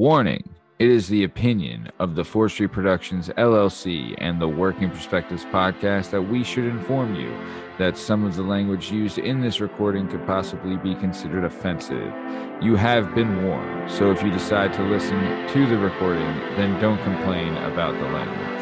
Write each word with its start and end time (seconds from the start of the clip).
Warning 0.00 0.48
It 0.78 0.88
is 0.88 1.08
the 1.08 1.24
opinion 1.24 1.92
of 1.98 2.14
the 2.14 2.24
Forestry 2.24 2.66
Productions 2.66 3.28
LLC 3.36 4.14
and 4.16 4.40
the 4.40 4.48
Working 4.48 4.88
Perspectives 4.88 5.44
podcast 5.44 6.08
that 6.08 6.22
we 6.22 6.42
should 6.42 6.64
inform 6.64 7.14
you 7.16 7.30
that 7.76 7.98
some 7.98 8.24
of 8.24 8.34
the 8.34 8.42
language 8.42 8.90
used 8.90 9.18
in 9.18 9.42
this 9.42 9.60
recording 9.60 10.08
could 10.08 10.26
possibly 10.26 10.78
be 10.78 10.94
considered 10.94 11.44
offensive. 11.44 12.14
You 12.62 12.76
have 12.76 13.14
been 13.14 13.44
warned, 13.44 13.90
so 13.90 14.10
if 14.10 14.22
you 14.22 14.30
decide 14.30 14.72
to 14.72 14.82
listen 14.84 15.20
to 15.48 15.66
the 15.66 15.76
recording, 15.76 16.34
then 16.56 16.80
don't 16.80 17.02
complain 17.02 17.54
about 17.58 17.92
the 17.92 18.08
language. 18.08 18.59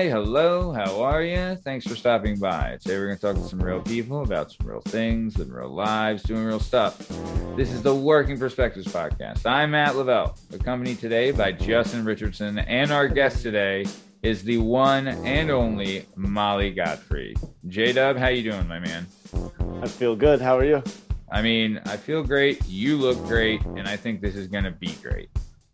Hi, 0.00 0.08
hello, 0.08 0.72
how 0.72 1.02
are 1.02 1.22
you? 1.22 1.56
Thanks 1.56 1.86
for 1.86 1.94
stopping 1.94 2.38
by. 2.38 2.78
Today 2.80 2.96
we're 2.96 3.08
going 3.08 3.18
to 3.18 3.20
talk 3.20 3.36
to 3.36 3.46
some 3.46 3.62
real 3.62 3.82
people 3.82 4.22
about 4.22 4.50
some 4.50 4.66
real 4.66 4.80
things, 4.80 5.36
living 5.36 5.52
real 5.52 5.68
lives, 5.68 6.22
doing 6.22 6.42
real 6.42 6.58
stuff. 6.58 7.06
This 7.54 7.70
is 7.70 7.82
the 7.82 7.94
Working 7.94 8.38
Perspectives 8.38 8.86
Podcast. 8.86 9.44
I'm 9.44 9.72
Matt 9.72 9.96
Lavelle, 9.96 10.38
accompanied 10.54 11.00
today 11.00 11.32
by 11.32 11.52
Justin 11.52 12.06
Richardson, 12.06 12.60
and 12.60 12.90
our 12.90 13.08
guest 13.08 13.42
today 13.42 13.84
is 14.22 14.42
the 14.42 14.56
one 14.56 15.06
and 15.06 15.50
only 15.50 16.06
Molly 16.16 16.70
Godfrey. 16.70 17.34
J 17.68 17.92
Dub, 17.92 18.16
how 18.16 18.28
you 18.28 18.50
doing, 18.50 18.66
my 18.66 18.78
man? 18.78 19.06
I 19.82 19.86
feel 19.86 20.16
good. 20.16 20.40
How 20.40 20.56
are 20.56 20.64
you? 20.64 20.82
I 21.30 21.42
mean, 21.42 21.78
I 21.84 21.98
feel 21.98 22.24
great, 22.24 22.66
you 22.66 22.96
look 22.96 23.22
great, 23.26 23.62
and 23.76 23.86
I 23.86 23.98
think 23.98 24.22
this 24.22 24.34
is 24.34 24.46
going 24.46 24.64
to 24.64 24.70
be 24.70 24.94
great. 25.02 25.28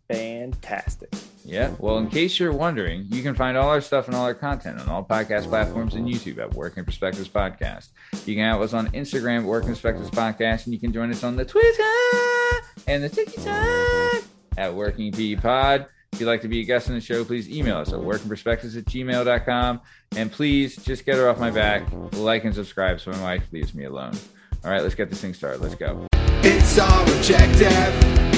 Fantastic. 0.09 1.09
Yeah. 1.43 1.73
Well, 1.79 1.97
in 1.97 2.09
case 2.09 2.39
you're 2.39 2.51
wondering, 2.51 3.05
you 3.09 3.23
can 3.23 3.35
find 3.35 3.57
all 3.57 3.69
our 3.69 3.81
stuff 3.81 4.07
and 4.07 4.15
all 4.15 4.25
our 4.25 4.33
content 4.33 4.79
on 4.79 4.89
all 4.89 5.03
podcast 5.03 5.47
platforms 5.47 5.95
and 5.95 6.07
YouTube 6.07 6.39
at 6.39 6.53
Working 6.53 6.83
Perspectives 6.83 7.29
Podcast. 7.29 7.89
You 8.25 8.35
can 8.35 8.43
have 8.43 8.61
us 8.61 8.73
on 8.73 8.87
Instagram 8.91 9.39
at 9.39 9.45
Working 9.45 9.69
Perspectives 9.69 10.09
Podcast, 10.09 10.65
and 10.65 10.73
you 10.73 10.79
can 10.79 10.91
join 10.91 11.09
us 11.09 11.23
on 11.23 11.35
the 11.35 11.45
Twitter 11.45 11.83
and 12.87 13.03
the 13.03 13.09
TikTok 13.09 14.23
at 14.57 14.73
Working 14.73 15.11
P 15.11 15.35
Pod. 15.35 15.87
If 16.13 16.21
you'd 16.21 16.27
like 16.27 16.41
to 16.41 16.47
be 16.47 16.61
a 16.61 16.63
guest 16.63 16.89
on 16.89 16.95
the 16.95 17.01
show, 17.01 17.23
please 17.23 17.49
email 17.49 17.77
us 17.77 17.93
at 17.93 17.99
workingperspectives 17.99 18.77
at 18.77 18.85
gmail.com. 18.85 19.81
And 20.15 20.31
please 20.31 20.77
just 20.77 21.05
get 21.05 21.15
her 21.15 21.29
off 21.29 21.39
my 21.39 21.51
back, 21.51 21.83
like 22.13 22.43
and 22.45 22.55
subscribe 22.55 22.99
so 22.99 23.11
my 23.11 23.21
wife 23.21 23.43
leaves 23.51 23.73
me 23.73 23.85
alone. 23.85 24.13
All 24.63 24.71
right, 24.71 24.81
let's 24.81 24.95
get 24.95 25.09
this 25.09 25.21
thing 25.21 25.33
started. 25.33 25.61
Let's 25.61 25.75
go. 25.75 26.07
It's 26.43 26.79
all 26.79 27.03
objective 27.03 28.36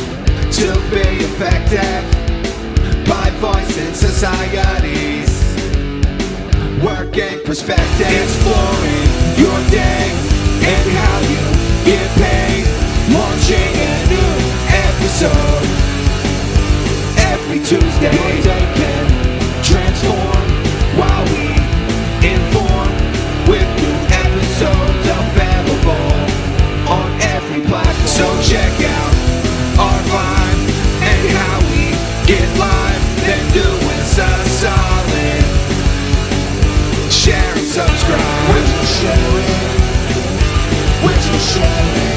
to 0.60 0.74
be 0.92 1.24
effective 1.24 2.04
by 3.08 3.30
voicing 3.40 3.94
societies. 3.94 5.32
Working 6.84 7.40
perspective, 7.46 8.12
exploring 8.24 9.08
your 9.40 9.60
day 9.72 10.04
and 10.60 10.86
how 11.00 11.18
you 11.32 11.46
get 11.88 12.08
paid. 12.20 12.68
Launching 13.08 13.72
a 13.88 13.94
new 14.12 14.36
episode 14.84 15.64
every 17.32 17.60
Tuesday. 17.64 18.12
Your 18.12 18.36
day 18.44 18.66
can 18.76 19.06
transform 19.64 20.44
while 21.00 21.24
we 21.32 21.56
inform 22.36 22.92
with 23.48 23.68
new 23.80 23.98
episodes 24.12 25.06
available 25.24 26.12
on 26.92 27.08
every 27.32 27.62
platform. 27.62 28.08
So 28.08 28.28
check 28.44 28.76
out 28.84 29.19
get 32.30 32.60
live. 32.60 33.54
Do. 33.54 33.80
Share 37.10 37.54
and 37.58 37.68
subscribe. 37.68 38.56
Share 38.86 39.38
it? 39.40 39.50
Would 41.04 41.26
you 41.26 41.40
share 41.40 42.04
it? 42.04 42.09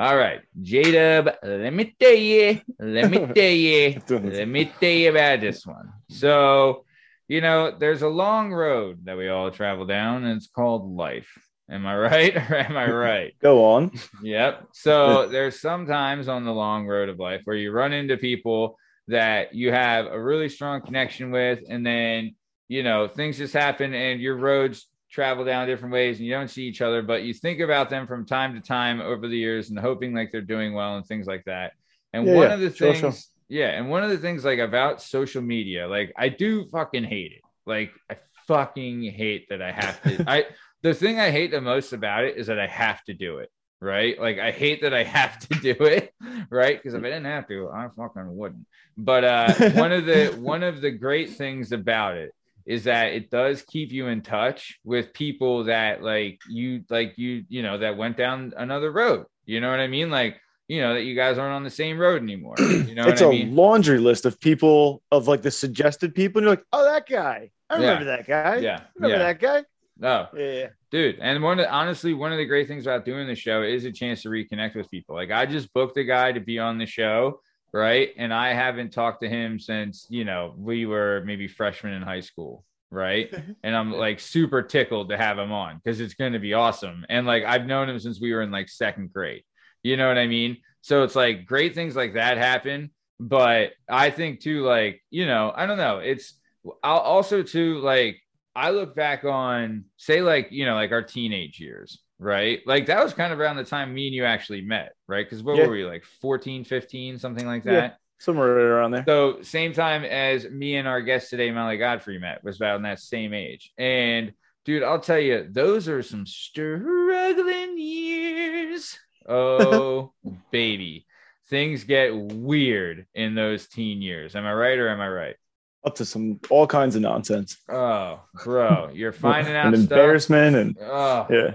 All 0.00 0.16
right, 0.16 0.40
J 0.62 0.92
Dub, 0.92 1.28
let 1.42 1.74
me 1.74 1.94
tell 2.00 2.14
you, 2.14 2.58
let 2.78 3.10
me 3.10 3.18
tell 3.34 3.50
you, 3.50 4.00
let 4.08 4.48
me 4.48 4.72
tell 4.80 4.88
you 4.88 5.10
about 5.10 5.42
this 5.42 5.66
one. 5.66 5.92
So, 6.08 6.86
you 7.28 7.42
know, 7.42 7.76
there's 7.78 8.00
a 8.00 8.08
long 8.08 8.50
road 8.50 9.04
that 9.04 9.18
we 9.18 9.28
all 9.28 9.50
travel 9.50 9.84
down, 9.84 10.24
and 10.24 10.38
it's 10.38 10.48
called 10.48 10.90
life. 10.96 11.28
Am 11.70 11.86
I 11.86 11.98
right 11.98 12.34
or 12.34 12.56
am 12.56 12.78
I 12.78 12.90
right? 12.90 13.34
Go 13.42 13.62
on. 13.74 13.90
Yep. 14.22 14.68
So 14.72 15.28
there's 15.28 15.60
sometimes 15.60 16.28
on 16.28 16.46
the 16.46 16.54
long 16.54 16.86
road 16.86 17.10
of 17.10 17.18
life 17.18 17.42
where 17.44 17.56
you 17.56 17.70
run 17.70 17.92
into 17.92 18.16
people 18.16 18.78
that 19.08 19.54
you 19.54 19.70
have 19.70 20.06
a 20.06 20.18
really 20.18 20.48
strong 20.48 20.80
connection 20.80 21.30
with, 21.30 21.58
and 21.68 21.84
then 21.84 22.36
you 22.68 22.82
know 22.82 23.06
things 23.06 23.36
just 23.36 23.52
happen, 23.52 23.92
and 23.92 24.18
your 24.18 24.38
roads 24.38 24.86
travel 25.10 25.44
down 25.44 25.66
different 25.66 25.92
ways, 25.92 26.18
and 26.18 26.26
you 26.26 26.32
don't 26.32 26.48
see 26.48 26.64
each 26.64 26.80
other, 26.82 27.02
but 27.02 27.22
you 27.22 27.34
think 27.34 27.60
about 27.60 27.90
them 27.90 28.06
from 28.06 28.26
time 28.26 28.54
to 28.54 28.60
time 28.60 29.00
over 29.00 29.28
the 29.28 29.36
years, 29.36 29.70
and 29.70 29.78
hoping 29.78 30.14
like 30.14 30.30
they're 30.32 30.40
doing 30.40 30.72
well 30.74 30.96
and 30.96 31.06
things 31.06 31.26
like 31.26 31.44
that. 31.46 31.72
And 32.12 32.26
Yeah, 32.26 32.32
one 32.32 32.48
yeah. 32.48 32.54
of 32.54 32.60
the 32.60 32.70
Sure, 32.74 32.92
things, 32.92 33.00
sure. 33.00 33.12
yeah, 33.48 33.68
and 33.70 33.88
one 33.90 34.02
of 34.02 34.10
the 34.10 34.18
things 34.18 34.44
like 34.44 34.58
about 34.58 35.02
social 35.02 35.42
media, 35.42 35.86
like 35.88 36.12
I 36.16 36.28
do 36.28 36.66
fucking 36.70 37.04
hate 37.04 37.32
it. 37.32 37.42
Like 37.66 37.92
I 38.10 38.16
fucking 38.46 39.02
hate 39.04 39.48
that 39.50 39.62
I 39.62 39.72
have 39.72 40.02
to. 40.02 40.24
I 40.26 40.46
the 40.82 40.94
thing 40.94 41.20
I 41.20 41.30
hate 41.30 41.50
the 41.50 41.60
most 41.60 41.92
about 41.92 42.24
it 42.24 42.36
is 42.36 42.46
that 42.46 42.58
I 42.58 42.66
have 42.66 43.02
to 43.04 43.14
do 43.14 43.38
it 43.38 43.50
right? 43.82 44.20
Like 44.20 44.38
I 44.38 44.50
hate 44.50 44.82
that 44.82 44.92
I 44.92 45.04
have 45.04 45.38
to 45.48 45.54
do 45.54 45.70
it, 45.84 46.12
right? 46.50 46.76
Because 46.76 46.92
if 46.92 47.00
I 47.00 47.06
didn't 47.06 47.24
have 47.24 47.48
to, 47.48 47.70
I 47.70 47.88
fucking 47.96 48.36
wouldn't. 48.36 48.66
But 48.96 49.24
uh, 49.24 49.54
one 49.72 49.90
of 49.92 50.04
the 50.04 50.26
one 50.38 50.62
of 50.62 50.82
the 50.82 50.90
great 50.90 51.30
things 51.30 51.72
about 51.72 52.16
it 52.16 52.34
is 52.66 52.84
that 52.84 53.12
it 53.12 53.30
does 53.30 53.62
keep 53.62 53.90
you 53.92 54.06
in 54.08 54.20
touch 54.22 54.78
with 54.84 55.12
people 55.12 55.64
that 55.64 56.02
like 56.02 56.40
you 56.48 56.82
like 56.90 57.16
you 57.18 57.44
you 57.48 57.62
know 57.62 57.78
that 57.78 57.96
went 57.96 58.16
down 58.16 58.52
another 58.56 58.90
road. 58.90 59.26
You 59.46 59.60
know 59.60 59.70
what 59.70 59.80
I 59.80 59.86
mean? 59.88 60.10
Like 60.10 60.40
you 60.68 60.80
know 60.80 60.94
that 60.94 61.02
you 61.02 61.14
guys 61.16 61.38
aren't 61.38 61.54
on 61.54 61.64
the 61.64 61.70
same 61.70 61.98
road 61.98 62.22
anymore. 62.22 62.54
You 62.60 62.94
know 62.94 63.04
it's 63.08 63.20
what 63.20 63.32
a 63.32 63.36
I 63.36 63.38
mean? 63.44 63.54
laundry 63.56 63.98
list 63.98 64.24
of 64.26 64.40
people 64.40 65.02
of 65.10 65.26
like 65.28 65.42
the 65.42 65.50
suggested 65.50 66.14
people, 66.14 66.38
and 66.40 66.44
you're 66.44 66.52
like, 66.56 66.64
oh, 66.72 66.84
that 66.84 67.06
guy. 67.08 67.50
I 67.68 67.74
Yeah. 67.74 67.80
remember 67.82 68.04
that 68.06 68.26
guy. 68.26 68.56
Yeah, 68.58 68.80
Remember 68.96 69.16
yeah. 69.16 69.22
that 69.32 69.40
guy? 69.40 69.64
No, 69.98 70.28
Yeah. 70.36 70.68
dude 70.90 71.18
and 71.20 71.42
one 71.42 71.60
of 71.60 71.66
honestly 71.70 72.14
one 72.14 72.32
of 72.32 72.38
the 72.38 72.46
great 72.46 72.66
things 72.66 72.86
about 72.86 73.04
doing 73.04 73.26
the 73.26 73.34
show 73.34 73.62
is 73.62 73.84
a 73.84 73.92
chance 73.92 74.22
to 74.22 74.28
reconnect 74.30 74.74
with 74.74 74.90
people 74.90 75.14
like 75.14 75.30
i 75.30 75.44
just 75.44 75.70
booked 75.74 75.96
a 75.98 76.04
guy 76.04 76.32
to 76.32 76.40
be 76.40 76.58
on 76.58 76.78
the 76.78 76.86
show 76.86 77.38
right? 77.72 78.10
And 78.16 78.32
i 78.32 78.52
haven't 78.52 78.92
talked 78.92 79.22
to 79.22 79.28
him 79.28 79.58
since 79.58 80.06
you 80.08 80.24
know 80.24 80.54
we 80.56 80.86
were 80.86 81.22
maybe 81.24 81.48
freshmen 81.48 81.92
in 81.92 82.02
high 82.02 82.20
school 82.20 82.64
right? 82.92 83.32
And 83.62 83.76
i'm 83.76 83.92
like 83.92 84.18
super 84.18 84.62
tickled 84.62 85.10
to 85.10 85.16
have 85.16 85.38
him 85.38 85.52
on 85.52 85.76
because 85.76 86.00
it's 86.00 86.14
going 86.14 86.32
to 86.32 86.38
be 86.38 86.54
awesome. 86.54 87.06
And 87.08 87.26
like 87.26 87.44
i've 87.44 87.66
known 87.66 87.88
him 87.88 87.98
since 87.98 88.20
we 88.20 88.32
were 88.32 88.42
in 88.42 88.50
like 88.50 88.68
second 88.68 89.12
grade. 89.12 89.44
You 89.82 89.96
know 89.96 90.08
what 90.08 90.18
i 90.18 90.26
mean? 90.26 90.58
So 90.82 91.04
it's 91.04 91.14
like 91.14 91.46
great 91.46 91.74
things 91.74 91.94
like 91.94 92.14
that 92.14 92.38
happen. 92.38 92.90
But 93.18 93.72
i 93.88 94.10
think 94.10 94.40
too 94.40 94.62
like 94.62 95.02
you 95.10 95.26
know 95.26 95.52
i 95.54 95.66
don't 95.66 95.78
know. 95.78 95.98
It's 95.98 96.34
i'll 96.82 96.98
also 96.98 97.42
too 97.42 97.78
like 97.78 98.16
I 98.54 98.70
look 98.70 98.94
back 98.94 99.24
on, 99.24 99.84
say, 99.96 100.22
like, 100.22 100.48
you 100.50 100.64
know, 100.64 100.74
like 100.74 100.92
our 100.92 101.02
teenage 101.02 101.60
years, 101.60 102.02
right? 102.20 102.60
Like 102.66 102.86
that 102.86 103.02
was 103.02 103.14
kind 103.14 103.32
of 103.32 103.40
around 103.40 103.56
the 103.56 103.64
time 103.64 103.92
me 103.92 104.06
and 104.06 104.14
you 104.14 104.24
actually 104.24 104.60
met, 104.60 104.92
right? 105.08 105.26
Because 105.26 105.42
what 105.42 105.56
Yeah. 105.56 105.66
were 105.66 105.72
we, 105.72 105.84
like 105.84 106.04
14, 106.20 106.64
15, 106.64 107.18
something 107.18 107.46
like 107.46 107.64
Yeah. 107.64 107.72
that? 107.80 107.96
Somewhere 108.18 108.54
right 108.54 108.62
around 108.64 108.90
there. 108.90 109.04
So, 109.08 109.40
same 109.40 109.72
time 109.72 110.04
as 110.04 110.44
me 110.48 110.76
and 110.76 110.86
our 110.86 111.00
guest 111.00 111.30
today, 111.30 111.50
Molly 111.50 111.78
Godfrey, 111.78 112.18
met, 112.18 112.44
was 112.44 112.56
about 112.56 112.76
in 112.76 112.82
that 112.82 113.00
same 113.00 113.32
age. 113.32 113.72
And 113.78 114.34
dude, 114.66 114.82
I'll 114.82 115.00
tell 115.00 115.18
you, 115.18 115.48
those 115.50 115.88
are 115.88 116.02
some 116.02 116.26
struggling 116.26 117.78
years. 117.78 118.98
Oh, 119.26 120.12
baby. 120.50 121.06
Things 121.48 121.84
get 121.84 122.14
weird 122.14 123.06
in 123.14 123.34
those 123.34 123.66
teen 123.68 124.02
years. 124.02 124.36
Am 124.36 124.44
I 124.44 124.52
right 124.52 124.78
or 124.78 124.88
am 124.90 125.00
I 125.00 125.08
right? 125.08 125.36
Up 125.84 125.94
to 125.96 126.04
some 126.04 126.38
all 126.50 126.66
kinds 126.66 126.94
of 126.96 127.02
nonsense. 127.02 127.56
Oh, 127.70 128.20
bro, 128.44 128.90
you're 128.92 129.12
finding 129.26 129.54
out 129.56 129.68
and 129.72 129.78
stuff. 129.82 129.98
embarrassment 129.98 130.56
and 130.56 130.76
Oh, 130.78 131.26
yeah. 131.30 131.54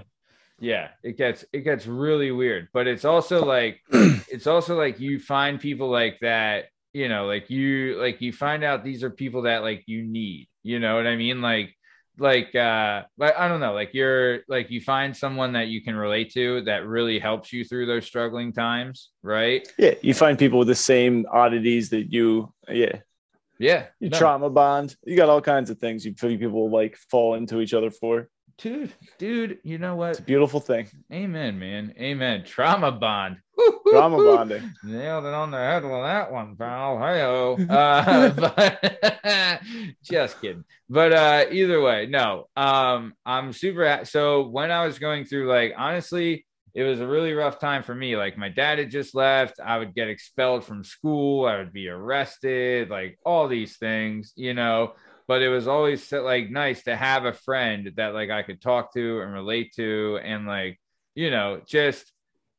Yeah 0.58 0.88
it 1.02 1.16
gets 1.16 1.44
it 1.52 1.60
gets 1.60 1.86
really 1.86 2.30
weird 2.30 2.68
but 2.72 2.86
it's 2.86 3.04
also 3.04 3.44
like 3.44 3.80
it's 3.90 4.46
also 4.46 4.76
like 4.76 4.98
you 4.98 5.18
find 5.18 5.60
people 5.60 5.90
like 5.90 6.18
that 6.20 6.66
you 6.92 7.08
know 7.08 7.26
like 7.26 7.50
you 7.50 7.96
like 8.00 8.20
you 8.20 8.32
find 8.32 8.64
out 8.64 8.82
these 8.82 9.02
are 9.02 9.10
people 9.10 9.42
that 9.42 9.62
like 9.62 9.84
you 9.86 10.02
need 10.02 10.48
you 10.62 10.78
know 10.78 10.96
what 10.96 11.06
i 11.06 11.14
mean 11.16 11.42
like 11.42 11.74
like 12.18 12.54
uh 12.54 13.02
like 13.18 13.36
i 13.36 13.46
don't 13.46 13.60
know 13.60 13.74
like 13.74 13.92
you're 13.92 14.40
like 14.48 14.70
you 14.70 14.80
find 14.80 15.14
someone 15.14 15.52
that 15.52 15.68
you 15.68 15.82
can 15.82 15.94
relate 15.94 16.32
to 16.32 16.62
that 16.62 16.86
really 16.86 17.18
helps 17.18 17.52
you 17.52 17.62
through 17.62 17.84
those 17.84 18.06
struggling 18.06 18.52
times 18.52 19.10
right 19.22 19.68
Yeah. 19.76 19.94
You 20.00 20.14
find 20.14 20.38
people 20.38 20.58
with 20.60 20.68
the 20.68 20.74
same 20.74 21.26
oddities 21.30 21.90
that 21.90 22.10
you 22.10 22.54
yeah. 22.68 23.00
Yeah. 23.58 23.86
You 24.00 24.10
no. 24.10 24.18
trauma 24.18 24.50
bond. 24.50 24.96
You 25.04 25.16
got 25.16 25.28
all 25.28 25.40
kinds 25.40 25.70
of 25.70 25.78
things 25.78 26.04
you 26.04 26.12
people 26.12 26.70
like 26.70 26.96
fall 27.10 27.34
into 27.34 27.60
each 27.60 27.74
other 27.74 27.90
for. 27.90 28.28
Dude, 28.58 28.92
dude, 29.18 29.58
you 29.62 29.78
know 29.78 29.96
what? 29.96 30.10
It's 30.10 30.18
a 30.20 30.22
beautiful 30.22 30.60
thing. 30.60 30.88
Amen, 31.12 31.58
man. 31.58 31.94
Amen. 31.98 32.44
Trauma 32.44 32.92
bond. 32.92 33.36
Trauma 33.88 34.16
bonding. 34.18 34.72
Nailed 34.84 35.24
it 35.24 35.34
on 35.34 35.50
the 35.50 35.58
head 35.58 35.82
with 35.82 35.92
that 35.92 36.32
one, 36.32 36.56
pal. 36.56 36.98
Hey, 36.98 37.22
uh, 37.68 38.30
but 38.30 39.60
just 40.02 40.40
kidding. 40.40 40.64
But 40.88 41.12
uh, 41.12 41.44
either 41.50 41.80
way, 41.80 42.06
no. 42.06 42.48
Um, 42.56 43.14
I'm 43.24 43.52
super. 43.52 43.88
ha- 43.88 44.04
So 44.04 44.46
when 44.48 44.70
I 44.70 44.86
was 44.86 44.98
going 44.98 45.24
through, 45.24 45.48
like, 45.48 45.74
honestly, 45.76 46.44
it 46.74 46.82
was 46.82 47.00
a 47.00 47.06
really 47.06 47.32
rough 47.32 47.58
time 47.58 47.82
for 47.82 47.94
me. 47.94 48.16
Like, 48.16 48.36
my 48.36 48.50
dad 48.50 48.78
had 48.78 48.90
just 48.90 49.14
left. 49.14 49.60
I 49.64 49.78
would 49.78 49.94
get 49.94 50.08
expelled 50.08 50.64
from 50.64 50.84
school. 50.84 51.46
I 51.46 51.56
would 51.56 51.72
be 51.72 51.88
arrested. 51.88 52.90
Like 52.90 53.18
all 53.24 53.48
these 53.48 53.78
things, 53.78 54.32
you 54.36 54.52
know. 54.52 54.92
But 55.28 55.42
it 55.42 55.48
was 55.48 55.66
always 55.68 56.10
like 56.12 56.50
nice 56.50 56.84
to 56.84 56.96
have 56.96 57.24
a 57.24 57.32
friend 57.32 57.92
that 57.96 58.14
like 58.14 58.30
I 58.30 58.42
could 58.42 58.60
talk 58.62 58.92
to 58.94 59.20
and 59.22 59.32
relate 59.32 59.72
to, 59.76 60.18
and 60.22 60.46
like 60.46 60.80
you 61.14 61.30
know, 61.30 61.60
just 61.66 62.12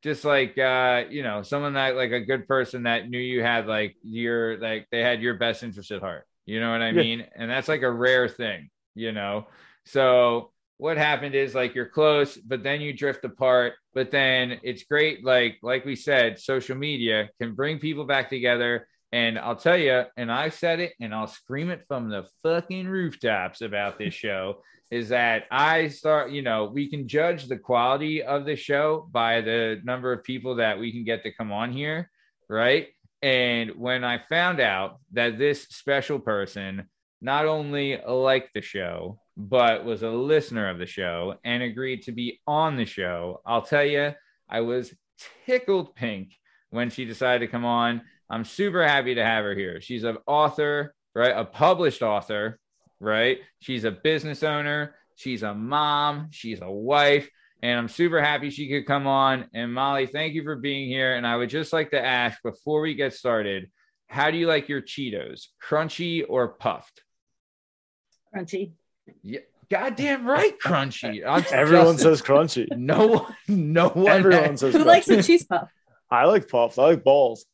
just 0.04 0.24
like 0.26 0.58
uh 0.58 1.04
you 1.10 1.24
know 1.24 1.42
someone 1.42 1.74
that 1.74 1.96
like 1.96 2.12
a 2.12 2.20
good 2.22 2.48
person 2.48 2.84
that 2.84 3.10
knew 3.10 3.18
you 3.20 3.42
had 3.42 3.68
like 3.68 3.96
your 4.04 4.58
like 4.60 4.88
they 4.92 5.02
had 5.02 5.22
your 5.22 5.36
best 5.36 5.64
interest 5.64 5.92
at 5.92 6.02
heart. 6.02 6.26
You 6.46 6.60
know 6.62 6.72
what 6.72 6.82
i 6.82 6.92
Yeah. 6.92 6.94
mean? 6.94 7.26
And 7.36 7.50
that's 7.52 7.68
like 7.68 7.82
a 7.82 7.92
rare 7.92 8.28
thing 8.30 8.70
you 8.96 9.12
know? 9.12 9.46
So 9.86 10.52
what 10.78 10.98
happened 10.98 11.36
is 11.36 11.56
like 11.56 11.74
you're 11.76 11.90
close 11.90 12.38
but 12.38 12.62
then 12.64 12.82
you 12.82 12.94
drift 12.94 13.24
apart 13.26 13.74
but 13.96 14.12
then 14.12 14.60
it's 14.64 14.84
great 14.84 15.26
like 15.26 15.58
like 15.64 15.86
we 15.86 15.96
said 15.96 16.40
social 16.40 16.76
media 16.78 17.30
can 17.42 17.56
bring 17.56 17.80
people 17.80 18.06
back 18.06 18.30
together 18.30 18.88
and 19.18 19.40
i'll 19.40 19.56
tell 19.56 19.78
you 19.78 20.04
and 20.18 20.32
i 20.32 20.50
said 20.50 20.80
it 20.80 20.94
and 21.00 21.14
i'll 21.14 21.28
scream 21.28 21.70
it 21.70 21.84
from 21.88 22.10
the 22.10 22.26
fucking 22.44 22.88
rooftops 22.88 23.62
about 23.62 23.98
this 23.98 24.14
show 24.26 24.58
is 24.90 25.10
that 25.10 25.44
I 25.52 25.90
start, 25.90 26.32
you 26.32 26.42
know, 26.42 26.72
we 26.74 26.90
can 26.90 27.08
judge 27.08 27.48
the 27.48 27.58
quality 27.58 28.24
of 28.24 28.46
the 28.46 28.56
show 28.56 29.08
by 29.12 29.42
the 29.42 29.82
number 29.84 30.14
of 30.14 30.24
people 30.24 30.56
that 30.56 30.80
we 30.80 30.92
can 30.92 31.04
get 31.04 31.24
to 31.24 31.34
come 31.34 31.52
on 31.52 31.74
here, 31.74 32.10
right? 32.50 32.88
And 33.22 33.72
when 33.72 34.04
I 34.04 34.20
found 34.30 34.60
out 34.60 35.00
that 35.14 35.38
this 35.38 35.64
special 35.64 36.20
person 36.20 36.88
not 37.20 37.46
only 37.46 38.00
liked 38.08 38.54
the 38.54 38.62
show, 38.62 39.20
but 39.36 39.84
was 39.84 40.04
a 40.04 40.10
listener 40.10 40.70
of 40.70 40.80
the 40.80 40.86
show 40.86 41.36
and 41.44 41.64
agreed 41.64 42.04
to 42.04 42.12
be 42.12 42.40
on 42.48 42.78
the 42.78 42.86
show, 42.86 43.42
I'll 43.46 43.64
tell 43.64 43.84
you, 43.84 44.14
I 44.50 44.62
was 44.62 44.94
tickled 45.46 45.96
pink 45.96 46.32
when 46.70 46.90
she 46.90 47.06
decided 47.06 47.46
to 47.46 47.52
come 47.52 47.66
on. 47.66 48.02
I'm 48.30 48.44
super 48.46 48.86
happy 48.86 49.16
to 49.16 49.24
have 49.24 49.44
her 49.46 49.56
here. 49.56 49.80
She's 49.82 50.04
an 50.04 50.18
author, 50.28 50.94
right? 51.16 51.32
A 51.36 51.46
published 51.46 52.02
author, 52.02 52.60
right? 53.00 53.40
She's 53.60 53.84
a 53.86 53.92
business 53.92 54.44
owner, 54.44 54.96
she's 55.16 55.44
a 55.44 55.54
mom, 55.54 56.28
she's 56.32 56.62
a 56.62 56.70
wife, 56.70 57.30
and 57.64 57.80
I'm 57.80 57.88
super 57.88 58.22
happy 58.22 58.50
she 58.50 58.70
could 58.70 58.86
come 58.86 59.08
on. 59.08 59.48
And 59.54 59.74
Molly, 59.74 60.08
thank 60.08 60.34
you 60.34 60.44
for 60.44 60.56
being 60.56 60.88
here. 60.90 61.16
And 61.16 61.26
I 61.26 61.36
would 61.38 61.50
just 61.50 61.72
like 61.74 61.92
to 61.92 62.04
ask 62.06 62.42
before 62.44 62.82
we 62.82 62.94
get 62.96 63.14
started, 63.14 63.72
how 64.08 64.30
do 64.32 64.38
you 64.38 64.48
like 64.48 64.70
your 64.70 64.82
Cheetos, 64.82 65.48
crunchy 65.64 66.24
or 66.28 66.50
puffed? 66.50 67.02
Crunchy. 68.36 68.74
Yeah, 69.24 69.40
goddamn 69.72 70.26
right, 70.28 70.58
crunchy. 70.60 71.26
I'm- 71.28 71.46
Everyone 71.52 71.96
Justin, 71.98 72.16
says 72.16 72.22
crunchy. 72.22 72.68
no 72.78 73.08
one, 73.08 73.36
no 73.48 73.90
one. 73.90 74.08
Everyone 74.08 74.58
says 74.58 74.74
Who 74.74 74.82
crunchy. 74.82 74.86
likes 74.86 75.08
a 75.10 75.24
cheese 75.24 75.46
puff? 75.46 75.70
I 76.12 76.26
like 76.26 76.50
puffs. 76.50 76.78
I 76.78 76.84
like 76.84 77.04
balls. 77.04 77.46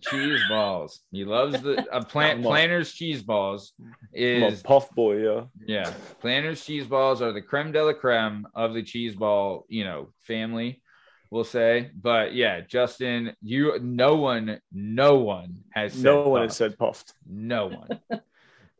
Cheese 0.00 0.40
balls. 0.48 1.00
He 1.10 1.24
loves 1.24 1.60
the 1.62 1.86
uh, 1.92 2.04
plant 2.04 2.42
planters 2.42 2.92
cheese 2.92 3.22
balls. 3.22 3.72
Is 4.12 4.60
a 4.60 4.64
puff 4.64 4.90
boy, 4.90 5.16
yeah. 5.18 5.44
Yeah, 5.66 5.92
Planters 6.20 6.64
cheese 6.64 6.86
balls 6.86 7.22
are 7.22 7.32
the 7.32 7.42
creme 7.42 7.72
de 7.72 7.84
la 7.84 7.92
creme 7.92 8.46
of 8.54 8.74
the 8.74 8.82
cheese 8.82 9.14
ball, 9.14 9.66
you 9.68 9.84
know, 9.84 10.12
family. 10.22 10.82
We'll 11.30 11.44
say, 11.44 11.92
but 11.94 12.34
yeah, 12.34 12.60
Justin, 12.62 13.36
you, 13.40 13.78
no 13.80 14.16
one, 14.16 14.60
no 14.72 15.18
one 15.18 15.58
has 15.70 15.92
said 15.92 16.02
No 16.02 16.28
one 16.28 16.42
has 16.42 16.56
said 16.56 16.76
puffed. 16.76 17.14
no 17.24 17.68
one. 17.68 18.00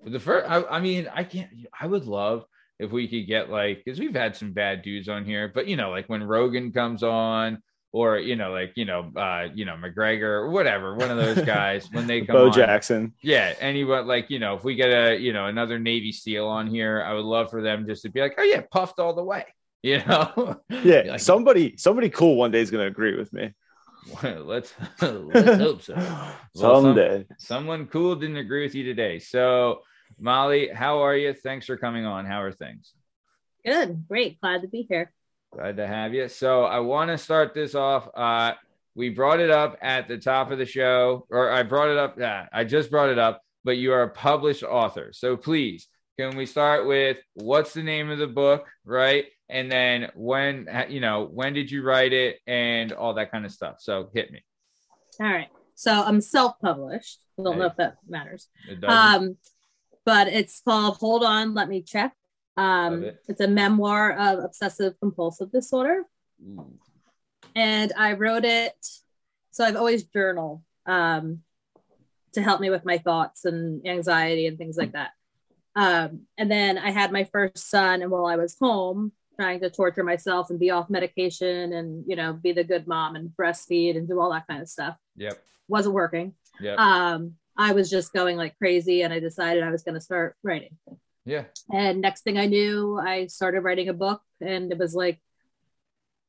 For 0.02 0.10
the 0.10 0.18
first, 0.18 0.50
I, 0.50 0.64
I 0.64 0.80
mean, 0.80 1.08
I 1.14 1.22
can't. 1.24 1.50
I 1.78 1.86
would 1.86 2.06
love 2.06 2.44
if 2.80 2.90
we 2.90 3.06
could 3.06 3.26
get 3.28 3.50
like, 3.50 3.82
because 3.84 4.00
we've 4.00 4.14
had 4.14 4.34
some 4.34 4.52
bad 4.52 4.82
dudes 4.82 5.08
on 5.08 5.24
here, 5.24 5.46
but 5.54 5.68
you 5.68 5.76
know, 5.76 5.90
like 5.90 6.08
when 6.08 6.24
Rogan 6.24 6.72
comes 6.72 7.02
on, 7.04 7.62
or 7.92 8.18
you 8.18 8.36
know, 8.36 8.52
like 8.52 8.72
you 8.76 8.84
know, 8.84 9.10
uh, 9.16 9.48
you 9.54 9.64
know, 9.64 9.74
McGregor 9.74 10.22
or 10.22 10.50
whatever, 10.50 10.94
one 10.94 11.10
of 11.10 11.16
those 11.16 11.44
guys 11.44 11.88
when 11.92 12.06
they 12.06 12.20
come 12.22 12.36
Bo 12.36 12.46
on. 12.46 12.52
Jackson. 12.52 13.14
Yeah, 13.22 13.54
anyone 13.60 14.06
like 14.06 14.30
you 14.30 14.38
know, 14.38 14.54
if 14.54 14.64
we 14.64 14.74
get 14.76 14.90
a 14.90 15.16
you 15.18 15.32
know 15.32 15.46
another 15.46 15.78
Navy 15.78 16.12
SEAL 16.12 16.46
on 16.46 16.66
here, 16.68 17.02
I 17.02 17.14
would 17.14 17.24
love 17.24 17.50
for 17.50 17.62
them 17.62 17.86
just 17.86 18.02
to 18.02 18.08
be 18.08 18.20
like, 18.20 18.34
oh 18.38 18.42
yeah, 18.42 18.62
puffed 18.70 18.98
all 18.98 19.14
the 19.14 19.24
way. 19.24 19.44
You 19.82 20.02
know, 20.06 20.60
Yeah, 20.68 21.04
Like, 21.12 21.20
somebody 21.20 21.74
somebody 21.78 22.10
cool 22.10 22.36
one 22.36 22.50
day 22.50 22.60
is 22.60 22.70
gonna 22.70 22.84
agree 22.86 23.16
with 23.16 23.32
me. 23.32 23.54
let's 24.22 24.74
let's 25.00 25.58
hope 25.58 25.82
so. 25.82 25.94
Well, 25.94 26.36
some- 26.54 26.82
Someday. 26.84 27.26
Someone 27.38 27.86
cool 27.86 28.14
didn't 28.14 28.36
agree 28.36 28.62
with 28.62 28.74
you 28.74 28.84
today. 28.84 29.18
So, 29.20 29.80
Molly, 30.18 30.68
how 30.68 30.98
are 30.98 31.16
you? 31.16 31.32
Thanks 31.32 31.64
for 31.64 31.78
coming 31.78 32.04
on. 32.04 32.26
How 32.26 32.42
are 32.42 32.52
things? 32.52 32.92
Good. 33.64 34.06
Great. 34.06 34.38
Glad 34.42 34.62
to 34.62 34.68
be 34.68 34.82
here. 34.88 35.12
Glad 35.52 35.76
to 35.78 35.86
have 35.86 36.14
you. 36.14 36.28
So, 36.28 36.64
I 36.64 36.78
want 36.80 37.10
to 37.10 37.18
start 37.18 37.54
this 37.54 37.74
off. 37.74 38.08
Uh, 38.14 38.52
we 38.94 39.08
brought 39.08 39.40
it 39.40 39.50
up 39.50 39.78
at 39.82 40.08
the 40.08 40.18
top 40.18 40.50
of 40.50 40.58
the 40.58 40.66
show, 40.66 41.26
or 41.30 41.50
I 41.50 41.62
brought 41.62 41.88
it 41.88 41.98
up. 41.98 42.16
Yeah, 42.18 42.46
I 42.52 42.64
just 42.64 42.90
brought 42.90 43.08
it 43.08 43.18
up, 43.18 43.42
but 43.64 43.76
you 43.76 43.92
are 43.92 44.02
a 44.02 44.10
published 44.10 44.62
author. 44.62 45.10
So, 45.12 45.36
please, 45.36 45.88
can 46.18 46.36
we 46.36 46.46
start 46.46 46.86
with 46.86 47.18
what's 47.34 47.74
the 47.74 47.82
name 47.82 48.10
of 48.10 48.18
the 48.18 48.26
book, 48.26 48.66
right? 48.84 49.26
And 49.48 49.70
then 49.70 50.10
when, 50.14 50.68
you 50.88 51.00
know, 51.00 51.28
when 51.32 51.54
did 51.54 51.70
you 51.70 51.82
write 51.82 52.12
it 52.12 52.38
and 52.46 52.92
all 52.92 53.14
that 53.14 53.32
kind 53.32 53.44
of 53.44 53.50
stuff? 53.50 53.76
So, 53.80 54.10
hit 54.14 54.30
me. 54.30 54.44
All 55.18 55.26
right. 55.26 55.48
So 55.74 55.92
I'm 55.92 56.20
self-published. 56.20 57.20
I 57.38 57.42
don't 57.42 57.58
know 57.58 57.64
if 57.66 57.76
that 57.76 57.96
matters. 58.06 58.48
Um, 58.82 59.38
but 60.04 60.28
it's 60.28 60.60
called 60.60 60.98
Hold 60.98 61.24
On, 61.24 61.54
Let 61.54 61.68
Me 61.68 61.82
Check. 61.82 62.12
Um, 62.60 63.04
it. 63.04 63.22
it's 63.28 63.40
a 63.40 63.48
memoir 63.48 64.12
of 64.12 64.44
obsessive 64.44 64.94
compulsive 65.00 65.50
disorder. 65.52 66.04
Ooh. 66.42 66.78
and 67.54 67.92
I 67.96 68.12
wrote 68.14 68.44
it. 68.44 68.74
So 69.50 69.64
I've 69.64 69.76
always 69.76 70.04
journaled 70.04 70.62
um, 70.86 71.40
to 72.34 72.42
help 72.42 72.60
me 72.60 72.70
with 72.70 72.84
my 72.84 72.98
thoughts 72.98 73.44
and 73.44 73.86
anxiety 73.86 74.46
and 74.46 74.56
things 74.56 74.76
like 74.76 74.92
that. 74.92 75.10
Um, 75.74 76.22
and 76.38 76.50
then 76.50 76.78
I 76.78 76.90
had 76.90 77.12
my 77.12 77.24
first 77.24 77.68
son, 77.70 78.02
and 78.02 78.10
while 78.10 78.26
I 78.26 78.36
was 78.36 78.56
home 78.60 79.12
trying 79.36 79.60
to 79.60 79.70
torture 79.70 80.04
myself 80.04 80.50
and 80.50 80.58
be 80.58 80.70
off 80.70 80.90
medication 80.90 81.72
and 81.72 82.04
you 82.06 82.14
know 82.16 82.32
be 82.34 82.52
the 82.52 82.64
good 82.64 82.86
mom 82.86 83.16
and 83.16 83.30
breastfeed 83.40 83.96
and 83.96 84.06
do 84.08 84.20
all 84.20 84.30
that 84.32 84.46
kind 84.48 84.60
of 84.62 84.68
stuff, 84.68 84.96
Yep. 85.16 85.38
wasn't 85.68 85.94
working. 85.94 86.34
Yep. 86.60 86.78
Um, 86.78 87.36
I 87.56 87.72
was 87.72 87.88
just 87.90 88.12
going 88.12 88.36
like 88.36 88.56
crazy, 88.58 89.02
and 89.02 89.12
I 89.12 89.20
decided 89.20 89.62
I 89.62 89.70
was 89.70 89.82
going 89.82 89.94
to 89.94 90.00
start 90.00 90.36
writing. 90.42 90.76
Yeah. 91.24 91.44
And 91.72 92.00
next 92.00 92.22
thing 92.22 92.38
I 92.38 92.46
knew, 92.46 92.98
I 92.98 93.26
started 93.26 93.60
writing 93.60 93.88
a 93.88 93.92
book, 93.94 94.22
and 94.40 94.72
it 94.72 94.78
was 94.78 94.94
like, 94.94 95.20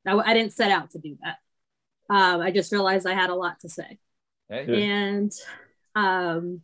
I, 0.06 0.14
I 0.14 0.34
didn't 0.34 0.54
set 0.54 0.72
out 0.72 0.92
to 0.92 1.00
do 1.00 1.18
that. 1.24 1.38
Um, 2.14 2.42
I 2.42 2.52
just 2.52 2.72
realized 2.72 3.08
I 3.08 3.14
had 3.14 3.30
a 3.30 3.36
lot 3.36 3.60
to 3.62 3.70
say. 3.70 4.00
Hey. 4.50 4.84
And 4.92 5.32
um, 5.96 6.62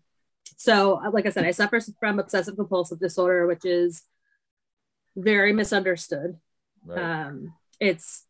so, 0.57 1.01
like 1.13 1.25
I 1.25 1.29
said, 1.29 1.45
I 1.45 1.51
suffer 1.51 1.79
from 1.99 2.19
obsessive 2.19 2.55
compulsive 2.55 2.99
disorder, 2.99 3.47
which 3.47 3.63
is 3.63 4.03
very 5.15 5.53
misunderstood. 5.53 6.37
Right. 6.85 7.25
Um, 7.27 7.53
it's 7.79 8.25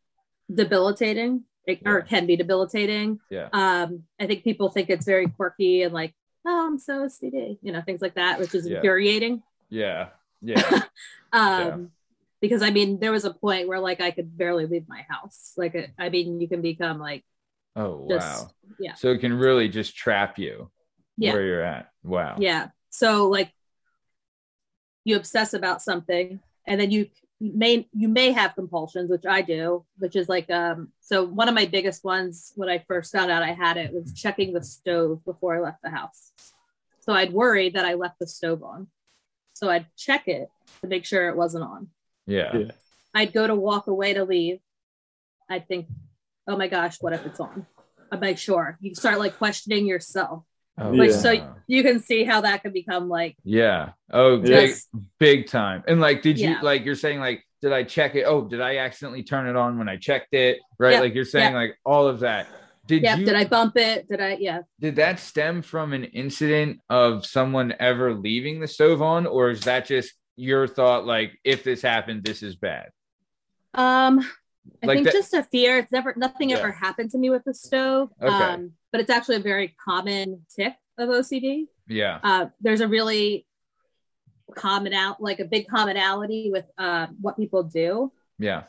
debilitating, 0.54 1.44
it, 1.66 1.80
or 1.86 2.00
it 2.00 2.08
can 2.08 2.26
be 2.26 2.36
debilitating. 2.36 3.20
Yeah. 3.30 3.50
Um, 3.52 4.04
I 4.20 4.28
think 4.28 4.44
people 4.44 4.70
think 4.70 4.90
it's 4.90 5.06
very 5.06 5.28
quirky 5.28 5.84
and 5.84 5.94
like, 5.94 6.14
oh, 6.46 6.68
I'm 6.68 6.80
so 6.80 7.06
OCD, 7.06 7.58
you 7.62 7.72
know, 7.72 7.82
things 7.82 8.02
like 8.02 8.16
that, 8.16 8.40
which 8.40 8.56
is 8.56 8.68
Yeah. 8.68 8.78
infuriating. 8.78 9.44
Yeah. 9.82 10.10
Yeah. 10.42 10.62
um 11.34 11.42
Yeah. 11.60 11.78
because 12.42 12.62
i 12.62 12.70
mean 12.70 13.00
there 13.00 13.12
was 13.12 13.26
a 13.26 13.34
point 13.34 13.68
where 13.68 13.80
like 13.80 14.00
i 14.02 14.12
could 14.12 14.38
barely 14.38 14.66
leave 14.68 14.88
my 14.88 15.04
house 15.10 15.54
like 15.58 15.74
it- 15.76 15.92
i 15.98 16.10
mean 16.10 16.40
you 16.40 16.48
can 16.48 16.62
become 16.62 17.00
like 17.00 17.24
Oh 17.76 18.08
Just- 18.10 18.46
wow. 18.46 18.50
yeah. 18.80 18.94
So 18.96 19.12
it 19.12 19.20
can 19.20 19.34
really 19.34 19.70
just 19.70 19.96
trap 19.96 20.40
you 20.40 20.70
yeah 21.18 21.34
where 21.34 21.44
you're 21.46 21.64
at. 21.64 21.90
Wow. 22.04 22.36
yeah 22.40 22.70
so 22.90 23.28
like 23.30 23.52
you 25.06 25.16
obsess 25.16 25.54
about 25.54 25.82
something 25.82 26.40
and 26.66 26.80
then 26.80 26.92
you 26.92 27.08
may 27.40 27.88
you 27.94 28.08
may 28.08 28.32
have 28.32 28.56
compulsions 28.56 29.10
which 29.12 29.26
i 29.28 29.42
do 29.42 29.86
which 30.00 30.16
is 30.16 30.28
like 30.28 30.50
um 30.50 30.92
so 31.02 31.24
one 31.24 31.48
of 31.48 31.54
my 31.56 31.66
biggest 31.66 32.04
ones 32.04 32.52
when 32.56 32.68
i 32.68 32.80
first 32.88 33.12
found 33.12 33.30
out 33.32 33.44
i 33.44 33.54
had 33.54 33.78
it 33.78 33.94
was 33.94 34.12
checking 34.14 34.54
the 34.54 34.64
stove 34.64 35.24
before 35.24 35.56
i 35.56 35.60
left 35.60 35.82
the 35.84 35.90
house 35.92 36.32
so 37.00 37.14
i'd 37.14 37.32
worry 37.32 37.70
that 37.70 37.86
i 37.86 37.94
left 37.94 38.18
the 38.20 38.26
stove 38.28 38.64
on 38.64 38.88
so 39.58 39.70
i'd 39.70 39.86
check 39.98 40.28
it 40.28 40.50
to 40.82 40.88
make 40.88 41.06
sure 41.06 41.28
it 41.30 41.36
wasn't 41.38 41.64
on 41.64 41.88
Yeah. 42.28 42.56
Yeah. 42.58 42.72
I'd 43.14 43.34
go 43.34 43.48
to 43.48 43.56
walk 43.56 43.88
away 43.88 44.14
to 44.14 44.24
leave. 44.26 44.60
I'd 45.50 45.68
think, 45.68 45.88
oh 46.48 46.56
my 46.58 46.68
gosh, 46.68 46.98
what 47.02 47.14
if 47.14 47.26
it's 47.26 47.40
on? 47.40 47.66
I'd 48.12 48.20
be 48.20 48.28
like, 48.28 48.38
sure. 48.38 48.78
You 48.82 48.94
start 48.94 49.18
like 49.18 49.38
questioning 49.38 49.88
yourself. 49.88 50.44
Oh, 50.78 50.92
Like, 50.92 51.10
Yeah. 51.12 51.16
so 51.16 51.56
you 51.68 51.82
can 51.84 52.00
see 52.00 52.26
how 52.26 52.42
that 52.42 52.62
could 52.62 52.74
become 52.74 53.10
like, 53.10 53.36
yeah. 53.44 53.92
Oh, 54.12 54.38
big, 54.38 54.76
big 55.20 55.48
time. 55.48 55.84
And 55.88 56.00
like, 56.00 56.22
did 56.22 56.38
you 56.38 56.50
Yeah. 56.50 56.62
like 56.62 56.86
you're 56.86 56.96
saying 56.96 57.20
like, 57.22 57.44
did 57.62 57.74
I 57.74 57.84
check 57.84 58.14
it? 58.16 58.26
Oh, 58.28 58.42
did 58.48 58.62
I 58.62 58.78
accidentally 58.78 59.24
turn 59.24 59.48
it 59.48 59.56
on 59.56 59.80
when 59.80 59.90
I 59.90 59.96
checked 59.98 60.34
it? 60.34 60.60
Right. 60.78 60.94
Yeah. 60.94 61.00
Like 61.00 61.16
you're 61.16 61.26
saying 61.26 61.54
Yeah. 61.54 61.60
like 61.60 61.78
all 61.86 62.08
of 62.08 62.20
that. 62.20 62.46
Did 62.88 63.04
yeah, 63.04 63.16
you 63.18 63.26
did 63.26 63.36
I 63.36 63.46
bump 63.46 63.76
it? 63.78 64.08
Did 64.08 64.22
I, 64.22 64.38
yeah. 64.40 64.62
did 64.80 64.96
that 64.96 65.20
stem 65.20 65.62
from 65.62 65.94
an 65.94 66.06
incident 66.06 66.80
of 66.90 67.26
someone 67.26 67.74
ever 67.80 68.14
leaving 68.14 68.60
the 68.60 68.68
stove 68.68 69.02
on, 69.02 69.28
or 69.28 69.50
is 69.50 69.62
that 69.62 69.86
just 69.86 70.14
your 70.38 70.68
thought 70.68 71.06
like 71.06 71.38
if 71.44 71.64
this 71.64 71.82
happened, 71.82 72.24
this 72.24 72.42
is 72.42 72.56
bad? 72.56 72.90
Um, 73.74 74.20
I 74.82 74.86
Like 74.88 74.98
think 74.98 75.06
that- 75.06 75.14
just 75.14 75.34
a 75.34 75.44
fear. 75.44 75.78
It's 75.78 75.92
never 75.92 76.14
nothing 76.16 76.50
Yeah. 76.52 76.58
ever 76.58 76.72
happened 76.72 77.12
to 77.12 77.18
me 77.18 77.30
with 77.30 77.44
the 77.44 77.54
stove. 77.54 78.10
Okay. 78.22 78.34
Um, 78.34 78.72
but 78.92 79.02
it's 79.02 79.10
actually 79.10 79.36
a 79.36 79.42
very 79.42 79.76
common 79.84 80.46
tip 80.56 80.74
of 80.98 81.10
OCD. 81.10 81.68
Yeah. 81.88 82.20
Uh, 82.24 82.48
there's 82.62 82.82
a 82.82 82.88
really 82.88 83.46
common 84.56 84.94
out 84.94 85.22
like 85.22 85.40
a 85.40 85.46
big 85.46 85.68
commonality 85.68 86.50
with 86.52 86.66
uh, 86.78 87.08
what 87.20 87.36
people 87.38 87.64
do. 87.64 88.12
Yeah. 88.40 88.64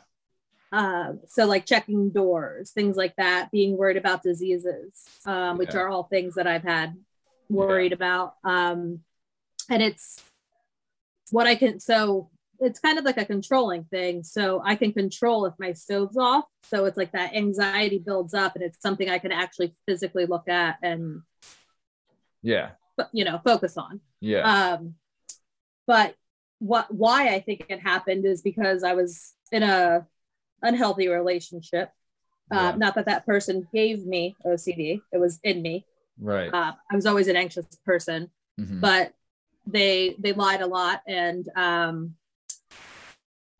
Uh, 0.71 1.13
so 1.27 1.45
like 1.45 1.65
checking 1.65 2.11
doors, 2.11 2.71
things 2.71 2.95
like 2.95 3.15
that, 3.15 3.51
being 3.51 3.75
worried 3.75 3.97
about 3.97 4.21
diseases, 4.23 5.05
um, 5.25 5.57
which 5.57 5.73
Yeah. 5.73 5.81
are 5.81 5.89
all 5.89 6.03
things 6.03 6.35
that 6.35 6.45
I've 6.47 6.63
had 6.63 6.95
worried 7.49 7.93
about. 7.93 8.35
Um, 8.43 9.03
and 9.69 9.81
it's 9.81 10.21
what 11.31 11.47
I 11.47 11.55
can. 11.55 11.79
So 11.79 12.29
it's 12.59 12.79
kind 12.79 12.99
of 12.99 13.05
like 13.05 13.17
a 13.17 13.25
controlling 13.25 13.85
thing. 13.85 14.21
So 14.23 14.61
I 14.63 14.75
can 14.75 14.93
control 14.93 15.45
if 15.45 15.53
my 15.57 15.73
stove's 15.73 16.17
off. 16.17 16.45
So 16.63 16.85
it's 16.85 16.97
like 16.97 17.13
that 17.13 17.35
anxiety 17.35 17.97
builds 17.97 18.33
up, 18.33 18.55
and 18.55 18.63
it's 18.63 18.81
something 18.81 19.09
I 19.09 19.17
can 19.19 19.31
actually 19.31 19.73
physically 19.87 20.25
look 20.25 20.47
at 20.49 20.77
and 20.83 21.23
Yeah. 22.41 22.71
you 23.11 23.23
know 23.25 23.39
focus 23.43 23.77
on. 23.77 24.01
Yeah. 24.19 24.41
Um, 24.73 24.95
but 25.87 26.15
what 26.59 26.93
why 26.93 27.29
I 27.29 27.39
think 27.39 27.65
it 27.69 27.79
happened 27.79 28.25
is 28.25 28.41
because 28.41 28.83
I 28.83 28.93
was 28.93 29.33
in 29.51 29.63
a 29.63 30.05
unhealthy 30.61 31.07
relationship. 31.07 31.89
Uh, 32.51 32.55
Yeah. 32.71 32.75
Not 32.77 32.95
that 32.95 33.05
that 33.05 33.25
person 33.25 33.67
gave 33.73 34.05
me 34.05 34.35
OCD; 34.45 35.01
it 35.11 35.17
was 35.17 35.39
in 35.43 35.61
me. 35.61 35.85
right. 36.19 36.53
Uh, 36.53 36.73
I 36.91 36.95
was 36.95 37.05
always 37.05 37.27
an 37.27 37.35
anxious 37.37 37.65
person, 37.85 38.29
Mhm. 38.59 38.81
but 38.81 39.13
they 39.67 40.15
they 40.19 40.33
lied 40.33 40.61
a 40.61 40.67
lot, 40.67 41.01
and 41.07 41.47
um, 41.55 42.15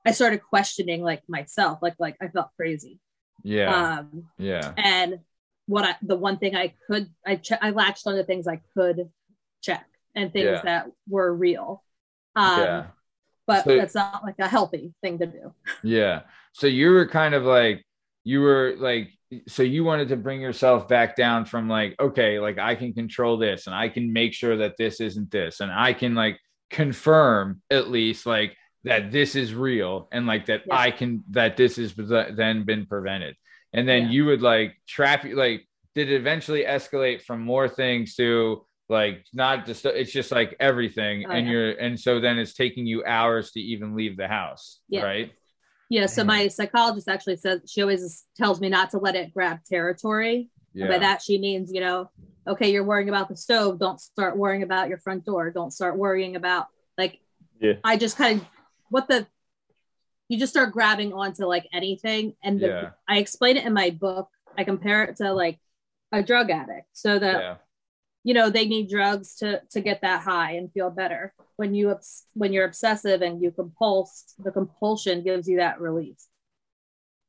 I 0.06 0.12
started 0.12 0.42
questioning 0.44 1.02
like 1.04 1.24
myself, 1.30 1.80
like 1.82 1.96
like 2.00 2.18
I 2.22 2.28
felt 2.30 2.50
crazy. 2.56 3.00
yeah. 3.44 4.00
Um, 4.00 4.30
yeah. 4.38 4.74
and 4.78 5.20
what 5.68 5.86
I 5.86 5.96
the 6.02 6.18
one 6.18 6.38
thing 6.40 6.56
I 6.56 6.74
could 6.88 7.10
I 7.26 7.36
che- 7.38 7.60
I 7.62 7.70
latched 7.70 8.08
on 8.08 8.16
to 8.16 8.24
things 8.24 8.48
I 8.48 8.62
could 8.76 9.12
check 9.62 9.86
and 10.16 10.34
things 10.34 10.46
Yeah. 10.46 10.62
that 10.64 10.92
were 11.08 11.32
real. 11.34 11.84
Um, 12.36 12.60
yeah. 12.60 12.88
But 13.50 13.64
So- 13.66 13.76
that's 13.78 13.96
not 13.96 14.24
like 14.24 14.36
a 14.40 14.48
healthy 14.48 14.94
thing 15.02 15.18
to 15.20 15.26
do. 15.26 15.54
Yeah. 15.84 16.22
So 16.54 16.68
you 16.68 16.92
were 16.92 17.08
kind 17.08 17.34
of 17.34 17.44
like, 17.44 17.84
you 18.24 18.42
were 18.42 18.76
like, 18.78 19.10
so 19.48 19.64
you 19.64 19.84
wanted 19.84 20.10
to 20.10 20.16
bring 20.18 20.42
yourself 20.42 20.88
back 20.88 21.16
down 21.16 21.46
from 21.46 21.68
like, 21.68 21.96
okay, 22.00 22.40
like 22.40 22.58
I 22.58 22.76
can 22.76 22.94
control 22.94 23.38
this 23.38 23.68
and 23.68 23.76
I 23.76 23.90
can 23.90 24.12
make 24.14 24.34
sure 24.34 24.58
that 24.58 24.76
this 24.78 25.02
isn't 25.02 25.32
this. 25.32 25.60
And 25.62 25.72
I 25.72 25.94
can 25.94 26.16
like 26.16 26.40
confirm 26.70 27.62
at 27.70 27.90
least 27.90 28.26
like 28.26 28.56
that 28.84 29.12
this 29.12 29.36
is 29.36 29.54
real 29.54 30.08
and 30.12 30.26
like 30.26 30.46
that. 30.48 30.62
I 30.72 30.92
can, 30.92 31.24
that 31.32 31.58
this 31.58 31.76
has 31.78 31.94
then 31.96 32.64
been 32.64 32.86
prevented. 32.86 33.36
And 33.74 33.88
then 33.88 34.04
Yeah. 34.06 34.10
you 34.12 34.26
would 34.26 34.42
like 34.42 34.76
trap 34.88 35.24
you, 35.26 35.36
like, 35.36 35.68
did 35.96 36.12
it 36.12 36.16
eventually 36.16 36.64
escalate 36.64 37.22
from 37.24 37.42
more 37.42 37.68
things 37.68 38.16
to 38.16 38.66
like 38.90 39.26
not 39.34 39.66
just, 39.68 39.86
it's 39.86 40.12
just 40.12 40.32
like 40.32 40.56
everything. 40.60 41.26
Oh, 41.28 41.32
and 41.32 41.46
yeah. 41.46 41.52
you're, 41.52 41.72
and 41.72 42.00
so 42.00 42.20
then 42.20 42.40
it's 42.40 42.54
taking 42.54 42.88
you 42.88 43.06
hours 43.06 43.52
to 43.52 43.60
even 43.60 43.96
leave 43.96 44.18
the 44.18 44.28
house. 44.28 44.80
Yeah. 44.90 45.04
Right. 45.04 45.32
Yeah. 45.90 46.08
So 46.08 46.24
my 46.24 46.48
psychologist 46.48 47.08
actually 47.08 47.38
says 47.38 47.62
she 47.68 47.82
always 47.82 48.26
tells 48.36 48.60
me 48.60 48.70
not 48.70 48.92
to 48.92 48.98
let 48.98 49.16
it 49.16 49.34
grab 49.34 49.64
territory. 49.64 50.50
Yeah. 50.74 50.88
By 50.88 51.00
that 51.00 51.22
she 51.22 51.40
means, 51.40 51.72
you 51.72 51.82
know, 51.82 52.10
okay, 52.48 52.72
you're 52.72 52.84
worrying 52.84 53.10
about 53.10 53.30
the 53.30 53.38
stove. 53.38 53.80
Don't 53.80 54.00
start 54.00 54.38
worrying 54.38 54.64
about 54.64 54.90
your 54.90 55.00
front 55.00 55.26
door. 55.26 55.50
Don't 55.52 55.72
start 55.72 55.98
worrying 55.98 56.36
about 56.36 56.68
like 56.98 57.20
Yeah. 57.60 57.74
I 57.84 57.98
just 57.98 58.18
kind 58.18 58.42
of 58.42 58.48
what 58.90 59.08
the 59.08 59.28
you 60.30 60.38
just 60.38 60.54
start 60.54 60.72
grabbing 60.72 61.12
onto 61.12 61.46
like 61.46 61.68
anything. 61.74 62.36
And 62.44 62.60
the, 62.60 62.68
Yeah. 62.68 62.90
I 63.08 63.18
explain 63.18 63.58
it 63.58 63.66
in 63.66 63.74
my 63.74 63.90
book. 63.90 64.30
I 64.58 64.64
compare 64.64 65.04
it 65.04 65.16
to 65.18 65.34
like 65.34 65.60
a 66.12 66.22
drug 66.22 66.52
addict. 66.52 66.88
So 66.94 67.18
that 67.18 67.40
yeah. 67.40 67.56
You 68.24 68.34
know 68.34 68.50
they 68.50 68.66
need 68.66 68.90
drugs 68.90 69.36
to 69.36 69.62
to 69.72 69.80
get 69.82 70.02
that 70.02 70.22
high 70.22 70.52
and 70.54 70.72
feel 70.74 70.90
better 70.90 71.34
when 71.56 71.74
you 71.74 71.96
when 72.34 72.52
you're 72.54 72.66
obsessive 72.66 73.22
and 73.22 73.42
you 73.42 73.52
compulse 73.52 74.34
the 74.44 74.52
compulsion 74.52 75.24
gives 75.24 75.48
you 75.48 75.58
that 75.58 75.80
release 75.80 76.28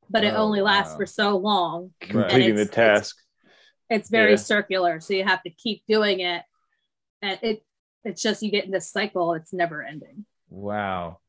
but 0.08 0.24
it 0.24 0.34
Oh, 0.34 0.42
only 0.44 0.60
lasts 0.60 0.92
wow. 0.92 0.98
for 0.98 1.06
so 1.06 1.36
long 1.36 1.92
completing 2.00 2.56
the 2.56 2.62
it's- 2.62 2.74
task. 2.74 3.16
it's 3.88 4.10
very 4.10 4.30
Yeah. 4.32 4.36
circular 4.36 5.00
so 5.00 5.14
you 5.14 5.24
have 5.24 5.42
to 5.44 5.50
keep 5.50 5.82
doing 5.86 6.20
it 6.20 6.42
and 7.22 7.38
it 7.42 7.62
it's 8.04 8.22
just 8.22 8.42
you 8.42 8.50
get 8.50 8.64
in 8.64 8.70
this 8.70 8.90
cycle 8.90 9.34
it's 9.34 9.52
never 9.52 9.82
ending 9.82 10.24
Wow. 10.48 11.20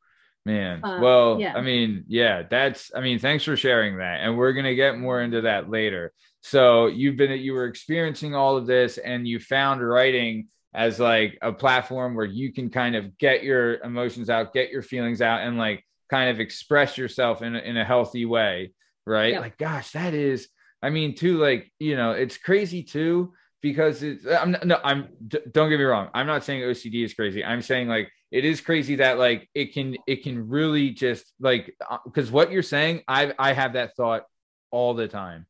Man. 0.46 0.84
Uh, 0.84 1.00
well, 1.02 1.40
yeah. 1.40 1.54
I 1.56 1.62
mean, 1.62 2.04
yeah, 2.08 2.44
that's 2.50 2.92
I 2.96 3.02
mean, 3.02 3.20
thanks 3.20 3.44
for 3.44 3.56
sharing 3.56 3.98
that. 3.98 4.22
And 4.22 4.38
we're 4.38 4.54
gonna 4.54 4.76
get 4.76 4.98
more 4.98 5.22
into 5.22 5.42
that 5.42 5.70
later. 5.70 6.14
So 6.42 6.88
you've 6.88 7.18
been 7.18 7.32
you 7.40 7.54
were 7.54 7.66
experiencing 7.66 8.34
all 8.34 8.58
of 8.58 8.66
this 8.66 8.98
and 8.98 9.28
you 9.28 9.40
found 9.40 9.88
writing 9.88 10.48
as 10.74 11.00
like 11.00 11.38
a 11.42 11.52
platform 11.52 12.16
where 12.16 12.26
you 12.26 12.54
can 12.54 12.70
kind 12.70 12.96
of 12.96 13.18
get 13.18 13.44
your 13.44 13.80
emotions 13.82 14.30
out, 14.30 14.54
get 14.54 14.72
your 14.72 14.82
feelings 14.82 15.22
out, 15.22 15.42
and 15.42 15.58
like 15.58 15.84
kind 16.10 16.30
of 16.30 16.40
express 16.40 16.98
yourself 16.98 17.42
in 17.42 17.56
a, 17.56 17.60
in 17.60 17.78
a 17.78 17.86
healthy 17.86 18.26
way, 18.26 18.74
right? 19.06 19.40
Like, 19.40 19.58
gosh, 19.58 19.92
that 19.92 20.14
is, 20.14 20.50
I 20.82 20.90
mean, 20.90 21.16
too, 21.16 21.38
like 21.38 21.72
you 21.80 21.96
know, 21.96 22.12
it's 22.12 22.38
crazy 22.38 22.82
too 22.84 23.34
because 23.62 24.02
it's. 24.02 24.26
I'm 24.26 24.52
not, 24.52 24.66
no, 24.66 24.80
I'm. 24.84 25.10
Don't 25.52 25.70
get 25.70 25.78
me 25.78 25.84
wrong. 25.84 26.10
I'm 26.14 26.28
not 26.28 26.44
saying 26.44 26.62
OCD 26.62 27.06
is 27.06 27.14
crazy. 27.14 27.44
I'm 27.44 27.62
saying 27.62 27.88
like 27.88 28.12
it 28.32 28.46
is 28.46 28.62
crazy 28.62 28.96
that 28.96 29.18
like 29.18 29.50
it 29.54 29.74
can 29.74 29.98
it 30.08 30.24
can 30.24 30.48
really 30.50 30.92
just 30.92 31.32
like 31.40 31.76
because 32.06 32.32
what 32.32 32.52
you're 32.52 32.64
saying, 32.64 33.02
I 33.08 33.34
I 33.38 33.54
have 33.54 33.74
that 33.74 33.96
thought 33.96 34.24
all 34.72 34.94
the 34.94 35.08
time, 35.08 35.46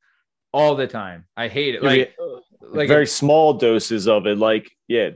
all 0.51 0.75
the 0.75 0.87
time. 0.87 1.25
I 1.37 1.47
hate 1.47 1.75
it. 1.75 1.83
Like 1.83 2.15
like 2.61 2.87
very 2.87 3.07
small 3.07 3.53
doses 3.53 4.07
of 4.07 4.25
it. 4.27 4.37
Like, 4.37 4.69
yeah. 4.87 5.11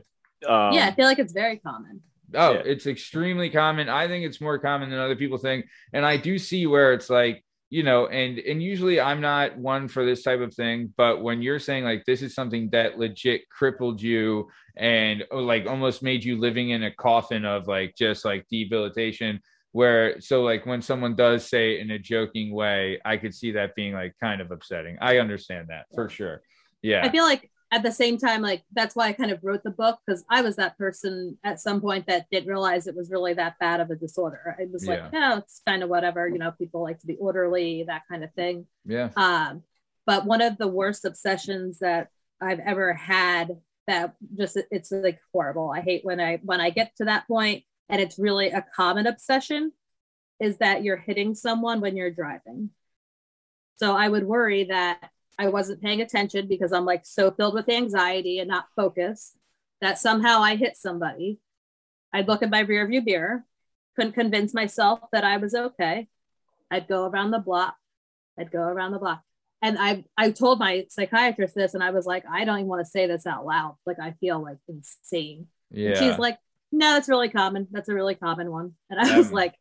Um, 0.48 0.74
yeah 0.74 0.86
i 0.88 0.92
feel 0.94 1.06
like 1.06 1.18
it's 1.18 1.34
very 1.34 1.58
common 1.58 2.02
Oh, 2.34 2.54
Yeah. 2.54 2.62
it's 2.66 2.88
extremely 2.88 3.50
common. 3.50 3.90
I 3.90 4.08
think 4.08 4.26
it's 4.26 4.42
more 4.42 4.58
common 4.60 4.90
than 4.90 5.00
other 5.00 5.16
people 5.16 5.38
think. 5.38 5.66
And 5.94 6.06
I 6.06 6.18
do 6.18 6.38
see 6.38 6.68
where 6.68 6.94
it's 6.94 7.10
like, 7.10 7.44
you 7.70 7.84
know, 7.84 8.08
and 8.08 8.38
and 8.40 8.62
usually 8.62 9.00
I'm 9.00 9.22
not 9.22 9.58
one 9.58 9.88
for 9.88 10.06
this 10.06 10.24
type 10.24 10.40
of 10.40 10.54
thing, 10.54 10.94
but 10.98 11.24
when 11.24 11.42
you're 11.42 11.60
saying 11.60 11.84
like 11.84 12.06
this 12.06 12.22
is 12.22 12.36
something 12.36 12.70
that 12.72 13.00
legit 13.00 13.50
crippled 13.50 14.02
you 14.02 14.50
and 14.78 15.24
oh, 15.32 15.40
like 15.40 15.66
almost 15.66 16.04
made 16.04 16.24
you 16.24 16.38
living 16.38 16.70
in 16.70 16.84
a 16.84 16.92
coffin 16.92 17.46
of 17.46 17.68
like 17.68 17.96
just 17.98 18.24
like 18.26 18.46
debilitation 18.50 19.40
where 19.72 20.22
so 20.22 20.42
like 20.44 20.66
when 20.66 20.82
someone 20.82 21.16
does 21.16 21.50
say 21.50 21.76
it 21.76 21.82
in 21.82 21.92
a 21.92 22.00
joking 22.00 22.54
way, 22.54 23.02
I 23.04 23.18
could 23.18 23.34
see 23.34 23.52
that 23.52 23.76
being 23.76 23.94
like 23.94 24.14
kind 24.22 24.40
of 24.42 24.52
upsetting. 24.52 24.98
I 25.02 25.18
understand 25.18 25.68
that 25.70 25.86
for 25.94 26.08
sure. 26.08 26.42
Yeah. 26.82 27.04
i 27.04 27.10
feel 27.10 27.24
like 27.24 27.50
at 27.72 27.84
the 27.84 27.92
same 27.92 28.18
time 28.18 28.42
like 28.42 28.64
that's 28.74 28.96
why 28.96 29.08
i 29.08 29.14
kind 29.14 29.32
of 29.32 29.40
wrote 29.44 29.64
the 29.64 29.72
book 29.72 29.98
because 30.06 30.24
i 30.30 30.42
was 30.42 30.56
that 30.56 30.78
person 30.78 31.38
at 31.44 31.60
some 31.60 31.82
point 31.82 32.06
that 32.08 32.26
didn't 32.32 32.48
realize 32.48 32.88
it 32.88 32.96
was 32.96 33.10
really 33.10 33.34
that 33.34 33.58
bad 33.60 33.80
of 33.80 33.90
a 33.90 33.96
disorder 33.96 34.56
i 34.60 34.66
was 34.72 34.86
like 34.88 35.02
Yeah. 35.12 35.34
oh 35.34 35.38
it's 35.40 35.62
kind 35.68 35.84
of 35.84 35.90
whatever 35.90 36.28
you 36.28 36.38
know 36.38 36.52
people 36.52 36.84
like 36.84 37.00
to 37.00 37.08
be 37.08 37.16
orderly 37.18 37.84
that 37.88 38.04
kind 38.10 38.24
of 38.24 38.34
thing 38.34 38.68
yeah. 38.86 39.10
Um, 39.18 39.64
but 40.06 40.26
one 40.26 40.42
of 40.42 40.58
the 40.60 40.68
worst 40.68 41.04
obsessions 41.06 41.80
that 41.80 42.10
I've 42.40 42.60
ever 42.60 42.94
had 42.94 43.58
that 43.88 44.14
just 44.38 44.58
it's 44.70 44.92
like 44.92 45.20
horrible. 45.34 45.72
I 45.76 45.82
hate 45.82 46.06
when 46.06 46.20
I 46.20 46.40
when 46.44 46.62
I 46.62 46.70
get 46.70 46.92
to 46.98 47.06
that 47.06 47.28
point 47.28 47.64
and 47.90 48.00
it's 48.00 48.20
really 48.20 48.50
a 48.50 48.64
common 48.76 49.08
obsession 49.08 49.72
is 50.40 50.58
that 50.58 50.84
you're 50.84 50.98
hitting 50.98 51.34
someone 51.34 51.82
when 51.82 51.96
you're 51.98 52.12
driving. 52.12 52.70
So 53.78 53.96
I 53.96 54.08
would 54.08 54.26
worry 54.26 54.66
that 54.66 55.10
I 55.38 55.50
wasn't 55.50 55.82
paying 55.82 56.02
attention 56.02 56.48
because 56.48 56.72
I'm 56.72 56.86
like 56.86 57.06
so 57.06 57.32
filled 57.32 57.54
with 57.54 57.70
anxiety 57.70 58.40
and 58.40 58.48
not 58.48 58.68
focused 58.76 59.38
that 59.82 60.00
somehow 60.00 60.40
I 60.40 60.56
hit 60.56 60.78
somebody. 60.78 61.40
I'd 62.14 62.28
look 62.28 62.42
at 62.42 62.50
my 62.50 62.60
rear 62.62 62.88
view 62.88 63.02
mirror, 63.02 63.44
couldn't 63.96 64.14
convince 64.14 64.54
myself 64.54 65.00
that 65.12 65.26
I 65.26 65.38
was 65.38 65.54
okay. 65.54 66.08
I'd 66.72 66.88
go 66.88 67.06
around 67.06 67.32
the 67.32 67.40
block. 67.40 67.76
I'd 68.40 68.52
go 68.52 68.62
around 68.62 68.92
the 68.92 69.00
block. 69.00 69.22
And 69.62 69.78
I 69.80 70.06
I 70.18 70.32
told 70.32 70.60
my 70.60 70.86
psychiatrist 70.90 71.56
this 71.56 71.74
and 71.74 71.84
I 71.84 71.92
was 71.92 72.06
like, 72.06 72.24
I 72.30 72.46
don't 72.46 72.60
even 72.60 72.68
want 72.68 72.86
to 72.86 72.90
say 72.90 73.08
this 73.08 73.26
out 73.26 73.46
loud. 73.46 73.76
Like 73.86 74.00
I 74.00 74.12
feel 74.20 74.42
like 74.42 74.58
insane. 74.68 75.48
Yeah. 75.72 75.90
And 75.90 75.98
she's 75.98 76.18
like, 76.20 76.38
No, 76.72 76.94
that's 76.94 77.10
really 77.10 77.30
common. 77.30 77.68
That's 77.72 77.90
a 77.90 77.94
really 77.94 78.16
common 78.16 78.52
one. 78.52 78.74
And 78.90 79.00
I 79.00 79.18
was 79.18 79.28
Um, 79.28 79.34
like, 79.34 79.56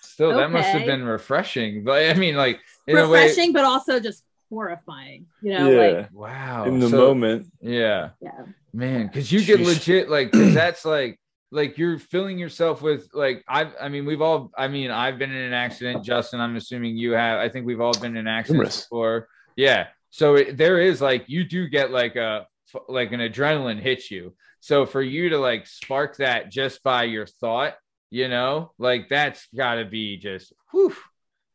Still, 0.00 0.36
that 0.36 0.50
must 0.50 0.68
have 0.68 0.86
been 0.86 1.04
refreshing. 1.04 1.84
But 1.84 2.10
I 2.10 2.14
mean, 2.18 2.36
like 2.36 2.60
in 2.86 2.96
a 2.96 3.08
way, 3.08 3.24
refreshing, 3.26 3.52
but 3.52 3.64
also 3.64 4.00
just 4.00 4.24
horrifying. 4.50 5.26
You 5.42 5.52
know, 5.58 5.70
yeah. 5.70 5.80
like 5.98 6.08
wow. 6.12 6.64
in 6.64 6.78
the 6.78 6.88
So- 6.88 6.96
moment. 7.08 7.46
Yeah. 7.60 8.10
yeah. 8.20 8.42
man 8.72 9.06
because 9.06 9.30
you 9.32 9.42
get 9.44 9.60
Sheesh. 9.60 9.66
legit 9.66 10.08
like 10.10 10.32
'cause 10.32 10.52
that's 10.54 10.84
like 10.84 11.18
like 11.50 11.78
you're 11.78 11.98
filling 11.98 12.38
yourself 12.38 12.82
with 12.82 13.08
like 13.14 13.42
i've 13.48 13.72
i 13.80 13.88
mean 13.88 14.04
we've 14.04 14.20
all 14.20 14.50
i 14.58 14.68
mean 14.68 14.90
i've 14.90 15.16
been 15.18 15.30
in 15.30 15.40
an 15.42 15.52
accident 15.54 16.04
justin 16.04 16.40
i'm 16.40 16.56
assuming 16.56 16.96
you 16.96 17.12
have 17.12 17.38
i 17.38 17.48
think 17.48 17.64
we've 17.64 17.80
all 17.80 17.94
been 17.98 18.16
in 18.16 18.26
accidents 18.26 18.82
before 18.82 19.28
yeah 19.56 19.86
so 20.10 20.34
it, 20.34 20.56
there 20.58 20.78
is 20.80 21.00
like 21.00 21.24
you 21.28 21.44
do 21.44 21.68
get 21.68 21.90
like 21.92 22.16
a 22.16 22.46
like 22.88 23.12
an 23.12 23.20
adrenaline 23.20 23.80
hits 23.80 24.10
you 24.10 24.34
so 24.60 24.84
for 24.84 25.00
you 25.00 25.30
to 25.30 25.38
like 25.38 25.66
spark 25.66 26.16
that 26.16 26.50
just 26.50 26.82
by 26.82 27.04
your 27.04 27.26
thought 27.26 27.74
you 28.10 28.28
know 28.28 28.72
like 28.78 29.08
that's 29.08 29.46
got 29.56 29.76
to 29.76 29.84
be 29.86 30.18
just 30.18 30.52
whew, 30.72 30.94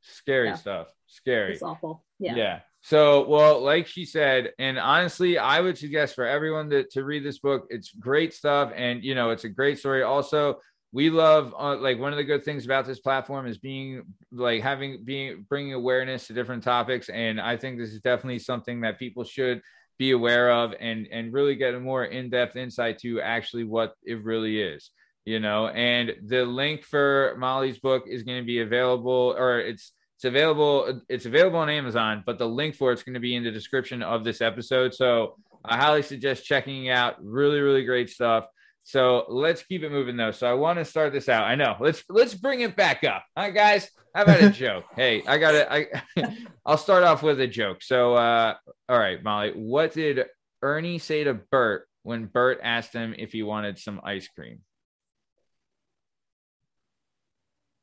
scary 0.02 0.48
Yeah. 0.48 0.56
stuff 0.56 0.88
scary 1.08 1.54
It's 1.54 1.62
awful. 1.62 2.04
Yeah. 2.18 2.36
yeah. 2.36 2.60
So, 2.84 3.28
well, 3.28 3.62
like 3.62 3.86
she 3.86 4.06
said, 4.06 4.54
and 4.58 4.80
honestly, 4.80 5.38
I 5.38 5.62
would 5.62 5.78
suggest 5.78 6.16
for 6.16 6.26
everyone 6.26 6.70
to, 6.72 6.84
to 6.94 7.04
read 7.04 7.24
this 7.24 7.38
book. 7.38 7.68
It's 7.70 7.92
great 7.92 8.34
stuff. 8.34 8.72
And, 8.76 9.04
you 9.04 9.14
know, 9.14 9.30
it's 9.30 9.44
a 9.44 9.50
great 9.50 9.78
story. 9.78 10.02
Also, 10.02 10.60
we 10.92 11.12
love, 11.12 11.54
uh, 11.58 11.78
like, 11.78 12.00
one 12.00 12.12
of 12.12 12.18
the 12.18 12.24
good 12.24 12.44
things 12.44 12.66
about 12.66 12.88
this 12.88 13.00
platform 13.00 13.46
is 13.46 13.60
being, 13.60 14.02
like, 14.32 14.64
having, 14.64 15.06
being, 15.06 15.46
bringing 15.48 15.74
awareness 15.74 16.28
to 16.28 16.34
different 16.34 16.64
topics. 16.64 17.08
And 17.08 17.40
I 17.40 17.56
think 17.56 17.78
this 17.78 17.94
is 17.94 18.02
definitely 18.02 18.40
something 18.40 18.82
that 18.82 18.98
people 18.98 19.24
should 19.24 19.62
be 20.00 20.12
aware 20.12 20.52
of 20.52 20.74
and, 20.80 21.08
and 21.12 21.32
really 21.32 21.56
get 21.56 21.76
a 21.76 21.80
more 21.80 22.04
in 22.04 22.32
depth 22.32 22.56
insight 22.56 22.98
to 23.02 23.22
actually 23.22 23.64
what 23.64 23.94
it 24.04 24.24
really 24.24 24.60
is, 24.60 24.90
you 25.24 25.40
know. 25.40 25.68
And 25.68 26.14
the 26.26 26.46
link 26.46 26.84
for 26.84 27.36
Molly's 27.38 27.78
book 27.78 28.06
is 28.08 28.24
going 28.24 28.40
to 28.40 28.46
be 28.46 28.62
available, 28.62 29.36
or 29.38 29.60
it's, 29.60 29.94
it's 30.22 30.28
available. 30.28 31.01
It's 31.10 31.25
available 31.25 31.58
on 31.58 31.68
Amazon, 31.68 32.22
but 32.28 32.38
the 32.38 32.48
link 32.48 32.75
for 32.75 32.92
it's 32.92 33.01
going 33.01 33.16
to 33.16 33.20
be 33.20 33.36
in 33.36 33.44
the 33.44 33.50
description 33.50 34.04
of 34.04 34.24
this 34.24 34.40
episode. 34.40 34.94
So 34.94 35.36
I 35.66 35.78
highly 35.78 36.04
suggest 36.04 36.46
checking 36.46 36.86
it 36.86 36.92
out. 36.92 37.16
Really, 37.20 37.60
really 37.60 37.84
great 37.84 38.08
stuff. 38.08 38.46
So 38.84 39.25
let's 39.30 39.63
keep 39.63 39.82
it 39.82 39.92
moving 39.92 40.18
though. 40.18 40.30
So 40.30 40.48
I 40.48 40.54
want 40.54 40.78
to 40.78 40.86
start 40.86 41.12
this 41.12 41.28
out. 41.28 41.46
I 41.46 41.56
know. 41.56 41.75
Let's 41.80 42.04
let's 42.08 42.36
bring 42.36 42.62
it 42.62 42.75
back 42.75 43.04
up. 43.04 43.25
All 43.36 43.46
right, 43.46 43.54
guys. 43.54 43.90
How 44.13 44.22
about 44.22 44.44
a 44.44 44.50
joke? 44.51 44.84
Hey, 44.96 45.24
I 45.28 45.40
got 45.40 45.56
it. 45.56 45.68
I 45.72 46.36
I'll 46.68 46.78
start 46.78 47.04
off 47.04 47.24
with 47.24 47.42
a 47.42 47.48
joke. 47.48 47.82
So 47.82 48.13
uh 48.13 48.54
all 48.90 49.00
right, 49.00 49.24
Molly, 49.24 49.54
what 49.56 49.92
did 49.92 50.25
Ernie 50.62 51.00
say 51.00 51.24
to 51.24 51.34
Bert 51.34 51.88
when 52.04 52.28
Bert 52.28 52.60
asked 52.62 52.94
him 52.94 53.16
if 53.18 53.32
he 53.32 53.42
wanted 53.42 53.80
some 53.80 54.00
ice 54.04 54.28
cream? 54.28 54.60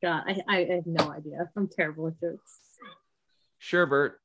God, 0.03 0.23
I, 0.27 0.37
I 0.49 0.57
have 0.75 0.87
no 0.87 1.11
idea. 1.13 1.51
I'm 1.57 1.69
terrible 1.69 2.09
at 2.09 2.21
jokes. 2.21 2.59
Sure, 3.59 3.87
Bert. 3.87 4.21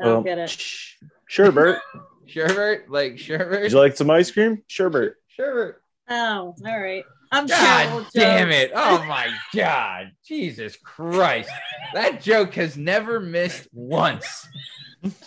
I 0.00 0.04
don't 0.04 0.12
Well, 0.14 0.22
get 0.22 0.38
it. 0.38 0.50
sh- 0.50 0.96
Sure, 1.28 1.52
Bert. 1.52 1.78
Sure, 2.26 2.48
Bert. 2.48 2.90
Like 2.90 3.18
sure, 3.18 3.38
Bert. 3.38 3.62
Would 3.64 3.72
you 3.72 3.78
like 3.78 3.96
some 3.98 4.10
ice 4.10 4.30
cream? 4.30 4.62
Sure, 4.66 4.88
Bert. 4.88 5.18
Sure, 5.28 5.52
Bert. 5.54 5.82
Oh, 6.08 6.54
all 6.66 6.80
right. 6.80 7.04
I'm 7.30 7.46
terrible 7.46 8.00
God 8.00 8.10
damn 8.14 8.48
jokes. 8.48 8.62
it. 8.62 8.72
Oh 8.74 9.04
my 9.04 9.28
God. 9.54 10.12
Jesus 10.26 10.76
Christ. 10.76 11.50
That 11.92 12.22
joke 12.22 12.54
has 12.54 12.78
never 12.78 13.20
missed 13.20 13.68
once. 13.74 14.48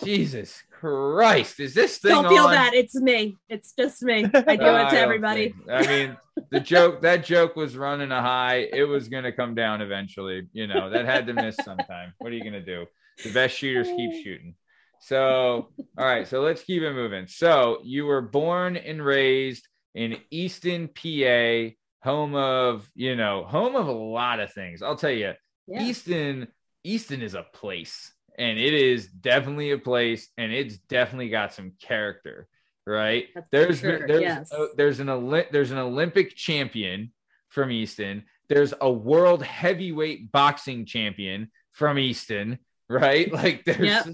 Jesus 0.04 0.60
Christ. 0.78 1.60
Is 1.60 1.74
this 1.74 1.98
thing 1.98 2.10
Don't 2.12 2.28
feel 2.28 2.44
on? 2.44 2.52
bad. 2.54 2.74
It's 2.74 2.94
me. 2.94 3.36
It's 3.48 3.72
just 3.78 4.02
me. 4.02 4.24
I 4.24 4.28
do 4.28 4.32
it 4.34 4.44
to 4.56 4.56
don't 4.56 4.94
everybody. 4.94 5.54
I 5.70 5.86
mean, 5.86 6.16
the 6.50 6.60
joke, 6.60 7.02
that 7.02 7.24
joke 7.24 7.56
was 7.56 7.76
running 7.76 8.12
a 8.12 8.20
high. 8.22 8.68
It 8.72 8.84
was 8.84 9.08
going 9.08 9.24
to 9.24 9.32
come 9.32 9.54
down 9.54 9.80
eventually. 9.82 10.46
You 10.52 10.66
know, 10.66 10.90
that 10.90 11.04
had 11.04 11.26
to 11.26 11.32
miss 11.34 11.56
sometime. 11.56 12.12
What 12.18 12.32
are 12.32 12.36
you 12.36 12.42
going 12.42 12.52
to 12.52 12.64
do? 12.64 12.86
The 13.24 13.32
best 13.32 13.56
shooters 13.56 13.88
keep 13.88 14.12
shooting. 14.24 14.54
So, 15.00 15.68
all 15.98 16.04
right. 16.06 16.26
So 16.26 16.40
let's 16.42 16.62
keep 16.62 16.82
it 16.82 16.92
moving. 16.92 17.26
So 17.26 17.78
you 17.84 18.06
were 18.06 18.20
born 18.22 18.76
and 18.76 19.04
raised 19.04 19.66
in 19.94 20.18
Easton, 20.30 20.88
PA, 20.88 21.74
home 22.02 22.34
of, 22.34 22.88
you 22.94 23.16
know, 23.16 23.44
home 23.44 23.74
of 23.76 23.88
a 23.88 23.92
lot 23.92 24.38
of 24.40 24.52
things. 24.52 24.82
I'll 24.82 24.96
tell 24.96 25.10
you, 25.10 25.32
Yeah. 25.66 25.82
Easton, 25.82 26.48
Easton 26.84 27.22
is 27.22 27.34
a 27.34 27.42
place, 27.52 28.12
and 28.38 28.58
it 28.58 28.72
is 28.72 29.08
definitely 29.08 29.72
a 29.72 29.78
place, 29.78 30.28
and 30.38 30.52
it's 30.52 30.78
definitely 30.78 31.28
got 31.28 31.52
some 31.52 31.72
character, 31.80 32.46
right? 32.86 33.26
That's 33.34 33.46
there's 33.50 33.80
sure, 33.80 34.06
there's 34.06 34.22
yes. 34.22 34.52
uh, 34.52 34.66
there's 34.76 35.00
an 35.00 35.08
Olymp- 35.08 35.50
there's 35.50 35.72
an 35.72 35.78
Olympic 35.78 36.36
champion 36.36 37.12
from 37.48 37.70
Easton. 37.70 38.24
There's 38.48 38.72
a 38.80 38.90
world 38.90 39.42
heavyweight 39.42 40.32
boxing 40.32 40.86
champion 40.86 41.50
from 41.72 41.98
Easton, 41.98 42.58
right? 42.88 43.30
Like 43.32 43.64
there's 43.64 43.80
Yep. 43.80 44.06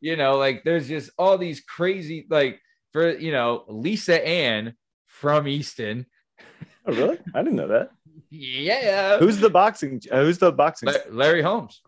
you 0.00 0.16
know, 0.16 0.36
like 0.36 0.64
there's 0.64 0.88
just 0.88 1.10
all 1.16 1.38
these 1.38 1.60
crazy 1.60 2.26
like 2.28 2.60
for 2.92 3.10
you 3.10 3.32
know 3.32 3.64
Lisa 3.68 4.26
Ann 4.26 4.74
from 5.06 5.46
Easton. 5.48 6.06
Oh, 6.86 6.92
really? 6.94 7.18
I 7.34 7.42
didn't 7.42 7.56
know 7.56 7.68
that. 7.68 7.90
Yeah. 8.30 9.18
Who's 9.18 9.38
the 9.38 9.48
boxing? 9.48 10.02
Uh, 10.10 10.22
who's 10.22 10.36
the 10.36 10.52
boxing? 10.52 10.90
Larry 11.08 11.40
Holmes? 11.40 11.80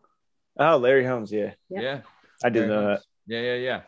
Oh, 0.60 0.76
Larry 0.76 1.04
Holmes. 1.04 1.32
Yeah, 1.32 1.54
Yep. 1.70 1.82
Yeah. 1.82 2.00
I 2.44 2.50
didn't 2.50 2.68
Larry 2.70 2.82
know 2.82 2.88
that. 2.90 3.02
Yeah, 3.26 3.40
yeah, 3.40 3.54
yeah. 3.54 3.80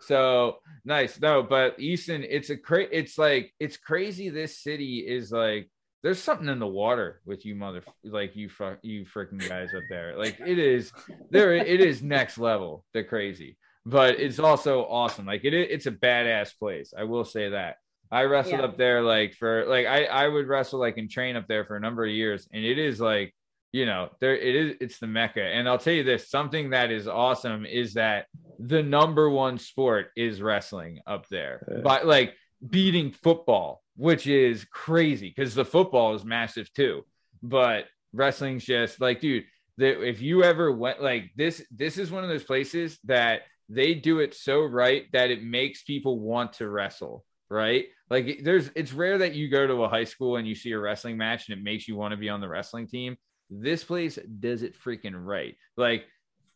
So 0.00 0.58
nice. 0.84 1.20
No, 1.20 1.42
but 1.42 1.78
Easton, 1.80 2.24
it's 2.28 2.50
a 2.50 2.56
cra- 2.56 2.88
it's 2.90 3.18
like 3.18 3.52
it's 3.58 3.76
crazy. 3.76 4.28
This 4.28 4.58
city 4.58 4.98
is 4.98 5.32
like 5.32 5.70
there's 6.02 6.18
something 6.22 6.48
in 6.48 6.58
the 6.58 6.66
water 6.66 7.20
with 7.24 7.46
you 7.46 7.54
mother 7.54 7.82
like 8.04 8.36
you 8.36 8.48
fuck 8.50 8.78
you 8.82 9.04
freaking 9.06 9.46
guys 9.48 9.70
up 9.74 9.82
there. 9.88 10.16
Like 10.18 10.38
it 10.40 10.58
is 10.58 10.92
there 11.30 11.54
it 11.54 11.80
is 11.80 12.02
next 12.02 12.38
level, 12.38 12.84
the 12.92 13.02
crazy. 13.02 13.56
But 13.86 14.20
it's 14.20 14.38
also 14.38 14.84
awesome. 14.84 15.26
Like 15.26 15.44
it, 15.44 15.54
it's 15.54 15.86
a 15.86 15.90
badass 15.90 16.56
place. 16.58 16.92
I 16.96 17.04
will 17.04 17.24
say 17.24 17.50
that. 17.50 17.76
I 18.10 18.22
wrestled 18.24 18.60
Yeah. 18.60 18.66
up 18.66 18.76
there 18.76 19.02
like 19.02 19.34
for 19.34 19.64
like 19.66 19.86
I 19.86 20.04
I 20.04 20.28
would 20.28 20.46
wrestle 20.48 20.78
like 20.80 20.98
and 20.98 21.10
train 21.10 21.36
up 21.36 21.48
there 21.48 21.64
for 21.64 21.76
a 21.76 21.80
number 21.80 22.04
of 22.04 22.10
years, 22.10 22.46
and 22.52 22.62
it 22.64 22.78
is 22.78 23.00
like 23.00 23.34
you 23.74 23.86
know 23.86 24.08
there 24.20 24.36
it 24.36 24.54
is 24.54 24.76
it's 24.80 24.98
the 25.00 25.08
mecca. 25.08 25.42
And 25.42 25.68
I'll 25.68 25.78
tell 25.84 25.92
you 25.92 26.04
this: 26.04 26.30
something 26.30 26.70
that 26.70 26.92
is 26.92 27.08
awesome 27.08 27.66
is 27.66 27.94
that 27.94 28.26
the 28.60 28.82
number 28.84 29.28
one 29.28 29.58
sport 29.58 30.10
is 30.16 30.40
wrestling 30.40 31.00
up 31.08 31.28
there, 31.28 31.66
Yeah. 31.68 31.80
but 31.82 32.06
like 32.06 32.34
beating 32.70 33.10
football, 33.10 33.82
which 33.96 34.28
is 34.28 34.64
crazy 34.66 35.28
because 35.34 35.56
the 35.56 35.64
football 35.64 36.14
is 36.14 36.24
massive 36.24 36.72
too. 36.72 37.04
But 37.42 37.86
wrestling's 38.12 38.64
just 38.64 39.00
like, 39.00 39.20
dude, 39.20 39.44
that 39.78 40.00
if 40.06 40.22
you 40.22 40.44
ever 40.44 40.70
went 40.70 41.02
like 41.02 41.32
this, 41.34 41.60
this 41.72 41.98
is 41.98 42.12
one 42.12 42.22
of 42.22 42.30
those 42.30 42.44
places 42.44 42.98
that 43.04 43.42
they 43.68 43.92
do 43.94 44.20
it 44.20 44.34
so 44.34 44.62
right 44.64 45.06
that 45.12 45.32
it 45.32 45.42
makes 45.42 45.82
people 45.82 46.20
want 46.20 46.52
to 46.54 46.68
wrestle, 46.68 47.24
right? 47.50 47.86
Like 48.08 48.40
there's 48.44 48.70
it's 48.76 48.92
rare 48.92 49.18
that 49.18 49.34
you 49.34 49.48
go 49.48 49.66
to 49.66 49.82
a 49.82 49.88
high 49.88 50.04
school 50.04 50.36
and 50.36 50.46
you 50.46 50.54
see 50.54 50.70
a 50.70 50.78
wrestling 50.78 51.16
match 51.16 51.48
and 51.48 51.58
it 51.58 51.64
makes 51.64 51.88
you 51.88 51.96
want 51.96 52.12
to 52.12 52.16
be 52.16 52.28
on 52.28 52.40
the 52.40 52.48
wrestling 52.48 52.86
team. 52.86 53.16
This 53.62 53.84
place 53.84 54.18
does 54.40 54.62
it 54.62 54.76
freaking 54.78 55.14
right. 55.14 55.56
Like 55.76 56.06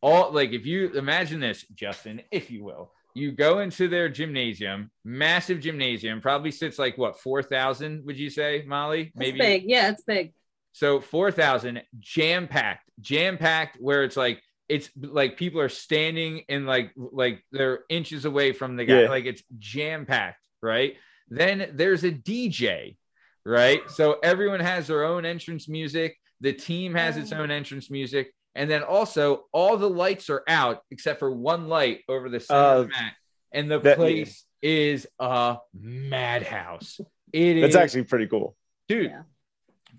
all 0.01 0.33
like 0.33 0.51
if 0.53 0.67
you 0.67 0.91
imagine 0.93 1.41
this, 1.41 1.65
Justin, 1.75 2.23
if 2.31 2.51
you 2.51 2.65
will, 2.65 2.93
you 3.15 3.33
go 3.33 3.61
into 3.61 3.89
their 3.89 4.09
gymnasium, 4.09 4.91
massive 5.05 5.61
gymnasium, 5.61 6.21
probably 6.21 6.51
sits 6.51 6.79
like 6.79 6.97
what 6.99 7.21
four 7.21 7.43
thousand, 7.43 8.05
would 8.07 8.19
you 8.19 8.31
say, 8.31 8.65
Molly? 8.67 9.13
It's 9.19 9.39
big. 9.39 9.65
Yeah, 9.67 9.91
it's 9.91 10.03
big. 10.03 10.33
So 10.73 11.01
4,000 11.01 11.83
jam 11.99 12.47
packed, 12.47 12.89
jam 13.01 13.37
packed, 13.37 13.79
where 13.81 14.05
it's 14.05 14.17
like, 14.17 14.41
it's 14.69 14.89
like 14.97 15.37
people 15.37 15.61
are 15.61 15.69
standing 15.69 16.43
and 16.49 16.67
like, 16.67 16.93
like 16.97 17.43
they're 17.51 17.81
inches 17.89 18.25
away 18.25 18.53
from 18.53 18.77
the 18.77 18.85
guy. 18.85 19.03
Yeah. 19.03 19.09
Like 19.09 19.25
it's 19.25 19.43
jam 19.59 20.07
packed, 20.07 20.47
right? 20.63 20.95
Then 21.31 21.71
there's 21.75 22.05
a 22.05 22.13
DJ, 22.13 22.97
right? 23.45 23.81
So 23.91 24.19
everyone 24.23 24.61
has 24.61 24.87
their 24.87 25.05
own 25.05 25.25
entrance 25.25 25.69
music. 25.69 26.17
The 26.41 26.53
team 26.53 26.95
has 26.95 27.17
its 27.17 27.33
own 27.33 27.51
entrance 27.51 27.91
music. 27.91 28.33
And 28.55 28.69
then 28.71 28.83
also 28.83 29.45
all 29.53 29.77
the 29.77 29.89
lights 29.91 30.31
are 30.31 30.43
out 30.49 30.83
except 30.91 31.19
for 31.21 31.31
one 31.31 31.69
light 31.69 32.01
over 32.09 32.29
the 32.29 32.41
center 32.41 32.61
of 32.61 32.89
the 32.89 32.95
Uh, 32.95 33.01
mat. 33.01 33.13
And 33.53 33.71
the 33.71 33.79
that- 33.81 33.97
place 33.97 34.45
is 34.63 35.07
a 35.21 35.59
madhouse. 35.75 37.01
It 37.33 37.57
is 37.59 37.65
It's 37.65 37.77
actually 37.77 38.05
pretty 38.05 38.27
cool. 38.27 38.57
dude. 38.89 39.07
Yeah. 39.11 39.23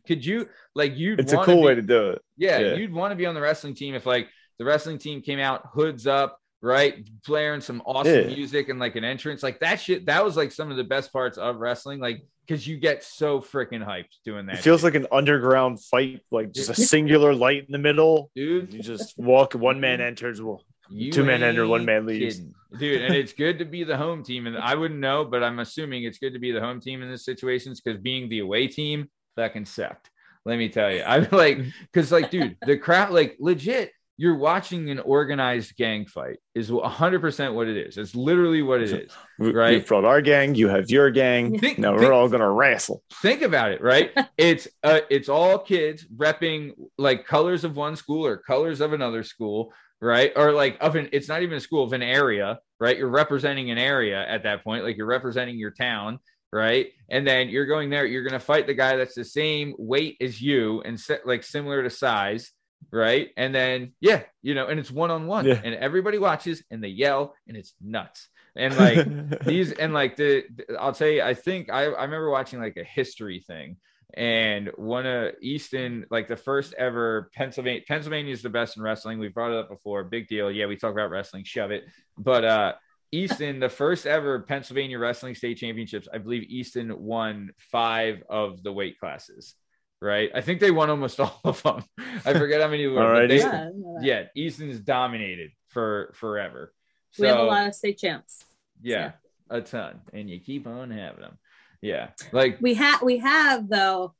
Could 0.07 0.25
you 0.25 0.49
like 0.75 0.97
you? 0.97 1.15
It's 1.17 1.33
a 1.33 1.37
cool 1.43 1.61
way 1.61 1.75
to 1.75 1.81
do 1.81 2.09
it. 2.11 2.21
Yeah, 2.37 2.59
Yeah. 2.59 2.73
you'd 2.75 2.93
want 2.93 3.11
to 3.11 3.15
be 3.15 3.25
on 3.25 3.35
the 3.35 3.41
wrestling 3.41 3.75
team 3.75 3.93
if 3.95 4.05
like 4.05 4.29
the 4.57 4.65
wrestling 4.65 4.97
team 4.97 5.21
came 5.21 5.39
out 5.39 5.67
hoods 5.73 6.07
up, 6.07 6.39
right, 6.61 7.07
blaring 7.25 7.61
some 7.61 7.81
awesome 7.85 8.13
Yeah. 8.29 8.35
music 8.35 8.69
and 8.69 8.79
like 8.79 8.95
an 8.95 9.03
entrance, 9.03 9.43
like 9.43 9.59
that 9.61 9.79
shit. 9.79 10.05
That 10.07 10.23
was 10.25 10.35
like 10.37 10.51
some 10.51 10.71
of 10.71 10.77
the 10.77 10.83
best 10.83 11.13
parts 11.13 11.37
of 11.37 11.57
wrestling, 11.57 11.99
like 11.99 12.23
because 12.47 12.65
you 12.67 12.77
get 12.77 13.03
so 13.03 13.39
freaking 13.39 13.85
hyped 13.85 14.15
doing 14.25 14.47
that. 14.47 14.55
It 14.57 14.61
feels 14.61 14.81
shit. 14.81 14.85
like 14.85 14.95
an 14.95 15.07
underground 15.11 15.81
fight, 15.83 16.21
like 16.31 16.51
just 16.51 16.69
a 16.69 16.75
singular 16.93 17.33
light 17.35 17.65
in 17.67 17.71
the 17.71 17.77
middle. 17.77 18.31
dude, 18.35 18.73
You 18.73 18.81
just 18.81 19.17
walk, 19.17 19.53
one 19.53 19.79
man 19.79 20.01
enters. 20.01 20.41
Well, 20.41 20.63
you 20.89 21.11
two 21.11 21.23
men 21.23 21.43
enter, 21.43 21.67
one 21.67 21.85
man 21.85 22.07
leaves. 22.07 22.37
kidding. 22.37 22.53
dude. 22.79 23.01
And 23.03 23.13
it's 23.13 23.33
good 23.33 23.59
to 23.59 23.65
be 23.65 23.83
the 23.83 23.95
home 23.95 24.23
team, 24.23 24.47
and 24.47 24.57
I 24.57 24.73
wouldn't 24.73 24.99
know, 24.99 25.23
but 25.25 25.43
I'm 25.43 25.59
assuming 25.59 26.03
it's 26.05 26.17
good 26.17 26.33
to 26.33 26.39
be 26.39 26.51
the 26.51 26.59
home 26.59 26.81
team 26.81 27.03
in 27.03 27.09
this 27.11 27.23
situations 27.23 27.79
because 27.79 28.01
being 28.01 28.27
the 28.29 28.39
away 28.39 28.67
team 28.67 29.07
fucking 29.35 29.65
sucked. 29.65 30.09
Let 30.45 30.57
me 30.57 30.69
tell 30.69 30.91
you, 30.91 31.03
I'm 31.03 31.27
like, 31.31 31.59
because 31.93 32.11
like, 32.11 32.31
dude, 32.31 32.57
the 32.65 32.77
crowd, 32.77 33.11
like, 33.11 33.35
legit, 33.39 33.91
you're 34.21 34.35
watching 34.35 34.89
an 34.89 34.99
organized 34.99 35.75
gang 35.77 36.05
fight 36.05 36.37
is 36.53 36.69
100% 36.69 37.53
what 37.53 37.67
it 37.69 37.77
is 37.77 37.97
it's 37.97 38.13
literally 38.15 38.61
what 38.61 38.81
it 38.81 38.91
is 38.91 39.11
We- 39.39 39.51
Right. 39.53 39.75
We've 39.75 39.87
brought 39.87 40.03
our 40.03 40.21
gang. 40.21 40.55
You 40.55 40.67
have 40.67 40.89
your 40.89 41.09
gang. 41.09 41.57
Think- 41.57 41.79
now 41.79 41.91
think- 41.91 42.01
we're 42.01 42.11
all 42.13 42.27
gonna 42.27 42.51
wrestle. 42.51 43.01
think 43.21 43.41
about 43.41 43.71
it 43.71 43.81
right 43.81 44.11
it's 44.37 44.67
uh 44.83 44.99
it's 45.09 45.29
all 45.29 45.57
kids 45.59 46.05
repping 46.15 46.71
like 46.97 47.25
colors 47.25 47.63
of 47.63 47.75
one 47.77 47.95
school 47.95 48.25
or 48.25 48.37
colors 48.37 48.81
of 48.81 48.91
another 48.93 49.23
school 49.23 49.73
right 50.01 50.31
or 50.35 50.51
like 50.51 50.77
of 50.81 50.95
an 50.95 51.07
it's 51.13 51.27
not 51.29 51.41
even 51.41 51.57
a 51.57 51.59
school 51.61 51.83
of 51.83 51.93
an 51.93 52.01
area 52.03 52.59
right 52.79 52.97
you're 52.97 53.09
representing 53.09 53.71
an 53.71 53.77
area 53.77 54.25
at 54.27 54.43
that 54.43 54.63
point 54.63 54.83
like 54.83 54.97
you're 54.97 55.05
representing 55.05 55.57
your 55.57 55.71
town 55.71 56.19
right 56.51 56.87
and 57.09 57.27
then 57.27 57.47
you're 57.49 57.65
going 57.67 57.89
there 57.89 58.05
you're 58.05 58.23
going 58.23 58.33
to 58.33 58.39
fight 58.39 58.65
the 58.65 58.73
guy 58.73 58.95
that's 58.95 59.13
the 59.15 59.23
same 59.25 59.73
weight 59.77 60.17
as 60.21 60.41
you 60.41 60.81
and 60.81 60.99
set 60.99 61.25
like 61.27 61.43
similar 61.43 61.83
to 61.83 61.89
size 61.89 62.51
right 62.91 63.29
and 63.37 63.53
then 63.53 63.93
yeah 63.99 64.23
you 64.41 64.55
know 64.55 64.67
and 64.67 64.79
it's 64.79 64.89
one-on-one 64.91 65.45
and 65.63 65.75
everybody 65.75 66.17
watches 66.17 66.63
and 66.71 66.83
they 66.83 66.87
yell 66.87 67.35
and 67.47 67.55
it's 67.55 67.73
nuts 67.81 68.29
and 68.55 68.75
like 68.77 69.43
these 69.45 69.71
and 69.73 69.93
like 69.93 70.15
the, 70.15 70.43
the- 70.55 70.75
I'll 70.79 70.93
tell 70.93 71.07
you, 71.07 71.21
I 71.21 71.33
think 71.35 71.69
I, 71.71 71.83
I 71.83 72.03
remember 72.03 72.29
watching 72.31 72.59
like 72.59 72.77
a 72.77 72.83
history 72.83 73.43
thing 73.45 73.77
and 74.15 74.71
one 74.75 75.05
of 75.05 75.35
Easton, 75.39 76.05
like 76.09 76.27
the 76.27 76.35
first 76.35 76.73
ever 76.73 77.29
Pennsylvania, 77.35 77.81
Pennsylvania 77.87 78.33
is 78.33 78.41
the 78.41 78.49
best 78.49 78.75
in 78.75 78.81
wrestling. 78.81 79.19
We've 79.19 79.33
brought 79.35 79.51
it 79.51 79.57
up 79.59 79.69
before. 79.69 80.03
Big 80.03 80.27
deal. 80.27 80.49
Yeah, 80.51 80.65
we 80.65 80.75
talk 80.77 80.91
about 80.93 81.11
wrestling, 81.11 81.43
shove 81.43 81.69
it. 81.71 81.83
But 82.17 82.43
uh 82.43 82.73
Easton, 83.11 83.59
the 83.59 83.69
first 83.69 84.05
ever 84.05 84.39
Pennsylvania 84.41 84.97
wrestling 84.99 85.35
state 85.35 85.57
championships, 85.57 86.07
I 86.13 86.17
believe 86.17 86.43
Easton 86.43 86.99
won 86.99 87.51
five 87.71 88.23
of 88.29 88.61
the 88.63 88.71
weight 88.73 88.99
classes. 88.99 89.55
Right. 90.01 90.29
I 90.33 90.41
think 90.41 90.59
they 90.61 90.71
won 90.71 90.89
almost 90.89 91.19
all 91.19 91.39
of 91.43 91.61
them. 91.63 91.83
I 92.25 92.33
forget 92.33 92.61
how 92.61 92.67
many 92.69 92.87
were. 92.87 92.95
but 92.95 93.05
Alrighty. 93.05 93.27
they- 93.29 93.37
Yeah, 93.39 93.47
I 93.47 93.65
didn't 93.65 93.81
know 93.81 93.95
that. 93.99 94.03
yeah, 94.05 94.23
Easton's 94.35 94.79
dominated 94.79 95.51
for 95.69 96.13
forever. 96.15 96.73
we 97.17 97.27
have 97.27 97.39
a 97.39 97.43
lot 97.43 97.67
of 97.67 97.75
state 97.75 97.97
champs. 97.97 98.45
yeah, 98.81 99.11
a 99.49 99.61
ton, 99.61 99.99
and 100.13 100.29
you 100.29 100.39
keep 100.39 100.67
on 100.67 100.89
having 100.91 101.21
them. 101.21 101.37
Yeah, 101.81 102.09
like 102.31 102.59
We 102.61 102.73
have 102.75 103.01
we 103.01 103.17
have 103.19 103.67
though. 103.69 104.13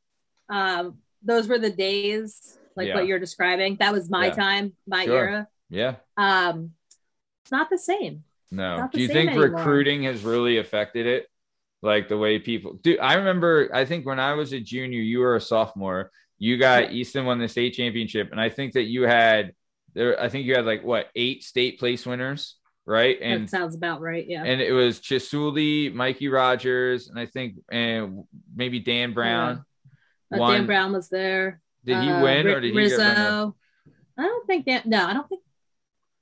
Um, 0.50 0.98
those 1.24 1.48
were 1.48 1.60
the 1.60 1.70
days 1.70 2.58
like 2.76 2.88
Yeah. 2.88 2.96
what 2.96 3.08
you're 3.08 3.20
describing. 3.20 3.76
That 3.78 3.92
was 3.94 4.10
my 4.10 4.28
Yeah. 4.28 4.34
time, 4.36 4.74
my 4.88 5.06
Sure. 5.06 5.18
era. 5.18 5.48
yeah, 5.70 5.96
Um, 6.18 6.72
it's 7.44 7.52
not 7.52 7.70
the 7.70 7.78
same. 7.78 8.24
no. 8.52 8.78
Not 8.78 8.92
the 8.92 8.98
Do 8.98 9.02
you 9.04 9.08
same 9.08 9.13
think 9.15 9.30
anymore. 9.32 9.50
recruiting 9.58 10.04
has 10.04 10.24
really 10.24 10.58
affected 10.58 11.06
it? 11.06 11.28
Like 11.82 12.10
the 12.10 12.18
way 12.18 12.39
people 12.39 12.74
do. 12.82 12.98
I 13.00 13.13
remember. 13.15 13.70
I 13.74 13.86
think 13.86 14.06
when 14.06 14.20
I 14.20 14.34
was 14.34 14.52
a 14.52 14.60
junior, 14.60 15.00
you 15.00 15.20
were 15.20 15.36
a 15.36 15.42
sophomore. 15.42 16.12
You 16.38 16.58
got 16.58 16.92
Easton 16.92 17.26
won 17.26 17.39
the 17.39 17.48
state 17.48 17.74
championship, 17.74 18.32
and 18.32 18.39
I 18.39 18.50
think 18.50 18.74
that 18.74 18.84
you 18.84 19.04
had 19.04 19.54
there. 19.94 20.20
I 20.20 20.28
think 20.30 20.46
you 20.46 20.56
had 20.56 20.65
like 20.65 20.84
what 20.84 21.08
eight 21.15 21.44
state 21.44 21.80
place 21.80 22.06
winners, 22.06 22.56
right? 22.86 23.18
And 23.22 23.44
that 23.44 23.50
sounds 23.50 23.76
about 23.76 24.02
right. 24.02 24.26
Yeah. 24.28 24.44
and 24.44 24.60
it 24.62 24.74
was 24.74 25.00
Chisuli, 25.00 25.94
Mikey 25.94 26.28
Rogers, 26.28 27.08
and 27.10 27.18
I 27.18 27.26
think 27.26 27.56
and 27.72 28.24
maybe 28.54 28.80
Dan 28.80 29.13
Brown. 29.13 29.63
Uh, 30.34 30.38
won. 30.38 30.54
Dan 30.54 30.65
Brown 30.65 30.94
was 30.94 31.08
there. 31.10 31.62
Did 31.86 32.04
he 32.04 32.10
Uh, 32.10 32.24
win 32.24 32.48
or 32.48 32.60
did 32.60 32.72
he 32.74 32.78
Rizzo? 32.78 33.56
I 34.18 34.24
don't 34.24 34.48
think 34.48 34.65
Dan. 34.65 34.82
No, 34.86 35.06
I 35.06 35.13
don't 35.13 35.28
think. 35.30 35.42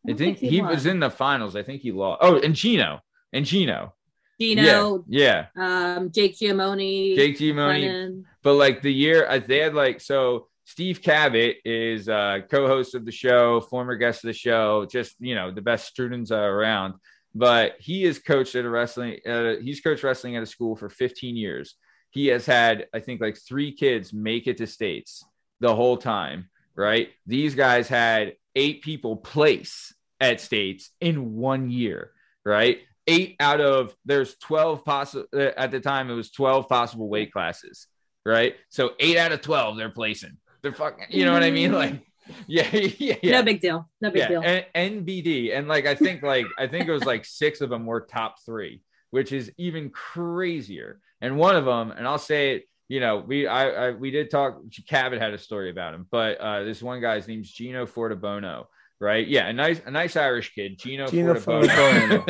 I 0.05 0.09
don't 0.11 0.17
think 0.17 0.37
he, 0.37 0.61
was 0.61 0.85
in 0.85 0.99
the 0.99 1.09
finals. 1.09 1.55
I 1.55 1.63
think 1.63 1.81
he 1.81 1.91
lost. 1.91 2.19
Oh, 2.21 2.39
and 2.39 2.55
Gino. 2.55 3.01
And 3.33 3.43
Gino. 3.45 3.93
Gino, 4.39 5.03
Yeah. 5.07 5.47
um, 5.55 6.11
Jake 6.11 6.35
Giamoni, 6.37 7.15
Jake 7.15 7.37
Giamoni. 7.37 8.23
But 8.43 8.53
like 8.53 8.81
the 8.81 8.93
year 8.93 9.27
I- 9.29 9.39
they 9.39 9.59
had 9.59 9.73
like 9.73 9.99
so 10.01 10.47
Steve 10.65 11.01
Cabot 11.01 11.57
is 11.65 12.07
uh 12.09 12.39
co-host 12.49 12.93
of 12.95 13.05
the 13.05 13.11
show, 13.11 13.61
former 13.61 13.95
guest 13.95 14.23
of 14.23 14.27
the 14.27 14.33
show, 14.33 14.85
just 14.85 15.15
you 15.19 15.33
know, 15.35 15.51
the 15.51 15.61
best 15.61 15.87
students 15.87 16.31
around. 16.31 16.93
But 17.33 17.75
he 17.79 18.03
is 18.03 18.19
coached 18.19 18.55
at 18.55 18.65
a 18.65 18.69
wrestling 18.69 19.19
uh, 19.25 19.55
he's 19.61 19.81
coached 19.81 20.03
wrestling 20.03 20.35
at 20.35 20.43
a 20.43 20.47
school 20.47 20.75
for 20.75 20.89
15 20.89 21.35
years. 21.35 21.75
He 22.11 22.27
has 22.27 22.45
had, 22.45 22.87
I 22.93 22.99
think, 22.99 23.21
like 23.21 23.37
three 23.37 23.71
kids 23.73 24.13
make 24.13 24.47
it 24.47 24.57
to 24.57 24.67
states 24.67 25.23
the 25.59 25.75
whole 25.75 25.97
time, 25.97 26.49
right? 26.75 27.09
These 27.25 27.53
guys 27.53 27.87
had 27.87 28.33
eight 28.55 28.81
people 28.81 29.17
place 29.17 29.93
at 30.19 30.41
states 30.41 30.89
in 30.99 31.35
one 31.35 31.69
year, 31.69 32.11
right? 32.43 32.79
Eight 33.07 33.35
out 33.39 33.61
of 33.61 33.95
there's 34.05 34.35
12 34.39 34.83
possible 34.83 35.25
at 35.33 35.71
the 35.71 35.79
time, 35.79 36.09
it 36.09 36.13
was 36.13 36.31
12 36.31 36.67
possible 36.67 37.09
weight 37.09 37.31
classes, 37.31 37.87
right? 38.25 38.55
So 38.69 38.91
eight 38.99 39.17
out 39.17 39.31
of 39.31 39.41
12 39.41 39.77
they're 39.77 39.89
placing. 39.89 40.37
They're 40.61 40.73
fucking, 40.73 41.05
you 41.09 41.25
know 41.25 41.33
what 41.33 41.43
I 41.43 41.51
mean? 41.51 41.71
Like, 41.71 42.01
yeah, 42.47 42.67
yeah, 42.75 43.15
yeah. 43.21 43.31
No 43.31 43.43
big 43.43 43.61
deal. 43.61 43.89
No 44.01 44.11
big 44.11 44.19
yeah, 44.19 44.27
deal. 44.27 44.41
and 44.43 45.05
NBD, 45.05 45.57
and 45.57 45.67
like 45.67 45.85
I 45.85 45.95
think 45.95 46.23
like 46.23 46.45
I 46.57 46.67
think 46.67 46.87
it 46.87 46.91
was 46.91 47.05
like 47.05 47.25
six 47.25 47.61
of 47.61 47.69
them 47.69 47.85
were 47.85 48.01
top 48.01 48.35
three, 48.45 48.81
which 49.11 49.31
is 49.31 49.51
even 49.57 49.89
crazier. 49.89 50.99
And 51.21 51.37
one 51.37 51.55
of 51.55 51.65
them, 51.65 51.91
and 51.91 52.07
I'll 52.07 52.19
say 52.19 52.55
it, 52.55 52.65
you 52.87 52.99
know, 52.99 53.17
we 53.17 53.47
I, 53.47 53.87
I 53.87 53.91
we 53.91 54.11
did 54.11 54.29
talk. 54.29 54.59
Cabot 54.87 55.19
had 55.19 55.33
a 55.33 55.37
story 55.37 55.69
about 55.69 55.93
him, 55.93 56.07
but 56.09 56.37
uh, 56.39 56.63
this 56.63 56.81
one 56.81 57.01
guy's 57.01 57.27
name's 57.27 57.51
Gino 57.51 57.85
Fortabono, 57.85 58.65
right? 58.99 59.27
Yeah, 59.27 59.47
a 59.47 59.53
nice 59.53 59.81
a 59.85 59.91
nice 59.91 60.15
Irish 60.15 60.53
kid, 60.53 60.79
Gino, 60.79 61.07
Gino 61.07 61.35
Fortabono. 61.35 62.27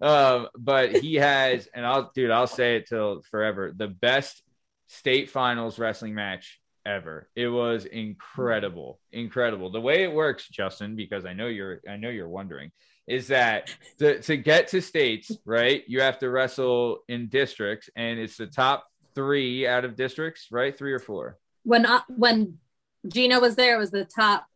um, 0.02 0.48
but 0.58 0.96
he 0.96 1.16
has, 1.16 1.68
and 1.74 1.86
I'll 1.86 2.10
dude, 2.14 2.30
I'll 2.30 2.46
say 2.46 2.76
it 2.76 2.88
till 2.88 3.22
forever, 3.30 3.72
the 3.74 3.88
best 3.88 4.42
state 4.88 5.30
finals 5.30 5.78
wrestling 5.78 6.14
match 6.14 6.60
ever. 6.84 7.28
It 7.34 7.48
was 7.48 7.84
incredible, 7.84 9.00
incredible. 9.12 9.70
The 9.70 9.80
way 9.80 10.02
it 10.02 10.12
works, 10.12 10.48
Justin, 10.48 10.96
because 10.96 11.24
I 11.24 11.32
know 11.32 11.46
you're, 11.46 11.80
I 11.88 11.96
know 11.96 12.10
you're 12.10 12.28
wondering, 12.28 12.72
is 13.06 13.28
that 13.28 13.74
to, 13.98 14.20
to 14.22 14.36
get 14.36 14.68
to 14.68 14.80
states, 14.80 15.30
right? 15.44 15.82
You 15.86 16.00
have 16.02 16.18
to 16.20 16.30
wrestle 16.30 16.98
in 17.08 17.28
districts, 17.28 17.90
and 17.96 18.18
it's 18.18 18.36
the 18.36 18.46
top 18.46 18.86
three 19.14 19.66
out 19.66 19.84
of 19.84 19.96
districts, 19.96 20.48
right? 20.50 20.76
Three 20.76 20.92
or 20.92 20.98
four. 20.98 21.38
when 21.64 21.86
I, 21.86 22.00
when 22.08 22.58
Gino 23.06 23.40
was 23.40 23.56
there, 23.56 23.76
it 23.76 23.78
was 23.78 23.90
the 23.90 24.04
top. 24.04 24.46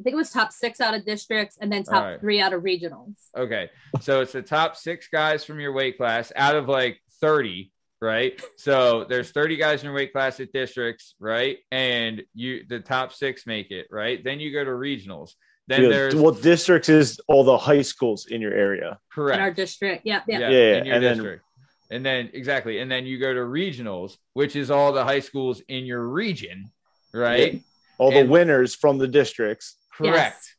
I 0.00 0.02
think 0.02 0.14
it 0.14 0.16
was 0.16 0.30
top 0.30 0.52
six 0.52 0.80
out 0.80 0.94
of 0.94 1.04
districts, 1.04 1.56
and 1.60 1.72
then 1.72 1.84
top 1.84 1.94
All 1.94 2.10
right. 2.10 2.20
three 2.20 2.40
out 2.40 2.52
of 2.52 2.62
regionals. 2.62 3.14
Okay, 3.36 3.70
so 4.00 4.20
it's 4.20 4.32
the 4.32 4.42
top 4.42 4.76
six 4.76 5.08
guys 5.08 5.44
from 5.44 5.60
your 5.60 5.72
weight 5.72 5.96
class 5.96 6.32
out 6.34 6.56
of 6.56 6.68
like 6.68 7.00
thirty, 7.20 7.70
right? 8.00 8.40
So 8.56 9.04
there's 9.04 9.30
30 9.30 9.56
guys 9.56 9.80
in 9.80 9.86
your 9.86 9.94
weight 9.94 10.12
class 10.12 10.40
at 10.40 10.52
districts, 10.52 11.14
right? 11.20 11.58
And 11.70 12.22
you 12.34 12.64
the 12.68 12.80
top 12.80 13.12
six 13.12 13.46
make 13.46 13.70
it, 13.70 13.86
right? 13.90 14.22
Then 14.22 14.40
you 14.40 14.52
go 14.52 14.64
to 14.64 14.70
regionals. 14.72 15.30
Then 15.68 15.84
Yeah, 15.84 15.88
there's 15.88 16.14
well, 16.14 16.32
districts 16.32 16.88
is 16.90 17.18
all 17.28 17.44
the 17.44 17.56
high 17.56 17.80
schools 17.82 18.26
in 18.26 18.40
your 18.42 18.52
area. 18.52 18.98
correct. 19.12 19.36
in 19.38 19.42
our 19.42 19.50
district. 19.52 20.02
Yeah, 20.04 20.20
yeah. 20.26 20.38
yeah, 20.40 20.48
Yeah, 20.50 20.76
in 20.76 20.84
your 20.86 20.94
and 20.96 21.04
then- 21.04 21.40
and 21.90 22.04
then 22.04 22.30
exactly, 22.34 22.80
and 22.80 22.90
then 22.90 23.06
you 23.06 23.18
go 23.18 23.32
to 23.32 23.40
regionals, 23.40 24.16
which 24.32 24.56
is 24.56 24.70
all 24.70 24.92
the 24.92 25.04
high 25.04 25.20
schools 25.20 25.62
in 25.68 25.84
your 25.86 26.02
region, 26.06 26.70
right? 27.14 27.62
All 27.98 28.10
the 28.10 28.18
And- 28.20 28.30
winners 28.30 28.74
from 28.74 28.98
the 28.98 29.06
districts. 29.08 29.76
Correct. 29.96 30.14
Yes. 30.14 30.54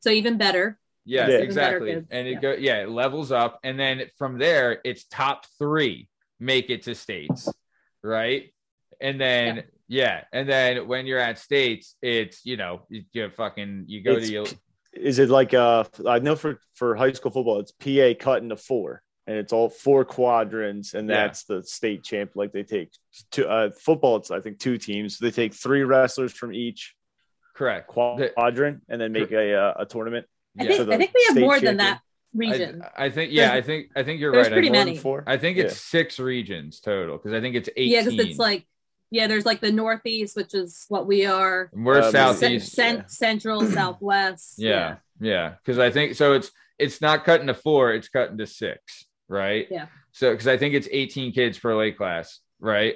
So 0.00 0.10
even 0.10 0.38
better. 0.38 0.78
Yes, 1.04 1.28
Yeah. 1.28 1.38
Even 1.38 1.54
better 1.54 1.76
exactly. 1.76 2.06
And 2.10 2.26
it 2.28 2.32
yeah. 2.32 2.40
go 2.40 2.52
yeah, 2.54 2.82
it 2.82 2.88
levels 2.88 3.30
up, 3.32 3.60
and 3.62 3.78
then 3.78 4.02
from 4.18 4.38
there, 4.38 4.80
it's 4.84 5.04
top 5.04 5.44
three 5.58 6.08
make 6.40 6.68
it 6.70 6.82
to 6.82 6.94
states, 6.94 7.48
right? 8.02 8.52
And 9.00 9.20
then 9.20 9.64
yeah, 9.88 10.24
and 10.32 10.48
then 10.48 10.88
when 10.88 11.06
you're 11.06 11.18
at 11.20 11.38
states, 11.38 11.94
it's 12.02 12.44
you 12.44 12.56
know 12.56 12.82
you, 12.88 13.04
you 13.12 13.30
fucking 13.30 13.84
you 13.86 14.02
go 14.02 14.14
It's 14.14 14.26
to 14.26 14.32
your, 14.32 14.46
Is 14.94 15.18
it 15.20 15.28
like 15.30 15.54
uh 15.54 15.84
I 16.08 16.18
know 16.18 16.34
for 16.34 16.58
for 16.74 16.96
high 16.96 17.12
school 17.12 17.30
football 17.30 17.60
it's 17.60 17.72
PA 17.72 18.14
cut 18.18 18.42
into 18.42 18.56
four 18.56 19.02
and 19.28 19.36
it's 19.36 19.52
all 19.52 19.68
four 19.68 20.04
quadrants 20.04 20.94
and 20.94 21.08
Yeah. 21.08 21.16
that's 21.26 21.44
the 21.44 21.62
state 21.62 22.02
champ 22.02 22.32
like 22.34 22.52
they 22.52 22.62
take 22.64 22.90
two 23.30 23.46
uh 23.46 23.70
football 23.70 24.16
it's 24.16 24.30
I 24.32 24.40
think 24.40 24.58
two 24.58 24.76
teams 24.78 25.18
they 25.18 25.30
take 25.30 25.54
three 25.54 25.82
wrestlers 25.84 26.32
from 26.32 26.52
each 26.52 26.95
correct. 27.56 27.88
quad- 27.88 28.18
The- 28.20 28.28
quadrant 28.30 28.82
and 28.88 29.00
then 29.00 29.12
make 29.12 29.32
a 29.32 29.54
uh, 29.54 29.74
a 29.78 29.86
tournament. 29.86 30.26
I 30.58 30.64
Yeah. 30.64 30.68
think 30.76 30.90
I 30.90 30.96
think 30.98 31.12
we 31.14 31.24
have 31.24 31.32
state 31.32 31.40
more 31.40 31.60
than 31.60 31.76
that 31.78 32.00
region. 32.34 32.82
I 32.96 33.10
think 33.10 33.32
yeah, 33.32 33.52
I 33.52 33.60
think 33.62 33.88
I 33.96 34.02
think 34.02 34.20
you're 34.20 34.32
there's 34.32 34.46
right. 34.46 34.52
pretty 34.52 34.68
I, 34.68 34.72
many. 34.72 34.96
Four? 34.96 35.24
I 35.26 35.36
think 35.36 35.56
Yeah. 35.56 35.64
it's 35.64 35.80
six 35.80 36.18
regions 36.18 36.80
total 36.80 37.16
because 37.18 37.32
I 37.32 37.40
think 37.40 37.56
it's 37.56 37.68
18. 37.76 37.90
yeah, 37.92 38.04
because 38.04 38.18
it's 38.26 38.38
like 38.38 38.66
yeah, 39.10 39.26
there's 39.28 39.46
like 39.46 39.60
the 39.60 39.70
northeast, 39.70 40.36
which 40.36 40.52
is 40.52 40.84
what 40.88 41.06
we 41.06 41.26
are. 41.26 41.70
we're 41.72 42.02
Um, 42.02 42.10
southeast. 42.12 42.72
cen- 42.74 42.96
yeah. 42.96 43.02
central, 43.06 43.64
southwest. 43.80 44.54
Yeah, 44.58 44.96
yeah. 45.20 45.54
Because 45.64 45.78
I 45.78 45.90
think 45.90 46.14
so. 46.16 46.32
It's 46.34 46.50
it's 46.78 47.00
not 47.00 47.24
cutting 47.24 47.48
into 47.48 47.54
four; 47.54 47.92
it's 47.94 48.08
cutting 48.08 48.36
to 48.38 48.46
six, 48.46 49.06
right? 49.28 49.66
Yeah. 49.70 49.86
So 50.12 50.30
because 50.32 50.48
I 50.48 50.56
think 50.56 50.74
it's 50.74 50.88
18 50.90 51.32
kids 51.32 51.58
per 51.58 51.74
late 51.76 51.96
class, 51.96 52.40
right? 52.58 52.94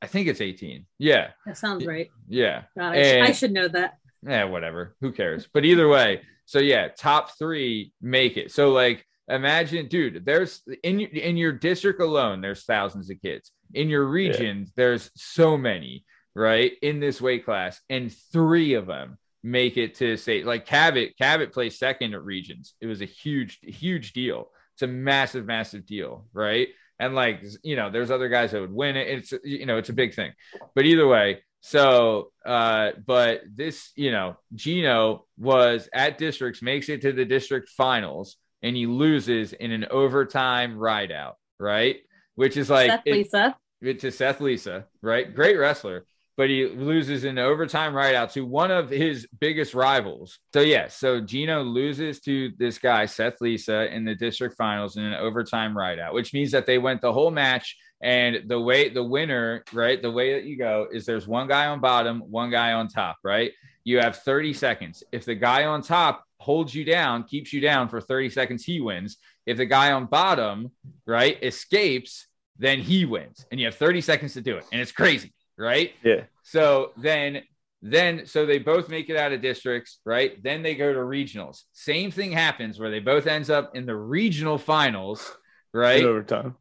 I 0.00 0.06
think 0.06 0.28
it's 0.28 0.40
18. 0.40 0.86
Yeah, 0.98 1.30
that 1.44 1.58
sounds 1.58 1.84
right. 1.84 2.08
yeah, 2.28 2.62
God, 2.78 2.94
I, 2.96 3.02
sh- 3.02 3.28
I 3.28 3.32
should 3.32 3.52
know 3.52 3.68
that. 3.68 3.98
Yeah. 4.26 4.44
Whatever. 4.44 4.96
Who 5.00 5.12
cares? 5.12 5.48
But 5.52 5.64
either 5.64 5.88
way, 5.88 6.22
so 6.46 6.58
yeah, 6.58 6.88
top 6.88 7.38
three 7.38 7.92
make 8.00 8.36
it. 8.36 8.50
So 8.52 8.70
like, 8.72 9.06
imagine, 9.28 9.86
dude. 9.88 10.24
There's 10.24 10.62
in 10.82 10.98
your- 11.00 11.10
in 11.10 11.36
your 11.36 11.52
district 11.52 12.00
alone, 12.00 12.40
there's 12.40 12.64
thousands 12.64 13.10
of 13.10 13.20
kids. 13.22 13.52
In 13.74 13.88
your 13.88 14.04
region, 14.06 14.66
there's 14.76 15.10
so 15.14 15.56
many, 15.56 16.04
right? 16.34 16.72
In 16.82 16.98
this 17.00 17.20
weight 17.20 17.44
class, 17.44 17.80
and 17.88 18.12
three 18.32 18.74
of 18.74 18.86
them 18.86 19.16
make 19.42 19.76
it 19.76 19.94
to 19.96 20.16
say 20.16 20.42
like 20.42 20.66
Cabot. 20.66 21.16
Cabot 21.16 21.52
placed 21.52 21.78
second 21.78 22.14
at 22.14 22.24
regions. 22.24 22.74
It 22.80 22.86
was 22.86 23.00
a 23.00 23.06
huge, 23.06 23.58
huge 23.62 24.12
deal. 24.12 24.50
It's 24.74 24.82
a 24.82 24.86
massive, 24.88 25.46
massive 25.46 25.86
deal, 25.86 26.26
right? 26.32 26.68
And 26.98 27.14
like 27.14 27.42
you 27.62 27.76
know, 27.76 27.90
there's 27.90 28.10
other 28.10 28.28
guys 28.28 28.50
that 28.50 28.60
would 28.60 28.72
win 28.72 28.96
it. 28.96 29.08
It's 29.08 29.32
you 29.44 29.66
know, 29.66 29.78
it's 29.78 29.88
a 29.88 29.94
big 29.94 30.14
thing. 30.14 30.32
But 30.74 30.84
either 30.84 31.06
way, 31.06 31.42
so 31.60 32.32
uh, 32.44 32.92
but 33.06 33.42
this 33.54 33.92
you 33.96 34.10
know, 34.10 34.36
Gino 34.54 35.26
was 35.38 35.88
at 35.92 36.18
districts, 36.18 36.62
makes 36.62 36.88
it 36.88 37.02
to 37.02 37.12
the 37.12 37.24
district 37.24 37.68
finals, 37.70 38.36
and 38.62 38.76
he 38.76 38.86
loses 38.86 39.52
in 39.52 39.70
an 39.70 39.86
overtime 39.90 40.76
ride 40.78 41.12
out, 41.12 41.36
right? 41.58 41.96
Which 42.34 42.56
is 42.56 42.70
like 42.70 42.90
Seth 42.90 43.02
it- 43.06 43.12
Lisa. 43.12 43.56
to 43.82 44.10
Seth 44.10 44.40
Lisa, 44.40 44.86
right? 45.02 45.34
Great 45.34 45.56
wrestler, 45.56 46.06
but 46.36 46.48
he 46.48 46.66
loses 46.66 47.24
in 47.24 47.38
overtime 47.38 47.94
ride 47.94 48.14
out 48.14 48.30
to 48.30 48.46
one 48.46 48.70
of 48.70 48.88
his 48.88 49.26
biggest 49.38 49.74
rivals. 49.74 50.38
So 50.54 50.60
yeah, 50.60 50.88
so 50.88 51.20
Gino 51.20 51.62
loses 51.62 52.20
to 52.20 52.52
this 52.58 52.78
guy 52.78 53.04
Seth 53.06 53.40
Lisa 53.42 53.94
in 53.94 54.04
the 54.06 54.14
district 54.14 54.56
finals 54.56 54.96
in 54.96 55.04
an 55.04 55.14
overtime 55.14 55.76
ride 55.76 55.98
out, 55.98 56.14
which 56.14 56.32
means 56.32 56.50
that 56.52 56.64
they 56.66 56.78
went 56.78 57.02
the 57.02 57.12
whole 57.12 57.30
match. 57.30 57.76
And 58.02 58.48
the 58.48 58.58
way 58.58 58.88
the 58.88 59.02
winner, 59.02 59.64
right? 59.72 60.00
The 60.00 60.10
way 60.10 60.32
that 60.34 60.44
you 60.44 60.56
go 60.56 60.88
is 60.90 61.04
there's 61.04 61.28
one 61.28 61.48
guy 61.48 61.66
on 61.66 61.80
bottom, 61.80 62.20
one 62.20 62.50
guy 62.50 62.72
on 62.72 62.88
top, 62.88 63.18
right? 63.22 63.52
You 63.84 63.98
have 64.00 64.16
30 64.18 64.54
seconds. 64.54 65.04
If 65.12 65.24
the 65.24 65.34
guy 65.34 65.64
on 65.64 65.82
top 65.82 66.24
holds 66.38 66.74
you 66.74 66.84
down, 66.84 67.24
keeps 67.24 67.52
you 67.52 67.60
down 67.60 67.88
for 67.88 68.00
30 68.00 68.30
seconds, 68.30 68.64
he 68.64 68.80
wins. 68.80 69.18
If 69.46 69.58
the 69.58 69.66
guy 69.66 69.92
on 69.92 70.06
bottom, 70.06 70.70
right, 71.06 71.42
escapes, 71.42 72.26
then 72.58 72.80
he 72.80 73.04
wins. 73.04 73.46
And 73.50 73.60
you 73.60 73.66
have 73.66 73.74
30 73.74 74.00
seconds 74.00 74.32
to 74.34 74.40
do 74.40 74.56
it. 74.56 74.64
And 74.72 74.80
it's 74.80 74.92
crazy, 74.92 75.32
right? 75.58 75.92
Yeah. 76.02 76.24
So 76.42 76.92
then 76.96 77.42
then 77.82 78.26
so 78.26 78.44
they 78.44 78.58
both 78.58 78.88
make 78.88 79.08
it 79.08 79.16
out 79.16 79.32
of 79.32 79.40
districts, 79.40 80.00
right? 80.04 80.42
Then 80.42 80.62
they 80.62 80.74
go 80.74 80.92
to 80.92 80.98
regionals. 80.98 81.62
Same 81.72 82.10
thing 82.10 82.32
happens 82.32 82.78
where 82.78 82.90
they 82.90 83.00
both 83.00 83.26
ends 83.26 83.48
up 83.48 83.74
in 83.74 83.86
the 83.86 83.96
regional 83.96 84.58
finals, 84.58 85.34
right? 85.72 86.00
In 86.00 86.06
overtime. 86.06 86.56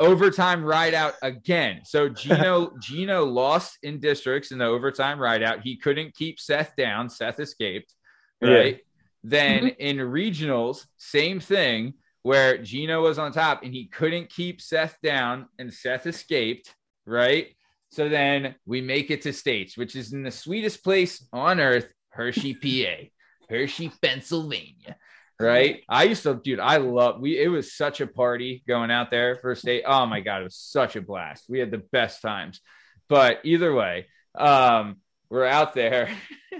Overtime 0.00 0.64
ride 0.64 0.94
out 0.94 1.14
again. 1.22 1.80
So 1.84 2.08
Gino 2.08 2.72
Gino 2.80 3.24
lost 3.24 3.78
in 3.82 4.00
districts 4.00 4.50
in 4.50 4.58
the 4.58 4.64
overtime 4.64 5.18
ride 5.18 5.42
out. 5.42 5.60
He 5.60 5.76
couldn't 5.76 6.14
keep 6.14 6.40
Seth 6.40 6.74
down. 6.76 7.08
Seth 7.08 7.40
escaped. 7.40 7.94
Right. 8.40 8.80
Then 9.22 9.64
mm-hmm. 9.64 9.80
in 9.80 9.96
regionals, 9.98 10.86
same 10.98 11.38
thing 11.40 11.94
where 12.22 12.58
Gino 12.58 13.02
was 13.02 13.18
on 13.18 13.32
top 13.32 13.62
and 13.62 13.72
he 13.72 13.86
couldn't 13.86 14.30
keep 14.30 14.60
Seth 14.60 14.96
down 15.02 15.46
and 15.58 15.72
Seth 15.72 16.06
escaped. 16.06 16.74
Right. 17.06 17.48
So 17.90 18.08
then 18.08 18.54
we 18.64 18.80
make 18.80 19.10
it 19.10 19.22
to 19.22 19.32
states, 19.32 19.76
which 19.76 19.96
is 19.96 20.12
in 20.12 20.22
the 20.22 20.30
sweetest 20.30 20.82
place 20.82 21.26
on 21.32 21.60
earth, 21.60 21.92
Hershey, 22.10 22.54
PA, 22.54 23.08
Hershey, 23.50 23.92
Pennsylvania 24.00 24.96
right? 25.42 25.82
I 25.88 26.04
used 26.04 26.22
to, 26.24 26.34
dude, 26.34 26.60
I 26.60 26.78
love 26.78 27.20
we 27.20 27.38
it 27.38 27.48
was 27.48 27.74
such 27.74 28.00
a 28.00 28.06
party 28.06 28.62
going 28.66 28.90
out 28.90 29.10
there 29.10 29.36
first 29.36 29.62
state. 29.62 29.84
Oh 29.86 30.06
my 30.06 30.20
god, 30.20 30.40
it 30.40 30.44
was 30.44 30.56
such 30.56 30.96
a 30.96 31.02
blast. 31.02 31.44
We 31.48 31.58
had 31.58 31.70
the 31.70 31.82
best 31.92 32.22
times. 32.22 32.60
But 33.08 33.40
either 33.44 33.74
way, 33.74 34.06
um, 34.34 34.96
we're 35.28 35.44
out 35.44 35.74
there 35.74 36.10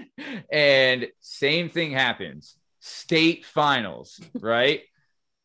and 0.51 1.07
same 1.19 1.69
thing 1.69 1.91
happens. 1.91 2.55
State 2.79 3.45
finals, 3.45 4.19
right? 4.39 4.81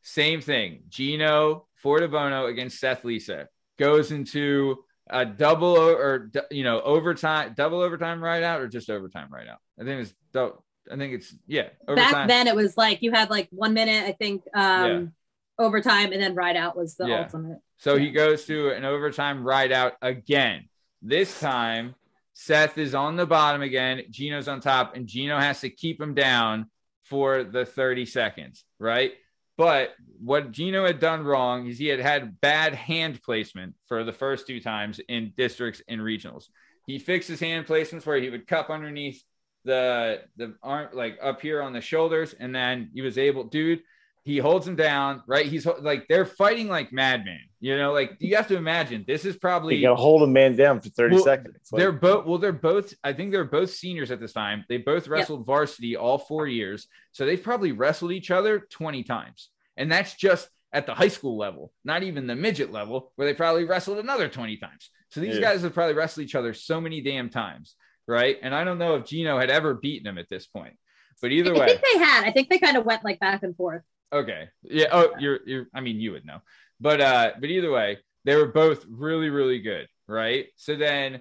same 0.08 0.40
thing. 0.40 0.80
Gino 0.88 1.66
Fortabono 1.84 2.48
against 2.48 2.80
Seth 2.80 3.04
Lisa 3.04 3.48
goes 3.78 4.10
into 4.10 4.78
a 5.10 5.24
double 5.24 5.76
or 5.76 6.30
you 6.50 6.64
know 6.64 6.80
overtime, 6.80 7.54
double 7.56 7.80
overtime 7.80 8.22
ride 8.22 8.42
out, 8.42 8.60
or 8.60 8.68
just 8.68 8.90
overtime 8.90 9.28
ride 9.30 9.48
out. 9.48 9.58
I 9.78 9.84
think 9.84 10.02
it's 10.02 10.14
dou- 10.32 10.62
I 10.90 10.96
think 10.96 11.14
it's 11.14 11.34
yeah 11.46 11.68
overtime. 11.86 12.12
Back 12.12 12.28
then, 12.28 12.46
it 12.46 12.54
was 12.54 12.76
like 12.76 13.02
you 13.02 13.12
had 13.12 13.30
like 13.30 13.48
one 13.50 13.74
minute, 13.74 14.04
I 14.04 14.12
think, 14.12 14.42
um, 14.54 15.12
overtime, 15.58 16.12
and 16.12 16.22
then 16.22 16.34
ride 16.34 16.56
out 16.56 16.76
was 16.76 16.96
the 16.96 17.06
Yeah. 17.08 17.20
ultimate. 17.20 17.58
So 17.78 17.96
he 17.96 18.10
goes 18.10 18.44
to 18.46 18.70
an 18.70 18.84
overtime 18.84 19.44
ride 19.44 19.72
out 19.72 19.94
again. 20.02 20.68
This 21.00 21.38
time, 21.38 21.94
Seth 22.32 22.78
is 22.78 22.94
on 22.94 23.16
the 23.16 23.26
bottom 23.26 23.62
again. 23.62 24.02
Gino's 24.10 24.48
on 24.48 24.60
top, 24.60 24.96
and 24.96 25.06
Gino 25.06 25.38
has 25.38 25.60
to 25.60 25.70
keep 25.70 26.00
him 26.00 26.14
down 26.14 26.70
for 27.04 27.44
the 27.44 27.64
30 27.64 28.04
seconds, 28.06 28.64
right? 28.78 29.12
But 29.56 29.94
what 30.20 30.52
Gino 30.52 30.86
had 30.86 31.00
done 31.00 31.24
wrong 31.24 31.66
is 31.66 31.78
he 31.78 31.88
had 31.88 31.98
had 31.98 32.40
bad 32.40 32.74
hand 32.74 33.20
placement 33.22 33.74
for 33.86 34.04
the 34.04 34.12
first 34.12 34.46
two 34.46 34.60
times 34.60 35.00
in 35.08 35.32
districts 35.36 35.82
and 35.88 36.00
regionals. 36.00 36.44
He 36.86 36.98
fixed 36.98 37.28
his 37.28 37.40
hand 37.40 37.66
placements 37.66 38.06
where 38.06 38.20
he 38.20 38.30
would 38.30 38.46
cup 38.46 38.70
underneath 38.70 39.22
the 39.64 40.22
the 40.36 40.54
arm 40.62 40.88
like 40.92 41.18
up 41.22 41.40
here 41.40 41.62
on 41.62 41.72
the 41.72 41.80
shoulders, 41.80 42.34
and 42.38 42.54
then 42.54 42.90
he 42.94 43.00
was 43.02 43.18
able, 43.18 43.44
dude 43.44 43.82
he 44.24 44.36
holds 44.36 44.68
him 44.68 44.76
down, 44.76 45.22
right? 45.26 45.46
He's 45.46 45.64
like 45.80 46.06
they're 46.06 46.26
fighting 46.26 46.68
like 46.68 46.92
madmen, 46.92 47.40
you 47.60 47.78
know. 47.78 47.94
Like 47.94 48.14
you 48.18 48.36
have 48.36 48.48
to 48.48 48.56
imagine 48.56 49.04
this 49.06 49.24
is 49.24 49.36
probably 49.38 49.76
You 49.76 49.82
got 49.84 49.90
to 49.90 49.96
hold 49.96 50.22
a 50.22 50.26
man 50.26 50.54
down 50.54 50.82
for 50.82 50.90
30 50.90 51.14
Well, 51.14 51.24
seconds. 51.24 51.56
Like- 51.72 51.78
they're 51.80 51.92
both 51.92 52.26
well, 52.26 52.36
they're 52.36 52.52
both. 52.52 52.92
I 53.02 53.14
think 53.14 53.32
they're 53.32 53.44
both 53.46 53.70
seniors 53.70 54.10
at 54.10 54.20
this 54.20 54.34
time. 54.34 54.66
They 54.68 54.76
both 54.76 55.08
wrestled 55.08 55.46
varsity 55.46 55.96
all 55.96 56.18
four 56.18 56.46
years, 56.46 56.88
so 57.12 57.24
they've 57.24 57.42
probably 57.42 57.72
wrestled 57.72 58.12
each 58.12 58.30
other 58.30 58.66
twenty 58.70 59.02
times, 59.02 59.48
and 59.78 59.90
that's 59.90 60.14
just 60.14 60.50
at 60.74 60.84
the 60.84 60.94
high 60.94 61.08
school 61.08 61.38
level, 61.38 61.72
not 61.82 62.02
even 62.02 62.26
the 62.26 62.36
midget 62.36 62.70
level, 62.70 63.12
where 63.16 63.26
they 63.26 63.32
probably 63.32 63.64
wrestled 63.64 63.96
another 63.98 64.28
twenty 64.28 64.58
times. 64.58 64.90
So 65.08 65.20
these 65.20 65.36
Yeah. 65.36 65.40
guys 65.40 65.62
have 65.62 65.72
probably 65.72 65.94
wrestled 65.94 66.24
each 66.26 66.34
other 66.34 66.52
so 66.52 66.82
many 66.82 67.00
damn 67.00 67.30
times, 67.30 67.76
right? 68.08 68.36
And 68.42 68.54
I 68.54 68.64
don't 68.64 68.78
know 68.78 68.96
if 68.96 69.04
Gino 69.06 69.38
had 69.38 69.50
ever 69.50 69.74
beaten 69.74 70.08
him 70.08 70.18
at 70.18 70.28
this 70.28 70.46
point, 70.46 70.74
but 71.22 71.30
either 71.30 71.54
I 71.54 71.58
way, 71.58 71.66
think 71.66 71.82
they 71.82 71.98
had. 71.98 72.24
I 72.24 72.32
think 72.32 72.48
they 72.48 72.58
kind 72.58 72.76
of 72.76 72.84
went 72.84 73.04
like 73.04 73.20
back 73.20 73.44
and 73.44 73.54
forth. 73.54 73.82
Okay. 74.12 74.48
Yeah. 74.62 74.86
Oh, 74.90 75.12
you're 75.20 75.40
you're 75.46 75.66
I 75.74 75.80
mean 75.80 76.00
you 76.00 76.12
would 76.12 76.24
know. 76.24 76.40
But 76.80 77.00
uh 77.00 77.32
but 77.38 77.50
either 77.50 77.70
way, 77.70 77.98
they 78.24 78.34
were 78.34 78.46
both 78.46 78.84
really, 78.88 79.28
really 79.28 79.60
good, 79.60 79.86
right? 80.06 80.46
So 80.56 80.76
then 80.76 81.20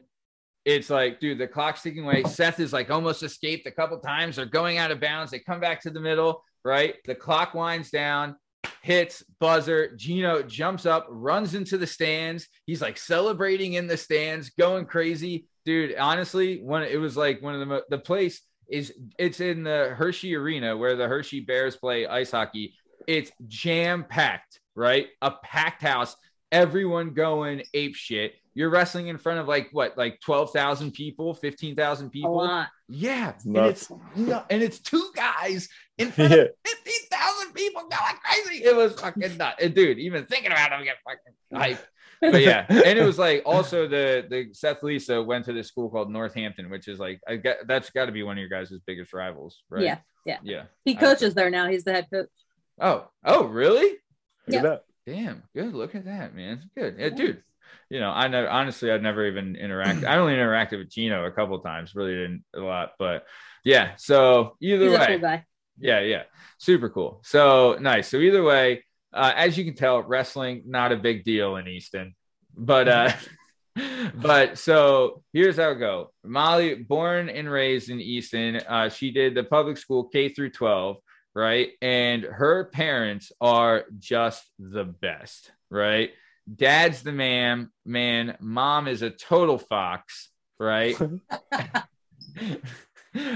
it's 0.65 0.89
like, 0.89 1.19
dude, 1.19 1.37
the 1.37 1.47
clock's 1.47 1.81
ticking 1.81 2.03
away. 2.03 2.23
Seth 2.23 2.59
is 2.59 2.73
like 2.73 2.89
almost 2.89 3.23
escaped 3.23 3.67
a 3.67 3.71
couple 3.71 3.97
times. 3.99 4.35
They're 4.35 4.45
going 4.45 4.77
out 4.77 4.91
of 4.91 4.99
bounds. 4.99 5.31
They 5.31 5.39
come 5.39 5.59
back 5.59 5.81
to 5.81 5.89
the 5.89 6.01
middle, 6.01 6.43
right? 6.65 6.95
The 7.05 7.15
clock 7.15 7.53
winds 7.53 7.89
down, 7.89 8.35
hits 8.81 9.23
buzzer. 9.39 9.95
Gino 9.95 10.41
jumps 10.43 10.85
up, 10.85 11.07
runs 11.09 11.55
into 11.55 11.77
the 11.77 11.87
stands. 11.87 12.47
He's 12.65 12.81
like 12.81 12.97
celebrating 12.97 13.73
in 13.73 13.87
the 13.87 13.97
stands, 13.97 14.49
going 14.51 14.85
crazy. 14.85 15.47
Dude, 15.65 15.95
honestly, 15.97 16.61
when 16.63 16.83
it 16.83 16.97
was 16.97 17.17
like 17.17 17.41
one 17.41 17.59
of 17.59 17.67
the 17.67 17.83
the 17.89 17.97
place 17.97 18.41
is 18.69 18.93
it's 19.17 19.39
in 19.39 19.63
the 19.63 19.93
Hershey 19.97 20.35
Arena 20.35 20.75
where 20.75 20.95
the 20.95 21.07
Hershey 21.07 21.41
Bears 21.41 21.75
play 21.75 22.05
ice 22.05 22.31
hockey. 22.31 22.75
It's 23.07 23.31
jam 23.47 24.05
packed, 24.07 24.59
right? 24.75 25.07
A 25.21 25.31
packed 25.31 25.81
house, 25.81 26.15
everyone 26.51 27.13
going 27.13 27.63
ape 27.73 27.95
shit. 27.95 28.35
You're 28.53 28.69
wrestling 28.69 29.07
in 29.07 29.17
front 29.17 29.39
of 29.39 29.47
like 29.47 29.69
what, 29.71 29.97
like 29.97 30.19
12,000 30.21 30.91
people, 30.91 31.33
15,000 31.33 32.07
A 32.07 32.09
people? 32.09 32.37
lot. 32.37 32.69
Yeah. 32.89 33.33
And 33.45 33.57
it's, 33.57 33.91
no, 34.15 34.43
and 34.49 34.63
it's 34.63 34.79
two 34.79 35.11
guys 35.15 35.69
in 35.97 36.11
front 36.11 36.31
yeah. 36.31 36.37
of 36.37 36.49
15,000 36.65 37.53
people 37.53 37.81
going 37.81 38.15
crazy. 38.23 38.63
It 38.63 38.75
was 38.75 38.99
fucking 38.99 39.37
nuts. 39.37 39.61
And 39.61 39.75
dude, 39.75 39.99
even 39.99 40.25
thinking 40.25 40.51
about 40.51 40.71
it, 40.71 40.75
I'm 40.75 40.83
getting 40.83 40.99
fucking 41.05 41.59
hype. 41.59 41.85
But 42.19 42.41
yeah, 42.41 42.65
and 42.67 42.97
it 42.97 43.05
was 43.05 43.19
like 43.19 43.43
also 43.45 43.87
the 43.87 44.25
the 44.27 44.47
Seth 44.51 44.81
Lisa 44.81 45.21
went 45.21 45.45
to 45.45 45.53
this 45.53 45.67
school 45.67 45.87
called 45.89 46.09
Northampton, 46.09 46.69
which 46.69 46.87
is 46.87 46.99
like 46.99 47.21
I 47.27 47.35
get 47.35 47.67
that's 47.67 47.91
got 47.91 48.07
to 48.07 48.11
be 48.11 48.23
one 48.23 48.37
of 48.37 48.39
your 48.39 48.49
guys' 48.49 48.73
biggest 48.87 49.13
rivals, 49.13 49.61
right? 49.69 49.83
Yeah, 49.83 49.97
yeah. 50.25 50.39
yeah. 50.41 50.63
He 50.83 50.95
coaches 50.95 51.35
there 51.35 51.51
now. 51.51 51.69
He's 51.69 51.83
the 51.83 51.93
head 51.93 52.07
coach. 52.11 52.27
Oh, 52.79 53.07
oh, 53.23 53.45
really? 53.45 53.97
Look 54.47 54.63
Yeah. 54.63 54.77
Damn, 55.07 55.41
good. 55.55 55.73
Look 55.73 55.95
at 55.95 56.05
that, 56.05 56.35
man. 56.35 56.69
Good, 56.77 56.97
yeah, 56.99 57.09
dude. 57.09 57.41
You 57.89 58.01
know, 58.01 58.09
I 58.09 58.27
know 58.27 58.45
honestly, 58.45 58.91
I've 58.91 59.01
never 59.01 59.25
even 59.25 59.55
interacted. 59.55 60.05
I 60.05 60.17
only 60.17 60.33
interacted 60.33 60.79
with 60.79 60.91
Gino 60.91 61.25
a 61.25 61.31
couple 61.31 61.57
times, 61.59 61.95
really 61.95 62.13
didn't 62.13 62.43
a 62.53 62.59
lot, 62.59 62.91
but 62.99 63.25
yeah. 63.63 63.93
So 63.95 64.57
either 64.61 64.89
He's 64.89 64.99
way, 64.99 65.17
cool 65.21 65.39
yeah, 65.79 66.01
yeah, 66.01 66.23
super 66.57 66.89
cool. 66.89 67.21
So 67.23 67.77
nice. 67.79 68.09
So 68.09 68.17
either 68.17 68.43
way, 68.43 68.83
uh, 69.13 69.31
as 69.35 69.57
you 69.57 69.63
can 69.63 69.75
tell, 69.75 70.01
wrestling 70.01 70.63
not 70.65 70.91
a 70.91 70.97
big 70.97 71.23
deal 71.23 71.55
in 71.55 71.67
Easton, 71.69 72.13
but 72.53 72.89
uh, 72.89 73.11
but 74.15 74.57
so 74.57 75.23
here's 75.33 75.57
how 75.57 75.71
it 75.71 75.75
go. 75.75 76.11
Molly, 76.23 76.75
born 76.75 77.29
and 77.29 77.49
raised 77.49 77.89
in 77.89 77.99
Easton, 77.99 78.57
uh, 78.57 78.89
she 78.89 79.11
did 79.11 79.35
the 79.35 79.43
public 79.43 79.77
school 79.77 80.05
K 80.05 80.29
through 80.29 80.51
12, 80.51 80.97
right? 81.37 81.69
And 81.83 82.23
her 82.23 82.65
parents 82.65 83.31
are 83.39 83.85
just 83.99 84.43
the 84.57 84.85
best, 84.85 85.51
right? 85.69 86.09
Dad's 86.53 87.03
the 87.03 87.11
man, 87.11 87.69
man. 87.85 88.35
Mom 88.39 88.87
is 88.87 89.03
a 89.03 89.11
total 89.11 89.59
fox, 89.59 90.29
right? 90.59 90.97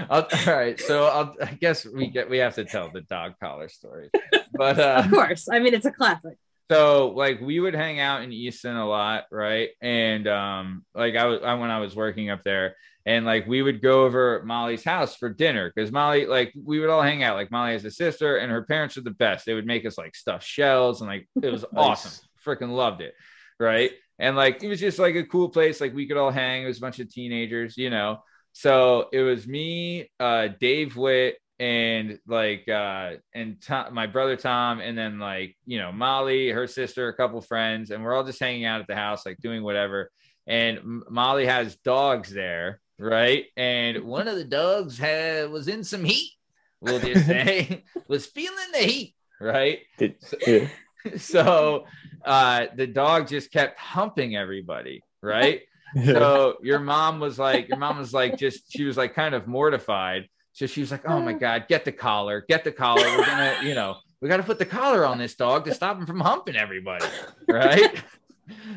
I'll, 0.09 0.27
all 0.47 0.53
right, 0.53 0.79
so 0.79 1.05
I'll, 1.05 1.35
I 1.41 1.53
guess 1.53 1.85
we 1.85 2.07
get 2.07 2.29
we 2.29 2.39
have 2.39 2.55
to 2.55 2.65
tell 2.65 2.89
the 2.91 3.01
dog 3.01 3.33
collar 3.39 3.69
story, 3.69 4.09
but 4.53 4.79
uh, 4.79 5.03
Of 5.05 5.11
course. 5.11 5.47
I 5.51 5.59
mean, 5.59 5.73
it's 5.75 5.85
a 5.85 5.91
classic. 5.91 6.37
so 6.71 7.09
like 7.15 7.39
we 7.39 7.59
would 7.59 7.75
hang 7.75 7.99
out 7.99 8.23
in 8.23 8.31
Easton 8.33 8.75
a 8.75 8.87
lot, 8.87 9.25
right? 9.31 9.69
And 9.79 10.27
um, 10.27 10.85
like 10.95 11.15
I 11.15 11.25
was 11.25 11.41
I, 11.43 11.53
when 11.53 11.69
I 11.69 11.79
was 11.79 11.95
working 11.95 12.31
up 12.31 12.43
there, 12.43 12.75
and 13.05 13.25
like 13.25 13.47
we 13.47 13.61
would 13.61 13.81
go 13.81 14.03
over 14.03 14.43
Molly's 14.45 14.83
house 14.83 15.15
for 15.15 15.29
dinner 15.29 15.71
because 15.73 15.91
Molly, 15.91 16.25
like 16.25 16.53
we 16.55 16.79
would 16.79 16.89
all 16.89 17.01
hang 17.01 17.23
out. 17.23 17.35
Like 17.35 17.51
Molly 17.51 17.73
has 17.73 17.85
a 17.85 17.91
sister, 17.91 18.37
and 18.37 18.51
her 18.51 18.63
parents 18.63 18.97
are 18.97 19.01
the 19.01 19.11
best. 19.11 19.45
They 19.45 19.53
would 19.53 19.65
make 19.65 19.85
us 19.85 19.97
like 19.97 20.15
stuffed 20.15 20.45
shells, 20.45 21.01
and 21.01 21.09
like 21.09 21.27
it 21.41 21.51
was 21.51 21.65
awesome. 21.75 22.25
Freaking 22.45 22.71
loved 22.71 23.01
it, 23.01 23.13
right? 23.59 23.91
And 24.19 24.35
like 24.35 24.63
it 24.63 24.67
was 24.67 24.79
just 24.79 24.99
like 24.99 25.15
a 25.15 25.23
cool 25.23 25.49
place. 25.49 25.81
Like 25.81 25.93
we 25.93 26.07
could 26.07 26.17
all 26.17 26.31
hang. 26.31 26.63
It 26.63 26.67
was 26.67 26.77
a 26.77 26.81
bunch 26.81 26.99
of 26.99 27.09
teenagers, 27.09 27.77
you 27.77 27.89
know. 27.89 28.19
So 28.53 29.07
it 29.13 29.21
was 29.21 29.47
me, 29.47 30.11
uh, 30.19 30.49
Dave 30.59 30.97
Witt, 30.97 31.37
and 31.61 32.17
like 32.25 32.67
uh 32.67 33.11
and 33.35 33.61
Tom, 33.61 33.93
my 33.93 34.07
brother 34.07 34.35
Tom 34.35 34.79
and 34.79 34.97
then 34.97 35.19
like 35.19 35.55
you 35.67 35.77
know 35.77 35.91
Molly 35.91 36.49
her 36.49 36.65
sister 36.65 37.07
a 37.07 37.13
couple 37.13 37.39
friends 37.39 37.91
and 37.91 38.03
we're 38.03 38.15
all 38.15 38.23
just 38.23 38.39
hanging 38.39 38.65
out 38.65 38.81
at 38.81 38.87
the 38.87 38.95
house 38.95 39.27
like 39.27 39.37
doing 39.37 39.61
whatever 39.61 40.09
and 40.47 41.03
Molly 41.07 41.45
has 41.45 41.75
dogs 41.77 42.31
there 42.33 42.81
right? 43.01 43.45
And 43.57 44.03
one 44.03 44.27
of 44.27 44.35
the 44.35 44.43
dogs 44.43 44.97
had 44.97 45.49
was 45.49 45.67
in 45.67 45.83
some 45.83 46.03
heat 46.03 46.31
we'll 46.79 46.99
just 46.99 47.25
say 47.33 47.83
was 48.07 48.25
feeling 48.25 48.71
the 48.73 48.79
heat 48.79 49.15
right? 49.39 49.79
It- 49.99 50.21
so, 50.23 50.37
yeah. 50.45 50.67
so 51.17 51.85
uh 52.23 52.67
the 52.75 52.85
dog 52.87 53.27
just 53.27 53.51
kept 53.51 53.79
humping 53.79 54.35
everybody 54.35 55.01
right? 55.21 55.61
So 56.05 56.55
your 56.63 56.79
mom 56.79 57.19
was 57.19 57.37
like 57.37 57.67
your 57.67 57.77
mom 57.77 57.97
was 57.97 58.13
like 58.13 58.37
just 58.37 58.71
she 58.71 58.85
was 58.85 58.95
like 58.95 59.13
kind 59.13 59.35
of 59.35 59.45
mortified. 59.45 60.29
So 60.53 60.65
she 60.65 60.79
was 60.79 60.89
like 60.89 61.05
oh 61.05 61.19
my 61.19 61.33
god 61.33 61.65
get 61.67 61.83
the 61.83 61.91
collar 61.91 62.45
get 62.47 62.63
the 62.63 62.71
collar. 62.71 63.03
We're 63.03 63.25
gonna 63.25 63.57
you 63.63 63.75
know 63.75 63.97
we 64.21 64.29
got 64.29 64.37
to 64.37 64.43
put 64.43 64.59
the 64.59 64.65
collar 64.65 65.05
on 65.05 65.17
this 65.17 65.35
dog 65.35 65.65
to 65.65 65.73
stop 65.73 65.97
him 65.97 66.05
from 66.05 66.19
humping 66.21 66.55
everybody 66.55 67.05
right 67.49 68.01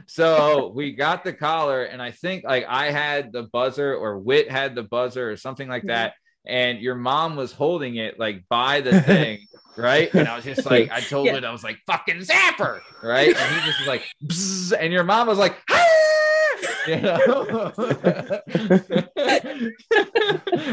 so 0.07 0.73
we 0.75 0.93
got 0.93 1.25
the 1.25 1.33
collar 1.33 1.85
and 1.85 2.01
i 2.03 2.11
think 2.11 2.45
like 2.45 2.65
i 2.69 2.91
had 2.91 3.33
the 3.33 3.43
buzzer 3.45 3.95
or 3.95 4.19
wit 4.19 4.51
had 4.51 4.75
the 4.75 4.83
buzzer 4.83 5.31
or 5.31 5.37
something 5.37 5.69
like 5.69 5.85
that 5.85 6.15
and 6.47 6.79
your 6.81 6.95
mom 6.95 7.37
was 7.37 7.53
holding 7.53 7.97
it 7.97 8.19
like 8.19 8.45
by 8.49 8.81
the 8.81 9.01
thing 9.11 9.47
right 9.77 10.13
and 10.15 10.29
i 10.29 10.37
was 10.37 10.45
just 10.45 10.65
like 10.71 10.91
i 10.91 11.01
told 11.01 11.27
Yeah. 11.27 11.37
it 11.37 11.45
i 11.45 11.51
was 11.51 11.65
like 11.65 11.79
fucking 11.87 12.19
zapper 12.19 12.81
right 13.03 13.35
and 13.37 13.55
he 13.55 13.67
just 13.67 13.79
was 13.81 13.89
like 13.89 14.05
and 14.81 14.93
your 14.93 15.05
mom 15.05 15.27
was 15.27 15.39
like 15.39 15.57
"Ah!" 15.71 15.85
You 16.87 17.01
know 17.01 17.73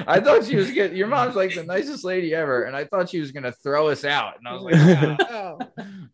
i 0.07 0.19
thought 0.23 0.43
she 0.45 0.55
was 0.55 0.71
good. 0.71 0.95
your 0.95 1.07
mom's 1.07 1.35
like 1.35 1.53
the 1.53 1.63
nicest 1.63 2.03
lady 2.03 2.33
ever 2.33 2.63
and 2.63 2.75
i 2.75 2.83
thought 2.85 3.09
she 3.09 3.19
was 3.19 3.31
gonna 3.31 3.51
throw 3.51 3.87
us 3.87 4.03
out 4.05 4.33
and 4.37 4.47
i 4.47 4.53
was 4.53 4.63
like 4.63 5.19
"Oh." 5.31 5.59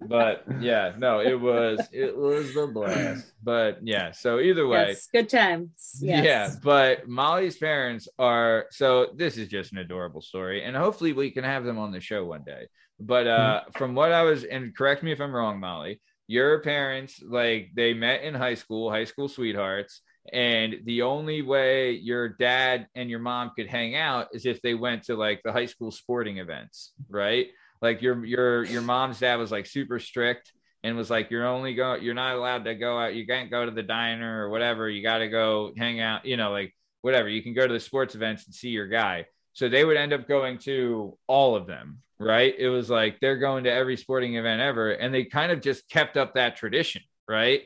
but 0.01 0.43
yeah 0.61 0.93
no 0.97 1.19
it 1.19 1.39
was 1.39 1.79
it 1.91 2.15
was 2.15 2.53
the 2.53 2.67
blast 2.67 3.31
but 3.43 3.79
yeah 3.81 4.11
so 4.11 4.39
either 4.39 4.67
way 4.67 4.87
Yes, 4.89 5.07
good 5.11 5.29
times. 5.29 5.97
Yes. 6.01 6.23
yeah, 6.23 6.55
but 6.63 7.07
Molly's 7.07 7.57
parents 7.57 8.07
are 8.19 8.67
so 8.69 9.07
this 9.15 9.37
is 9.37 9.47
just 9.47 9.71
an 9.71 9.79
adorable 9.79 10.21
story, 10.21 10.63
and 10.63 10.75
hopefully 10.75 11.13
we 11.13 11.31
can 11.31 11.43
have 11.43 11.63
them 11.63 11.77
on 11.79 11.91
the 11.91 11.99
show 11.99 12.23
one 12.25 12.43
day. 12.43 12.67
But 12.99 13.27
uh 13.27 13.61
from 13.73 13.95
what 13.95 14.11
I 14.11 14.23
was 14.23 14.43
and 14.43 14.75
correct 14.75 15.03
me 15.03 15.11
if 15.11 15.19
I'm 15.19 15.33
wrong, 15.33 15.59
Molly, 15.59 15.99
your 16.27 16.61
parents 16.61 17.21
like 17.25 17.71
they 17.73 17.93
met 17.93 18.23
in 18.23 18.33
high 18.33 18.55
school, 18.55 18.91
high 18.91 19.05
school 19.05 19.27
sweethearts, 19.29 20.01
and 20.33 20.75
the 20.85 21.03
only 21.03 21.41
way 21.41 21.91
your 21.91 22.29
dad 22.29 22.87
and 22.95 23.09
your 23.09 23.19
mom 23.19 23.51
could 23.55 23.67
hang 23.67 23.95
out 23.95 24.27
is 24.33 24.45
if 24.45 24.61
they 24.61 24.75
went 24.75 25.03
to 25.03 25.15
like 25.15 25.41
the 25.43 25.53
high 25.53 25.65
school 25.65 25.89
sporting 25.89 26.37
events, 26.37 26.91
right? 27.09 27.47
Like 27.81 28.01
your 28.01 28.25
your 28.25 28.63
your 28.65 28.81
mom's 28.81 29.19
dad 29.19 29.37
was 29.37 29.51
like 29.51 29.65
super 29.65 29.99
strict 29.99 30.51
and 30.83 30.97
was 30.97 31.09
like 31.09 31.31
you're 31.31 31.45
only 31.45 31.73
go 31.73 31.95
you're 31.95 32.13
not 32.13 32.35
allowed 32.35 32.65
to 32.65 32.75
go 32.75 32.97
out 32.99 33.15
you 33.15 33.25
can't 33.25 33.51
go 33.51 33.65
to 33.65 33.71
the 33.71 33.83
diner 33.83 34.43
or 34.43 34.49
whatever 34.49 34.89
you 34.89 35.03
got 35.03 35.19
to 35.19 35.27
go 35.27 35.71
hang 35.77 35.99
out 35.99 36.25
you 36.25 36.37
know 36.37 36.51
like 36.51 36.73
whatever 37.01 37.27
you 37.29 37.41
can 37.41 37.53
go 37.53 37.67
to 37.67 37.73
the 37.73 37.79
sports 37.79 38.15
events 38.15 38.45
and 38.45 38.55
see 38.55 38.69
your 38.69 38.87
guy 38.87 39.25
so 39.57 39.67
they 39.67 39.83
would 39.83 39.97
end 39.97 40.13
up 40.13 40.27
going 40.27 40.59
to 40.59 41.17
all 41.27 41.55
of 41.55 41.65
them 41.65 41.99
right? 42.19 42.55
It 42.57 42.69
was 42.69 42.89
like 42.89 43.19
they're 43.19 43.37
going 43.37 43.65
to 43.65 43.71
every 43.71 43.95
sporting 43.95 44.37
event 44.37 44.59
ever 44.59 44.91
and 44.91 45.13
they 45.13 45.25
kind 45.25 45.51
of 45.51 45.61
just 45.61 45.87
kept 45.89 46.17
up 46.17 46.33
that 46.33 46.55
tradition 46.55 47.01
right? 47.27 47.61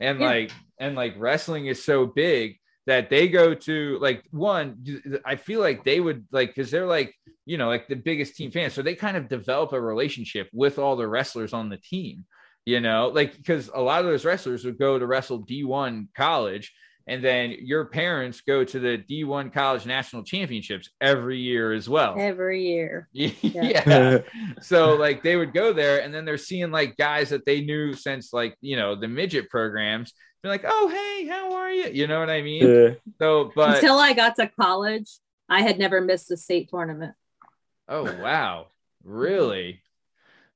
And 0.00 0.20
Yeah. 0.20 0.26
like 0.26 0.50
and 0.78 0.94
like 0.94 1.14
wrestling 1.16 1.66
is 1.66 1.84
so 1.84 2.06
big 2.06 2.58
that 2.86 3.10
they 3.10 3.28
go 3.28 3.52
to 3.52 3.98
like 4.00 4.22
one 4.30 4.66
i 5.24 5.34
feel 5.34 5.60
like 5.60 5.82
they 5.84 5.98
would 5.98 6.24
like 6.30 6.50
because 6.54 6.70
they're 6.70 6.86
like 6.86 7.12
you 7.44 7.58
know 7.58 7.68
like 7.68 7.88
the 7.88 7.96
biggest 7.96 8.36
team 8.36 8.50
fans. 8.50 8.74
So 8.74 8.82
they 8.82 8.94
kind 8.94 9.16
of 9.16 9.28
develop 9.28 9.72
a 9.72 9.80
relationship 9.80 10.48
with 10.52 10.78
all 10.78 10.94
the 10.96 11.08
wrestlers 11.08 11.52
on 11.52 11.68
the 11.68 11.78
team 11.78 12.24
you 12.68 12.80
know, 12.80 13.12
like 13.14 13.36
because 13.36 13.70
a 13.72 13.80
lot 13.80 14.00
of 14.00 14.06
those 14.06 14.24
wrestlers 14.24 14.64
would 14.64 14.76
go 14.76 14.98
to 14.98 15.06
wrestle 15.06 15.46
D1 15.46 16.08
college, 16.16 16.74
and 17.08 17.22
then 17.22 17.54
your 17.60 17.84
parents 17.86 18.40
go 18.40 18.64
to 18.64 18.80
the 18.80 18.98
D1 18.98 19.52
college 19.52 19.86
national 19.86 20.24
championships 20.24 20.90
every 21.00 21.38
year 21.38 21.72
as 21.72 21.88
well. 21.88 22.16
Every 22.18 22.66
year. 22.66 23.08
yeah. 23.12 24.18
So 24.62 24.94
like 24.94 25.22
they 25.22 25.36
would 25.36 25.52
go 25.54 25.72
there, 25.72 26.02
and 26.02 26.12
then 26.12 26.24
they're 26.24 26.38
seeing 26.38 26.70
like 26.70 26.96
guys 26.96 27.30
that 27.30 27.46
they 27.46 27.60
knew 27.60 27.92
since 27.92 28.32
like 28.32 28.56
you 28.60 28.76
know 28.76 28.94
the 28.94 29.08
midget 29.08 29.48
programs. 29.50 30.12
They're 30.42 30.50
like, 30.52 30.64
oh 30.66 30.88
hey, 30.88 31.26
how 31.26 31.54
are 31.54 31.70
you? 31.70 31.90
You 31.92 32.06
know 32.06 32.18
what 32.20 32.30
I 32.30 32.42
mean? 32.42 32.66
Yeah. 32.68 32.88
So, 33.20 33.50
but 33.54 33.76
Until 33.76 33.98
I 33.98 34.12
got 34.12 34.36
to 34.36 34.48
college, 34.60 35.10
I 35.48 35.62
had 35.62 35.78
never 35.78 36.00
missed 36.00 36.30
a 36.30 36.36
state 36.36 36.68
tournament. 36.70 37.14
oh 37.88 38.04
wow, 38.20 38.66
really? 39.04 39.82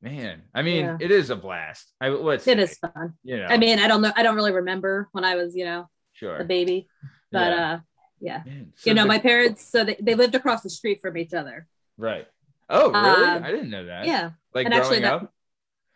Man, 0.02 0.42
I 0.54 0.62
mean, 0.62 0.84
Yeah. 0.86 0.96
it 0.98 1.10
is 1.10 1.28
a 1.30 1.36
blast. 1.36 1.92
I 2.00 2.08
let's 2.08 2.46
It 2.46 2.56
say, 2.56 2.62
is 2.64 2.78
fun. 2.78 3.14
You 3.22 3.36
know, 3.36 3.46
I 3.46 3.58
mean, 3.58 3.78
I 3.78 3.86
don't 3.86 4.00
know. 4.00 4.12
I 4.16 4.22
don't 4.22 4.34
really 4.34 4.52
remember 4.52 5.08
when 5.12 5.24
I 5.24 5.34
was, 5.36 5.54
you 5.54 5.64
know, 5.66 5.88
sure. 6.20 6.36
a 6.36 6.44
baby, 6.44 6.88
but 7.32 7.50
Yeah. 7.52 7.72
uh, 7.72 7.80
yeah. 8.20 8.42
Man, 8.46 8.72
so 8.76 8.90
You 8.90 8.94
know, 8.94 9.02
the- 9.02 9.08
my 9.08 9.18
parents, 9.18 9.64
so 9.64 9.84
they, 9.84 9.96
they 10.00 10.14
lived 10.14 10.34
across 10.34 10.62
the 10.62 10.70
street 10.70 11.00
from 11.00 11.16
each 11.16 11.32
other. 11.34 11.66
Right. 11.96 12.26
Oh, 12.68 12.90
really? 12.92 13.24
Um, 13.36 13.42
I 13.44 13.50
didn't 13.50 13.70
know 13.70 13.86
that. 13.86 14.06
Yeah. 14.06 14.30
Like 14.54 14.66
and 14.66 14.74
growing 14.74 14.84
actually 14.84 15.00
that- 15.00 15.14
up. 15.14 15.32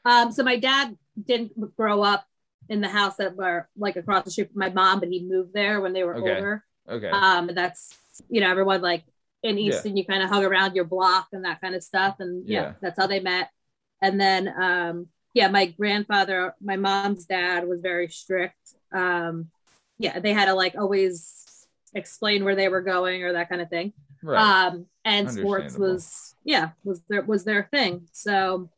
Um, 0.06 0.32
so 0.32 0.42
my 0.42 0.56
dad 0.56 0.96
didn't 1.22 1.52
grow 1.76 2.02
up 2.02 2.26
in 2.68 2.80
the 2.80 2.88
house 2.88 3.16
that 3.16 3.36
were 3.36 3.68
like 3.76 3.96
across 3.96 4.24
the 4.24 4.30
street 4.30 4.50
from 4.52 4.58
my 4.58 4.70
mom, 4.70 5.00
but 5.00 5.08
he 5.08 5.22
moved 5.22 5.52
there 5.54 5.80
when 5.80 5.92
they 5.92 6.02
were 6.04 6.16
Okay. 6.16 6.34
older. 6.34 6.64
Okay. 6.88 7.08
Um, 7.10 7.48
and 7.50 7.56
that's 7.56 7.96
you 8.28 8.40
know 8.40 8.50
everyone 8.50 8.80
like 8.82 9.04
in 9.42 9.56
Yeah. 9.58 9.64
Easton, 9.74 9.96
you 9.96 10.04
kind 10.04 10.22
of 10.22 10.28
hung 10.30 10.44
around 10.44 10.74
your 10.74 10.84
block 10.84 11.28
and 11.32 11.44
that 11.44 11.60
kind 11.60 11.74
of 11.74 11.82
stuff, 11.82 12.16
and 12.20 12.46
yeah, 12.48 12.60
Yeah. 12.62 12.72
that's 12.82 12.98
how 12.98 13.06
they 13.06 13.20
met. 13.20 13.50
And 14.02 14.20
then 14.20 14.48
um, 14.60 15.08
yeah, 15.34 15.48
my 15.48 15.66
grandfather, 15.66 16.54
my 16.60 16.76
mom's 16.76 17.24
dad 17.26 17.66
was 17.66 17.80
very 17.80 18.08
strict. 18.08 18.74
Um, 18.92 19.50
yeah, 19.98 20.18
they 20.18 20.32
had 20.32 20.46
to 20.46 20.54
like 20.54 20.74
always 20.76 21.66
explain 21.94 22.44
where 22.44 22.56
they 22.56 22.68
were 22.68 22.82
going 22.82 23.22
or 23.22 23.32
that 23.32 23.48
kind 23.48 23.60
of 23.60 23.70
thing. 23.70 23.92
right. 24.22 24.66
Um, 24.66 24.86
and 25.04 25.30
sports 25.30 25.76
was 25.76 26.34
yeah 26.44 26.70
was 26.82 27.02
their 27.08 27.22
was 27.22 27.44
their 27.44 27.68
thing. 27.70 28.08
So 28.12 28.70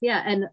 yeah, 0.00 0.22
and 0.24 0.48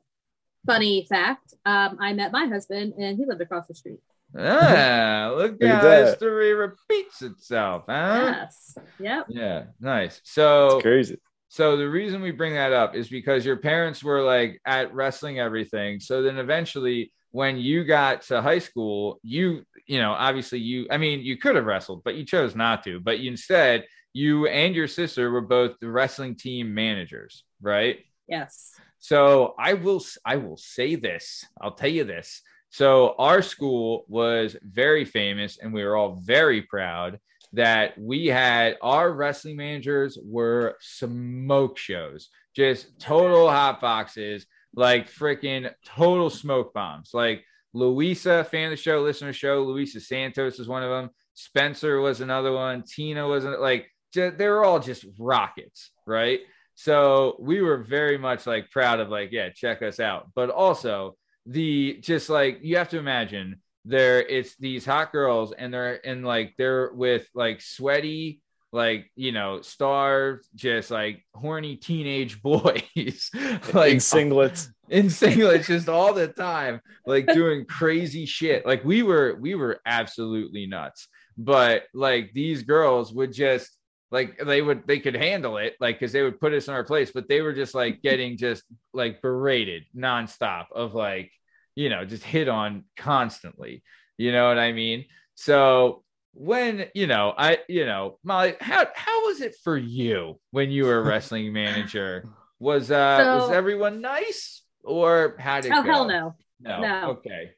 funny 0.66 1.06
fact, 1.10 1.54
um, 1.66 1.98
I 2.00 2.14
met 2.14 2.32
my 2.32 2.46
husband 2.48 2.94
and 2.98 3.18
he 3.18 3.26
lived 3.26 3.42
across 3.42 3.68
the 3.68 3.76
street. 3.76 4.00
ah, 4.38 5.32
look 5.36 5.54
Look 5.60 5.64
at 5.64 5.70
how 5.70 5.82
that. 5.82 6.06
history 6.08 6.54
repeats 6.54 7.22
itself, 7.22 7.86
huh? 7.88 8.36
Yes. 8.36 8.78
Yep. 9.00 9.26
Yeah. 9.30 9.64
Nice. 9.80 10.22
So 10.24 10.76
It's 10.76 10.84
crazy. 10.84 11.18
So 11.48 11.78
the 11.78 11.90
reason 11.90 12.22
we 12.22 12.30
bring 12.32 12.54
that 12.54 12.74
up 12.74 12.94
is 12.96 13.10
because 13.10 13.44
your 13.44 13.58
parents 13.58 14.04
were 14.04 14.22
like 14.22 14.62
at 14.66 14.94
wrestling 14.94 15.40
everything. 15.40 16.00
So 16.00 16.22
then 16.22 16.38
eventually 16.38 17.12
when 17.32 17.58
you 17.58 17.84
got 17.84 18.24
to 18.24 18.42
high 18.42 18.60
school, 18.60 19.20
you 19.24 19.64
you 19.88 20.00
know, 20.00 20.12
obviously 20.12 20.60
you 20.60 20.88
I 20.90 20.98
mean, 20.98 21.22
you 21.22 21.38
could 21.38 21.56
have 21.56 21.66
wrestled, 21.66 22.04
but 22.04 22.16
you 22.16 22.26
chose 22.26 22.56
not 22.56 22.84
to. 22.84 23.00
But 23.00 23.20
you, 23.20 23.32
instead, 23.32 23.86
you 24.14 24.48
and 24.48 24.76
your 24.76 24.88
sister 24.88 25.32
were 25.32 25.42
both 25.42 25.80
the 25.80 25.90
wrestling 25.90 26.36
team 26.36 26.74
managers, 26.74 27.44
right? 27.62 28.00
Yes. 28.28 28.72
So 29.00 29.56
I 29.58 29.74
will 29.74 30.04
I 30.26 30.38
will 30.38 30.58
say 30.58 30.96
this. 30.96 31.46
I'll 31.62 31.74
tell 31.76 31.90
you 31.90 32.04
this. 32.04 32.42
So 32.70 33.16
our 33.18 33.42
school 33.42 34.06
was 34.08 34.56
very 34.62 35.06
famous 35.06 35.58
and 35.58 35.74
we 35.74 35.84
were 35.84 35.96
all 35.96 36.22
very 36.24 36.62
proud 36.62 37.20
that 37.54 37.98
we 37.98 38.28
had 38.28 38.78
our 38.82 39.12
wrestling 39.12 39.56
managers 39.56 40.20
were 40.24 40.78
smoke 40.80 41.78
shows. 41.78 42.30
Just 42.56 43.00
total 43.00 43.50
hot 43.50 43.82
boxes, 43.82 44.46
like 44.74 45.12
freaking 45.12 45.72
total 45.86 46.30
smoke 46.30 46.74
bombs. 46.74 47.12
Like 47.14 47.44
Louisa, 47.74 48.44
fan 48.44 48.66
of 48.66 48.72
the 48.72 48.76
show, 48.78 49.02
listener 49.02 49.34
show, 49.34 49.64
Louisa 49.64 50.00
Santos 50.00 50.60
is 50.60 50.68
one 50.68 50.84
of 50.84 50.90
them. 50.90 51.10
Spencer 51.34 52.00
was 52.02 52.22
another 52.22 52.52
one. 52.52 52.84
Tina 52.84 53.28
was 53.28 53.46
an- 53.46 53.60
like 53.60 53.88
they 54.14 54.48
were 54.48 54.64
all 54.64 54.80
just 54.80 55.06
rockets, 55.20 55.92
right? 56.06 56.40
So 56.76 57.36
we 57.40 57.62
were 57.62 57.78
very 57.78 58.18
much 58.18 58.48
like 58.48 58.72
proud 58.72 59.00
of 59.00 59.10
like, 59.10 59.30
yeah, 59.32 59.50
check 59.50 59.82
us 59.82 60.00
out. 60.00 60.30
But 60.34 60.50
also 60.50 61.16
the 61.46 61.98
just 62.02 62.30
like 62.30 62.60
you 62.62 62.78
have 62.78 62.90
to 62.90 62.98
imagine 62.98 63.62
there 63.86 64.22
it's 64.22 64.56
these 64.58 64.86
hot 64.86 65.12
girls 65.12 65.52
and 65.52 65.74
they're 65.74 65.96
in 65.96 66.24
like 66.24 66.54
they're 66.58 66.92
with 66.94 67.28
like 67.34 67.62
sweaty 67.62 68.42
like 68.72 69.10
you 69.16 69.32
know 69.32 69.62
starved 69.62 70.46
just 70.56 70.92
like 70.92 71.26
horny 71.34 71.76
teenage 71.76 72.42
boys. 72.44 73.30
Like 73.74 73.94
in 73.94 73.98
singlets. 73.98 74.70
in 74.90 75.06
singlets 75.08 75.68
just 75.68 75.88
all 75.88 76.14
the 76.14 76.28
time 76.28 76.82
like 77.06 77.28
doing 77.28 77.66
crazy 77.66 78.26
shit. 78.26 78.66
Like 78.66 78.84
we 78.84 79.04
were 79.04 79.38
we 79.40 79.56
were 79.56 79.80
absolutely 79.86 80.68
nuts. 80.68 81.08
But 81.38 81.84
like 81.94 82.32
these 82.34 82.64
girls 82.64 83.14
would 83.14 83.34
just 83.34 83.70
like 84.12 84.40
they 84.44 84.62
would 84.62 84.86
they 84.88 85.00
could 85.00 85.16
handle 85.16 85.58
it 85.58 85.76
like 85.80 86.00
because 86.00 86.12
they 86.12 86.24
would 86.24 86.40
put 86.40 86.54
us 86.54 86.68
in 86.68 86.74
our 86.74 86.84
place 86.84 87.12
but 87.12 87.30
they 87.30 87.42
were 87.42 87.54
just 87.54 87.76
like 87.76 88.02
getting 88.02 88.38
just 88.38 88.64
like 88.92 89.22
berated 89.22 89.84
nonstop 89.96 90.66
of 90.74 90.96
like 90.96 91.32
you 91.76 91.90
know 91.90 92.06
just 92.06 92.24
hit 92.24 92.50
on 92.50 92.84
constantly. 92.98 93.84
You 94.18 94.34
know 94.34 94.48
what 94.50 94.60
i 94.60 94.74
mean? 94.74 95.06
So 95.36 96.04
when 96.34 96.86
you 96.94 97.08
know 97.08 97.34
i 97.38 97.58
you 97.68 97.86
know 97.86 98.18
molly 98.24 98.56
how 98.62 98.86
how 98.96 99.26
was 99.26 99.42
it 99.42 99.56
for 99.64 99.78
you 99.78 100.40
when 100.52 100.70
you 100.70 100.86
were 100.86 101.00
a 101.00 101.04
wrestling 101.04 101.52
manager 101.52 102.24
was 102.60 102.92
uh 102.92 103.28
was 103.32 103.50
everyone 103.50 104.02
nice 104.02 104.64
or 104.84 105.36
how 105.40 105.60
did 105.62 105.74
it 105.74 105.78
Oh 105.78 105.84
go? 105.84 105.92
hell 105.92 106.08
no. 106.08 106.36
no 106.62 106.82
No. 106.82 107.12
okay 107.12 107.52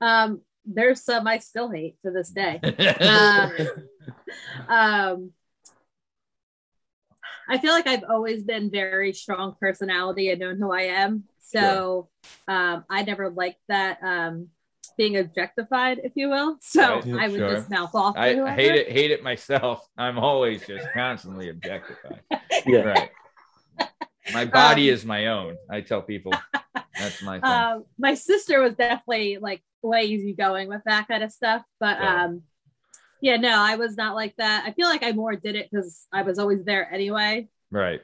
Um, 0.00 0.42
there's 0.64 1.02
some 1.04 1.26
I 1.26 1.38
still 1.38 1.70
hate 1.70 1.96
to 2.04 2.10
this 2.10 2.30
day. 2.30 2.62
Uh, 3.04 3.48
um, 4.68 5.32
I 7.48 7.58
feel 7.58 7.72
like 7.72 7.86
I've 7.86 8.04
always 8.08 8.42
been 8.42 8.70
very 8.70 9.12
strong 9.12 9.54
personality 9.60 10.30
and 10.30 10.40
known 10.40 10.58
who 10.58 10.72
I 10.72 10.82
am. 10.82 11.24
So 11.38 12.08
um, 12.48 12.84
I 12.90 13.02
never 13.02 13.30
liked 13.30 13.60
that 13.68 13.98
um, 14.02 14.48
being 14.96 15.16
objectified, 15.16 15.98
if 16.04 16.12
you 16.14 16.28
will. 16.28 16.56
So 16.60 16.80
Right, 16.82 17.04
I 17.20 17.28
would 17.28 17.38
sure. 17.38 17.56
just 17.56 17.70
mouth 17.70 17.94
off. 17.94 18.16
I, 18.16 18.28
I 18.30 18.34
whoever. 18.34 18.50
hate 18.56 18.74
it 18.74 18.90
hate 18.92 19.10
it 19.10 19.22
myself 19.22 19.86
i'm 19.98 20.18
always 20.18 20.66
just 20.66 20.86
constantly 20.92 21.48
objectified 21.50 22.20
Yeah. 22.66 22.82
right 22.82 23.10
my 24.32 24.44
body 24.44 24.88
Um, 24.88 24.94
is 24.94 25.04
my 25.04 25.26
own 25.26 25.56
i 25.70 25.80
tell 25.80 26.02
people 26.02 26.32
that's 26.98 27.22
my 27.22 27.40
thing 27.40 27.48
Um, 27.48 27.84
my 27.98 28.14
sister 28.14 28.60
was 28.60 28.74
definitely 28.74 29.38
like 29.38 29.62
way 29.82 30.02
easygoing 30.04 30.68
with 30.68 30.82
that 30.86 31.06
kind 31.08 31.22
of 31.22 31.30
stuff, 31.30 31.62
but 31.78 32.00
Yeah. 32.00 32.24
um, 32.24 32.42
yeah, 33.20 33.36
no, 33.36 33.54
I 33.58 33.76
was 33.76 33.96
not 33.96 34.14
like 34.14 34.34
that. 34.36 34.64
I 34.66 34.72
feel 34.72 34.88
like 34.88 35.02
I 35.02 35.12
more 35.12 35.34
did 35.36 35.56
it 35.56 35.68
because 35.70 36.06
I 36.12 36.22
was 36.22 36.38
always 36.38 36.64
there 36.64 36.92
anyway. 36.92 37.48
right 37.70 38.00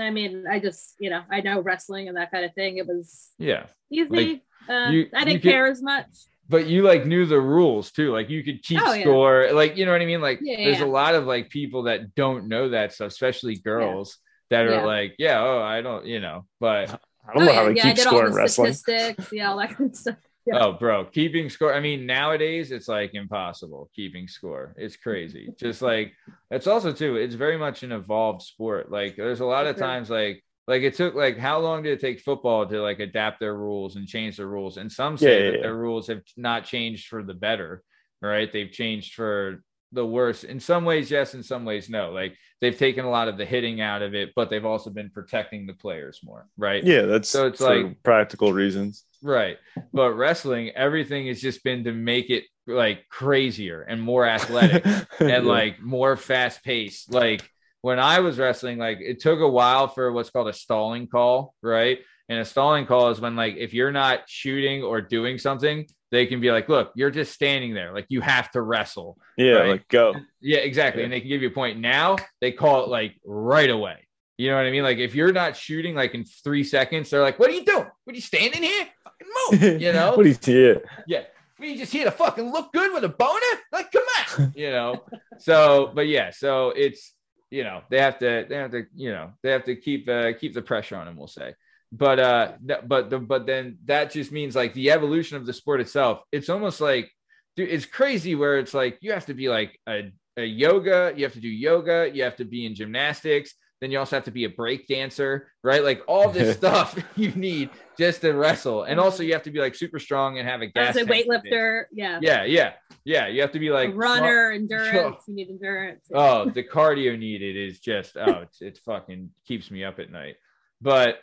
I 0.00 0.10
mean, 0.10 0.46
I 0.48 0.60
just 0.60 0.94
you 1.00 1.10
know 1.10 1.22
I 1.30 1.40
know 1.40 1.60
wrestling 1.60 2.08
and 2.08 2.16
that 2.16 2.30
kind 2.30 2.44
of 2.44 2.54
thing. 2.54 2.78
It 2.78 2.86
was 2.86 3.30
yeah 3.38 3.66
easy. 3.90 4.42
Uh, 4.68 4.88
you- 4.90 5.08
I 5.14 5.24
didn't 5.24 5.42
could- 5.42 5.50
care 5.52 5.66
as 5.66 5.82
much. 5.82 6.06
but 6.48 6.66
you 6.66 6.82
like 6.82 7.04
knew 7.06 7.26
the 7.26 7.40
rules 7.40 7.90
too 7.92 8.10
like 8.12 8.30
you 8.30 8.42
could 8.42 8.62
keep 8.62 8.80
Oh, 8.82 8.92
yeah. 8.92 9.02
score 9.02 9.48
like 9.52 9.76
you 9.76 9.84
know 9.84 9.92
what 9.92 10.00
i 10.00 10.06
mean 10.06 10.22
like 10.22 10.38
Yeah, 10.42 10.56
there's 10.64 10.78
yeah. 10.80 10.86
a 10.86 10.96
lot 11.02 11.14
of 11.14 11.26
like 11.26 11.50
people 11.50 11.82
that 11.84 12.14
don't 12.14 12.48
know 12.48 12.70
that 12.70 12.92
stuff 12.94 13.08
especially 13.08 13.56
girls 13.56 14.16
that 14.50 14.66
are 14.66 14.70
Yeah. 14.80 14.84
like 14.84 15.14
yeah 15.18 15.40
oh 15.42 15.60
i 15.60 15.82
don't 15.82 16.06
you 16.06 16.20
know 16.20 16.46
but 16.60 16.90
I 17.28 17.34
don't 17.34 17.44
know 17.44 17.52
how 17.52 17.64
Oh, 17.64 17.68
yeah, 17.68 17.82
they 17.82 17.88
keep 17.94 17.98
score 17.98 18.24
in 18.24 18.30
the 18.32 18.36
wrestling. 18.38 18.72
statistics, 18.72 19.30
yeah, 19.30 19.50
all 19.50 19.58
that 19.58 19.76
kind 19.76 19.90
of 19.90 19.96
stuff. 19.96 20.16
Yeah. 20.46 20.60
Oh, 20.64 20.72
bro, 20.72 21.04
keeping 21.04 21.50
score. 21.50 21.74
I 21.74 21.80
mean, 21.80 22.06
nowadays 22.06 22.72
it's 22.72 22.88
like 22.88 23.12
impossible 23.12 23.90
keeping 23.94 24.26
score. 24.28 24.74
It's 24.78 24.96
crazy. 24.96 25.50
Just 25.60 25.82
like 25.82 26.14
it's 26.50 26.66
also 26.66 26.90
too. 26.90 27.16
It's 27.16 27.34
very 27.34 27.58
much 27.58 27.82
an 27.82 27.92
evolved 27.92 28.40
sport. 28.40 28.90
Like 28.90 29.16
there's 29.16 29.40
a 29.40 29.44
lot 29.44 29.66
of 29.66 29.76
times 29.76 30.08
like 30.08 30.42
like 30.68 30.82
it 30.82 30.94
took 30.94 31.14
like 31.16 31.36
how 31.38 31.58
long 31.58 31.82
did 31.82 31.92
it 31.94 32.00
take 32.00 32.20
football 32.20 32.64
to 32.68 32.80
like 32.80 33.00
adapt 33.00 33.40
their 33.40 33.54
rules 33.56 33.96
and 33.96 34.06
change 34.06 34.36
their 34.36 34.46
rules? 34.46 34.76
And 34.76 34.92
some 34.92 35.16
say 35.16 35.26
Yeah, 35.26 35.38
yeah, 35.38 35.50
that 35.50 35.56
yeah. 35.56 35.62
their 35.62 35.76
rules 35.76 36.06
have 36.06 36.22
not 36.36 36.64
changed 36.64 37.08
for 37.08 37.24
the 37.24 37.34
better. 37.34 37.82
Right? 38.22 38.52
They've 38.52 38.70
changed 38.70 39.14
for 39.14 39.62
the 39.92 40.04
worse. 40.04 40.44
In 40.44 40.60
some 40.60 40.84
ways, 40.84 41.10
yes. 41.10 41.34
In 41.34 41.42
some 41.42 41.64
ways, 41.64 41.88
no. 41.88 42.10
Like 42.12 42.36
they've 42.60 42.76
taken 42.76 43.04
a 43.06 43.10
lot 43.10 43.28
of 43.28 43.38
the 43.38 43.44
hitting 43.46 43.80
out 43.80 44.02
of 44.02 44.14
it, 44.14 44.32
but 44.36 44.50
they've 44.50 44.64
also 44.66 44.90
been 44.90 45.08
protecting 45.10 45.66
the 45.66 45.72
players 45.72 46.20
more. 46.22 46.46
Right? 46.58 46.84
Yeah, 46.84 47.02
that's 47.02 47.28
So 47.28 47.46
it's 47.46 47.60
like- 47.60 48.02
practical 48.02 48.52
reasons. 48.52 49.04
Right. 49.22 49.56
But 49.92 50.12
wrestling, 50.12 50.70
everything 50.76 51.26
has 51.28 51.40
just 51.40 51.64
been 51.64 51.84
to 51.84 51.92
make 51.92 52.28
it 52.30 52.44
like 52.66 53.08
crazier 53.08 53.80
and 53.82 54.00
more 54.02 54.26
athletic 54.26 54.84
and 55.20 55.46
like 55.46 55.80
more 55.80 56.16
fast 56.16 56.62
paced. 56.62 57.12
Like 57.12 57.48
when 57.82 57.98
I 57.98 58.20
was 58.20 58.38
wrestling, 58.38 58.78
like 58.78 58.98
it 59.00 59.20
took 59.20 59.40
a 59.40 59.48
while 59.48 59.88
for 59.88 60.12
what's 60.12 60.30
called 60.30 60.48
a 60.48 60.52
stalling 60.52 61.06
call, 61.06 61.54
right? 61.62 61.98
And 62.28 62.40
a 62.40 62.44
stalling 62.44 62.86
call 62.86 63.10
is 63.10 63.20
when 63.20 63.36
like 63.36 63.56
if 63.56 63.72
you're 63.72 63.92
not 63.92 64.28
shooting 64.28 64.82
or 64.82 65.00
doing 65.00 65.38
something, 65.38 65.86
they 66.10 66.26
can 66.26 66.40
be 66.40 66.50
like, 66.50 66.68
look, 66.68 66.92
you're 66.94 67.10
just 67.10 67.32
standing 67.32 67.74
there. 67.74 67.92
Like 67.92 68.06
you 68.08 68.20
have 68.20 68.50
to 68.52 68.62
wrestle. 68.62 69.18
yeah, 69.36 69.52
right. 69.52 69.70
like 69.70 69.88
go. 69.88 70.14
Yeah, 70.40 70.58
exactly. 70.58 71.02
Yeah. 71.02 71.04
And 71.04 71.12
they 71.12 71.20
can 71.20 71.28
give 71.28 71.42
you 71.42 71.48
a 71.48 71.52
point. 71.52 71.78
Now 71.78 72.16
they 72.40 72.52
call 72.52 72.84
it 72.84 72.88
like 72.88 73.14
right 73.24 73.70
away. 73.70 74.08
You 74.36 74.50
know 74.50 74.56
what 74.56 74.66
I 74.66 74.70
mean? 74.70 74.84
Like 74.84 74.98
if 74.98 75.14
you're 75.14 75.32
not 75.32 75.56
shooting 75.56 75.94
like 75.94 76.14
in 76.14 76.24
three 76.24 76.64
seconds, 76.64 77.10
they're 77.10 77.22
like, 77.22 77.38
"What 77.40 77.50
are 77.50 77.54
you 77.54 77.64
doing? 77.64 77.86
What 78.04 78.12
are 78.12 78.14
you 78.14 78.20
standing 78.20 78.62
here? 78.62 78.86
Fucking 79.02 79.28
move!" 79.60 79.80
You 79.82 79.92
know? 79.92 80.14
what 80.14 80.40
do 80.40 80.52
you? 80.52 80.72
Yeah. 80.72 81.18
yeah. 81.18 81.22
We 81.58 81.76
just 81.76 81.92
here 81.92 82.04
to 82.04 82.12
fucking 82.12 82.52
look 82.52 82.72
good 82.72 82.92
with 82.94 83.02
a 83.02 83.08
boner? 83.08 83.40
Like, 83.72 83.90
come 83.90 84.04
on, 84.38 84.52
you 84.56 84.70
know. 84.70 85.02
So, 85.38 85.90
but 85.92 86.06
yeah, 86.06 86.30
so 86.30 86.70
it's 86.70 87.14
you 87.50 87.64
know 87.64 87.82
they 87.90 88.00
have 88.00 88.18
to 88.18 88.46
they 88.48 88.56
have 88.56 88.70
to 88.72 88.84
you 88.94 89.10
know 89.10 89.32
they 89.42 89.50
have 89.50 89.64
to 89.64 89.76
keep 89.76 90.08
uh, 90.08 90.32
keep 90.34 90.54
the 90.54 90.62
pressure 90.62 90.96
on 90.96 91.06
them. 91.06 91.16
We'll 91.16 91.26
say, 91.26 91.54
but 91.92 92.18
uh, 92.18 92.52
but 92.86 93.10
the 93.10 93.18
but 93.18 93.46
then 93.46 93.78
that 93.86 94.10
just 94.10 94.32
means 94.32 94.54
like 94.54 94.74
the 94.74 94.90
evolution 94.90 95.36
of 95.36 95.46
the 95.46 95.52
sport 95.52 95.80
itself. 95.80 96.20
It's 96.32 96.48
almost 96.48 96.80
like 96.80 97.10
dude, 97.56 97.70
it's 97.70 97.86
crazy 97.86 98.34
where 98.34 98.58
it's 98.58 98.74
like 98.74 98.98
you 99.00 99.12
have 99.12 99.26
to 99.26 99.34
be 99.34 99.48
like 99.48 99.78
a, 99.88 100.12
a 100.36 100.44
yoga, 100.44 101.12
you 101.16 101.24
have 101.24 101.32
to 101.32 101.40
do 101.40 101.48
yoga, 101.48 102.10
you 102.12 102.22
have 102.22 102.36
to 102.36 102.44
be 102.44 102.66
in 102.66 102.74
gymnastics. 102.74 103.54
Then 103.80 103.90
you 103.90 103.98
also 103.98 104.16
have 104.16 104.24
to 104.24 104.30
be 104.30 104.44
a 104.44 104.48
break 104.48 104.88
dancer, 104.88 105.52
right? 105.62 105.84
Like 105.84 106.02
all 106.08 106.30
this 106.30 106.56
stuff 106.58 106.98
you 107.16 107.30
need 107.32 107.70
just 107.96 108.20
to 108.22 108.32
wrestle, 108.32 108.84
and 108.84 108.98
also 108.98 109.22
you 109.22 109.32
have 109.32 109.42
to 109.44 109.50
be 109.50 109.60
like 109.60 109.74
super 109.74 109.98
strong 109.98 110.38
and 110.38 110.48
have 110.48 110.62
a 110.62 110.64
I 110.64 110.66
gas. 110.68 110.94
was 110.94 111.04
a 111.04 111.06
tank 111.06 111.26
to 111.26 111.30
weightlifter, 111.30 111.84
yeah, 111.92 112.18
Yeah, 112.22 112.44
yeah, 112.44 112.72
yeah. 113.04 113.26
You 113.28 113.40
have 113.40 113.52
to 113.52 113.58
be 113.58 113.70
like 113.70 113.90
a 113.90 113.92
runner, 113.92 114.50
endurance. 114.52 115.22
You 115.28 115.34
need 115.34 115.48
endurance. 115.48 116.06
Oh, 116.12 116.50
the 116.50 116.64
cardio 116.64 117.18
needed 117.18 117.56
is 117.56 117.80
just 117.80 118.16
oh, 118.16 118.40
it's 118.42 118.60
it's 118.60 118.80
fucking 118.80 119.30
keeps 119.46 119.70
me 119.70 119.84
up 119.84 119.98
at 119.98 120.10
night. 120.10 120.36
But 120.80 121.18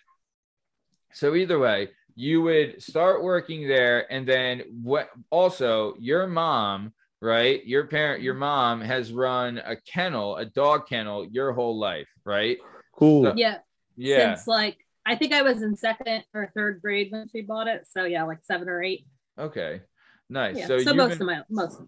so 1.14 1.36
either 1.36 1.60
way, 1.60 1.90
you 2.16 2.42
would 2.42 2.82
start 2.82 3.24
working 3.24 3.68
there, 3.68 4.12
and 4.12 4.28
then 4.28 4.64
what? 4.82 5.10
Also, 5.30 5.96
your 6.00 6.28
mom, 6.28 6.94
right? 7.26 7.66
Your 7.66 7.88
parent, 7.88 8.22
your 8.22 8.36
mm-hmm. 8.36 8.42
mom 8.42 8.82
has 8.82 9.12
run 9.12 9.58
a 9.66 9.76
kennel, 9.76 10.38
a 10.38 10.46
dog 10.46 10.88
kennel, 10.88 11.26
your 11.26 11.52
whole 11.52 11.78
life, 11.78 12.08
right? 12.24 12.58
Cool. 12.98 13.26
So- 13.26 13.34
yeah, 13.36 13.58
Yeah. 13.98 14.36
since 14.36 14.48
like 14.48 14.78
I 15.08 15.16
think 15.16 15.34
I 15.34 15.42
was 15.42 15.62
in 15.62 15.76
second 15.76 16.24
or 16.34 16.52
third 16.56 16.82
grade 16.82 17.12
when 17.12 17.28
she 17.30 17.42
bought 17.42 17.68
it. 17.68 17.88
So 17.92 18.06
yeah, 18.06 18.24
like 18.24 18.40
seven 18.44 18.70
or 18.70 18.82
eight. 18.82 19.06
Okay. 19.38 19.82
Nice. 20.30 20.58
Yeah. 20.58 20.68
So, 20.68 20.80
So, 20.80 20.94
most 20.94 21.20
been- 21.20 21.30
of 21.30 21.36
my 21.36 21.44
most. 21.50 21.82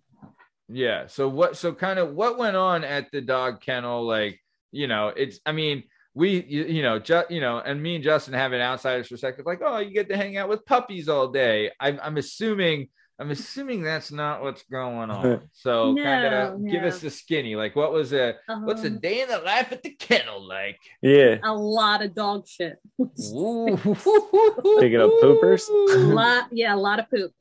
Yeah. 0.68 1.08
So 1.08 1.30
what? 1.30 1.56
So 1.56 1.74
kind 1.74 1.98
of 1.98 2.14
what 2.14 2.38
went 2.38 2.56
on 2.58 2.84
at 2.84 3.10
the 3.12 3.22
dog 3.22 3.62
kennel? 3.62 4.06
Like, 4.06 4.40
you 4.72 4.88
know, 4.88 5.08
it's. 5.08 5.40
I 5.46 5.54
mean, 5.54 5.84
we, 6.14 6.44
you, 6.44 6.66
you 6.66 6.82
know, 6.84 7.00
just 7.00 7.32
you 7.32 7.40
know, 7.40 7.60
and 7.60 7.82
me 7.82 7.96
and 7.96 8.04
Justin 8.04 8.34
have 8.34 8.52
an 8.54 8.62
outsider's 8.62 9.08
perspective. 9.08 9.46
Like, 9.46 9.62
oh, 9.64 9.78
you 9.78 9.92
get 9.92 10.10
to 10.10 10.18
hang 10.18 10.36
out 10.38 10.50
with 10.50 10.66
puppies 10.66 11.08
all 11.08 11.30
day. 11.30 11.72
I'm, 11.80 12.00
I'm 12.04 12.18
assuming. 12.18 12.90
I'm 13.20 13.32
assuming 13.32 13.82
that's 13.82 14.12
not 14.12 14.44
what's 14.44 14.62
going 14.64 15.10
on. 15.10 15.42
So 15.52 15.96
kind 15.96 16.26
of 16.26 16.60
No, 16.60 16.72
give 16.72 16.84
us 16.84 17.00
the 17.02 17.10
skinny. 17.10 17.56
Like, 17.56 17.76
what 17.76 17.92
was 17.92 18.14
a 18.14 18.36
what's 18.64 18.84
a 18.84 18.88
Um, 18.88 19.00
day 19.00 19.22
in 19.22 19.28
the 19.30 19.40
life 19.40 19.72
at 19.72 19.82
the 19.82 19.90
kennel 19.92 20.48
like? 20.48 20.80
Yeah. 21.02 21.38
a 21.44 21.54
lot 21.54 22.04
of 22.04 22.14
dog 22.14 22.48
shit. 22.48 22.78
Ooh. 23.00 23.76
Picking 23.76 25.02
up 25.02 25.12
poopers? 25.22 25.68
a 25.70 25.98
lot, 26.14 26.50
yeah, 26.52 26.76
a 26.76 26.78
lot 26.78 27.00
of 27.00 27.10
poop. 27.10 27.32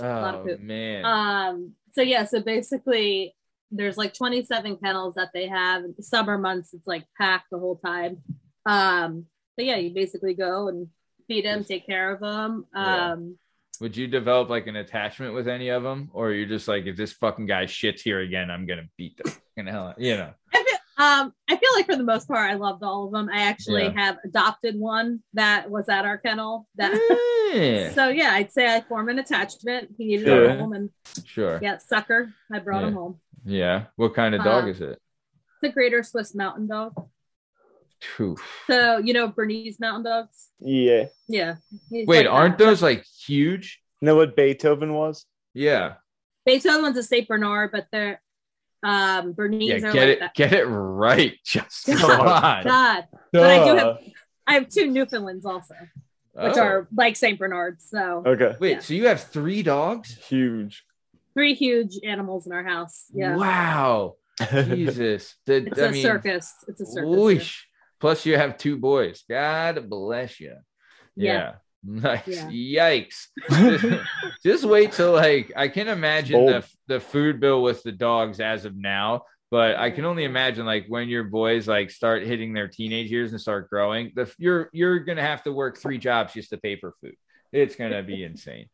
lot 0.00 0.34
of 0.36 0.40
Oh 0.40 0.44
poop. 0.46 0.60
man. 0.60 1.04
Um, 1.04 1.72
so 1.92 2.02
yeah, 2.02 2.24
so 2.24 2.40
basically 2.40 3.34
there's 3.70 3.96
like 3.98 4.14
27 4.14 4.78
kennels 4.78 5.16
that 5.16 5.30
they 5.34 5.48
have. 5.48 5.82
Summer 6.00 6.38
months, 6.38 6.72
it's 6.72 6.86
like 6.86 7.04
packed 7.18 7.50
the 7.50 7.58
whole 7.58 7.76
time. 7.76 8.18
Um, 8.64 9.26
but 9.56 9.64
yeah, 9.66 9.76
you 9.76 9.92
basically 9.94 10.34
go 10.34 10.68
and 10.68 10.88
feed 11.28 11.44
them, 11.44 11.64
take 11.64 11.84
care 11.86 12.10
of 12.12 12.20
them. 12.20 12.64
Yeah. 12.74 13.12
Would 13.80 13.96
you 13.96 14.06
develop 14.06 14.48
like 14.48 14.66
an 14.66 14.76
attachment 14.76 15.34
with 15.34 15.48
any 15.48 15.68
of 15.68 15.82
them, 15.82 16.10
or 16.12 16.32
you're 16.32 16.46
just 16.46 16.68
like, 16.68 16.86
if 16.86 16.96
this 16.96 17.12
fucking 17.12 17.46
guy 17.46 17.64
shits 17.64 18.00
here 18.00 18.20
again, 18.20 18.50
I'm 18.50 18.66
gonna 18.66 18.88
beat 18.96 19.16
the 19.22 19.30
fucking 19.30 19.66
hell, 19.70 19.88
out-" 19.88 20.00
you 20.00 20.16
know? 20.16 20.32
I 20.54 20.62
feel, 20.64 21.04
um, 21.04 21.32
I 21.48 21.56
feel 21.56 21.70
like 21.74 21.86
for 21.86 21.96
the 21.96 22.02
most 22.04 22.26
part, 22.26 22.50
I 22.50 22.54
loved 22.54 22.82
all 22.82 23.06
of 23.06 23.12
them. 23.12 23.28
I 23.32 23.42
actually 23.42 23.84
Yeah. 23.84 23.92
have 24.00 24.18
adopted 24.24 24.76
one 24.78 25.22
that 25.34 25.70
was 25.70 25.88
at 25.88 26.04
our 26.06 26.16
kennel. 26.18 26.66
That 26.76 26.92
Yeah, 27.54 27.90
so 27.94 28.08
yeah, 28.08 28.30
I'd 28.32 28.50
say 28.52 28.74
I 28.74 28.80
form 28.80 29.08
an 29.08 29.18
attachment. 29.18 29.94
He 29.98 30.06
needed 30.06 30.26
Sure. 30.26 30.44
a 30.48 30.56
home, 30.56 30.72
and 30.72 30.90
sure. 31.24 31.58
yeah, 31.62 31.76
sucker. 31.78 32.32
I 32.52 32.58
brought 32.60 32.84
him 32.84 32.94
home. 32.94 33.20
Yeah. 33.44 33.84
What 33.96 34.14
kind 34.14 34.34
of 34.34 34.42
dog 34.42 34.64
Uh, 34.64 34.68
is 34.68 34.80
it? 34.80 34.98
It's 35.62 35.70
a 35.70 35.74
Greater 35.74 36.02
Swiss 36.02 36.34
Mountain 36.34 36.66
Dog. 36.66 36.94
Phew. 38.00 38.36
So 38.66 38.98
you 38.98 39.12
know 39.12 39.28
Bernese 39.28 39.76
Mountain 39.80 40.04
Dogs. 40.04 40.48
Yeah. 40.60 41.06
Yeah. 41.28 41.56
he's 41.90 42.06
Wait, 42.06 42.26
like 42.26 42.32
aren't 42.34 42.58
that. 42.58 42.64
those 42.64 42.82
like 42.82 43.04
huge? 43.04 43.80
You 44.00 44.06
know 44.06 44.16
what 44.16 44.36
Beethoven 44.36 44.92
was? 44.94 45.24
Yeah. 45.54 45.94
Beethoven's 46.44 46.96
a 46.98 47.02
Saint 47.02 47.26
Bernard, 47.28 47.72
but 47.72 47.86
they're 47.90 48.20
Um, 48.82 49.32
Bernese 49.32 49.66
Yeah, 49.66 49.88
are 49.88 49.92
get 49.92 49.94
like 49.94 50.08
it, 50.08 50.20
that. 50.20 50.34
get 50.34 50.52
it 50.52 50.64
right. 50.66 51.34
Just 51.44 51.86
God. 51.86 51.98
come 51.98 52.20
on. 52.28 52.64
God, 52.64 53.04
but 53.32 53.42
I 53.50 53.64
do 53.70 53.76
have 53.76 53.98
I 54.46 54.54
have 54.54 54.68
two 54.68 54.86
Newfoundlands 54.88 55.44
also, 55.44 55.74
which 56.34 56.56
Oh. 56.56 56.60
are 56.60 56.88
like 56.94 57.16
Saint 57.16 57.38
Bernards. 57.38 57.86
So 57.90 58.22
Okay. 58.26 58.54
wait. 58.60 58.70
yeah. 58.72 58.78
So 58.80 58.94
you 58.94 59.06
have 59.08 59.22
three 59.22 59.62
dogs? 59.62 60.14
Huge. 60.28 60.84
three 61.34 61.52
huge 61.54 61.98
animals 62.04 62.46
in 62.46 62.52
our 62.52 62.64
house. 62.64 63.06
Yeah, 63.12 63.36
Wow. 63.36 64.16
Jesus. 64.50 65.34
The- 65.46 65.66
it's 65.66 65.78
I 65.80 65.86
a 65.86 65.92
mean, 65.92 66.02
circus. 66.02 66.54
It's 66.68 66.80
a 66.80 66.86
circus. 66.86 67.08
Whoosh. 67.16 67.64
Plus, 68.00 68.26
you 68.26 68.36
have 68.36 68.58
two 68.58 68.76
boys. 68.76 69.24
God 69.28 69.88
bless 69.88 70.38
you. 70.40 70.56
Yeah. 71.16 71.32
Yeah. 71.32 71.52
Nice. 71.88 72.26
Yeah. 72.26 72.48
Yikes. 72.50 73.26
just, 73.48 74.02
just 74.44 74.64
wait 74.64 74.92
till 74.92 75.12
like 75.12 75.52
I 75.56 75.68
can 75.68 75.88
imagine 75.88 76.36
Bold. 76.36 76.50
the 76.50 76.66
the 76.94 77.00
food 77.00 77.38
bill 77.40 77.62
with 77.62 77.82
the 77.84 77.92
dogs 77.92 78.40
as 78.40 78.64
of 78.64 78.76
now, 78.76 79.22
but 79.52 79.76
I 79.76 79.90
can 79.92 80.04
only 80.04 80.24
imagine 80.24 80.66
like 80.66 80.86
when 80.88 81.08
your 81.08 81.24
boys 81.24 81.68
like 81.68 81.90
start 81.90 82.24
hitting 82.24 82.52
their 82.52 82.66
teenage 82.68 83.10
years 83.10 83.30
and 83.32 83.40
start 83.40 83.70
growing, 83.70 84.12
the 84.16 84.30
you're 84.38 84.68
you're 84.72 84.98
gonna 85.00 85.22
have 85.22 85.44
to 85.44 85.52
work 85.52 85.78
three 85.78 85.98
jobs 85.98 86.32
just 86.32 86.50
to 86.50 86.58
pay 86.58 86.76
for 86.76 86.92
food. 87.00 87.14
It's 87.52 87.76
gonna 87.76 88.02
be 88.02 88.24
insane. 88.24 88.66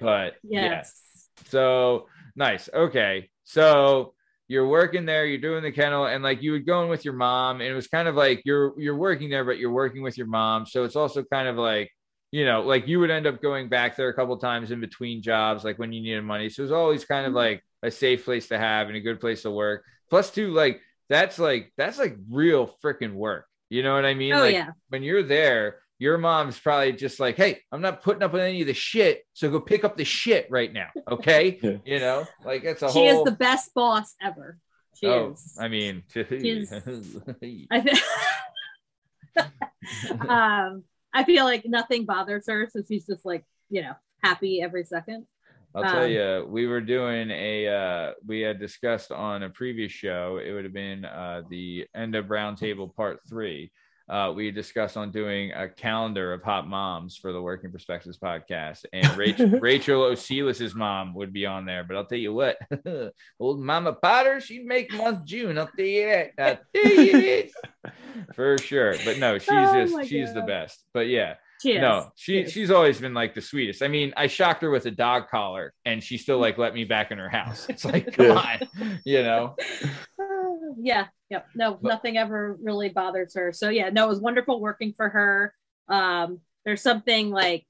But 0.00 0.34
yeah, 0.44 0.66
Yes. 0.66 1.28
so 1.48 2.06
nice. 2.36 2.68
Okay. 2.72 3.28
So 3.44 4.14
you're 4.48 4.68
working 4.68 5.06
there, 5.06 5.26
you're 5.26 5.38
doing 5.40 5.62
the 5.62 5.72
kennel, 5.72 6.06
and 6.06 6.22
like 6.22 6.42
you 6.42 6.52
would 6.52 6.66
go 6.66 6.82
in 6.82 6.88
with 6.88 7.04
your 7.04 7.14
mom, 7.14 7.60
and 7.60 7.70
it 7.70 7.74
was 7.74 7.88
kind 7.88 8.08
of 8.08 8.14
like 8.14 8.42
you're 8.44 8.78
you're 8.80 8.96
working 8.96 9.28
there, 9.30 9.44
but 9.44 9.58
you're 9.58 9.72
working 9.72 10.02
with 10.02 10.16
your 10.16 10.26
mom. 10.28 10.66
So 10.66 10.84
it's 10.84 10.96
also 10.96 11.24
kind 11.24 11.48
of 11.48 11.56
like, 11.56 11.90
you 12.30 12.44
know, 12.44 12.62
like 12.62 12.86
you 12.86 13.00
would 13.00 13.10
end 13.10 13.26
up 13.26 13.42
going 13.42 13.68
back 13.68 13.96
there 13.96 14.08
a 14.08 14.14
couple 14.14 14.36
times 14.38 14.70
in 14.70 14.80
between 14.80 15.22
jobs, 15.22 15.64
like 15.64 15.78
when 15.78 15.92
you 15.92 16.00
needed 16.00 16.22
money. 16.22 16.48
So 16.48 16.62
it 16.62 16.64
was 16.64 16.72
always 16.72 17.04
kind 17.04 17.26
of 17.26 17.30
mm-hmm. 17.30 17.36
like 17.36 17.64
a 17.82 17.90
safe 17.90 18.24
place 18.24 18.48
to 18.48 18.58
have 18.58 18.88
and 18.88 18.96
a 18.96 19.00
good 19.00 19.20
place 19.20 19.42
to 19.42 19.50
work. 19.50 19.84
Plus, 20.10 20.30
two, 20.30 20.52
like 20.52 20.80
that's 21.08 21.38
like 21.38 21.72
that's 21.76 21.98
like 21.98 22.16
real 22.30 22.72
freaking 22.84 23.14
work. 23.14 23.46
You 23.68 23.82
know 23.82 23.94
what 23.94 24.04
I 24.04 24.14
mean? 24.14 24.32
Oh 24.32 24.40
like 24.40 24.54
yeah. 24.54 24.70
when 24.90 25.02
you're 25.02 25.24
there, 25.24 25.80
your 25.98 26.18
mom's 26.18 26.58
probably 26.58 26.92
just 26.92 27.18
like, 27.20 27.36
"Hey, 27.36 27.60
I'm 27.72 27.80
not 27.80 28.02
putting 28.02 28.22
up 28.22 28.32
with 28.32 28.42
any 28.42 28.60
of 28.60 28.66
the 28.66 28.74
shit, 28.74 29.22
so 29.32 29.50
go 29.50 29.60
pick 29.60 29.84
up 29.84 29.96
the 29.96 30.04
shit 30.04 30.46
right 30.50 30.72
now, 30.72 30.88
okay?" 31.10 31.58
Yeah. 31.62 31.76
You 31.84 31.98
know, 32.00 32.26
like 32.44 32.64
it's 32.64 32.82
a 32.82 32.88
whole 32.88 33.02
She 33.02 33.10
whole. 33.10 33.24
is 33.26 33.30
the 33.30 33.36
best 33.36 33.72
boss 33.74 34.14
ever. 34.22 34.58
She 34.94 35.06
oh, 35.06 35.32
is. 35.32 35.56
I 35.58 35.68
mean, 35.68 36.02
She's- 36.12 36.72
I 37.70 37.80
think. 37.80 38.00
um, 40.28 40.84
I 41.12 41.24
feel 41.24 41.44
like 41.44 41.64
nothing 41.66 42.04
bothers 42.04 42.44
her, 42.48 42.68
so 42.70 42.82
she's 42.86 43.06
just 43.06 43.24
like 43.24 43.44
you 43.70 43.82
know 43.82 43.94
happy 44.22 44.60
every 44.62 44.84
second. 44.84 45.26
I'll 45.74 45.82
tell 45.82 46.04
um, 46.04 46.10
you, 46.10 46.46
we 46.48 46.66
were 46.66 46.80
doing 46.80 47.30
a. 47.30 47.68
Uh, 47.68 48.12
we 48.26 48.40
had 48.40 48.58
discussed 48.58 49.12
on 49.12 49.42
a 49.42 49.50
previous 49.50 49.92
show. 49.92 50.40
It 50.42 50.52
would 50.52 50.64
have 50.64 50.72
been 50.72 51.04
uh, 51.04 51.42
the 51.50 51.86
end 51.94 52.14
of 52.14 52.26
Roundtable 52.26 52.94
Part 52.94 53.20
Three. 53.28 53.70
Uh, 54.08 54.32
we 54.34 54.52
discussed 54.52 54.96
on 54.96 55.10
doing 55.10 55.50
a 55.52 55.68
calendar 55.68 56.32
of 56.32 56.42
hot 56.42 56.66
moms 56.68 57.16
for 57.16 57.32
the 57.32 57.42
Working 57.42 57.72
Perspectives 57.72 58.16
podcast, 58.18 58.84
and 58.92 59.16
Rachel, 59.16 59.48
Rachel 59.48 60.14
mom 60.76 61.12
would 61.14 61.32
be 61.32 61.44
on 61.44 61.64
there. 61.66 61.82
But 61.82 61.96
I'll 61.96 62.04
tell 62.06 62.18
you 62.18 62.32
what, 62.32 62.56
old 63.40 63.60
Mama 63.60 63.94
Potter, 63.94 64.40
she'd 64.40 64.64
make 64.64 64.92
month 64.92 65.24
June. 65.24 65.58
I'll 65.58 65.66
tell 65.76 65.84
you 65.84 66.06
that. 66.06 66.30
I'll 66.38 66.82
tell 66.84 66.92
you 67.04 67.48
that. 67.84 67.94
for 68.34 68.56
sure. 68.58 68.94
But 69.04 69.18
no, 69.18 69.38
she's 69.38 69.48
Oh 69.50 69.84
just 69.84 70.08
she's 70.08 70.32
the 70.32 70.42
best. 70.42 70.84
But 70.94 71.08
yeah, 71.08 71.34
She 71.60 71.76
no, 71.78 72.12
she 72.14 72.46
she's 72.48 72.70
always 72.70 73.00
been 73.00 73.12
like 73.14 73.34
the 73.34 73.40
sweetest. 73.40 73.82
I 73.82 73.88
mean, 73.88 74.12
I 74.16 74.28
shocked 74.28 74.62
her 74.62 74.70
with 74.70 74.86
a 74.86 74.90
dog 74.92 75.28
collar, 75.28 75.72
and 75.84 76.00
she 76.00 76.16
still 76.16 76.38
like 76.38 76.58
let 76.58 76.74
me 76.74 76.84
back 76.84 77.10
in 77.10 77.18
her 77.18 77.28
house. 77.28 77.66
It's 77.68 77.84
like, 77.84 78.12
come 78.12 78.26
Yeah. 78.26 78.58
on, 78.80 79.00
you 79.04 79.22
know. 79.24 79.56
yeah 80.78 81.06
yep 81.30 81.46
no 81.54 81.74
But- 81.74 81.88
nothing 81.88 82.16
ever 82.16 82.56
really 82.62 82.88
bothers 82.88 83.34
her 83.34 83.52
so 83.52 83.68
yeah 83.68 83.90
no 83.90 84.04
it 84.06 84.08
was 84.08 84.20
wonderful 84.20 84.60
working 84.60 84.92
for 84.96 85.08
her 85.08 85.54
um 85.88 86.40
there's 86.64 86.82
something 86.82 87.30
like 87.30 87.66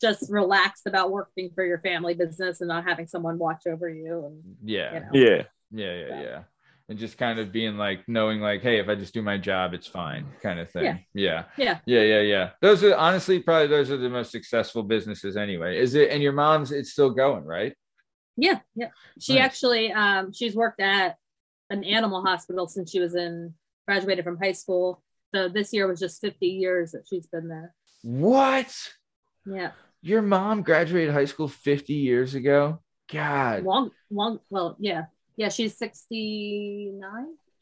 just 0.00 0.30
relaxed 0.30 0.86
about 0.86 1.10
working 1.10 1.50
for 1.54 1.64
your 1.64 1.78
family 1.78 2.14
business 2.14 2.60
and 2.60 2.68
not 2.68 2.84
having 2.84 3.06
someone 3.06 3.38
watch 3.38 3.66
over 3.66 3.88
you 3.88 4.24
and 4.26 4.56
Yeah, 4.64 4.94
you 4.94 5.00
know 5.00 5.06
Yeah. 5.12 5.42
yeah, 5.70 5.94
yeah, 5.94 6.06
Yeah. 6.08 6.22
yeah. 6.22 6.42
And 6.88 6.98
just 6.98 7.18
kind 7.18 7.38
of 7.38 7.52
being 7.52 7.76
like 7.76 8.08
knowing 8.08 8.40
like, 8.40 8.62
hey, 8.62 8.80
if 8.80 8.88
I 8.88 8.96
just 8.96 9.14
do 9.14 9.22
my 9.22 9.38
job, 9.38 9.74
it's 9.74 9.86
fine, 9.86 10.26
kind 10.42 10.58
of 10.58 10.68
thing. 10.72 10.84
Yeah. 10.84 10.98
yeah, 11.14 11.44
Yeah. 11.56 11.78
yeah, 11.86 12.00
yeah, 12.02 12.20
yeah. 12.22 12.50
Those 12.60 12.82
are 12.82 12.96
honestly 12.96 13.38
probably 13.38 13.68
those 13.68 13.92
are 13.92 13.96
the 13.96 14.08
most 14.10 14.32
successful 14.32 14.82
businesses 14.82 15.36
anyway. 15.36 15.78
Is 15.78 15.94
it? 15.94 16.10
And 16.10 16.20
your 16.20 16.32
mom's, 16.32 16.72
it's 16.72 16.90
still 16.92 17.10
going, 17.10 17.44
right? 17.44 17.74
yeah 18.36 18.60
yeah 18.74 18.88
she 19.20 19.34
Nice. 19.34 19.44
actually 19.44 19.92
um 19.92 20.32
she's 20.32 20.54
worked 20.54 20.80
at 20.80 21.16
an 21.70 21.84
animal 21.84 22.22
hospital 22.22 22.66
since 22.68 22.90
she 22.90 23.00
was 23.00 23.14
in 23.14 23.54
graduated 23.86 24.24
from 24.24 24.36
high 24.38 24.52
school 24.52 25.02
so 25.34 25.48
this 25.48 25.72
year 25.72 25.86
was 25.86 26.00
just 26.00 26.20
50 26.20 26.46
years 26.46 26.92
that 26.92 27.04
she's 27.08 27.26
been 27.26 27.48
there 27.48 27.74
What? 28.02 28.74
yeah 29.46 29.70
Your 30.02 30.22
mom 30.22 30.62
graduated 30.62 31.12
high 31.14 31.24
school 31.26 31.48
50 31.48 31.92
years 31.94 32.34
ago? 32.34 32.80
God. 33.12 33.64
long 33.64 33.90
long 34.10 34.40
well 34.50 34.76
yeah 34.78 35.04
yeah 35.36 35.48
she's 35.48 35.76
69 35.78 37.00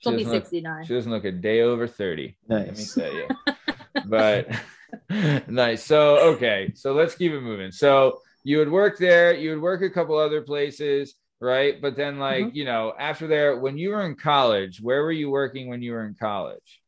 she'll 0.00 0.12
be 0.12 0.18
doesn't 0.24 0.32
look- 0.32 0.42
69 0.44 0.84
She 0.86 0.94
doesn't 0.94 1.12
look 1.12 1.24
a 1.24 1.32
day 1.32 1.60
over 1.62 1.86
30. 1.86 2.36
Nice. 2.48 2.58
Let 2.58 2.66
me 2.66 2.68
Nice. 2.70 2.94
tell 2.94 3.12
you. 3.14 3.28
but 4.06 4.48
nice. 5.50 5.82
So, 5.84 6.18
okay. 6.34 6.72
So 6.74 6.92
let's 6.94 7.14
keep 7.14 7.32
it 7.32 7.40
moving. 7.40 7.72
So 7.72 8.20
you 8.44 8.58
would 8.58 8.70
work 8.70 8.96
there, 8.98 9.34
you 9.34 9.50
would 9.50 9.60
work 9.62 9.82
a 9.82 9.90
couple 9.90 10.16
other 10.16 10.42
places, 10.42 11.14
right? 11.40 11.80
But 11.80 11.96
then, 11.96 12.18
like, 12.18 12.46
Mm-hmm. 12.46 12.56
you 12.56 12.64
know, 12.64 12.92
after 12.98 13.26
there, 13.26 13.58
when 13.58 13.78
you 13.78 13.90
were 13.90 14.04
in 14.04 14.16
college, 14.16 14.80
where 14.80 15.02
were 15.02 15.12
you 15.12 15.30
working 15.30 15.68
when 15.68 15.82
you 15.82 15.92
were 15.92 16.04
in 16.06 16.14
college? 16.18 16.80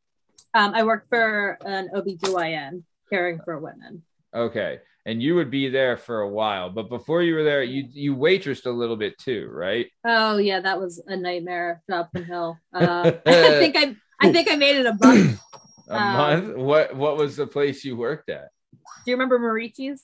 Um, 0.53 0.73
I 0.73 0.83
worked 0.83 1.09
for 1.09 1.57
an 1.65 1.89
OBGYN 1.95 2.83
caring 3.09 3.39
for 3.45 3.57
women. 3.59 4.03
Okay. 4.35 4.79
And 5.05 5.21
you 5.21 5.33
would 5.35 5.49
be 5.49 5.67
there 5.69 5.97
for 5.97 6.21
a 6.21 6.29
while, 6.29 6.69
but 6.69 6.87
before 6.87 7.23
you 7.23 7.33
were 7.33 7.43
there, 7.43 7.63
you 7.63 7.87
you 7.91 8.15
waitressed 8.15 8.67
a 8.67 8.69
little 8.69 8.95
bit 8.95 9.17
too, 9.17 9.49
right? 9.51 9.87
Oh 10.05 10.37
yeah, 10.37 10.59
that 10.59 10.79
was 10.79 11.01
a 11.07 11.17
nightmare 11.17 11.81
job 11.89 12.07
from 12.11 12.23
hell. 12.25 12.59
Uh, 12.73 13.11
I 13.25 13.57
think 13.59 13.75
I 13.75 13.95
I 14.19 14.31
think 14.31 14.47
I 14.51 14.55
made 14.57 14.75
it 14.75 14.85
a 14.85 14.93
month. 14.93 15.39
A 15.89 15.95
Um, 15.95 16.13
month. 16.13 16.55
What 16.55 16.95
what 16.95 17.17
was 17.17 17.35
the 17.35 17.47
place 17.47 17.83
you 17.83 17.97
worked 17.97 18.29
at? 18.29 18.49
Do 18.71 19.09
you 19.11 19.15
remember 19.15 19.39
Marici's? 19.39 20.03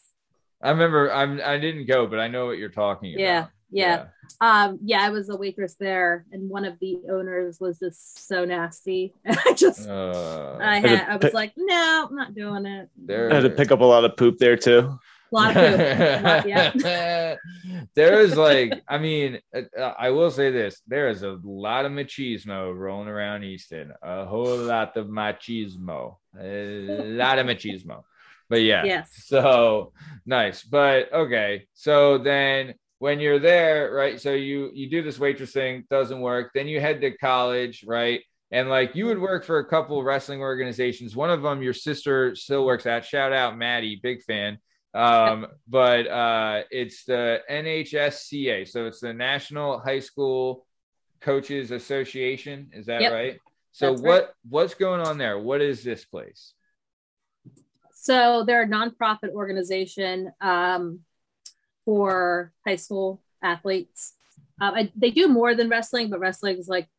I 0.64 0.72
remember 0.72 1.14
I'm 1.14 1.40
I 1.46 1.60
didn't 1.60 1.86
go, 1.86 2.08
but 2.08 2.20
I 2.20 2.28
know 2.28 2.48
what 2.48 2.58
you're 2.58 2.70
talking 2.70 3.14
about. 3.14 3.22
Yeah, 3.22 3.46
yeah. 3.70 4.06
Um, 4.42 4.80
yeah, 4.84 5.02
I 5.02 5.10
was 5.10 5.30
a 5.30 5.36
waitress 5.36 5.76
there, 5.80 6.26
and 6.32 6.50
one 6.50 6.66
of 6.66 6.78
the 6.80 7.00
owners 7.12 7.60
was 7.60 7.80
just 7.80 8.28
so 8.28 8.46
nasty. 8.46 9.14
And 9.26 9.38
I 9.46 9.54
just 9.54 9.88
Uh, 9.88 10.58
I 10.62 10.80
Had 10.80 10.90
had 10.90 11.10
I 11.10 11.14
was 11.14 11.22
pick- 11.22 11.34
like, 11.34 11.54
no, 11.58 12.08
I'm 12.10 12.16
not 12.16 12.36
doing 12.36 12.66
it. 12.66 12.90
There- 12.98 13.32
I 13.32 13.36
had 13.36 13.44
to 13.44 13.50
pick 13.50 13.72
up 13.72 13.82
a 13.82 13.86
lot 13.86 14.04
of 14.06 14.16
poop 14.18 14.38
there 14.38 14.58
too. 14.58 14.98
A 15.32 15.36
lot 15.36 15.50
of 15.50 15.56
poop. 15.56 16.22
Not 16.24 16.48
yet. 16.48 16.74
there 17.96 18.22
is 18.22 18.38
like, 18.38 18.82
I 18.88 18.98
mean, 18.98 19.40
uh, 19.54 19.62
I 20.00 20.10
will 20.12 20.32
say 20.32 20.52
this: 20.52 20.82
there 20.88 21.10
is 21.10 21.22
a 21.24 21.38
lot 21.44 21.84
of 21.86 21.92
machismo 21.92 22.74
rolling 22.74 23.10
around 23.10 23.44
Easton. 23.44 23.92
A 24.02 24.24
whole 24.26 24.56
lot 24.58 24.96
of 24.96 25.08
machismo. 25.08 26.16
A 26.40 26.86
lot 27.22 27.40
of 27.40 27.46
machismo. 27.46 28.04
But 28.50 28.62
yeah, 28.62 28.86
Yes. 28.86 29.24
so 29.26 29.92
nice. 30.26 30.64
But 30.64 31.12
okay, 31.12 31.68
so 31.74 32.18
then 32.20 32.76
when 33.00 33.20
you're 33.20 33.40
there, 33.40 33.92
right? 33.94 34.20
So 34.20 34.34
you 34.34 34.72
you 34.74 34.90
do 34.90 35.02
this 35.04 35.20
waitress 35.20 35.52
thing, 35.52 35.86
doesn't 35.90 36.20
work. 36.20 36.52
Then 36.54 36.68
you 36.68 36.80
head 36.80 37.02
to 37.02 37.16
college, 37.18 37.84
right? 37.88 38.22
And 38.52 38.70
like 38.70 38.96
you 38.96 39.06
would 39.08 39.20
work 39.20 39.44
for 39.44 39.60
a 39.60 39.66
couple 39.66 40.02
wrestling 40.04 40.40
organizations. 40.42 41.16
One 41.16 41.30
of 41.30 41.42
them, 41.42 41.62
your 41.62 41.74
sister 41.74 42.36
still 42.36 42.66
works 42.66 42.86
at. 42.86 43.06
Shout 43.06 43.34
out 43.34 43.58
Maddie, 43.58 44.00
big 44.02 44.24
fan. 44.24 44.58
Um, 44.94 45.48
but 45.68 46.08
uh, 46.08 46.64
it's 46.72 47.04
the 47.06 47.42
NHSCA, 47.50 48.68
so 48.68 48.86
it's 48.86 49.02
the 49.02 49.14
National 49.14 49.80
High 49.80 50.00
School 50.00 50.66
Coaches 51.22 51.72
Association. 51.72 52.70
Is 52.74 52.86
that 52.88 53.02
Yep. 53.02 53.12
right? 53.12 53.38
So 53.74 53.92
That's 53.92 54.02
what 54.02 54.24
right. 54.24 54.32
what's 54.50 54.74
going 54.74 55.02
on 55.02 55.18
there? 55.20 55.38
What 55.38 55.62
is 55.62 55.84
this 55.84 56.06
place? 56.06 56.54
So 57.94 58.44
they're 58.48 58.64
a 58.64 58.68
nonprofit 58.68 59.32
organization 59.34 60.32
um, 60.42 61.02
for 61.88 62.52
high 62.68 62.76
school 62.76 63.22
athletes. 63.42 64.16
Um, 64.60 64.74
I, 64.74 64.92
they 64.94 65.10
do 65.10 65.30
more 65.30 65.56
than 65.56 65.70
wrestling, 65.70 66.10
but 66.10 66.20
wrestling 66.20 66.58
is 66.58 66.68
like 66.68 66.90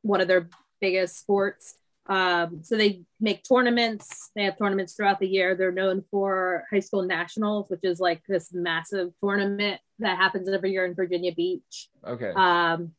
one 0.00 0.22
of 0.22 0.28
their 0.28 0.48
biggest 0.80 1.18
sports. 1.18 1.74
Um, 2.06 2.60
so 2.62 2.78
they 2.78 3.02
make 3.20 3.44
tournaments. 3.44 4.30
They 4.34 4.44
have 4.44 4.56
tournaments 4.56 4.94
throughout 4.94 5.20
the 5.20 5.28
year. 5.28 5.54
They're 5.54 5.70
known 5.70 6.04
for 6.10 6.64
high 6.70 6.80
school 6.80 7.02
nationals, 7.02 7.68
which 7.68 7.80
is 7.82 8.00
like 8.00 8.22
this 8.26 8.50
massive 8.50 9.10
tournament 9.22 9.78
that 9.98 10.16
happens 10.16 10.48
every 10.48 10.72
year 10.72 10.86
in 10.86 10.94
Virginia 10.94 11.32
Beach. 11.34 11.90
Okay. 12.06 12.32
Um, 12.34 12.92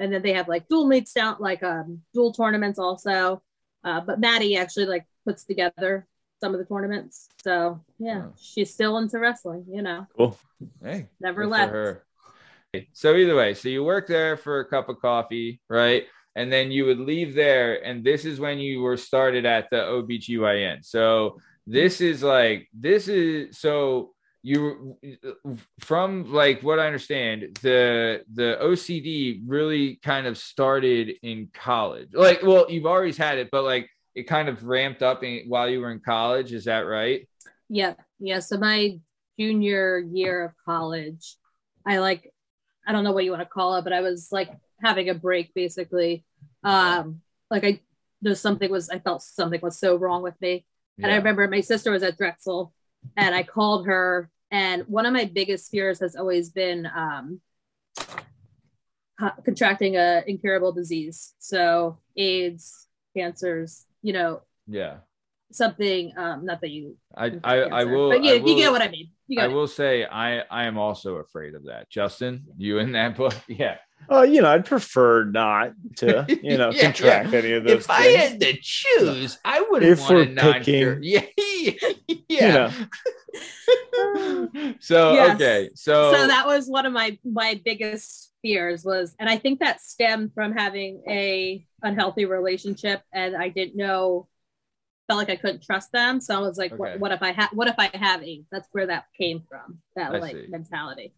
and 0.00 0.12
then 0.12 0.22
they 0.22 0.32
have 0.32 0.48
like 0.48 0.66
dual 0.68 0.88
meets 0.88 1.12
down, 1.12 1.36
like 1.38 1.62
um, 1.62 2.02
dual 2.12 2.32
tournaments 2.32 2.80
also. 2.80 3.40
Uh, 3.84 4.00
but 4.00 4.18
Maddie 4.18 4.56
actually 4.56 4.86
like 4.86 5.06
puts 5.24 5.44
together 5.44 6.08
some 6.40 6.54
of 6.54 6.58
the 6.60 6.66
tournaments. 6.66 7.28
So 7.42 7.80
yeah, 7.98 8.24
Oh. 8.26 8.32
she's 8.38 8.72
still 8.72 8.98
into 8.98 9.18
wrestling. 9.18 9.64
You 9.68 9.82
know, 9.82 10.06
Cool. 10.16 10.38
Hey, 10.82 11.08
never 11.20 11.42
good 11.42 11.50
left. 11.50 11.72
her. 11.72 12.02
So 12.92 13.14
either 13.16 13.34
way, 13.36 13.54
so 13.54 13.68
you 13.70 13.82
work 13.84 14.06
there 14.06 14.36
for 14.36 14.60
a 14.60 14.64
cup 14.68 14.88
of 14.90 15.00
coffee, 15.00 15.60
right? 15.68 16.04
And 16.34 16.52
then 16.52 16.70
you 16.70 16.84
would 16.84 16.98
leave 17.00 17.34
there, 17.34 17.82
and 17.82 18.04
this 18.04 18.26
is 18.26 18.38
when 18.38 18.58
you 18.58 18.82
were 18.82 18.98
started 18.98 19.46
at 19.46 19.70
the 19.70 19.76
OBGYN. 19.76 20.84
So 20.84 21.38
this 21.66 22.00
is 22.02 22.22
like 22.22 22.68
this 22.74 23.08
is 23.08 23.56
so 23.58 24.12
you 24.42 24.98
from 25.80 26.30
like 26.32 26.62
what 26.62 26.78
I 26.78 26.86
understand, 26.86 27.58
the 27.62 28.22
the 28.32 28.58
OCD 28.60 29.40
really 29.46 29.96
kind 29.96 30.26
of 30.26 30.36
started 30.36 31.14
in 31.22 31.48
college. 31.54 32.10
Like, 32.12 32.42
well, 32.42 32.66
you've 32.70 32.86
always 32.86 33.16
had 33.16 33.38
it, 33.38 33.48
but 33.50 33.64
like 33.64 33.88
it 34.16 34.26
kind 34.26 34.48
of 34.48 34.64
ramped 34.64 35.02
up 35.02 35.22
in, 35.22 35.46
while 35.46 35.68
you 35.68 35.80
were 35.80 35.92
in 35.92 36.00
college. 36.00 36.52
Is 36.52 36.64
that 36.64 36.80
right? 36.80 37.28
Yeah, 37.68 37.94
yeah. 38.18 38.40
So 38.40 38.56
my 38.56 38.98
junior 39.38 39.98
year 39.98 40.44
of 40.46 40.52
college, 40.64 41.36
I 41.84 41.98
like, 41.98 42.32
I 42.86 42.92
don't 42.92 43.04
know 43.04 43.12
what 43.12 43.24
you 43.24 43.30
want 43.30 43.42
to 43.42 43.46
call 43.48 43.76
it, 43.76 43.84
but 43.84 43.92
I 43.92 44.00
was 44.00 44.32
like 44.32 44.50
having 44.82 45.10
a 45.10 45.14
break 45.14 45.52
basically. 45.54 46.24
Um, 46.64 47.20
like 47.50 47.64
I, 47.64 47.80
there's 48.22 48.40
something 48.40 48.70
was, 48.70 48.88
I 48.88 49.00
felt 49.00 49.22
something 49.22 49.60
was 49.62 49.78
so 49.78 49.96
wrong 49.96 50.22
with 50.22 50.40
me. 50.40 50.64
And 51.02 51.12
I 51.12 51.16
remember 51.16 51.46
my 51.46 51.60
sister 51.60 51.90
was 51.90 52.02
at 52.02 52.16
Drexel 52.16 52.72
and 53.18 53.34
I 53.34 53.42
called 53.42 53.86
her. 53.86 54.30
And 54.50 54.84
one 54.84 55.04
of 55.04 55.12
my 55.12 55.26
biggest 55.26 55.70
fears 55.70 56.00
has 56.00 56.16
always 56.16 56.48
been 56.48 56.86
um, 56.86 57.40
contracting 59.44 59.96
a 59.96 60.22
incurable 60.26 60.72
disease. 60.72 61.34
So 61.38 61.98
AIDS, 62.16 62.86
cancers, 63.16 63.85
you 64.06 64.12
know, 64.12 64.42
Yeah. 64.68 64.94
something, 65.50 66.12
um, 66.16 66.44
not 66.48 66.60
that 66.60 66.70
you, 66.70 66.96
I 67.16 67.26
I, 67.42 67.56
I 67.80 67.84
will. 67.84 68.10
but 68.10 68.22
you, 68.24 68.30
I 68.32 68.34
you 68.34 68.42
will- 68.42 68.56
get 68.56 68.70
what 68.72 68.82
I 68.82 68.88
mean. 68.88 69.08
You 69.28 69.40
I 69.40 69.46
it. 69.46 69.52
will 69.52 69.66
say 69.66 70.04
I 70.04 70.26
I 70.58 70.64
am 70.70 70.78
also 70.78 71.16
afraid 71.16 71.54
of 71.56 71.64
that. 71.64 71.90
Justin, 71.90 72.44
you 72.56 72.78
in 72.78 72.92
that 72.92 73.16
book? 73.16 73.34
Yeah. 73.48 73.76
Oh, 74.08 74.22
you 74.22 74.40
know, 74.42 74.50
I'd 74.54 74.66
prefer 74.66 75.24
not 75.24 75.72
to, 75.96 76.24
you 76.42 76.56
know, 76.58 76.70
Yeah, 76.70 76.82
contract 76.82 77.32
any 77.34 77.52
of 77.58 77.64
those. 77.64 77.84
If 77.84 77.90
I 77.90 78.02
had 78.20 78.38
to 78.40 78.52
choose, 78.60 79.38
I 79.44 79.66
wouldn't 79.68 79.90
If 79.90 80.00
want 80.00 80.14
we're 80.14 80.22
a 80.50 80.52
picking- 80.52 80.98
Yeah. 81.02 81.22
you 82.06 82.18
Yeah. 82.28 82.52
know, 82.54 82.70
so 84.80 85.12
Yes. 85.14 85.34
okay. 85.34 85.70
So, 85.74 86.12
so 86.12 86.26
that 86.26 86.46
was 86.46 86.68
one 86.68 86.86
of 86.86 86.92
my 86.92 87.18
my 87.24 87.60
biggest 87.64 88.32
fears 88.42 88.84
was 88.84 89.14
and 89.18 89.28
i 89.28 89.36
think 89.36 89.58
that 89.58 89.80
stemmed 89.80 90.32
from 90.32 90.52
having 90.52 91.02
a 91.08 91.66
unhealthy 91.82 92.24
relationship 92.26 93.02
and 93.12 93.36
i 93.36 93.48
didn't 93.48 93.76
know 93.76 94.28
felt 95.08 95.18
like 95.18 95.30
i 95.30 95.36
couldn't 95.36 95.64
trust 95.64 95.90
them 95.90 96.20
so 96.20 96.36
i 96.36 96.38
was 96.38 96.56
like 96.56 96.72
Okay. 96.72 96.80
what, 96.80 97.00
what 97.00 97.12
if 97.12 97.22
i 97.22 97.32
have 97.32 97.50
what 97.52 97.66
if 97.66 97.74
i 97.78 97.90
have 97.94 98.22
aids 98.22 98.46
that's 98.52 98.68
where 98.72 98.86
that 98.86 99.06
came 99.18 99.42
from 99.48 99.78
that 99.96 100.14
I 100.14 100.18
like 100.18 100.36
see. 100.36 100.46
mentality 100.48 101.12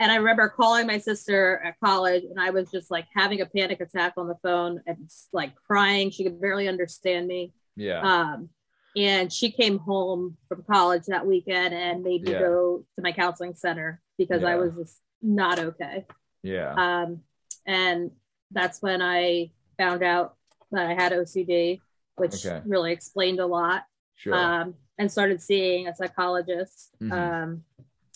and 0.00 0.10
i 0.10 0.16
remember 0.16 0.48
calling 0.48 0.86
my 0.86 0.98
sister 0.98 1.60
at 1.64 1.78
college 1.78 2.24
and 2.24 2.40
i 2.40 2.50
was 2.50 2.70
just 2.70 2.90
like 2.90 3.06
having 3.14 3.40
a 3.42 3.46
panic 3.46 3.80
attack 3.80 4.14
on 4.16 4.26
the 4.26 4.36
phone 4.42 4.80
and 4.86 5.08
like 5.32 5.54
crying 5.66 6.10
she 6.10 6.24
could 6.24 6.40
barely 6.40 6.66
understand 6.66 7.28
me 7.28 7.52
yeah. 7.76 8.00
um, 8.00 8.48
and 8.96 9.32
she 9.32 9.50
came 9.50 9.78
home 9.78 10.36
from 10.48 10.64
college 10.70 11.04
that 11.06 11.26
weekend 11.26 11.74
and 11.74 12.02
made 12.02 12.22
me 12.22 12.32
Yeah. 12.32 12.40
go 12.40 12.84
to 12.96 13.02
my 13.02 13.12
counseling 13.12 13.54
center 13.54 14.00
because 14.18 14.44
I 14.44 14.56
was 14.56 14.72
just 14.74 15.00
not 15.22 15.58
okay. 15.58 16.04
yeah. 16.42 16.74
Um, 16.76 17.22
and 17.66 18.10
that's 18.50 18.82
when 18.82 19.00
I 19.00 19.52
found 19.78 20.02
out 20.02 20.36
that 20.72 20.86
I 20.86 20.94
had 20.94 21.12
OCD, 21.12 21.80
which 22.16 22.44
Okay. 22.44 22.60
really 22.66 22.92
explained 22.92 23.40
a 23.40 23.46
lot. 23.46 23.84
Sure. 24.16 24.34
Um, 24.34 24.74
and 24.98 25.10
started 25.10 25.40
seeing 25.40 25.88
a 25.88 25.94
psychologist. 25.94 26.90
Mhm. 27.00 27.12
Um, 27.12 27.64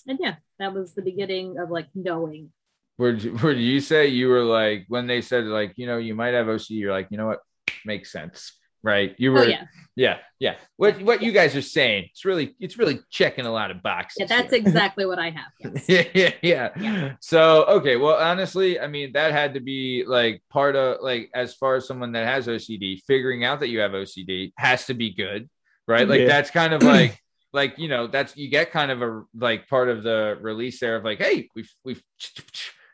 and 0.06 0.18
yeah, 0.20 0.36
that 0.58 0.72
was 0.74 0.92
the 0.94 1.02
beginning 1.02 1.58
of 1.58 1.70
like 1.70 1.88
knowing. 1.94 2.52
Would 2.98 3.22
you, 3.24 3.34
would 3.42 3.58
you 3.58 3.80
say 3.80 4.08
you 4.08 4.28
were 4.28 4.42
like 4.42 4.84
when 4.88 5.06
they 5.06 5.20
said 5.20 5.44
like 5.44 5.72
you 5.76 5.86
know 5.86 5.98
you 5.98 6.14
might 6.14 6.34
have 6.34 6.46
OCD? 6.46 6.70
You're 6.80 6.92
like 6.92 7.08
you 7.10 7.18
know 7.18 7.26
what 7.26 7.40
makes 7.84 8.10
sense, 8.12 8.52
right? 8.86 9.14
You 9.18 9.32
oh, 9.32 9.34
were 9.34 9.40
Oh 9.40 9.48
yeah, 9.48 9.64
yeah 9.96 10.18
yeah. 10.38 10.56
What 10.76 11.02
what 11.02 11.22
you 11.22 11.32
guys 11.32 11.56
are 11.56 11.62
saying? 11.62 12.08
It's 12.10 12.24
really 12.24 12.54
it's 12.60 12.78
really 12.78 13.00
checking 13.10 13.46
a 13.46 13.52
lot 13.52 13.70
of 13.70 13.82
boxes. 13.82 14.16
yeah, 14.20 14.26
that's 14.26 14.52
here. 14.52 14.60
exactly 14.66 15.06
what 15.06 15.18
I 15.18 15.30
have. 15.30 15.52
Yes. 15.60 15.88
yeah, 15.88 16.04
yeah, 16.14 16.32
yeah. 16.42 16.70
Yeah. 16.78 17.12
So, 17.20 17.64
okay, 17.64 17.96
well, 17.96 18.16
honestly, 18.16 18.78
I 18.78 18.86
mean, 18.86 19.12
that 19.12 19.32
had 19.32 19.54
to 19.54 19.60
be 19.60 20.04
like 20.06 20.42
part 20.50 20.76
of 20.76 20.98
like 21.02 21.30
as 21.34 21.54
far 21.54 21.76
as 21.76 21.86
someone 21.86 22.12
that 22.12 22.26
has 22.26 22.46
OCD, 22.46 23.00
figuring 23.06 23.44
out 23.44 23.60
that 23.60 23.68
you 23.68 23.80
have 23.80 23.92
OCD 23.92 24.52
has 24.56 24.86
to 24.86 24.94
be 24.94 25.12
good, 25.12 25.48
right? 25.88 26.08
Like 26.08 26.20
Yeah. 26.20 26.28
that's 26.28 26.50
kind 26.50 26.72
of 26.72 26.82
like 26.82 27.18
like 27.52 27.78
you 27.78 27.88
know 27.88 28.06
that's 28.06 28.36
you 28.36 28.48
get 28.48 28.70
kind 28.70 28.90
of 28.90 29.02
a 29.02 29.22
like 29.34 29.66
part 29.68 29.88
of 29.88 30.02
the 30.02 30.38
release 30.40 30.78
there 30.80 30.96
of 30.96 31.04
like, 31.04 31.18
hey, 31.18 31.48
we've 31.56 31.72
we've 31.84 32.02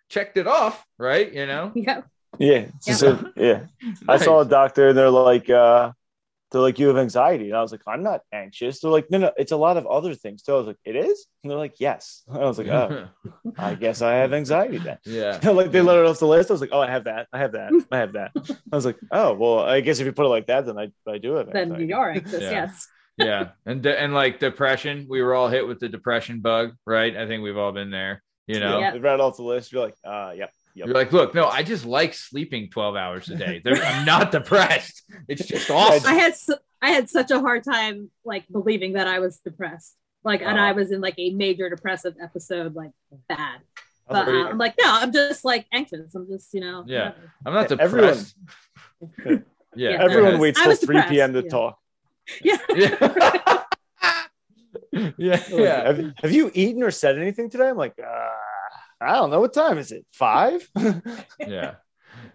checked 0.08 0.36
it 0.36 0.46
off, 0.46 0.84
right? 0.98 1.32
You 1.32 1.46
know, 1.46 1.72
Yeah. 1.76 2.02
Yeah, 2.38 2.66
it's 2.76 2.86
just 2.86 3.02
a- 3.02 3.32
yeah. 3.36 3.66
I 4.08 4.16
saw 4.18 4.40
a 4.40 4.44
doctor 4.44 4.88
and 4.88 4.98
they're 4.98 5.10
like, 5.10 5.48
uh, 5.50 5.92
they're 6.50 6.60
like, 6.60 6.78
you 6.78 6.88
have 6.88 6.98
anxiety. 6.98 7.46
And 7.48 7.56
I 7.56 7.62
was 7.62 7.72
like, 7.72 7.80
I'm 7.86 8.02
not 8.02 8.20
anxious. 8.30 8.80
They're 8.80 8.90
like, 8.90 9.10
no, 9.10 9.16
no, 9.18 9.32
it's 9.38 9.52
a 9.52 9.56
lot 9.56 9.78
of 9.78 9.86
other 9.86 10.14
things. 10.14 10.42
So 10.44 10.54
I 10.54 10.58
was 10.58 10.66
like, 10.66 10.76
it 10.84 10.94
is? 10.96 11.26
And 11.42 11.50
they're 11.50 11.58
like, 11.58 11.80
yes. 11.80 12.22
I 12.30 12.38
was 12.38 12.58
like, 12.58 12.68
oh, 12.68 13.08
I 13.58 13.74
guess 13.74 14.02
I 14.02 14.14
have 14.16 14.32
anxiety 14.34 14.78
then. 14.78 14.98
yeah, 15.06 15.38
like 15.50 15.70
they 15.72 15.80
let 15.80 15.98
it 15.98 16.04
off 16.06 16.18
the 16.18 16.26
list. 16.26 16.50
I 16.50 16.54
was 16.54 16.60
like, 16.60 16.70
oh, 16.72 16.80
I 16.80 16.90
have 16.90 17.04
that. 17.04 17.26
I 17.32 17.38
have 17.38 17.52
that. 17.52 17.72
I 17.90 17.96
have 17.98 18.12
that. 18.12 18.32
I 18.70 18.76
was 18.76 18.84
like, 18.84 18.98
oh, 19.10 19.32
well, 19.34 19.60
I 19.60 19.80
guess 19.80 19.98
if 20.00 20.06
you 20.06 20.12
put 20.12 20.26
it 20.26 20.30
like 20.30 20.46
that, 20.48 20.66
then 20.66 20.78
I, 20.78 20.92
I 21.10 21.18
do 21.18 21.34
have 21.34 21.46
Then 21.52 21.62
anxiety. 21.72 21.86
you 21.86 21.96
are 21.96 22.10
anxious. 22.10 22.42
Yeah. 22.42 22.50
Yes. 22.50 22.88
yeah, 23.16 23.48
and 23.66 23.82
de- 23.82 23.98
and 23.98 24.12
like 24.14 24.38
depression, 24.38 25.06
we 25.08 25.22
were 25.22 25.34
all 25.34 25.48
hit 25.48 25.66
with 25.66 25.80
the 25.80 25.88
depression 25.88 26.40
bug, 26.40 26.72
right? 26.86 27.16
I 27.16 27.26
think 27.26 27.42
we've 27.42 27.56
all 27.58 27.72
been 27.72 27.90
there, 27.90 28.22
you 28.46 28.58
know. 28.60 28.78
Yeah. 28.78 28.90
They 28.92 28.98
read 28.98 29.20
off 29.20 29.36
the 29.36 29.42
list. 29.42 29.70
You're 29.72 29.84
like, 29.84 29.96
uh, 30.04 30.32
yep. 30.36 30.50
Yep. 30.74 30.86
You're 30.86 30.94
like, 30.94 31.12
look, 31.12 31.34
no, 31.34 31.46
I 31.48 31.62
just 31.62 31.84
like 31.84 32.14
sleeping 32.14 32.70
12 32.70 32.96
hours 32.96 33.28
a 33.28 33.36
day. 33.36 33.60
There- 33.62 33.76
I'm 33.76 34.06
not 34.06 34.32
depressed. 34.32 35.02
It's 35.28 35.46
just 35.46 35.70
awesome. 35.70 36.10
I 36.10 36.14
had 36.14 36.34
su- 36.34 36.56
I 36.80 36.90
had 36.90 37.10
such 37.10 37.30
a 37.30 37.40
hard 37.40 37.62
time 37.62 38.10
like 38.24 38.44
believing 38.50 38.94
that 38.94 39.06
I 39.06 39.18
was 39.18 39.38
depressed. 39.38 39.96
Like, 40.24 40.40
and. 40.40 40.58
I 40.58 40.72
was 40.72 40.90
in 40.90 41.00
like 41.00 41.14
a 41.18 41.30
major 41.34 41.68
depressive 41.68 42.14
episode, 42.22 42.74
like 42.74 42.92
bad. 43.28 43.60
But 44.08 44.28
uh, 44.28 44.48
I'm 44.48 44.58
like, 44.58 44.74
no, 44.80 44.86
I'm 44.88 45.12
just 45.12 45.44
like 45.44 45.66
anxious. 45.72 46.14
I'm 46.14 46.26
just, 46.26 46.52
you 46.54 46.60
know. 46.60 46.84
Yeah. 46.86 47.10
whatever. 47.10 47.32
I'm 47.46 47.54
not 47.54 47.72
Everyone- 47.80 48.08
depressed. 48.08 48.36
yeah. 49.76 49.90
Yeah. 49.90 50.02
Everyone 50.02 50.38
waits 50.38 50.60
till 50.62 50.74
3 50.74 50.86
depressed, 50.96 51.08
p.m. 51.10 51.32
to 51.34 51.42
yeah. 51.42 51.48
talk. 51.50 51.78
Yeah. 52.42 52.56
Yeah. 52.74 53.62
yeah. 55.18 55.42
Yeah. 55.50 55.86
Have, 55.86 56.12
have 56.22 56.32
you 56.32 56.50
eaten 56.54 56.82
or 56.82 56.90
said 56.90 57.18
anything 57.18 57.50
today? 57.50 57.68
I'm 57.68 57.76
like, 57.76 57.94
uh, 57.98 58.28
I 59.02 59.14
don't 59.16 59.30
know. 59.30 59.40
What 59.40 59.52
time 59.52 59.78
is 59.78 59.92
it? 59.92 60.06
Five? 60.12 60.68
yeah 61.38 61.74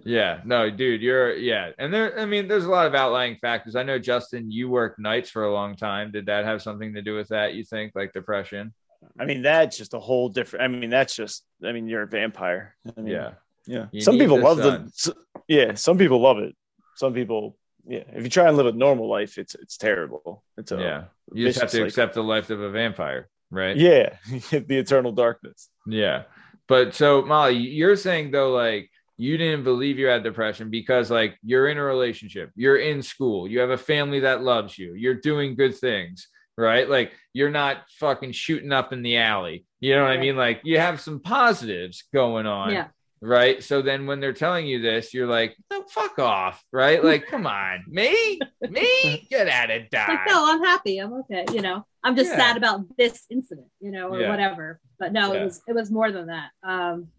yeah 0.04 0.42
no 0.46 0.70
dude 0.70 1.02
you're 1.02 1.34
yeah 1.36 1.72
and 1.80 1.94
there 1.94 2.20
i 2.20 2.26
mean 2.26 2.48
there's 2.48 2.66
a 2.66 2.70
lot 2.70 2.86
of 2.88 2.94
outlying 2.96 3.36
factors 3.38 3.76
i 3.76 3.84
know 3.84 3.98
justin 3.98 4.50
you 4.52 4.70
worked 4.70 5.00
nights 5.00 5.30
for 5.30 5.44
a 5.44 5.54
long 5.54 5.76
time 5.76 6.12
did 6.12 6.26
that 6.28 6.46
have 6.46 6.62
something 6.62 6.94
to 6.94 7.02
do 7.02 7.16
with 7.16 7.28
that 7.30 7.54
you 7.56 7.64
think 7.64 7.92
like 7.96 8.12
depression 8.14 8.74
I 9.20 9.26
mean, 9.26 9.44
that's 9.44 9.78
just 9.78 9.94
a 9.94 10.00
whole 10.00 10.28
different. 10.28 10.64
I 10.64 10.68
mean, 10.68 10.90
that's 10.90 11.16
just. 11.16 11.44
I 11.64 11.72
mean, 11.72 11.88
you're 11.88 12.02
a 12.02 12.08
vampire. 12.08 12.76
I 12.98 13.00
mean, 13.00 13.14
yeah 13.14 13.32
yeah. 13.68 13.86
You 13.92 14.02
Some 14.02 14.18
people 14.18 14.38
the 14.38 14.44
love 14.44 14.58
sun. 14.58 14.92
the. 15.06 15.12
s- 15.12 15.44
Yeah, 15.48 15.76
some 15.76 15.98
people 16.00 16.20
love 16.20 16.40
it. 16.40 16.56
Some 16.96 17.14
people, 17.14 17.58
yeah. 17.88 18.04
If 18.12 18.24
you 18.24 18.30
try 18.30 18.48
and 18.48 18.58
live 18.58 18.66
a 18.66 18.72
normal 18.72 19.08
life, 19.08 19.38
it's 19.38 19.54
it's 19.54 19.78
terrible. 19.78 20.44
It's 20.58 20.72
a 20.72 20.78
yeah 20.80 21.04
you 21.32 21.46
just 21.46 21.60
have 21.60 21.70
to 21.70 21.78
cycle. 21.78 21.88
accept 21.88 22.14
the 22.16 22.24
life 22.24 22.50
of 22.50 22.60
a 22.60 22.72
vampire 22.72 23.30
right 23.52 23.78
Yeah, 23.78 24.16
the 24.52 24.78
eternal 24.78 25.12
darkness. 25.12 25.70
Yeah. 25.86 26.24
But 26.68 26.94
so 26.96 27.22
Molly, 27.22 27.56
you're 27.56 27.96
saying 27.96 28.32
though, 28.32 28.52
like 28.52 28.90
you 29.18 29.38
didn't 29.38 29.64
believe 29.64 29.98
you 29.98 30.08
had 30.08 30.24
depression 30.24 30.70
because 30.70 31.10
like 31.10 31.38
you're 31.44 31.70
in 31.70 31.78
a 31.78 31.84
relationship, 31.84 32.52
you're 32.56 32.78
in 32.78 33.02
school, 33.02 33.48
you 33.48 33.60
have 33.60 33.72
a 33.72 33.78
family 33.78 34.22
that 34.22 34.44
loves 34.44 34.78
you, 34.78 34.94
you're 34.94 35.16
doing 35.16 35.56
good 35.56 35.76
things, 35.76 36.28
right? 36.58 36.90
Like 36.90 37.14
you're 37.34 37.50
not 37.50 37.84
fucking 38.00 38.34
shooting 38.34 38.72
up 38.72 38.94
in 38.94 39.02
the 39.02 39.18
alley. 39.18 39.66
You 39.80 39.96
know 39.96 40.04
what 40.04 40.12
I 40.12 40.18
mean? 40.18 40.36
Like 40.36 40.62
you 40.64 40.80
have 40.80 41.02
some 41.02 41.20
positives 41.20 42.04
going 42.14 42.46
on. 42.46 42.72
Yeah. 42.72 42.88
Right. 43.20 43.64
So 43.64 43.82
then 43.82 44.06
when 44.06 44.20
they're 44.20 44.32
telling 44.34 44.68
you 44.68 44.80
this, 44.82 45.14
you're 45.14 45.26
like, 45.28 45.56
no, 45.72 45.84
fuck 45.90 46.20
off. 46.20 46.64
Right. 46.72 47.04
Like, 47.04 47.26
come 47.28 47.48
on, 47.48 47.84
me, 47.88 48.40
me, 48.70 49.28
get 49.30 49.48
out 49.48 49.72
of 49.72 49.90
dodge. 49.90 50.08
Like, 50.10 50.28
no, 50.28 50.46
I'm 50.54 50.64
happy. 50.64 51.00
I'm 51.00 51.14
okay. 51.14 51.46
You 51.52 51.62
know, 51.62 51.84
I'm 52.04 52.16
just 52.16 52.30
Yeah. 52.32 52.38
sad 52.38 52.58
about 52.58 52.82
this 52.98 53.26
incident, 53.32 53.68
you 53.80 53.92
know, 53.92 54.10
or 54.10 54.22
Yeah. 54.22 54.30
whatever. 54.30 54.80
But 55.00 55.14
no, 55.14 55.34
Yeah. 55.34 55.42
it 55.42 55.46
was 55.46 55.62
it 55.68 55.74
was 55.74 55.90
more 55.92 56.12
than 56.12 56.28
that. 56.28 56.52
Um, 56.64 57.12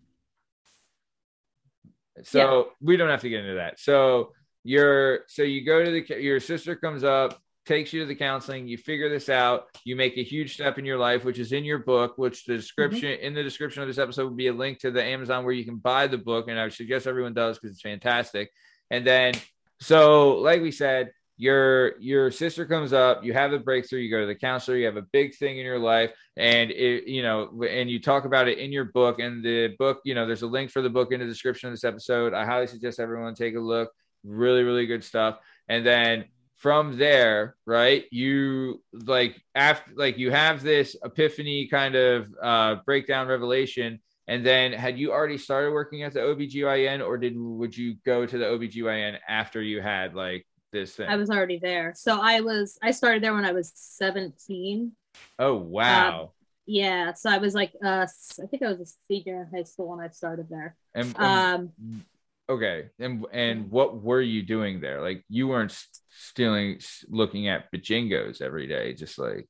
So 2.24 2.72
we 2.80 2.96
don't 2.96 3.10
have 3.10 3.20
to 3.22 3.28
get 3.28 3.40
into 3.44 3.54
that. 3.54 3.78
So 3.78 4.32
you're 4.64 5.20
so 5.28 5.42
you 5.42 5.64
go 5.64 5.84
to 5.84 5.90
the 5.90 6.20
your 6.22 6.40
sister 6.40 6.74
comes 6.76 7.04
up, 7.04 7.40
takes 7.68 7.92
you 7.92 8.00
to 8.00 8.06
the 8.06 8.14
counseling, 8.14 8.66
you 8.66 8.78
figure 8.78 9.08
this 9.08 9.28
out, 9.28 9.66
you 9.84 9.94
make 9.94 10.16
a 10.16 10.22
huge 10.24 10.54
step 10.54 10.78
in 10.78 10.84
your 10.84 10.98
life, 10.98 11.24
which 11.24 11.38
is 11.38 11.52
in 11.52 11.64
your 11.64 11.78
book, 11.78 12.16
which 12.16 12.44
the 12.44 12.54
mm-hmm. 12.54 12.60
description 12.60 13.20
in 13.20 13.34
the 13.34 13.42
description 13.42 13.82
of 13.82 13.88
this 13.88 13.98
episode 13.98 14.24
will 14.24 14.36
be 14.36 14.48
a 14.48 14.52
link 14.52 14.80
to 14.80 14.90
the 14.90 15.04
Amazon 15.04 15.44
where 15.44 15.52
you 15.52 15.64
can 15.64 15.76
buy 15.76 16.06
the 16.06 16.18
book. 16.18 16.48
And 16.48 16.58
I 16.58 16.64
would 16.64 16.72
suggest 16.72 17.06
everyone 17.06 17.34
does 17.34 17.58
because 17.58 17.76
it's 17.76 17.82
fantastic. 17.82 18.50
And 18.90 19.06
then 19.06 19.34
so 19.80 20.38
like 20.38 20.62
we 20.62 20.72
said, 20.72 21.12
your 21.36 21.96
your 22.00 22.32
sister 22.32 22.66
comes 22.66 22.92
up, 22.92 23.22
you 23.22 23.32
have 23.32 23.52
a 23.52 23.60
breakthrough, 23.60 24.00
you 24.00 24.10
go 24.10 24.20
to 24.20 24.26
the 24.26 24.34
counselor, 24.34 24.76
you 24.76 24.86
have 24.86 24.96
a 24.96 25.06
big 25.12 25.36
thing 25.36 25.58
in 25.58 25.64
your 25.64 25.78
life, 25.78 26.10
and 26.36 26.72
it, 26.72 27.06
you 27.06 27.22
know, 27.22 27.62
and 27.68 27.88
you 27.88 28.00
talk 28.00 28.24
about 28.24 28.48
it 28.48 28.58
in 28.58 28.72
your 28.72 28.86
book. 28.86 29.20
And 29.20 29.44
the 29.44 29.68
book, 29.78 30.00
you 30.04 30.16
know, 30.16 30.26
there's 30.26 30.42
a 30.42 30.48
link 30.48 30.72
for 30.72 30.82
the 30.82 30.90
book 30.90 31.12
in 31.12 31.20
the 31.20 31.26
description 31.26 31.68
of 31.68 31.74
this 31.74 31.84
episode. 31.84 32.34
I 32.34 32.44
highly 32.44 32.66
suggest 32.66 32.98
everyone 32.98 33.34
take 33.36 33.54
a 33.54 33.60
look. 33.60 33.92
Really, 34.24 34.64
really 34.64 34.86
good 34.86 35.04
stuff. 35.04 35.38
And 35.68 35.86
then 35.86 36.24
from 36.58 36.98
there, 36.98 37.56
right, 37.66 38.04
you 38.10 38.82
like 38.92 39.40
after 39.54 39.90
like 39.96 40.18
you 40.18 40.30
have 40.30 40.62
this 40.62 40.94
epiphany 41.04 41.66
kind 41.68 41.94
of 41.94 42.26
uh 42.42 42.76
breakdown 42.84 43.26
revelation. 43.28 44.00
And 44.30 44.44
then 44.44 44.74
had 44.74 44.98
you 44.98 45.10
already 45.10 45.38
started 45.38 45.72
working 45.72 46.02
at 46.02 46.12
the 46.12 46.20
OBGYN 46.20 47.00
or 47.06 47.16
did 47.16 47.34
would 47.38 47.74
you 47.74 47.94
go 48.04 48.26
to 48.26 48.36
the 48.36 48.44
OBGYN 48.44 49.16
after 49.26 49.62
you 49.62 49.80
had 49.80 50.14
like 50.14 50.46
this 50.70 50.94
thing? 50.96 51.08
I 51.08 51.16
was 51.16 51.30
already 51.30 51.58
there. 51.58 51.94
So 51.96 52.18
I 52.20 52.40
was 52.40 52.76
I 52.82 52.90
started 52.90 53.22
there 53.22 53.32
when 53.32 53.46
I 53.46 53.52
was 53.52 53.72
17. 53.74 54.92
oh 55.38 55.54
wow. 55.54 56.32
Yeah. 56.66 57.14
So 57.14 57.30
I 57.30 57.38
was 57.38 57.54
like 57.54 57.72
uh 57.82 58.06
I 58.42 58.46
think 58.48 58.62
I 58.62 58.68
was 58.72 58.80
a 58.80 58.86
senior 59.06 59.42
in 59.50 59.56
high 59.56 59.64
school 59.64 59.88
when 59.88 60.00
I 60.00 60.08
started 60.10 60.48
there. 60.50 60.76
and, 60.94 61.14
and- 61.18 61.72
Um 61.86 62.04
okay. 62.48 62.88
And 62.98 63.24
and 63.32 63.70
what 63.70 64.02
were 64.02 64.20
you 64.20 64.42
doing 64.42 64.80
there? 64.80 65.00
Like 65.00 65.24
you 65.28 65.48
weren't 65.48 65.76
stealing 66.10 66.80
looking 67.08 67.48
at 67.48 67.70
bajingos 67.72 68.40
every 68.42 68.66
day, 68.66 68.94
just 68.94 69.18
like 69.18 69.48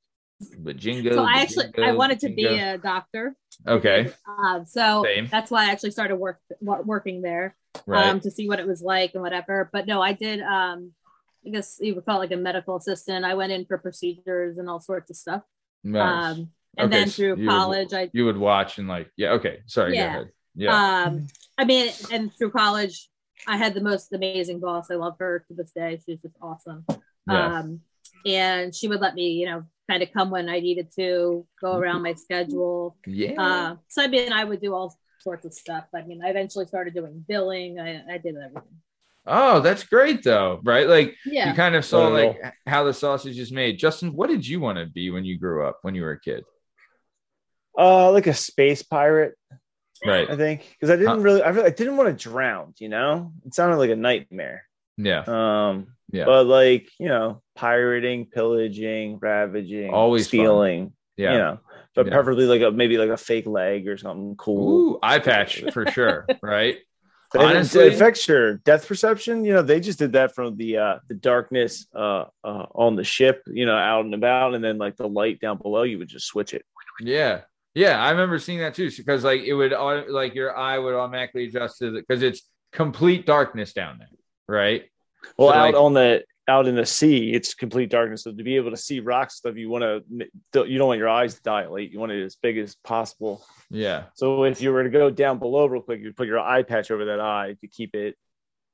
bajingo. 0.63 1.15
so 1.15 1.25
I 1.25 1.41
actually 1.43 1.67
I 1.67 1.71
bajingo, 1.71 1.97
wanted 1.97 2.21
to 2.21 2.29
be 2.31 2.45
a 2.47 2.79
doctor. 2.79 3.35
Okay. 3.67 4.13
Um, 4.27 4.65
so 4.67 5.05
Same. 5.05 5.27
that's 5.31 5.51
why 5.51 5.67
I 5.69 5.73
actually 5.73 5.91
started 5.93 6.17
work 6.17 6.39
working 6.61 7.23
there 7.23 7.57
Right. 7.87 8.07
um, 8.07 8.21
to 8.21 8.31
see 8.31 8.49
what 8.49 8.61
it 8.61 8.67
was 8.67 8.83
like 8.83 9.13
and 9.15 9.23
whatever. 9.23 9.69
But 9.73 9.87
no, 9.87 10.01
I 10.03 10.13
did. 10.13 10.41
Um, 10.41 10.93
I 11.47 11.51
guess 11.51 11.79
you 11.81 11.95
would 11.95 12.05
call 12.05 12.17
it 12.17 12.31
like 12.31 12.33
a 12.33 12.37
medical 12.37 12.77
assistant. 12.77 13.25
I 13.25 13.35
went 13.35 13.53
in 13.53 13.65
for 13.65 13.79
procedures 13.79 14.59
and 14.59 14.69
all 14.69 14.81
sorts 14.81 15.11
of 15.11 15.17
stuff. 15.17 15.43
Nice. 15.85 16.37
Um, 16.37 16.51
and 16.77 16.87
Okay, 16.93 16.99
then 17.01 17.09
so 17.09 17.17
through 17.17 17.37
would- 17.37 17.49
college, 17.49 17.93
I 17.95 18.11
you 18.13 18.25
would 18.27 18.37
watch 18.37 18.79
and 18.79 18.87
like 18.89 19.11
yeah 19.17 19.31
okay 19.33 19.61
sorry 19.67 19.95
Yeah. 19.97 20.25
Go 20.57 20.67
ahead 20.69 21.05
yeah 21.05 21.05
um, 21.07 21.27
I 21.59 21.65
mean, 21.65 21.91
and 22.13 22.31
through 22.39 22.53
college, 22.53 23.09
I 23.47 23.57
had 23.57 23.75
the 23.75 23.81
most 23.81 24.13
amazing 24.13 24.61
boss. 24.61 24.91
I 24.91 24.95
love 24.95 25.17
her 25.19 25.45
to 25.49 25.55
this 25.55 25.73
day. 25.73 25.99
She's 26.07 26.21
just 26.21 26.37
awesome. 26.41 26.85
yeah 27.29 27.59
Um, 27.59 27.81
and 28.25 28.75
she 28.75 28.87
would 28.89 29.01
let 29.01 29.15
me, 29.15 29.31
you 29.33 29.47
know, 29.47 29.65
kind 29.91 30.03
of 30.03 30.13
come 30.13 30.31
when 30.31 30.49
I 30.49 30.61
needed 30.61 30.89
to, 30.97 31.47
go 31.61 31.77
around 31.77 32.03
my 32.03 32.15
schedule. 32.15 32.97
yeah 33.07 33.33
Uh, 33.41 33.77
so 33.89 34.03
I 34.03 34.07
mean, 34.07 34.33
I 34.33 34.45
would 34.45 34.61
do 34.61 34.73
all 34.75 34.97
sorts 35.21 35.45
of 35.47 35.53
stuff. 35.53 35.85
I 35.95 36.03
mean, 36.03 36.21
I 36.25 36.29
eventually 36.31 36.67
started 36.67 36.95
doing 36.95 37.25
billing. 37.27 37.81
I, 37.81 38.03
I 38.15 38.19
did 38.19 38.37
everything. 38.37 38.79
oh 39.27 39.61
that's 39.61 39.83
great 39.85 40.23
though 40.23 40.61
right 40.65 40.89
like 40.89 41.15
Yeah. 41.27 41.49
you 41.51 41.55
kind 41.55 41.75
of 41.75 41.85
saw 41.85 42.05
Not 42.09 42.13
like 42.21 42.55
how 42.67 42.85
the 42.85 42.95
sausage 42.95 43.39
is 43.39 43.51
made 43.53 43.79
justin 43.79 44.15
what 44.19 44.29
did 44.31 44.47
you 44.47 44.59
want 44.61 44.79
to 44.79 44.87
be 44.87 45.11
when 45.11 45.25
you 45.27 45.39
grew 45.39 45.67
up 45.67 45.77
when 45.83 45.95
you 45.95 46.03
were 46.03 46.13
a 46.13 46.21
kid 46.21 46.45
Uh, 47.77 48.11
like 48.11 48.27
a 48.27 48.35
space 48.35 48.83
pirate, 48.83 49.35
right 50.07 50.31
I 50.31 50.37
think, 50.37 50.67
because 50.79 50.91
I 50.91 50.97
didn't 50.97 51.17
Huh. 51.19 51.21
really, 51.21 51.43
I 51.43 51.49
really, 51.51 51.67
I 51.67 51.71
didn't 51.71 51.97
want 51.97 52.17
to 52.17 52.29
drown. 52.31 52.75
You 52.79 52.89
know, 52.89 53.33
it 53.47 53.55
sounded 53.55 53.77
like 53.77 53.91
a 53.91 53.97
nightmare. 53.97 54.65
yeah 54.97 55.23
Um, 55.27 55.89
Yeah. 56.13 56.25
but 56.25 56.47
like 56.47 56.89
you 56.99 57.09
know, 57.09 57.43
pirating, 57.55 58.27
pillaging, 58.27 59.19
ravaging, 59.21 59.93
Always 59.93 60.27
fun. 60.27 60.29
stealing. 60.29 60.93
yeah 61.17 61.33
You 61.33 61.39
know, 61.39 61.61
but 61.95 62.07
Yeah. 62.07 62.13
preferably 62.13 62.47
like 62.47 62.63
a 62.63 62.71
maybe 62.71 62.97
like 62.99 63.11
a 63.11 63.17
fake 63.17 63.47
leg 63.47 63.89
or 63.89 63.97
something 63.97 64.37
cool. 64.37 64.93
Ooh, 64.93 64.99
eye 65.03 65.19
patch 65.19 65.65
for 65.73 65.87
sure 65.87 66.27
right 66.43 66.79
honestly- 67.37 67.87
it 67.89 67.93
affects 67.95 68.27
your 68.27 68.55
depth 68.65 68.89
perception. 68.89 69.45
You 69.45 69.53
know, 69.55 69.63
they 69.63 69.81
just 69.81 69.99
did 69.99 70.13
that 70.13 70.35
from 70.35 70.57
the 70.57 70.79
uh 70.79 70.99
the 71.09 71.15
darkness 71.15 71.87
uh, 71.95 72.25
uh 72.45 72.67
on 72.75 72.97
the 72.97 73.05
ship, 73.05 73.43
you 73.47 73.67
know, 73.67 73.77
out 73.77 74.05
and 74.07 74.15
about, 74.15 74.55
and 74.55 74.65
then 74.65 74.79
like 74.79 74.97
the 74.97 75.09
light 75.09 75.39
down 75.41 75.59
below, 75.59 75.83
you 75.83 75.99
would 75.99 76.09
just 76.09 76.27
switch 76.27 76.55
it. 76.55 76.65
Yeah. 77.01 77.43
Yeah, 77.79 78.03
I 78.03 78.11
remember 78.11 78.41
seeing 78.41 78.59
that 78.59 78.75
too. 78.75 78.91
Because 78.97 79.23
like 79.23 79.43
it 79.43 79.55
would 79.55 79.73
like 80.09 80.35
your 80.35 80.57
eye 80.57 80.79
would 80.79 80.95
automatically 80.95 81.47
adjust 81.47 81.79
to 81.79 81.93
the 81.93 82.01
because 82.01 82.25
it's 82.25 82.43
complete 82.73 83.25
darkness 83.25 83.73
down 83.73 83.99
there, 83.99 84.09
right? 84.49 84.83
Well, 85.37 85.51
So, 85.51 85.55
out 85.55 85.63
like- 85.67 85.75
on 85.77 85.95
the 85.95 86.25
out 86.49 86.67
in 86.67 86.75
the 86.75 86.87
sea, 86.87 87.35
it's 87.35 87.55
complete 87.55 87.91
darkness. 87.91 88.25
So 88.25 88.33
to 88.33 88.43
be 88.43 88.57
able 88.57 88.71
to 88.71 88.77
see 88.77 89.01
rock 89.01 89.31
stuff, 89.31 89.57
you 89.57 89.69
want 89.71 89.83
to 89.85 90.65
you 90.67 90.79
don't 90.79 90.89
want 90.89 90.99
your 90.99 91.09
eyes 91.09 91.37
to 91.37 91.43
dilate. 91.43 91.93
You 91.93 92.01
want 92.01 92.11
it 92.11 92.25
as 92.25 92.35
big 92.35 92.59
as 92.59 92.75
possible. 92.75 93.45
Yeah. 93.71 94.05
So 94.15 94.43
if 94.45 94.61
you 94.61 94.73
were 94.73 94.83
to 94.83 94.91
go 94.91 95.09
down 95.11 95.39
below 95.39 95.67
real 95.67 95.83
quick, 95.83 96.01
you 96.01 96.13
put 96.13 96.27
your 96.27 96.41
eye 96.41 96.65
patch 96.65 96.91
over 96.91 97.05
that 97.05 97.21
eye 97.21 97.55
to 97.61 97.69
keep 97.69 97.95
it 97.95 98.17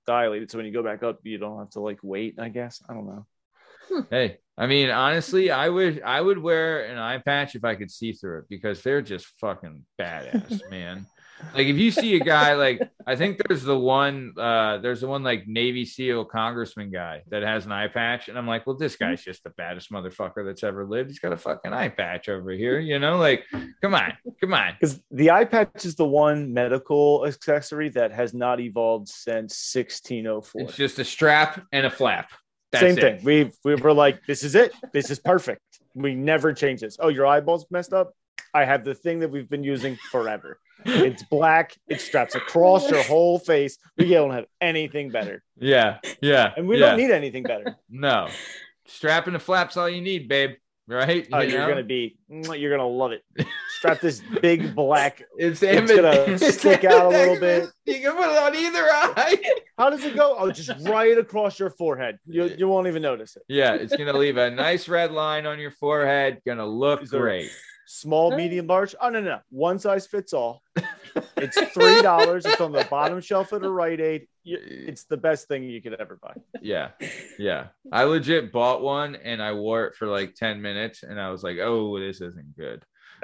dilated. 0.06 0.50
So 0.50 0.58
when 0.58 0.66
you 0.66 0.72
go 0.72 0.82
back 0.82 1.02
up, 1.02 1.18
you 1.24 1.36
don't 1.36 1.58
have 1.58 1.70
to 1.70 1.80
like 1.80 1.98
wait. 2.02 2.36
I 2.38 2.48
guess 2.48 2.80
I 2.88 2.94
don't 2.94 3.06
know. 3.06 3.26
Hey, 4.10 4.38
I 4.56 4.66
mean, 4.66 4.90
honestly, 4.90 5.50
I 5.50 5.68
would 5.68 6.02
I 6.02 6.20
would 6.20 6.38
wear 6.38 6.84
an 6.84 6.98
eye 6.98 7.18
patch 7.18 7.54
if 7.54 7.64
I 7.64 7.74
could 7.74 7.90
see 7.90 8.12
through 8.12 8.40
it 8.40 8.44
because 8.48 8.82
they're 8.82 9.02
just 9.02 9.26
fucking 9.40 9.84
badass, 10.00 10.60
man. 10.70 11.06
Like 11.52 11.66
if 11.66 11.76
you 11.76 11.90
see 11.90 12.14
a 12.14 12.20
guy 12.20 12.54
like 12.54 12.80
I 13.06 13.16
think 13.16 13.42
there's 13.46 13.64
the 13.64 13.78
one 13.78 14.32
uh 14.38 14.78
there's 14.78 15.00
the 15.00 15.08
one 15.08 15.24
like 15.24 15.48
Navy 15.48 15.84
SEAL 15.84 16.26
congressman 16.26 16.90
guy 16.90 17.22
that 17.28 17.42
has 17.42 17.66
an 17.66 17.72
eye 17.72 17.88
patch, 17.88 18.28
and 18.28 18.38
I'm 18.38 18.46
like, 18.46 18.66
well, 18.66 18.76
this 18.76 18.94
guy's 18.94 19.22
just 19.22 19.42
the 19.42 19.50
baddest 19.50 19.90
motherfucker 19.90 20.44
that's 20.46 20.62
ever 20.62 20.86
lived. 20.86 21.10
He's 21.10 21.18
got 21.18 21.32
a 21.32 21.36
fucking 21.36 21.72
eye 21.72 21.88
patch 21.88 22.28
over 22.28 22.52
here, 22.52 22.78
you 22.78 23.00
know? 23.00 23.18
Like, 23.18 23.44
come 23.82 23.94
on, 23.94 24.12
come 24.40 24.54
on. 24.54 24.76
Because 24.80 25.00
the 25.10 25.32
eye 25.32 25.44
patch 25.44 25.84
is 25.84 25.96
the 25.96 26.06
one 26.06 26.52
medical 26.52 27.26
accessory 27.26 27.88
that 27.90 28.12
has 28.12 28.32
not 28.32 28.60
evolved 28.60 29.08
since 29.08 29.72
1604. 29.74 30.62
It's 30.62 30.76
just 30.76 31.00
a 31.00 31.04
strap 31.04 31.66
and 31.72 31.86
a 31.86 31.90
flap. 31.90 32.30
That's 32.74 32.94
Same 32.94 32.98
it. 32.98 33.22
thing. 33.22 33.24
We 33.24 33.52
we 33.64 33.74
were 33.80 33.92
like, 33.92 34.24
this 34.26 34.42
is 34.42 34.54
it. 34.54 34.72
This 34.92 35.10
is 35.10 35.18
perfect. 35.18 35.60
We 35.94 36.14
never 36.14 36.52
change 36.52 36.80
this. 36.80 36.96
Oh, 37.00 37.08
your 37.08 37.26
eyeballs 37.26 37.66
messed 37.70 37.92
up. 37.92 38.14
I 38.52 38.64
have 38.64 38.84
the 38.84 38.94
thing 38.94 39.18
that 39.20 39.30
we've 39.30 39.48
been 39.48 39.64
using 39.64 39.96
forever. 40.10 40.58
It's 40.84 41.22
black. 41.24 41.74
It 41.88 42.00
straps 42.00 42.34
across 42.34 42.90
your 42.90 43.02
whole 43.04 43.38
face. 43.38 43.78
We 43.96 44.10
don't 44.10 44.30
have 44.32 44.46
anything 44.60 45.10
better, 45.10 45.42
Yeah, 45.58 45.98
yeah, 46.20 46.52
and 46.56 46.68
we 46.68 46.78
yeah. 46.78 46.86
don't 46.90 46.98
need 46.98 47.10
anything 47.10 47.42
better. 47.44 47.76
no 47.88 48.28
strapping 48.86 49.32
the 49.32 49.38
flap's 49.38 49.76
all 49.78 49.88
you 49.88 50.02
need, 50.02 50.28
babe. 50.28 50.50
Right? 50.86 51.26
Oh, 51.32 51.40
You 51.40 51.52
you're 51.52 51.60
know? 51.62 51.68
gonna 51.68 51.82
be, 51.84 52.18
you're 52.28 52.70
gonna 52.76 52.86
love 52.86 53.12
it. 53.12 53.22
Strap 53.84 54.00
this 54.00 54.22
big 54.40 54.74
black. 54.74 55.22
It's, 55.36 55.62
It's 55.62 55.92
gonna 55.92 56.38
stick 56.52 56.84
out 56.84 57.04
a 57.04 57.08
little 57.10 57.38
bit. 57.38 57.68
You 57.84 58.00
can 58.00 58.16
put 58.16 58.30
it 58.30 58.38
on 58.38 58.56
either 58.56 58.82
eye. 58.82 59.42
How 59.76 59.90
does 59.90 60.02
it 60.04 60.16
go? 60.16 60.34
Oh, 60.38 60.50
just 60.50 60.70
right 60.88 61.18
across 61.18 61.58
your 61.58 61.68
forehead. 61.68 62.18
You 62.26 62.46
you 62.56 62.66
won't 62.66 62.86
even 62.86 63.02
notice 63.02 63.36
it. 63.36 63.42
yeah, 63.46 63.74
it's 63.74 63.94
gonna 63.94 64.14
leave 64.14 64.38
a 64.38 64.50
nice 64.50 64.88
red 64.88 65.12
line 65.12 65.44
on 65.44 65.58
your 65.58 65.70
forehead. 65.70 66.40
Gonna 66.46 66.64
look 66.64 67.02
Is 67.02 67.10
great. 67.10 67.50
Small, 67.86 68.34
medium, 68.34 68.66
large. 68.66 68.94
Oh 69.02 69.10
no, 69.10 69.20
no, 69.20 69.32
no. 69.32 69.38
One 69.50 69.78
size 69.78 70.06
fits 70.06 70.32
all. 70.32 70.62
It's 71.36 71.60
three 71.74 72.00
dollars. 72.00 72.46
It's 72.46 72.62
on 72.62 72.72
the 72.72 72.86
bottom 72.90 73.20
shelf 73.20 73.52
at 73.52 73.62
a 73.62 73.68
Rite 73.68 74.00
Aid. 74.00 74.28
It's 74.46 75.04
the 75.04 75.18
best 75.18 75.46
thing 75.46 75.64
you 75.64 75.82
could 75.82 75.92
ever 76.00 76.18
buy. 76.22 76.32
Yeah, 76.62 76.92
yeah. 77.38 77.66
I 77.92 78.04
legit 78.04 78.50
bought 78.50 78.80
one 78.80 79.16
and 79.16 79.42
I 79.42 79.52
wore 79.52 79.84
it 79.84 79.94
for 79.94 80.06
like 80.06 80.34
ten 80.34 80.62
minutes, 80.62 81.02
and 81.02 81.20
I 81.20 81.28
was 81.28 81.42
like, 81.42 81.58
"Oh, 81.58 81.98
this 82.00 82.22
isn't 82.22 82.56
good." 82.56 82.82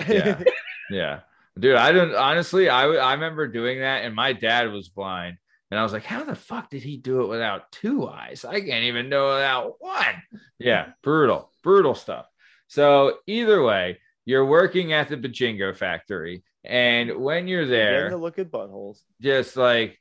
Yeah. 0.08 0.42
Yeah, 0.90 1.20
dude. 1.56 1.76
I 1.76 1.92
don't 1.92 2.16
honestly. 2.16 2.68
I, 2.68 2.82
I 2.88 3.12
remember 3.12 3.46
doing 3.46 3.78
that, 3.78 4.04
and 4.04 4.12
my 4.12 4.32
dad 4.32 4.72
was 4.72 4.88
blind, 4.88 5.36
and 5.70 5.78
I 5.78 5.84
was 5.84 5.92
like, 5.92 6.02
"How 6.02 6.24
the 6.24 6.34
fuck 6.34 6.68
did 6.68 6.82
he 6.82 6.96
do 6.96 7.20
it 7.22 7.28
without 7.28 7.70
two 7.70 8.08
eyes? 8.08 8.44
I 8.44 8.60
can't 8.60 8.82
even 8.82 9.06
it 9.06 9.34
without 9.34 9.76
one." 9.78 10.20
Yeah, 10.58 10.88
brutal, 11.04 11.52
brutal 11.62 11.94
stuff. 11.94 12.26
So 12.66 13.18
either 13.28 13.62
way, 13.62 14.00
you're 14.24 14.44
working 14.46 14.92
at 14.92 15.08
the 15.08 15.16
Bajingo 15.16 15.76
factory, 15.76 16.42
and 16.64 17.18
when 17.18 17.46
you're 17.46 17.66
there, 17.66 18.16
look 18.16 18.40
at 18.40 18.50
buttholes. 18.50 18.98
just 19.20 19.56
like 19.56 19.99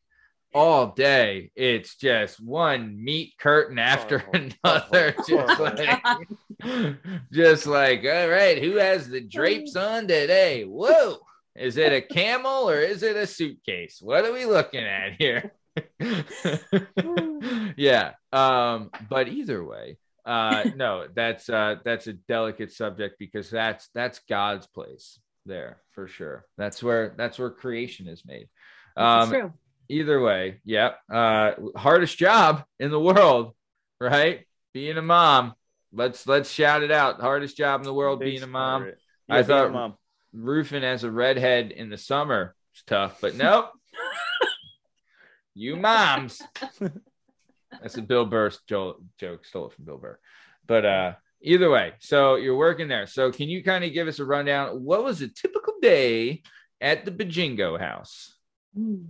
all 0.53 0.87
day, 0.87 1.51
it's 1.55 1.95
just 1.95 2.43
one 2.43 3.03
meat 3.03 3.33
curtain 3.39 3.79
after 3.79 4.19
Horrible. 4.19 4.55
another. 4.63 5.15
Just 5.27 5.29
Horrible. 5.29 5.85
like, 6.63 6.97
just 7.31 7.67
like, 7.67 8.03
all 8.05 8.29
right, 8.29 8.61
who 8.61 8.75
has 8.77 9.07
the 9.07 9.21
drapes 9.21 9.75
on 9.75 10.07
today? 10.07 10.63
Whoa. 10.63 11.17
Is 11.55 11.77
it 11.77 11.91
a 11.91 12.01
camel 12.01 12.69
or 12.69 12.79
is 12.79 13.03
it 13.03 13.15
a 13.15 13.27
suitcase? 13.27 13.99
What 14.01 14.25
are 14.25 14.31
we 14.31 14.45
looking 14.45 14.83
at 14.83 15.13
here? 15.17 15.51
yeah. 17.77 18.13
Um, 18.31 18.91
but 19.09 19.27
either 19.27 19.63
way, 19.63 19.97
uh, 20.25 20.65
no, 20.75 21.07
that's 21.13 21.49
uh 21.49 21.75
that's 21.83 22.07
a 22.07 22.13
delicate 22.13 22.71
subject 22.71 23.15
because 23.19 23.49
that's 23.49 23.89
that's 23.93 24.19
God's 24.29 24.67
place 24.67 25.19
there 25.45 25.81
for 25.91 26.07
sure. 26.07 26.45
That's 26.57 26.81
where 26.81 27.13
that's 27.17 27.39
where 27.39 27.49
creation 27.49 28.07
is 28.07 28.23
made. 28.25 28.47
Um, 28.95 29.29
true. 29.29 29.53
Either 29.89 30.21
way, 30.21 30.61
yep. 30.63 30.99
Uh, 31.11 31.51
hardest 31.75 32.17
job 32.17 32.63
in 32.79 32.91
the 32.91 32.99
world, 32.99 33.55
right? 33.99 34.45
Being 34.73 34.97
a 34.97 35.01
mom. 35.01 35.53
Let's 35.91 36.27
let's 36.27 36.51
shout 36.51 36.83
it 36.83 36.91
out. 36.91 37.19
Hardest 37.19 37.57
job 37.57 37.81
in 37.81 37.85
the 37.85 37.93
world, 37.93 38.19
being 38.19 38.43
a 38.43 38.47
mom. 38.47 38.83
Pirate. 38.83 38.97
I 39.29 39.35
Yeah, 39.37 39.41
being 39.41 39.43
a 39.43 39.61
thought- 39.63 39.71
mom. 39.73 39.93
Roofing 40.31 40.83
as 40.83 41.03
a 41.03 41.09
redhead 41.09 41.71
in 41.71 41.89
the 41.89 41.97
summer 41.97 42.55
is 42.75 42.83
tough, 42.85 43.17
but 43.19 43.33
nope. 43.35 43.71
you 45.55 45.75
moms. 45.75 46.39
That's 47.81 47.97
a 47.97 48.01
Bill 48.03 48.25
Burr 48.27 48.51
joke. 48.67 49.01
Stole 49.43 49.67
it 49.67 49.73
from 49.73 49.85
Bill 49.85 49.97
Burr. 49.97 50.19
But 50.67 50.85
uh, 50.85 51.13
either 51.41 51.69
way, 51.71 51.93
so 51.99 52.35
you're 52.35 52.55
working 52.55 52.87
there. 52.87 53.07
So 53.07 53.31
can 53.31 53.49
you 53.49 53.63
kind 53.63 53.83
of 53.83 53.91
give 53.91 54.07
us 54.07 54.19
a 54.19 54.25
rundown? 54.25 54.83
What 54.83 55.03
was 55.03 55.21
a 55.23 55.27
typical 55.27 55.73
day 55.81 56.43
at 56.79 57.05
the 57.05 57.11
Bajingo 57.11 57.79
house? 57.79 58.35
Hmm. 58.75 59.05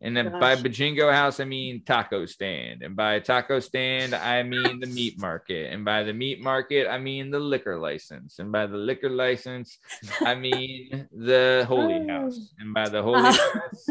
And 0.00 0.16
then 0.16 0.32
by 0.32 0.54
Gosh. 0.54 0.64
Bajingo 0.64 1.12
house, 1.12 1.40
I 1.40 1.44
mean 1.44 1.82
taco 1.84 2.26
stand. 2.26 2.82
And 2.82 2.94
by 2.94 3.20
taco 3.20 3.60
stand, 3.60 4.14
I 4.14 4.42
mean 4.42 4.80
the 4.80 4.86
meat 4.86 5.18
market. 5.18 5.72
And 5.72 5.84
by 5.84 6.02
the 6.02 6.12
meat 6.12 6.40
market, 6.42 6.88
I 6.88 6.98
mean 6.98 7.30
the 7.30 7.38
liquor 7.40 7.78
license. 7.78 8.38
And 8.38 8.52
by 8.52 8.66
the 8.66 8.76
liquor 8.76 9.08
license, 9.10 9.78
I 10.20 10.34
mean 10.46 11.08
the 11.12 11.64
holy 11.68 11.94
Oh. 11.94 12.08
house. 12.08 12.54
And 12.58 12.74
by 12.74 12.88
the 12.88 13.02
holy 13.02 13.22
house, 13.22 13.88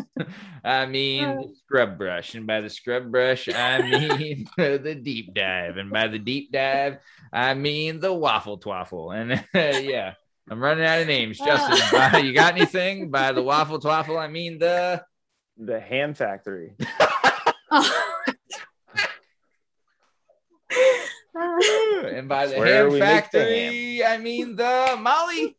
I 0.64 0.86
mean 0.86 1.24
the 1.24 1.43
oh. 1.45 1.54
scrub 1.66 1.97
brush. 1.97 2.36
And 2.36 2.45
by 2.45 2.62
the 2.62 2.70
scrub 2.70 3.12
brush, 3.12 3.49
I 3.49 3.82
mean 3.89 4.47
the 4.58 4.99
deep 5.01 5.34
dive. 5.34 5.78
And 5.78 5.89
by 5.89 6.08
the 6.08 6.20
deep 6.20 6.51
dive, 6.51 6.97
I 7.32 7.54
mean 7.54 7.99
the 7.99 8.14
waffle 8.14 8.60
twaffle. 8.60 9.16
And 9.16 9.43
yeah, 9.88 10.14
I'm 10.49 10.60
running 10.60 10.86
out 10.86 11.01
of 11.01 11.08
names. 11.08 11.39
Justin, 11.39 11.80
by, 11.91 12.20
you 12.20 12.34
got 12.34 12.56
anything? 12.56 13.10
By 13.10 13.32
the 13.32 13.41
waffle 13.41 13.80
twaffle, 13.80 14.20
I 14.20 14.28
mean 14.28 14.60
the. 14.60 15.04
The 15.66 15.80
ham 15.80 16.14
factory. 16.14 16.76
Oh. 17.72 18.09
and 21.36 22.30
by 22.30 22.47
the 22.47 22.57
Where 22.57 22.84
ham 22.84 22.93
we 22.93 22.99
make 22.99 23.32
the 23.32 23.39
factory, 23.39 24.05
I 24.05 24.18
mean 24.18 24.55
the 24.55 24.95
Molly. 24.99 25.57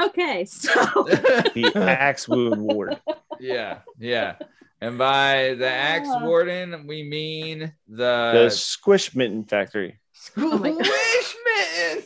okay, 0.00 0.44
so 0.44 0.72
The 1.54 1.72
axe 1.76 2.28
wound 2.28 2.60
ward. 2.60 3.00
yeah, 3.40 3.78
yeah. 3.98 4.36
And 4.80 4.98
by 4.98 5.54
the 5.58 5.68
axe 5.68 6.08
Ah. 6.10 6.24
warden, 6.26 6.86
we 6.86 7.02
mean 7.04 7.72
The 7.88 8.32
the 8.34 8.50
squish 8.50 9.14
mitten 9.14 9.44
factory. 9.44 10.00
Oh 10.36 10.58
squish 10.58 11.36
mitten. 11.46 12.04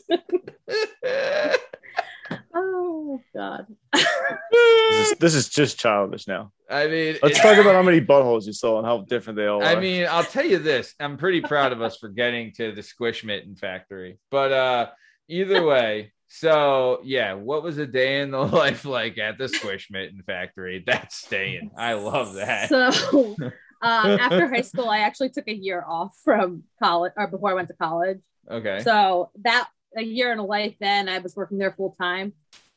Oh 3.17 3.23
god. 3.35 3.67
This 3.93 5.13
is, 5.13 5.19
this 5.19 5.35
is 5.35 5.49
just 5.49 5.79
childish 5.79 6.27
now. 6.27 6.53
I 6.69 6.87
mean, 6.87 7.17
Let's 7.23 7.39
it- 7.39 7.43
talk 7.43 7.59
about 7.59 7.75
how 7.75 7.83
many 7.83 8.01
buttholes 8.01 8.47
you 8.47 8.53
saw 8.53 8.79
and 8.79 8.87
how 8.87 9.03
different 9.03 9.37
they 9.37 9.47
all 9.47 9.63
are. 9.63 9.67
I 9.67 9.75
are. 9.75 9.81
mean, 9.81 10.07
I'll 10.09 10.25
tell 10.25 10.45
you 10.45 10.59
this. 10.59 10.95
I'm 11.01 11.17
pretty 11.17 11.41
proud 11.41 11.73
of 11.73 11.81
us 11.83 11.97
for 11.97 12.09
getting 12.09 12.53
to 12.55 12.73
the 12.73 12.83
squish 12.83 13.25
mitten 13.25 13.57
factory. 13.57 14.19
But 14.31 14.53
uh 14.53 14.87
either 15.29 15.65
way, 15.65 16.13
so 16.29 17.01
yeah, 17.05 17.35
what 17.35 17.63
was 17.63 17.79
a 17.79 17.87
day 17.87 18.21
in 18.21 18.31
the 18.31 18.39
life 18.63 18.85
like 18.85 19.19
at 19.19 19.39
the 19.39 19.49
squish 19.49 19.89
mitten 19.91 20.23
factory? 20.27 20.83
That's 20.87 21.17
staying. 21.17 21.71
I 21.77 21.95
love 21.95 22.35
that. 22.35 22.69
So 22.69 23.37
um, 23.83 24.11
after 24.21 24.49
high 24.49 24.63
school, 24.63 24.89
I 24.89 24.99
actually 24.99 25.31
took 25.31 25.49
a 25.49 25.55
year 25.55 25.85
off 25.87 26.17
from 26.25 26.65
college 26.83 27.13
or 27.17 27.27
before 27.29 27.51
I 27.51 27.55
went 27.55 27.69
to 27.69 27.75
college. 27.75 28.21
Okay. 28.51 28.81
So 28.83 29.31
that 29.43 29.69
a 29.97 30.03
year 30.03 30.33
in 30.33 30.39
a 30.39 30.45
life, 30.45 30.75
then 30.81 31.09
I 31.09 31.19
was 31.19 31.35
working 31.37 31.59
there 31.59 31.73
full 31.73 31.97
time. 32.01 32.33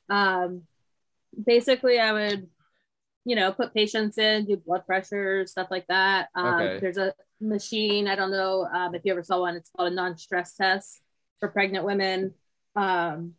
Um, 0.09 0.63
basically, 1.45 1.99
I 1.99 2.11
would, 2.11 2.47
you 3.25 3.35
know, 3.35 3.51
put 3.51 3.73
patients 3.73 4.17
in, 4.17 4.45
do 4.45 4.57
blood 4.57 4.85
pressure, 4.85 5.45
stuff 5.45 5.67
like 5.69 5.87
that. 5.87 6.29
Um, 6.35 6.53
Okay. 6.55 6.79
There's 6.81 6.97
a 6.97 7.13
machine. 7.41 8.07
I 8.07 8.15
don't 8.15 8.31
know 8.31 8.65
um, 8.73 8.95
if 8.95 9.03
you 9.05 9.11
ever 9.11 9.23
saw 9.23 9.39
one. 9.41 9.55
It's 9.55 9.69
called 9.75 9.91
a 9.91 9.95
non-stress 9.95 10.55
test 10.55 11.01
for 11.39 11.49
pregnant 11.49 11.85
women. 11.85 12.33
Um, 12.75 13.33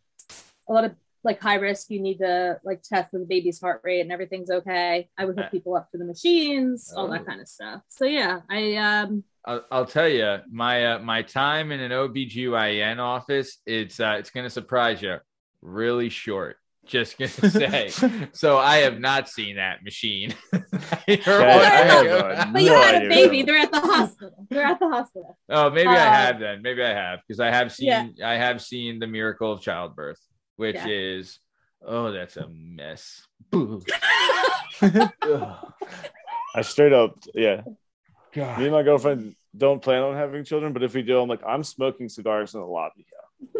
a 0.68 0.72
lot 0.72 0.84
of 0.84 0.94
like 1.22 1.40
high 1.40 1.56
risk, 1.56 1.90
you 1.90 2.00
need 2.00 2.18
to 2.18 2.58
like 2.64 2.82
test 2.82 3.10
the 3.12 3.18
baby's 3.18 3.60
heart 3.60 3.82
rate 3.84 4.00
and 4.00 4.10
everything's 4.10 4.50
okay. 4.50 5.10
I 5.18 5.24
would 5.26 5.38
hook 5.38 5.50
people 5.50 5.74
up 5.76 5.90
to 5.90 5.98
the 5.98 6.04
machines, 6.04 6.92
all 6.96 7.08
Oh. 7.08 7.10
that 7.12 7.26
kind 7.26 7.40
of 7.42 7.48
stuff. 7.48 7.82
So 7.88 8.06
yeah, 8.06 8.40
I 8.48 8.76
um 8.76 9.24
I'll, 9.44 9.64
I'll 9.70 9.86
tell 9.86 10.08
you 10.08 10.38
my 10.50 10.94
uh, 10.94 10.98
my 11.00 11.22
time 11.22 11.72
in 11.72 11.80
an 11.80 11.90
OBGYN 11.90 12.98
office 12.98 13.58
it's 13.66 14.00
uh, 14.00 14.16
it's 14.18 14.30
going 14.30 14.44
to 14.44 14.50
surprise 14.50 15.02
you 15.02 15.16
really 15.62 16.08
short 16.08 16.56
just 16.90 17.18
going 17.18 17.30
to 17.40 17.50
say 17.50 17.90
so 18.32 18.58
I 18.58 18.78
have 18.78 18.98
not 19.00 19.28
seen 19.28 19.56
that 19.56 19.82
machine 19.82 20.34
Yeah, 21.08 21.18
I 21.26 21.84
have, 22.42 22.52
but 22.52 22.62
you 22.62 22.70
no 22.70 22.80
had 22.82 22.94
a 22.94 22.98
idea. 22.98 23.08
baby. 23.08 23.42
They're 23.42 23.58
at 23.58 23.72
the 23.72 23.80
hospital. 23.80 24.46
They're 24.50 24.64
at 24.66 24.78
the 24.78 24.88
hospital. 24.88 25.38
oh 25.48 25.70
maybe 25.70 25.88
I 25.88 25.94
Uh, 26.06 26.10
have 26.10 26.40
then 26.40 26.62
maybe 26.62 26.82
I 26.82 26.90
have 26.92 27.20
because 27.26 27.40
I 27.40 27.50
have 27.50 27.72
seen 27.72 27.88
Yeah. 27.88 28.08
I 28.28 28.34
have 28.34 28.60
seen 28.60 28.98
the 28.98 29.06
miracle 29.06 29.52
of 29.52 29.60
childbirth 29.62 30.20
which 30.56 30.76
Yeah. 30.76 30.86
is 30.88 31.38
oh 31.86 32.12
that's 32.12 32.36
a 32.36 32.46
mess 32.50 33.26
Ugh. 33.52 33.82
Ugh. 34.82 35.72
I 36.54 36.62
straight 36.62 36.92
up, 36.92 37.16
yeah. 37.34 37.62
Me 38.34 38.42
and 38.64 38.72
my 38.72 38.82
girlfriend 38.82 39.34
don't 39.56 39.80
plan 39.82 40.02
on 40.02 40.14
having 40.16 40.44
children, 40.44 40.72
but 40.72 40.82
if 40.82 40.94
we 40.94 41.02
do, 41.02 41.20
I'm 41.20 41.28
like, 41.28 41.42
I'm 41.46 41.62
smoking 41.62 42.08
cigars 42.08 42.54
in 42.54 42.60
the 42.60 42.66
lobby. 42.66 43.06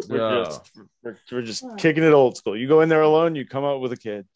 We're 0.09 0.17
No. 0.17 0.43
just, 0.45 0.71
we're, 1.03 1.17
we're 1.31 1.41
just 1.41 1.63
kicking 1.77 2.03
it 2.03 2.13
old 2.13 2.37
school. 2.37 2.57
You 2.57 2.67
go 2.67 2.81
in 2.81 2.89
there 2.89 3.01
alone, 3.01 3.35
you 3.35 3.45
come 3.45 3.63
out 3.63 3.81
with 3.81 3.91
a 3.91 3.97
kid. 3.97 4.27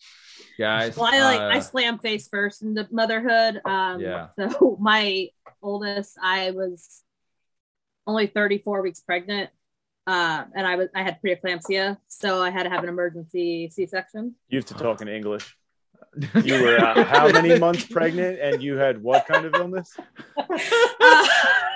guys 0.58 0.96
Well, 0.98 1.06
I 1.14 1.20
like 1.22 1.40
I 1.40 1.58
uh, 1.58 1.62
slam 1.62 2.00
face 2.00 2.28
first 2.28 2.62
into 2.62 2.88
motherhood. 2.92 3.62
Um, 3.66 4.02
Yeah. 4.02 4.28
So 4.40 4.78
my 4.80 5.30
oldest, 5.62 6.18
I 6.22 6.52
was 6.52 7.04
only 8.08 8.28
34 8.28 8.82
weeks 8.82 9.00
pregnant, 9.02 9.50
uh, 10.08 10.44
and 10.54 10.66
I 10.68 10.76
was 10.76 10.90
I 10.96 11.02
had 11.04 11.20
preeclampsia, 11.22 11.98
so 12.08 12.42
I 12.42 12.52
had 12.52 12.64
to 12.64 12.70
have 12.70 12.84
an 12.84 12.90
emergency 12.90 13.70
C-section. 13.72 14.36
You 14.50 14.60
have 14.60 14.66
to 14.66 14.74
talk 14.76 15.02
in 15.02 15.08
English. 15.08 15.58
You 16.46 16.62
were 16.62 16.78
uh, 16.80 17.04
how 17.04 17.28
many 17.30 17.60
months 17.60 17.86
pregnant, 17.88 18.40
and 18.40 18.64
you 18.64 18.78
had 18.78 19.04
what 19.04 19.26
kind 19.28 19.46
of 19.46 19.54
illness? 19.56 19.98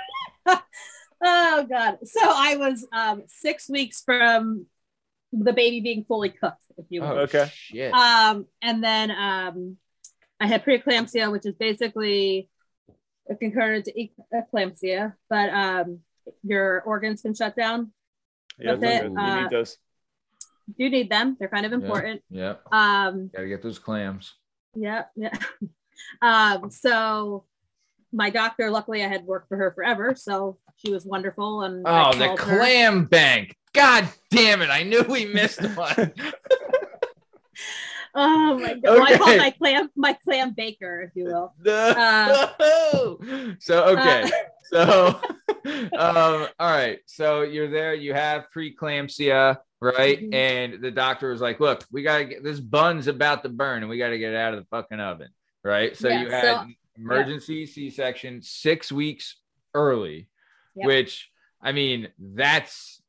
Uh, 1.40 1.60
oh 1.62 1.66
god! 1.68 1.98
So 2.04 2.20
I 2.22 2.56
was 2.56 2.86
um, 2.92 3.22
six 3.26 3.68
weeks 3.68 4.02
from 4.02 4.66
the 5.32 5.52
baby 5.52 5.80
being 5.80 6.04
fully 6.04 6.30
cooked, 6.30 6.64
if 6.76 6.86
you 6.90 7.02
will. 7.02 7.08
oh, 7.08 7.18
Okay. 7.20 7.48
shit. 7.52 7.92
Um, 7.94 8.46
and 8.62 8.82
then 8.82 9.10
um, 9.10 9.76
I 10.40 10.46
had 10.46 10.64
preeclampsia, 10.64 11.30
which 11.30 11.46
is 11.46 11.54
basically 11.54 12.48
a 13.30 13.34
concurrent 13.36 13.84
to 13.86 14.08
eclampsia, 14.34 15.14
but 15.28 15.50
um, 15.50 16.00
your 16.42 16.82
organs 16.82 17.22
can 17.22 17.34
shut 17.34 17.54
down. 17.56 17.92
Yeah, 18.58 18.74
That's 18.74 18.82
it. 18.82 19.02
good. 19.02 19.12
you 19.12 19.18
Uh, 19.18 19.40
need 19.42 19.50
those. 19.50 19.76
Do 20.78 20.88
need 20.90 21.10
them; 21.10 21.36
they're 21.38 21.48
kind 21.48 21.66
of 21.66 21.72
important. 21.72 22.22
yeah 22.30 22.54
Um, 22.70 23.30
gotta 23.34 23.48
get 23.48 23.62
those 23.62 23.78
clams 23.78 24.34
yeah, 24.76 25.04
yeah. 25.16 25.32
um, 26.22 26.70
so 26.70 27.44
my 28.12 28.30
doctor, 28.30 28.70
luckily, 28.70 29.04
I 29.04 29.08
had 29.08 29.24
worked 29.24 29.48
for 29.48 29.56
her 29.56 29.70
forever, 29.72 30.14
so 30.16 30.58
she 30.76 30.92
was 30.92 31.04
wonderful. 31.04 31.62
And 31.62 31.82
Oh, 31.86 32.12
the 32.12 32.26
called 32.26 32.40
her. 32.40 32.58
clam 32.58 33.04
bank. 33.04 33.54
God 33.72 34.08
damn 34.30 34.62
it. 34.62 34.70
I 34.70 34.82
knew 34.82 35.02
we 35.08 35.26
missed 35.26 35.62
one. 35.76 36.12
Oh 38.12 38.58
my 38.58 38.74
god! 38.74 38.82
Well, 38.82 39.02
I 39.04 39.16
called 39.18 39.36
my 39.38 39.50
clam 39.52 39.88
my 39.94 40.12
clam 40.24 40.52
baker, 40.52 41.02
if 41.02 41.10
you 41.14 41.26
will. 41.26 41.54
No. 41.64 43.54
so, 43.60 43.84
okay. 43.96 44.24
Uh, 44.24 44.30
So, 44.64 45.20
um, 45.96 46.48
all 46.58 46.70
right. 46.70 46.98
So 47.06 47.42
you're 47.42 47.70
there, 47.70 47.94
you 47.94 48.14
have 48.14 48.46
preeclampsia, 48.54 49.58
right? 49.80 50.20
Mhm. 50.20 50.34
And 50.34 50.82
the 50.82 50.90
doctor 50.90 51.30
was 51.30 51.40
like, 51.40 51.60
look, 51.60 51.84
we 51.92 52.02
got 52.02 52.18
to 52.18 52.24
get 52.24 52.42
this 52.44 52.58
bun's 52.60 53.06
about 53.08 53.42
to 53.44 53.48
burn 53.48 53.82
and 53.82 53.90
we 53.90 53.98
got 53.98 54.08
to 54.10 54.18
get 54.18 54.32
it 54.32 54.36
out 54.36 54.54
of 54.54 54.60
the 54.60 54.66
fucking 54.70 54.98
oven, 55.00 55.28
right? 55.64 55.96
So 55.96 56.08
Yeah, 56.08 56.22
you 56.22 56.30
had 56.30 56.42
so- 56.42 56.66
emergency 57.00 57.66
C 57.66 57.90
section 57.90 58.42
six 58.42 58.90
weeks 58.92 59.36
early, 59.74 60.28
Yep. 60.76 60.86
which 60.86 61.30
I 61.62 61.72
mean, 61.72 62.08
that's 62.18 62.99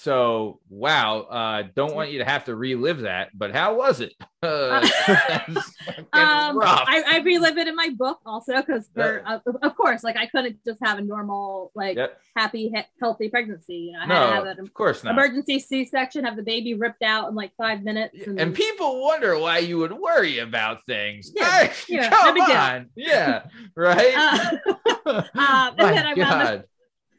so 0.00 0.60
wow. 0.68 1.22
Uh, 1.22 1.64
don't 1.74 1.92
want 1.92 2.12
you 2.12 2.20
to 2.20 2.24
have 2.24 2.44
to 2.44 2.54
relive 2.54 3.00
that, 3.00 3.30
but 3.36 3.52
how 3.52 3.74
was 3.76 4.00
it? 4.00 4.14
Uh, 4.40 4.86
that's 5.26 5.56
um. 6.12 6.60
I, 6.62 7.02
I 7.04 7.22
relive 7.24 7.58
it 7.58 7.66
in 7.66 7.74
my 7.74 7.88
book 7.88 8.20
also 8.24 8.54
because 8.62 8.88
uh, 8.96 9.40
of 9.62 9.74
course, 9.76 10.04
like 10.04 10.16
I 10.16 10.26
couldn't 10.26 10.64
just 10.64 10.78
have 10.80 10.98
a 10.98 11.02
normal, 11.02 11.72
like 11.74 11.96
Yep. 11.96 12.20
happy, 12.36 12.68
he- 12.68 12.82
healthy 13.00 13.30
pregnancy. 13.30 13.90
You 13.92 13.92
know, 13.94 13.98
I 14.02 14.06
had 14.06 14.28
to 14.30 14.34
have 14.36 14.46
an 14.46 14.60
of 14.60 14.72
course 14.72 15.02
not. 15.02 15.14
emergency 15.14 15.58
C-section, 15.58 16.24
have 16.24 16.36
the 16.36 16.44
baby 16.44 16.74
ripped 16.74 17.02
out 17.02 17.28
in 17.28 17.34
like 17.34 17.50
five 17.58 17.82
minutes, 17.82 18.28
and, 18.28 18.38
and 18.38 18.54
people 18.54 19.02
wonder 19.02 19.36
why 19.36 19.58
you 19.58 19.78
would 19.78 19.92
worry 19.92 20.38
about 20.38 20.86
things. 20.86 21.32
Yeah, 21.34 21.66
Guys, 21.66 21.84
yeah, 21.88 22.08
come 22.10 22.38
on. 22.40 22.90
Yeah, 22.94 23.42
right? 23.74 24.14
Uh, 24.16 24.56
um, 25.04 25.24
and 25.34 25.34
My 25.34 25.72
then 25.76 26.06
I 26.06 26.14
wound 26.14 26.20
up- 26.20 26.28
God. 26.60 26.64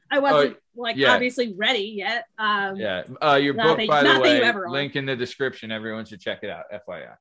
I 0.10 0.20
wasn't 0.20 0.58
like 0.80 0.96
yeah. 0.96 1.14
obviously 1.14 1.54
ready 1.54 1.94
yet. 1.98 2.26
Um, 2.38 2.76
Yeah. 2.76 3.04
Uh, 3.22 3.36
your 3.36 3.54
book, 3.54 3.78
that- 3.78 3.88
by 3.88 4.04
the 4.04 4.14
not 4.14 4.24
that 4.24 4.54
you 4.56 4.62
way, 4.62 4.70
link 4.70 4.96
in 4.96 5.06
the 5.06 5.16
description. 5.16 5.72
Everyone 5.72 6.06
should 6.06 6.22
check 6.22 6.40
it 6.44 6.50
out. 6.50 6.66
FYI. 6.72 7.16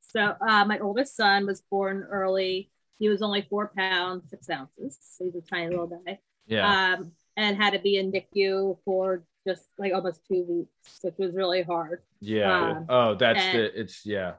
So 0.00 0.34
uh, 0.46 0.64
my 0.64 0.78
oldest 0.78 1.16
son 1.16 1.46
was 1.46 1.62
born 1.70 2.06
early. 2.10 2.70
He 2.98 3.08
was 3.08 3.22
only 3.22 3.42
four 3.48 3.72
pounds 3.76 4.30
six 4.30 4.48
ounces, 4.50 4.98
so 5.00 5.24
he's 5.24 5.34
a 5.34 5.40
tiny 5.40 5.70
little 5.70 5.86
guy. 5.86 6.18
Yeah. 6.46 6.94
Um, 6.94 7.12
and 7.36 7.56
had 7.56 7.72
to 7.72 7.78
be 7.78 7.96
in 7.96 8.12
NICU 8.12 8.78
for 8.84 9.24
just 9.46 9.64
like 9.78 9.92
almost 9.92 10.20
two 10.26 10.44
weeks, 10.48 10.98
which 11.02 11.14
was 11.18 11.34
really 11.34 11.62
hard. 11.62 12.02
yeah. 12.20 12.70
um, 12.70 12.86
oh, 12.88 13.14
that's 13.14 13.40
and- 13.40 13.58
the, 13.58 13.80
it's, 13.80 14.04
yeah. 14.04 14.34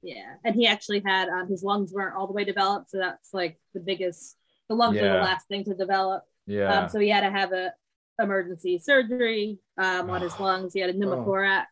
Yeah, 0.00 0.34
and 0.44 0.54
he 0.54 0.66
actually 0.66 1.02
had 1.04 1.28
um, 1.28 1.48
his 1.48 1.64
lungs 1.64 1.92
weren't 1.92 2.14
all 2.14 2.28
the 2.28 2.32
way 2.32 2.44
developed, 2.44 2.90
so 2.90 2.98
that's 2.98 3.34
like 3.34 3.58
the 3.74 3.80
biggest 3.80 4.36
The 4.68 4.76
lungs 4.76 4.96
are 4.96 5.00
the 5.00 5.24
last 5.24 5.48
thing 5.48 5.64
to 5.64 5.74
develop. 5.74 6.22
Yeah. 6.48 6.72
Um, 6.72 6.88
so 6.88 6.98
he 6.98 7.10
had 7.10 7.20
to 7.20 7.30
have 7.30 7.52
a 7.52 7.72
emergency 8.20 8.78
surgery 8.78 9.58
um, 9.76 10.10
on 10.10 10.22
his 10.22 10.38
lungs. 10.40 10.72
He 10.72 10.80
had 10.80 10.90
a 10.90 10.94
pneumothorax, 10.94 11.66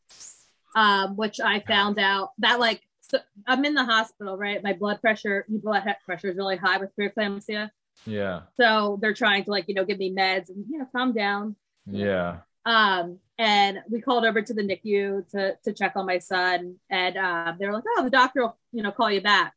um, 0.77 1.17
which 1.17 1.41
I 1.41 1.61
found 1.61 1.99
out 1.99 2.31
that 2.39 2.61
like 2.61 2.83
so 3.01 3.19
I'm 3.47 3.65
in 3.65 3.75
the 3.75 3.85
hospital, 3.85 4.37
right? 4.37 4.63
My 4.63 4.73
blood 4.73 5.01
pressure, 5.01 5.47
blood 5.49 5.85
pressure 6.05 6.29
is 6.29 6.37
really 6.37 6.57
high 6.57 6.79
with 6.79 6.91
preeclampsia. 6.97 7.71
yeah. 8.05 8.41
So 8.57 8.99
they're 9.01 9.15
trying 9.15 9.45
to 9.45 9.51
like, 9.51 9.67
you 9.69 9.75
know, 9.75 9.85
give 9.85 9.99
me 9.99 10.13
meds 10.13 10.49
and 10.49 10.65
you 10.69 10.79
know, 10.79 10.89
calm 10.95 11.13
down. 11.13 11.57
Yeah. 11.87 12.39
Um, 12.65 13.19
and 13.39 13.79
we 13.89 14.01
called 14.01 14.25
over 14.25 14.43
to 14.43 14.55
the 14.55 14.63
NICU 14.63 15.29
to 15.31 15.57
to 15.63 15.73
check 15.73 15.93
on 15.95 16.07
my 16.07 16.19
son, 16.19 16.77
and 16.91 17.17
um, 17.17 17.57
they 17.61 17.67
were 17.67 17.75
like, 17.75 17.85
"Oh, 17.97 18.03
the 18.03 18.11
doctor 18.11 18.43
will, 18.43 18.59
you 18.73 18.83
know, 18.83 18.91
call 18.91 19.11
you 19.11 19.21
back." 19.21 19.55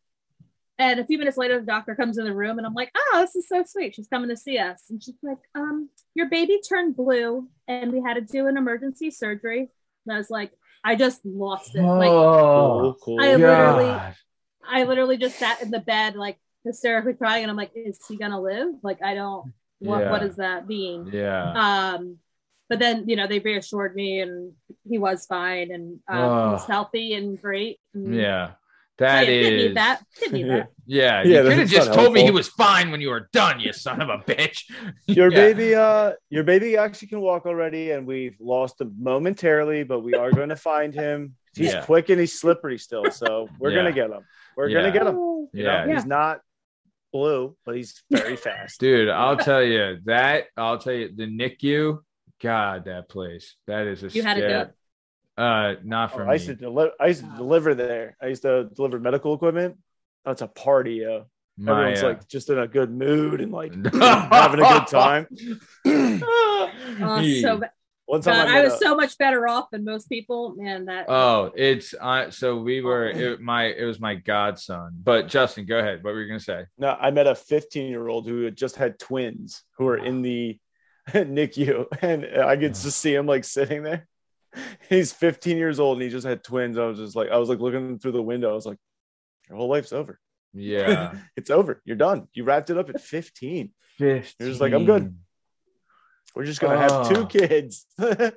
And 0.80 1.00
a 1.00 1.06
few 1.06 1.18
minutes 1.18 1.38
later, 1.38 1.60
the 1.60 1.66
doctor 1.66 1.94
comes 1.94 2.18
in 2.18 2.24
the 2.26 2.34
room, 2.34 2.58
and 2.58 2.66
I'm 2.66 2.74
like, 2.74 2.90
"Oh, 2.98 3.20
this 3.22 3.36
is 3.36 3.48
so 3.50 3.64
sweet. 3.68 3.94
She's 3.96 4.08
coming 4.08 4.30
to 4.30 4.38
see 4.38 4.58
us." 4.58 4.86
And 4.90 5.04
she's 5.04 5.18
like, 5.22 5.38
"Um, 5.54 5.90
your 6.16 6.30
baby 6.30 6.60
turned 6.68 6.96
blue, 6.96 7.50
and 7.68 7.92
we 7.92 8.02
had 8.02 8.14
to 8.16 8.22
do 8.22 8.48
an 8.48 8.56
emergency 8.58 9.12
surgery." 9.12 9.70
And 10.06 10.16
I 10.16 10.18
was 10.18 10.30
like, 10.30 10.52
I 10.84 10.96
just 10.96 11.24
lost 11.26 11.76
it. 11.76 11.82
Like, 11.82 12.10
oh, 12.10 12.80
Cool, 12.82 13.18
cool. 13.18 13.22
I 13.22 13.36
literally- 13.36 14.00
I 14.72 14.84
literally 14.84 15.18
just 15.18 15.38
sat 15.38 15.62
in 15.62 15.70
the 15.72 15.80
bed, 15.82 16.16
like 16.16 16.38
hysterically 16.64 17.14
crying, 17.14 17.44
and 17.44 17.52
I'm 17.52 17.58
like, 17.58 17.72
"Is 17.76 18.00
he 18.08 18.16
gonna 18.16 18.40
live?" 18.42 18.70
Like, 18.82 19.04
I 19.04 19.14
don't. 19.16 19.54
What 19.80 20.00
Yeah. 20.02 20.12
What 20.12 20.22
does 20.22 20.36
that 20.38 20.68
mean? 20.68 21.10
Yeah. 21.12 21.54
um 21.96 22.18
but 22.70 22.78
then 22.80 23.10
you 23.10 23.16
know 23.16 23.26
they 23.28 23.40
reassured 23.40 23.96
me 23.96 24.20
and 24.20 24.54
he 24.88 24.98
was 25.00 25.26
fine 25.26 25.72
and 25.72 26.00
um, 26.08 26.18
he 26.18 26.52
was 26.54 26.64
Oh. 26.66 26.72
healthy 26.72 27.14
and 27.16 27.42
great 27.42 27.80
and 27.94 28.14
Yeah. 28.14 28.52
I 29.02 29.06
That 29.06 29.26
didn't 29.26 29.58
need 29.58 29.66
is. 29.70 29.76
that 29.76 30.02
didn't 30.20 30.48
that 30.50 30.70
Yeah. 30.86 31.22
Yeah, 31.26 31.44
you 31.44 31.50
could 31.50 31.60
have 31.60 31.70
just 31.70 31.90
not 31.90 31.96
told 31.96 32.14
me 32.14 32.24
he 32.24 32.32
was 32.32 32.48
fine 32.48 32.90
when 32.92 33.00
you 33.00 33.10
were 33.10 33.30
done, 33.32 33.60
you 33.60 33.72
son 33.74 34.02
of 34.02 34.10
a 34.10 34.18
bitch. 34.18 34.64
Your 35.08 35.32
Yeah. 35.32 35.38
baby, 35.38 35.76
uh, 35.76 36.14
your 36.30 36.44
baby 36.44 36.78
actually 36.78 37.08
can 37.10 37.22
walk 37.22 37.46
already, 37.46 37.92
and 37.92 38.06
we've 38.08 38.36
lost 38.40 38.82
him 38.82 38.96
momentarily, 39.00 39.84
but 39.84 40.00
we 40.02 40.14
are 40.16 40.32
going 40.32 40.50
to 40.50 40.56
find 40.56 40.94
him. 40.94 41.36
He's 41.56 41.74
Yeah. 41.74 41.86
quick 41.86 42.10
and 42.10 42.20
he's 42.20 42.40
slippery 42.40 42.78
still, 42.78 43.10
so 43.12 43.48
we're 43.60 43.70
Yeah. 43.72 43.78
gonna 43.78 43.92
get 43.92 44.10
him. 44.10 44.24
We're 44.58 44.70
Yeah. 44.70 44.82
gonna 44.82 44.92
get 44.94 45.08
him. 45.08 45.16
You 45.54 45.64
know, 45.64 45.86
Yeah. 45.86 45.94
he's 45.94 46.06
not 46.06 46.42
blue, 47.14 47.56
but 47.66 47.76
he's 47.76 48.02
very 48.12 48.36
fast. 48.36 48.80
Dude, 48.86 49.10
I'll 49.10 49.38
tell 49.38 49.64
you 49.64 50.00
that. 50.06 50.46
I'll 50.58 50.78
tell 50.78 50.94
you 50.94 51.10
the 51.16 51.26
NICU. 51.26 52.00
God, 52.42 52.86
that 52.86 53.10
place. 53.10 53.56
That 53.68 53.86
is 53.88 54.04
a. 54.04 54.08
You 54.10 54.24
had 54.24 54.36
to 54.36 54.40
scare- 54.42 54.66
go. 54.66 54.72
Uh, 55.40 55.76
not 55.86 56.12
for 56.12 56.24
Oh, 56.24 56.26
me. 56.26 56.32
I 56.32 56.34
used 56.34 56.48
to 56.48 56.56
deliver. 56.56 56.92
I 57.00 57.08
used 57.08 57.22
to 57.22 57.32
deliver 57.38 57.74
there. 57.74 58.18
I 58.22 58.28
used 58.28 58.42
to 58.42 58.66
deliver 58.76 59.00
medical 59.00 59.34
equipment. 59.34 59.78
That's 60.26 60.42
a 60.42 60.48
party, 60.48 60.96
yo. 60.96 61.28
My, 61.58 61.72
Everyone's 61.72 62.04
uh, 62.04 62.08
like 62.08 62.28
just 62.28 62.50
in 62.50 62.60
a 62.60 62.68
good 62.68 62.92
mood 62.92 63.40
and 63.40 63.52
like 63.52 63.74
having 63.94 64.60
a 64.60 64.68
good 64.68 64.88
time. 64.88 65.28
oh, 65.86 66.70
so 67.42 67.58
ba- 67.58 67.72
One 68.06 68.22
time 68.22 68.48
God, 68.48 68.48
I, 68.50 68.60
I 68.60 68.64
was 68.64 68.74
a- 68.74 68.78
so 68.78 68.96
much 68.96 69.18
better 69.18 69.48
off 69.48 69.70
than 69.72 69.86
most 69.86 70.10
people 70.10 70.56
man 70.58 70.86
that 70.86 71.06
Oh, 71.08 71.52
it's 71.56 71.94
uh, 72.00 72.32
so 72.32 72.58
we 72.58 72.82
were 72.82 73.08
it, 73.10 73.40
my 73.40 73.66
it 73.68 73.86
was 73.86 74.00
my 74.00 74.16
godson. 74.16 74.90
But 75.04 75.28
Justin, 75.30 75.66
go 75.66 75.80
ahead. 75.80 76.04
What 76.04 76.14
were 76.14 76.22
you 76.22 76.28
gonna 76.28 76.40
say? 76.42 76.66
No, 76.78 76.98
I 77.00 77.12
met 77.12 77.28
a 77.28 77.36
15 77.36 77.90
year 77.90 78.08
old 78.10 78.28
who 78.28 78.44
had 78.44 78.58
just 78.58 78.76
had 78.76 79.00
twins 79.00 79.64
who 79.78 79.86
were 79.86 79.98
in 79.98 80.22
the 80.22 80.60
NICU, 81.12 81.86
and 82.02 82.26
I 82.44 82.58
could 82.58 82.74
just 82.74 82.98
see 83.00 83.14
him 83.16 83.26
like 83.26 83.46
sitting 83.46 83.84
there. 83.84 84.06
He's 84.90 85.12
15 85.12 85.58
years 85.58 85.80
old 85.80 85.98
and 85.98 86.04
he 86.04 86.10
just 86.10 86.26
had 86.26 86.44
twins. 86.44 86.78
I 86.78 86.86
was 86.86 86.98
just 86.98 87.16
like, 87.16 87.30
I 87.30 87.38
was 87.38 87.50
like 87.50 87.60
looking 87.60 88.00
through 88.00 88.14
the 88.14 88.22
window. 88.22 88.52
I 88.52 88.54
was 88.54 88.66
like, 88.66 88.78
your 89.48 89.58
whole 89.58 89.70
life's 89.70 89.94
over. 89.94 90.20
Yeah, 90.54 91.14
It's 91.36 91.50
over. 91.50 91.82
You're 91.86 91.96
done. 91.96 92.28
You 92.34 92.44
wrapped 92.44 92.70
it 92.70 92.78
up 92.78 92.90
at 92.90 93.02
15. 93.02 93.72
You're 94.00 94.24
just 94.40 94.62
like, 94.62 94.74
I'm 94.74 94.86
good. 94.86 95.16
We're 96.36 96.46
just 96.46 96.62
gonna 96.62 96.78
have 96.78 97.10
two 97.10 97.22
oh. 97.22 97.26
kids. 97.26 97.86
it's 97.98 98.34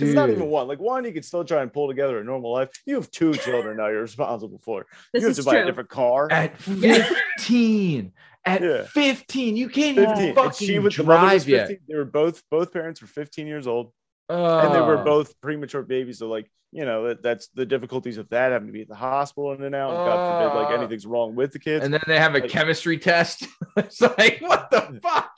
not 0.00 0.30
even 0.30 0.48
one. 0.48 0.68
Like 0.68 0.78
one, 0.78 1.04
you 1.04 1.12
could 1.12 1.24
still 1.24 1.44
try 1.44 1.62
and 1.62 1.72
pull 1.72 1.88
together 1.88 2.18
a 2.18 2.24
normal 2.24 2.52
life. 2.52 2.70
You 2.86 2.96
have 2.96 3.10
two 3.10 3.34
children 3.34 3.76
now. 3.76 3.88
You're 3.88 4.02
responsible 4.02 4.60
for. 4.62 4.86
this 5.12 5.22
you 5.22 5.28
have 5.28 5.38
is 5.38 5.44
to 5.44 5.50
buy 5.50 5.56
a 5.56 5.66
different 5.66 5.88
car. 5.88 6.30
At 6.30 6.60
15. 6.60 8.12
At 8.44 8.62
Yeah. 8.62 8.84
15. 8.84 9.56
You 9.56 9.68
can't 9.68 9.96
15. 9.96 10.16
even 10.16 10.28
And 10.28 10.36
fucking 10.36 10.66
she 10.66 10.78
was 10.78 10.96
the 10.96 11.04
drive 11.04 11.48
yet. 11.48 11.68
15. 11.68 11.84
They 11.88 11.96
were 11.96 12.04
both 12.04 12.42
both 12.50 12.72
parents 12.72 13.00
were 13.00 13.08
15 13.08 13.46
years 13.46 13.66
old. 13.66 13.92
Oh. 14.28 14.58
and 14.60 14.74
they 14.74 14.80
were 14.80 14.98
oh. 14.98 15.04
both 15.04 15.40
premature 15.40 15.82
babies. 15.82 16.18
So 16.18 16.28
like, 16.28 16.50
you 16.70 16.84
know, 16.86 17.08
that, 17.08 17.22
that's 17.22 17.48
the 17.48 17.66
difficulties 17.66 18.16
of 18.18 18.28
that 18.30 18.52
having 18.52 18.68
to 18.68 18.72
be 18.72 18.80
at 18.82 18.88
the 18.88 18.94
hospital 18.94 19.52
in 19.52 19.62
and 19.62 19.74
out. 19.74 19.90
and 19.90 19.98
God 19.98 20.44
forbid, 20.44 20.62
like 20.62 20.70
Oh. 20.72 20.80
anything's 20.80 21.06
wrong 21.06 21.34
with 21.34 21.52
the 21.52 21.58
kids. 21.58 21.84
And 21.84 21.92
then 21.92 22.02
they 22.06 22.18
have 22.18 22.34
a 22.34 22.38
Like- 22.38 22.50
chemistry 22.50 22.98
test. 22.98 23.46
it's 23.76 24.00
like, 24.00 24.38
what 24.40 24.70
the 24.70 25.00
fuck? 25.02 25.32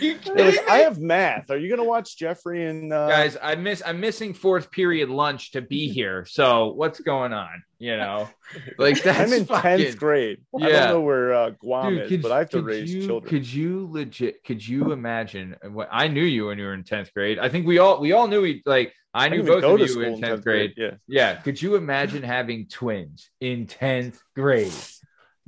You 0.00 0.18
They're 0.24 0.34
kidding 0.34 0.46
like, 0.56 0.68
I 0.68 0.78
have 0.78 0.98
math. 0.98 1.50
Are 1.50 1.56
you 1.58 1.68
gonna 1.70 1.84
watch 1.88 2.16
Jeffrey 2.18 2.66
and 2.66 2.92
uh, 2.92 3.08
Guys, 3.08 3.36
I 3.40 3.54
miss 3.54 3.80
I'm 3.86 4.00
missing 4.00 4.34
fourth 4.34 4.70
period 4.72 5.08
lunch 5.08 5.52
to 5.52 5.60
be 5.62 5.88
here. 5.92 6.24
So 6.26 6.72
what's 6.72 6.98
going 7.00 7.32
on? 7.32 7.62
You 7.78 7.96
know, 7.96 8.28
like 8.78 9.02
that's 9.02 9.18
I'm 9.32 9.32
in 9.32 9.46
fucking- 9.46 9.78
tenth 9.78 9.96
grade. 9.98 10.38
I 10.60 10.68
Yeah. 10.68 10.78
don't 10.80 10.88
know 10.94 11.00
where 11.02 11.32
uh, 11.32 11.50
Guam 11.60 11.94
Dude, 11.94 12.02
is, 12.02 12.08
could, 12.10 12.22
but 12.22 12.32
I 12.32 12.38
have 12.40 12.50
to 12.50 12.62
raise 12.62 12.92
you, 12.92 13.06
children. 13.06 13.30
Could 13.30 13.52
you 13.52 13.88
legit? 13.92 14.42
Could 14.44 14.66
you 14.66 14.90
imagine? 14.90 15.54
What 15.70 15.88
I 15.92 16.08
knew 16.08 16.24
you 16.24 16.46
when 16.46 16.58
you 16.58 16.64
were 16.64 16.74
in 16.74 16.82
tenth 16.82 17.14
grade. 17.14 17.38
I 17.38 17.48
think 17.48 17.66
we 17.66 17.78
all 17.78 18.00
we 18.00 18.12
all 18.12 18.26
knew 18.26 18.42
we 18.42 18.62
like. 18.66 18.92
I 19.14 19.24
I 19.24 19.28
knew 19.30 19.42
didn't 19.42 19.62
both 19.62 19.80
of 19.80 19.88
you 19.88 20.00
in 20.02 20.20
tenth 20.20 20.40
10th 20.40 20.44
grade. 20.44 20.74
Yeah. 20.76 20.90
Yeah. 21.06 21.34
Could 21.36 21.60
you 21.62 21.76
imagine 21.76 22.22
having 22.22 22.66
twins 22.68 23.30
in 23.40 23.66
tenth 23.66 24.20
grade? 24.36 24.72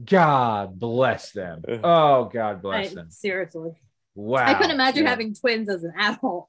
God 0.02 0.78
bless 0.80 1.32
them. 1.32 1.62
Oh, 1.84 2.24
God 2.24 2.50
I, 2.50 2.54
bless 2.54 2.94
them. 2.94 3.10
seriously 3.10 3.72
Wow. 4.14 4.44
i 4.46 4.54
couldn't 4.54 4.72
imagine 4.72 5.04
Yeah. 5.04 5.11
having 5.11 5.34
twins 5.34 5.68
as 5.68 5.84
an 5.84 5.92
adult 5.98 6.48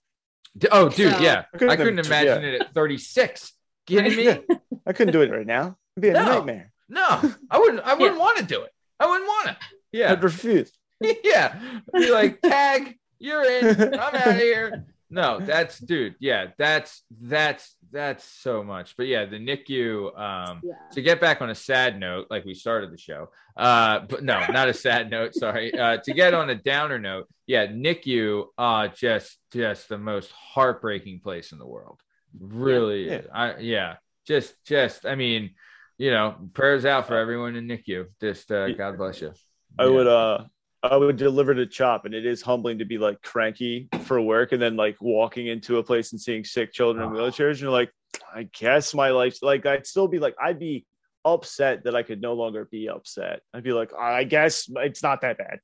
D- 0.57 0.68
Oh, 0.72 0.89
dude, 0.89 1.14
So- 1.14 1.20
yeah. 1.20 1.45
I 1.53 1.57
couldn't 1.57 1.70
I 1.70 1.76
couldn't 1.78 1.97
have- 1.97 2.05
imagine 2.07 2.43
yeah. 2.43 2.49
it 2.49 2.62
at 2.62 2.74
36. 2.74 3.53
Kidding 3.88 4.16
me? 4.18 4.57
I 4.86 4.91
couldn't 4.93 5.14
do 5.14 5.22
it 5.22 5.32
right 5.32 5.45
now. 5.47 5.78
It'd 5.95 6.01
be 6.01 6.09
a 6.09 6.14
No. 6.14 6.26
nightmare. 6.26 6.72
No, 6.89 7.05
I 7.49 7.57
wouldn't. 7.57 7.80
I 7.86 7.93
wouldn't 7.93 8.20
want 8.20 8.38
to 8.39 8.43
do 8.43 8.62
it. 8.64 8.72
I 8.99 9.05
wouldn't 9.07 9.28
want 9.28 9.47
to. 9.47 9.57
Yeah, 9.93 10.12
I'd 10.12 10.22
refuse. 10.24 10.70
yeah. 11.24 11.57
Be 11.93 12.12
like, 12.12 12.41
tag, 12.41 12.97
you're 13.18 13.43
in. 13.45 13.93
I'm 13.93 14.14
out 14.16 14.28
of 14.28 14.36
here. 14.36 14.86
No, 15.12 15.39
that's 15.39 15.78
dude. 15.78 16.16
Yeah, 16.20 16.47
that's 16.57 17.03
that's 17.22 17.76
that's 17.91 18.24
so 18.24 18.64
much. 18.64 18.95
But 18.97 19.07
yeah, 19.07 19.26
the 19.26 19.38
NICU. 19.38 20.18
Um, 20.18 20.62
yeah 20.64 20.74
to 20.93 21.01
get 21.01 21.22
back 21.22 21.41
on 21.41 21.49
a 21.49 21.55
sad 21.55 21.99
note, 21.99 22.28
like 22.30 22.43
we 22.45 22.53
started 22.53 22.91
the 22.91 22.97
show. 22.97 23.30
Uh, 23.57 23.99
but 24.09 24.24
no, 24.24 24.39
not 24.49 24.68
a 24.70 24.74
sad 24.74 25.09
note. 25.12 25.36
Sorry. 25.36 25.78
Uh, 25.78 25.97
to 26.03 26.14
get 26.14 26.34
on 26.34 26.49
a 26.49 26.55
downer 26.55 26.97
note, 26.99 27.28
yeah, 27.45 27.68
NICU. 27.68 28.45
Uh, 28.57 28.88
just 28.88 29.38
just 29.51 29.89
the 29.89 29.97
most 29.97 30.32
heartbreaking 30.32 31.20
place 31.20 31.51
in 31.51 31.59
the 31.59 31.68
world. 31.68 31.99
Really, 32.39 33.09
Yeah. 33.09 33.22
I 33.34 33.57
yeah. 33.57 33.95
Just 34.26 34.53
just. 34.66 35.05
I 35.05 35.16
mean, 35.16 35.51
you 35.97 36.12
know, 36.12 36.36
prayers 36.53 36.86
out 36.86 37.07
for 37.07 37.18
everyone 37.18 37.55
in 37.57 37.68
NICU. 37.68 38.05
Just 38.22 38.49
uh, 38.51 38.70
God 38.70 38.97
bless 38.97 39.20
you. 39.22 39.34
I 39.78 39.84
Yeah. 39.86 39.89
would 39.89 40.07
uh 40.07 40.38
I 40.84 40.95
would 40.97 41.17
deliver 41.17 41.53
to 41.53 41.65
CHOP 41.67 42.05
and 42.05 42.13
it 42.13 42.25
is 42.25 42.41
humbling 42.41 42.79
to 42.79 42.86
be 42.86 42.97
like 42.97 43.21
cranky 43.21 43.88
for 44.03 44.19
work 44.19 44.51
and 44.51 44.61
then 44.61 44.75
like 44.75 44.97
walking 44.99 45.47
into 45.47 45.77
a 45.77 45.84
place 45.84 46.11
and 46.11 46.19
seeing 46.19 46.43
sick 46.43 46.73
children 46.73 47.05
in 47.05 47.11
Oh. 47.15 47.15
wheelchairs 47.19 47.51
and 47.51 47.59
you're 47.61 47.71
like, 47.71 47.91
I 48.34 48.43
guess 48.57 48.93
my 48.93 49.09
life's 49.09 49.41
like 49.43 49.65
I'd 49.65 49.86
still 49.86 50.07
be 50.07 50.19
like 50.19 50.36
I'd 50.41 50.57
be 50.59 50.86
upset 51.23 51.84
that 51.84 51.95
I 51.95 52.01
could 52.01 52.19
no 52.19 52.34
longer 52.34 52.67
be 52.71 52.89
upset. 52.89 53.41
I'd 53.53 53.63
be 53.63 53.73
like, 53.73 53.91
I 53.93 54.23
guess 54.23 54.67
it's 54.77 55.03
not 55.03 55.21
that 55.21 55.38
bad. 55.38 55.59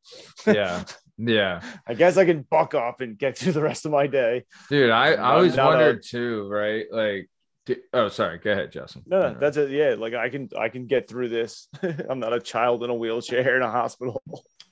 Yeah. 0.46 0.84
Yeah. 1.18 1.62
I 1.88 1.96
guess 1.96 2.16
I 2.18 2.26
can 2.26 2.44
buck 2.48 2.76
up 2.76 3.02
and 3.02 3.18
get 3.18 3.38
through 3.40 3.54
the 3.54 3.62
rest 3.64 3.86
of 3.88 3.92
my 3.92 4.06
day. 4.06 4.46
Dude, 4.70 4.92
I, 4.92 5.14
I 5.14 5.34
always 5.34 5.56
not 5.56 5.66
a- 5.66 5.70
wondered 5.78 6.04
too, 6.04 6.48
right? 6.48 6.86
Like, 6.92 7.28
oh, 7.92 8.08
sorry. 8.10 8.38
Go 8.38 8.52
ahead, 8.52 8.72
Justin. 8.72 9.02
No, 9.08 9.34
no, 9.34 9.40
that's 9.40 9.58
it. 9.58 9.72
Yeah, 9.72 9.96
like 9.98 10.14
I 10.14 10.30
can 10.30 10.48
I 10.58 10.70
can 10.70 10.86
get 10.86 11.10
through 11.10 11.30
this. 11.30 11.68
I'm 12.10 12.20
not 12.20 12.34
a 12.34 12.40
child 12.40 12.84
in 12.84 12.92
a 12.92 12.96
wheelchair 12.96 13.56
in 13.58 13.64
a 13.64 13.72
hospital. 13.72 14.22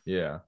Yeah. 0.06 0.40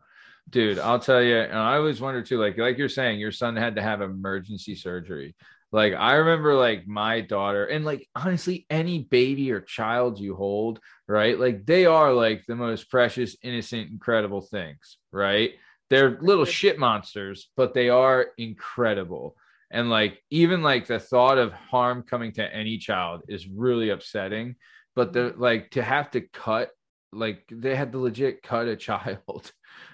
Dude, 0.49 0.79
I'll 0.79 0.99
tell 0.99 1.21
you, 1.21 1.37
and 1.37 1.57
I 1.57 1.75
always 1.75 1.99
wonder 1.99 2.21
too, 2.21 2.39
like 2.39 2.57
like 2.57 2.77
you're 2.77 2.87
saying, 2.87 3.19
your 3.19 3.33
son 3.33 3.55
had 3.55 3.75
to 3.75 3.81
have 3.81 4.01
emergency 4.01 4.75
surgery. 4.75 5.35
Like 5.73 5.93
I 5.93 6.13
remember 6.13 6.55
like 6.55 6.87
my 6.87 7.19
daughter, 7.19 7.65
and 7.65 7.83
like 7.83 8.07
honestly, 8.15 8.65
any 8.69 8.99
baby 8.99 9.51
or 9.51 9.59
child 9.59 10.19
you 10.19 10.35
hold, 10.35 10.79
right? 11.07 11.37
Like 11.37 11.65
they 11.65 11.85
are 11.85 12.13
like 12.13 12.45
the 12.47 12.55
most 12.55 12.89
precious, 12.89 13.35
innocent, 13.41 13.91
incredible 13.91 14.41
things, 14.41 14.97
right? 15.11 15.51
They're 15.89 16.17
little 16.21 16.45
shit 16.45 16.79
monsters, 16.79 17.49
but 17.57 17.73
they 17.73 17.89
are 17.89 18.27
incredible. 18.37 19.35
And 19.69 19.89
like 19.89 20.21
even 20.29 20.61
like 20.61 20.87
the 20.87 20.99
thought 20.99 21.37
of 21.37 21.51
harm 21.51 22.03
coming 22.03 22.31
to 22.33 22.55
any 22.55 22.77
child 22.77 23.23
is 23.27 23.47
really 23.47 23.89
upsetting. 23.89 24.55
But 24.95 25.11
the 25.11 25.31
mm-hmm. 25.31 25.41
like 25.41 25.71
to 25.71 25.83
have 25.83 26.11
to 26.11 26.21
cut 26.21 26.69
like 27.13 27.43
they 27.51 27.75
had 27.75 27.91
to 27.93 27.99
legit 27.99 28.43
cut 28.43 28.67
a 28.67 28.75
child, 28.87 29.51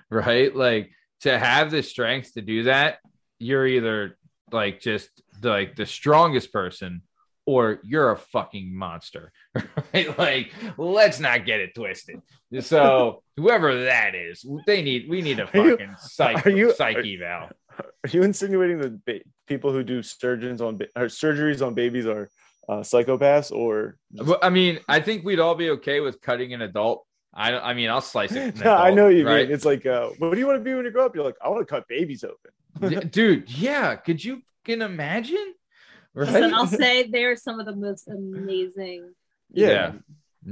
right? 0.10 0.56
Like 0.56 0.92
to 1.22 1.38
have 1.38 1.72
the 1.72 1.84
strength 1.84 2.34
to 2.34 2.42
do 2.42 2.64
that, 2.64 2.98
you're 3.40 3.68
either 3.68 4.18
like 4.52 4.80
just 4.82 5.10
like 5.42 5.76
the 5.76 5.86
strongest 5.86 6.52
person 6.54 7.02
or 7.46 7.80
you're 7.84 8.12
a 8.12 8.18
fucking 8.18 8.74
monster. 8.76 9.32
Right? 9.94 10.18
Like, 10.18 10.52
let's 10.78 11.20
not 11.20 11.46
get 11.46 11.60
it 11.60 11.76
twisted. 11.76 12.20
So 12.62 13.22
whoever 13.38 13.84
that 13.84 14.16
is, 14.16 14.44
they 14.66 14.82
need 14.82 15.08
we 15.08 15.22
need 15.22 15.40
a 15.40 15.48
you- 15.54 15.72
fucking 15.78 15.96
psych 16.00 16.46
are 16.48 16.50
you- 16.50 16.74
psych 16.74 16.98
are- 16.98 17.02
eval. 17.02 17.50
Are 17.80 18.10
you 18.10 18.24
insinuating 18.24 18.80
that 18.80 19.06
ba- 19.06 19.20
people 19.48 19.72
who 19.72 19.84
do 19.84 20.02
surgeons 20.02 20.62
on 20.62 20.78
ba- 20.78 20.88
or 20.96 21.06
surgeries 21.06 21.66
on 21.66 21.74
babies 21.76 22.08
are 22.08 22.30
uh, 22.70 22.80
psychopaths 22.82 23.52
or? 23.52 23.98
Well, 24.14 24.40
I 24.42 24.50
mean, 24.50 24.80
I 24.88 25.00
think 25.00 25.24
we'd 25.26 25.40
all 25.40 25.56
be 25.56 25.70
okay 25.72 26.00
with 26.00 26.22
cutting 26.22 26.54
an 26.54 26.62
adult. 26.62 27.06
I 27.34 27.54
I 27.58 27.74
mean, 27.74 27.90
I'll 27.90 28.02
slice 28.02 28.32
it. 28.32 28.56
an 28.56 28.62
Yeah, 28.62 28.76
I 28.78 28.92
know 28.92 29.08
you 29.08 29.26
right? 29.26 29.46
mean. 29.48 29.54
It's 29.56 29.66
like, 29.66 29.86
uh, 29.86 30.10
what 30.20 30.32
do 30.34 30.40
you 30.40 30.46
want 30.48 30.60
to 30.60 30.64
be 30.64 30.74
when 30.74 30.86
you 30.86 30.92
grow 30.92 31.06
up? 31.06 31.16
You're 31.16 31.26
like, 31.26 31.36
I 31.44 31.50
want 31.50 31.68
to 31.68 31.72
cut 31.74 31.88
babies 31.88 32.24
open. 32.24 33.10
Dude 33.12 33.50
yeah 33.52 33.96
could 33.96 34.24
you 34.24 34.42
can 34.66 34.82
imagine 34.82 35.54
right 36.16 36.28
Listen, 36.28 36.54
I'll 36.56 36.66
say 36.84 37.04
they're 37.04 37.36
some 37.36 37.60
of 37.60 37.68
the 37.68 37.76
most 37.76 38.08
amazing. 38.08 39.14
Yeah. 39.52 39.92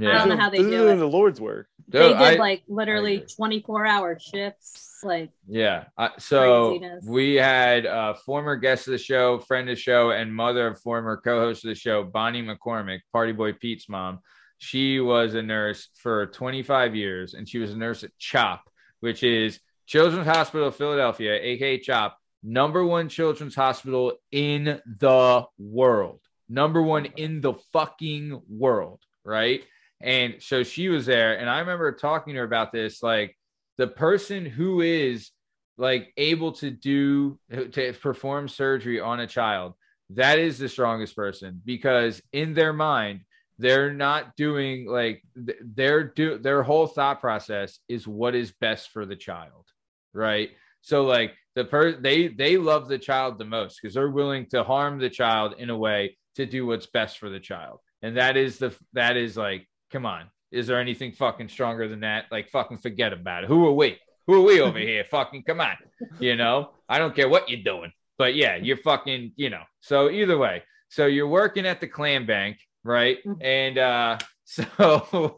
don't 0.18 0.28
know 0.28 0.36
how 0.36 0.48
they 0.50 0.58
this 0.58 0.66
do 0.68 0.86
is 0.88 0.92
it. 0.92 0.96
the 0.96 1.08
Lord's 1.08 1.40
work. 1.40 1.66
They 1.88 1.98
Dude, 1.98 2.18
did 2.18 2.22
I- 2.22 2.34
like 2.34 2.62
literally 2.68 3.20
24 3.36 3.86
hour 3.86 4.18
shifts. 4.20 4.91
Like, 5.04 5.30
yeah 5.48 5.84
I, 5.96 6.10
so 6.18 6.78
Craziness. 6.78 7.04
we 7.04 7.34
had 7.34 7.84
a 7.86 8.14
former 8.26 8.56
guest 8.56 8.86
of 8.86 8.92
the 8.92 8.98
show 8.98 9.38
friend 9.38 9.68
of 9.68 9.76
the 9.76 9.80
show 9.80 10.10
and 10.10 10.34
mother 10.34 10.66
of 10.66 10.80
former 10.80 11.16
co-host 11.16 11.64
of 11.64 11.68
the 11.68 11.74
show 11.74 12.04
bonnie 12.04 12.42
mccormick 12.42 13.00
party 13.12 13.32
boy 13.32 13.52
pete's 13.52 13.88
mom. 13.88 14.20
She 14.58 15.00
was 15.00 15.34
a 15.34 15.42
nurse 15.42 15.88
for 15.96 16.26
25 16.26 16.94
years 16.94 17.34
and 17.34 17.48
she 17.48 17.58
was 17.58 17.72
a 17.72 17.76
nurse 17.76 18.04
at 18.04 18.16
chop 18.18 18.70
which 19.00 19.22
is 19.22 19.60
children's 19.86 20.26
hospital 20.26 20.68
of 20.68 20.76
philadelphia 20.76 21.34
aka 21.34 21.78
chop 21.78 22.18
number 22.42 22.84
one 22.84 23.08
children's 23.08 23.54
hospital 23.54 24.14
in 24.30 24.80
the 24.98 25.44
world. 25.58 26.20
Number 26.48 26.82
one 26.82 27.06
in 27.16 27.40
the 27.40 27.54
fucking 27.72 28.40
world 28.48 29.00
right? 29.24 29.62
And 30.00 30.36
so 30.40 30.64
she 30.64 30.88
was 30.88 31.06
there 31.06 31.38
and 31.38 31.48
i 31.48 31.60
remember 31.60 31.92
talking 31.92 32.34
to 32.34 32.40
her 32.40 32.44
about 32.44 32.72
this 32.72 33.02
like 33.02 33.36
the 33.82 33.86
person 33.86 34.46
who 34.46 34.80
is 34.80 35.30
like 35.76 36.12
able 36.16 36.52
to 36.52 36.70
do 36.70 37.38
to 37.72 37.92
perform 37.94 38.48
surgery 38.48 39.00
on 39.00 39.20
a 39.20 39.26
child 39.26 39.74
that 40.10 40.38
is 40.38 40.58
the 40.58 40.68
strongest 40.68 41.16
person 41.16 41.60
because 41.64 42.22
in 42.32 42.54
their 42.54 42.72
mind 42.72 43.20
they're 43.58 43.92
not 43.92 44.36
doing 44.36 44.86
like 44.86 45.22
th- 45.34 45.58
their 45.62 46.04
do 46.04 46.38
their 46.38 46.62
whole 46.62 46.86
thought 46.86 47.20
process 47.20 47.78
is 47.88 48.06
what 48.06 48.34
is 48.34 48.52
best 48.60 48.90
for 48.90 49.04
the 49.06 49.16
child 49.16 49.64
right? 50.12 50.50
So 50.80 51.04
like 51.04 51.34
the 51.54 51.64
per 51.64 51.92
they 51.92 52.28
they 52.28 52.56
love 52.56 52.88
the 52.88 52.98
child 52.98 53.38
the 53.38 53.44
most 53.44 53.80
because 53.80 53.94
they're 53.94 54.10
willing 54.10 54.46
to 54.50 54.64
harm 54.64 54.98
the 54.98 55.10
child 55.10 55.54
in 55.58 55.70
a 55.70 55.76
way 55.76 56.16
to 56.36 56.46
do 56.46 56.66
what's 56.66 56.86
best 56.86 57.18
for 57.18 57.28
the 57.28 57.40
child. 57.40 57.80
And 58.02 58.16
that 58.16 58.36
is 58.36 58.58
the 58.58 58.74
that 58.94 59.16
is 59.16 59.36
like 59.36 59.68
come 59.90 60.06
on 60.06 60.30
is 60.52 60.66
there 60.66 60.78
anything 60.78 61.12
fucking 61.12 61.48
stronger 61.48 61.88
than 61.88 62.00
that? 62.00 62.26
Like 62.30 62.50
fucking 62.50 62.78
forget 62.78 63.12
about 63.12 63.44
it. 63.44 63.48
Who 63.48 63.66
are 63.66 63.72
we? 63.72 63.98
Who 64.26 64.34
are 64.34 64.42
we 64.42 64.60
over 64.60 64.78
here? 64.90 65.04
Fucking 65.10 65.42
come 65.44 65.60
on. 65.60 65.76
You 66.20 66.36
know? 66.36 66.70
I 66.88 66.98
don't 66.98 67.16
care 67.16 67.28
what 67.28 67.48
you're 67.48 67.62
doing. 67.62 67.92
But 68.18 68.34
yeah 68.34 68.56
you're 68.56 68.76
fucking 68.76 69.32
you 69.36 69.50
know. 69.50 69.62
So 69.80 70.10
either 70.10 70.38
way 70.38 70.62
so 70.88 71.06
you're 71.06 71.28
working 71.28 71.66
at 71.66 71.80
the 71.80 71.88
clam 71.88 72.26
bank 72.26 72.58
right? 72.84 73.18
And 73.40 73.78
uh 73.78 74.18
so 74.44 75.36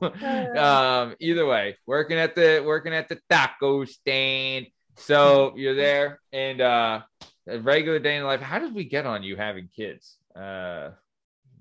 um 0.57 1.15
either 1.21 1.47
way 1.47 1.77
working 1.87 2.19
at 2.19 2.35
the 2.35 2.63
working 2.67 2.93
at 2.93 3.09
the 3.09 3.21
taco 3.31 3.85
stand. 3.85 4.67
So 4.97 5.55
you're 5.57 5.77
there 5.77 6.21
and 6.33 6.61
uh 6.61 7.01
a 7.47 7.59
regular 7.61 7.99
day 7.99 8.17
in 8.17 8.25
life. 8.25 8.41
How 8.41 8.59
did 8.59 8.75
we 8.75 8.85
get 8.85 9.07
on 9.07 9.23
you 9.23 9.37
having 9.37 9.69
kids? 9.75 10.17
Uh 10.35 10.91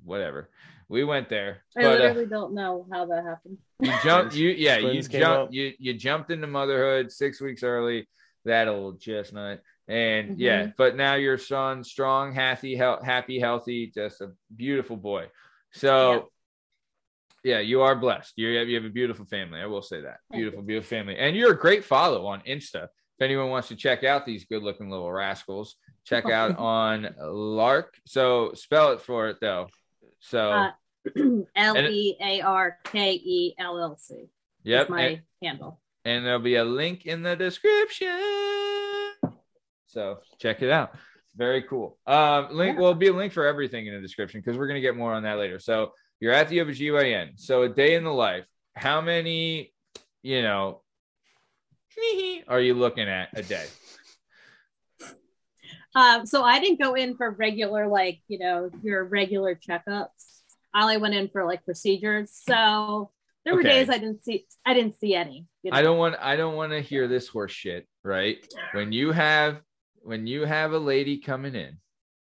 whatever 0.04 0.50
we 0.94 1.04
went 1.04 1.28
there 1.28 1.64
I 1.76 1.82
but 1.82 2.00
uh, 2.00 2.04
literally 2.04 2.28
don't 2.28 2.54
know 2.54 2.86
how 2.92 3.06
that 3.08 3.24
happened. 3.26 3.58
you 3.82 3.92
jumped 4.04 4.36
you 4.36 4.50
yeah 4.50 4.78
you 4.78 4.82
Twins 4.92 5.08
came 5.08 5.22
jumped 5.22 5.54
you 5.54 5.74
you 5.80 5.94
jumped 5.96 6.30
into 6.32 6.48
motherhood 6.48 7.12
six 7.12 7.42
weeks 7.42 7.64
early. 7.64 8.08
That 8.46 8.68
old 8.68 9.02
chestnut. 9.02 9.62
And 9.88 10.38
yeah 10.38 10.64
Mhm. 10.68 10.74
but 10.78 10.96
now 10.96 11.16
your 11.16 11.38
son 11.38 11.84
strong 11.84 12.34
happy 12.34 12.76
hel- 12.76 13.04
happy 13.04 13.40
healthy 13.40 13.88
just 13.88 14.22
a 14.22 14.32
beautiful 14.56 14.96
boy. 14.98 15.24
So 15.74 16.30
yeah, 17.44 17.60
you 17.60 17.82
are 17.82 17.96
blessed. 17.96 18.34
You 18.38 18.58
have, 18.58 18.70
you 18.70 18.76
have 18.76 18.86
a 18.86 18.90
beautiful 18.90 19.26
family. 19.26 19.60
I 19.60 19.66
will 19.66 19.82
say 19.82 20.00
that. 20.02 20.20
Thank 20.32 20.40
you. 20.40 20.42
beautiful 20.44 20.62
beautiful 20.64 20.88
family. 20.98 21.18
And 21.18 21.36
you're 21.36 21.52
a 21.52 21.60
great 21.60 21.84
follow 21.84 22.26
on 22.28 22.40
insta. 22.42 22.84
If 22.84 23.22
anyone 23.22 23.50
wants 23.50 23.68
to 23.70 23.76
check 23.76 24.04
out 24.04 24.26
these 24.26 24.46
good 24.46 24.64
looking 24.64 24.90
little 24.90 25.12
rascals 25.12 25.76
check 26.06 26.26
out 26.30 26.58
on 26.80 27.14
lark. 27.20 27.96
So 28.06 28.54
spell 28.54 28.92
it 28.94 29.02
for 29.02 29.30
it 29.30 29.38
though. 29.42 29.68
So 30.20 30.52
Uh, 30.52 30.72
L 31.56 31.78
E 31.78 32.18
A 32.22 32.42
R 32.42 32.78
K 32.86 33.14
E 33.14 33.56
L 33.60 33.78
L 33.80 33.98
C. 33.98 34.26
yep 34.64 34.90
my 34.90 35.02
and- 35.02 35.22
handle. 35.42 35.80
and 36.06 36.26
there'll 36.26 36.40
be 36.40 36.56
a 36.56 36.64
link 36.64 37.06
in 37.06 37.22
the 37.24 37.36
description. 37.36 38.10
So 39.88 40.20
check 40.40 40.62
it 40.62 40.70
out. 40.72 40.96
Very 41.36 41.64
cool. 41.64 41.98
Um, 42.08 42.50
link 42.52 42.76
Yeah. 42.76 42.82
will 42.82 42.94
be 42.96 43.08
a 43.08 43.14
link 43.14 43.34
for 43.34 43.46
everything 43.46 43.88
in 43.88 43.94
the 43.96 44.02
description 44.02 44.40
because 44.42 44.58
we're 44.58 44.68
gonna 44.68 44.82
get 44.82 44.96
more 44.96 45.14
on 45.14 45.24
that 45.24 45.38
later. 45.38 45.60
So 45.60 45.94
you're 46.20 46.32
at 46.34 46.48
the 46.50 46.60
OBGYN. 46.60 47.40
So 47.40 47.64
a 47.64 47.70
day 47.70 47.96
in 47.96 48.04
the 48.04 48.14
life. 48.14 48.46
How 48.76 49.02
many, 49.02 49.74
you 50.24 50.42
know, 50.42 50.82
are 52.48 52.60
you 52.62 52.74
looking 52.76 53.08
at 53.10 53.30
a 53.38 53.44
day? 53.44 53.66
Um, 55.96 56.26
so 56.26 56.44
I 56.44 56.60
didn't 56.60 56.82
go 56.82 56.96
in 56.96 57.16
for 57.18 57.30
regular, 57.30 57.88
like, 57.88 58.20
you 58.28 58.40
know, 58.40 58.72
your 58.82 59.04
regular 59.06 59.54
checkups. 59.54 60.33
I 60.74 60.82
only 60.84 60.98
went 60.98 61.14
in 61.16 61.30
for 61.30 61.46
like 61.46 61.64
procedures. 61.66 62.32
So 62.32 63.12
there 63.46 63.54
were 63.54 63.62
Okay. 63.62 63.70
days 63.70 63.90
I 63.90 63.98
didn't 63.98 64.24
see 64.24 64.48
I 64.66 64.74
didn't 64.74 65.00
see 65.00 65.14
any. 65.16 65.46
you 65.64 65.72
know. 65.72 65.78
I 65.78 65.82
don't 65.82 65.98
want 65.98 66.16
I 66.20 66.36
don't 66.36 66.56
want 66.56 66.72
to 66.72 66.82
hear 66.82 67.08
this 67.08 67.28
horse 67.28 67.52
shit, 67.52 67.88
right? 68.04 68.38
When 68.74 68.92
you 68.92 69.12
have 69.12 69.62
when 70.02 70.28
you 70.28 70.46
have 70.46 70.74
a 70.74 70.78
lady 70.80 71.20
coming 71.20 71.56
in, 71.56 71.78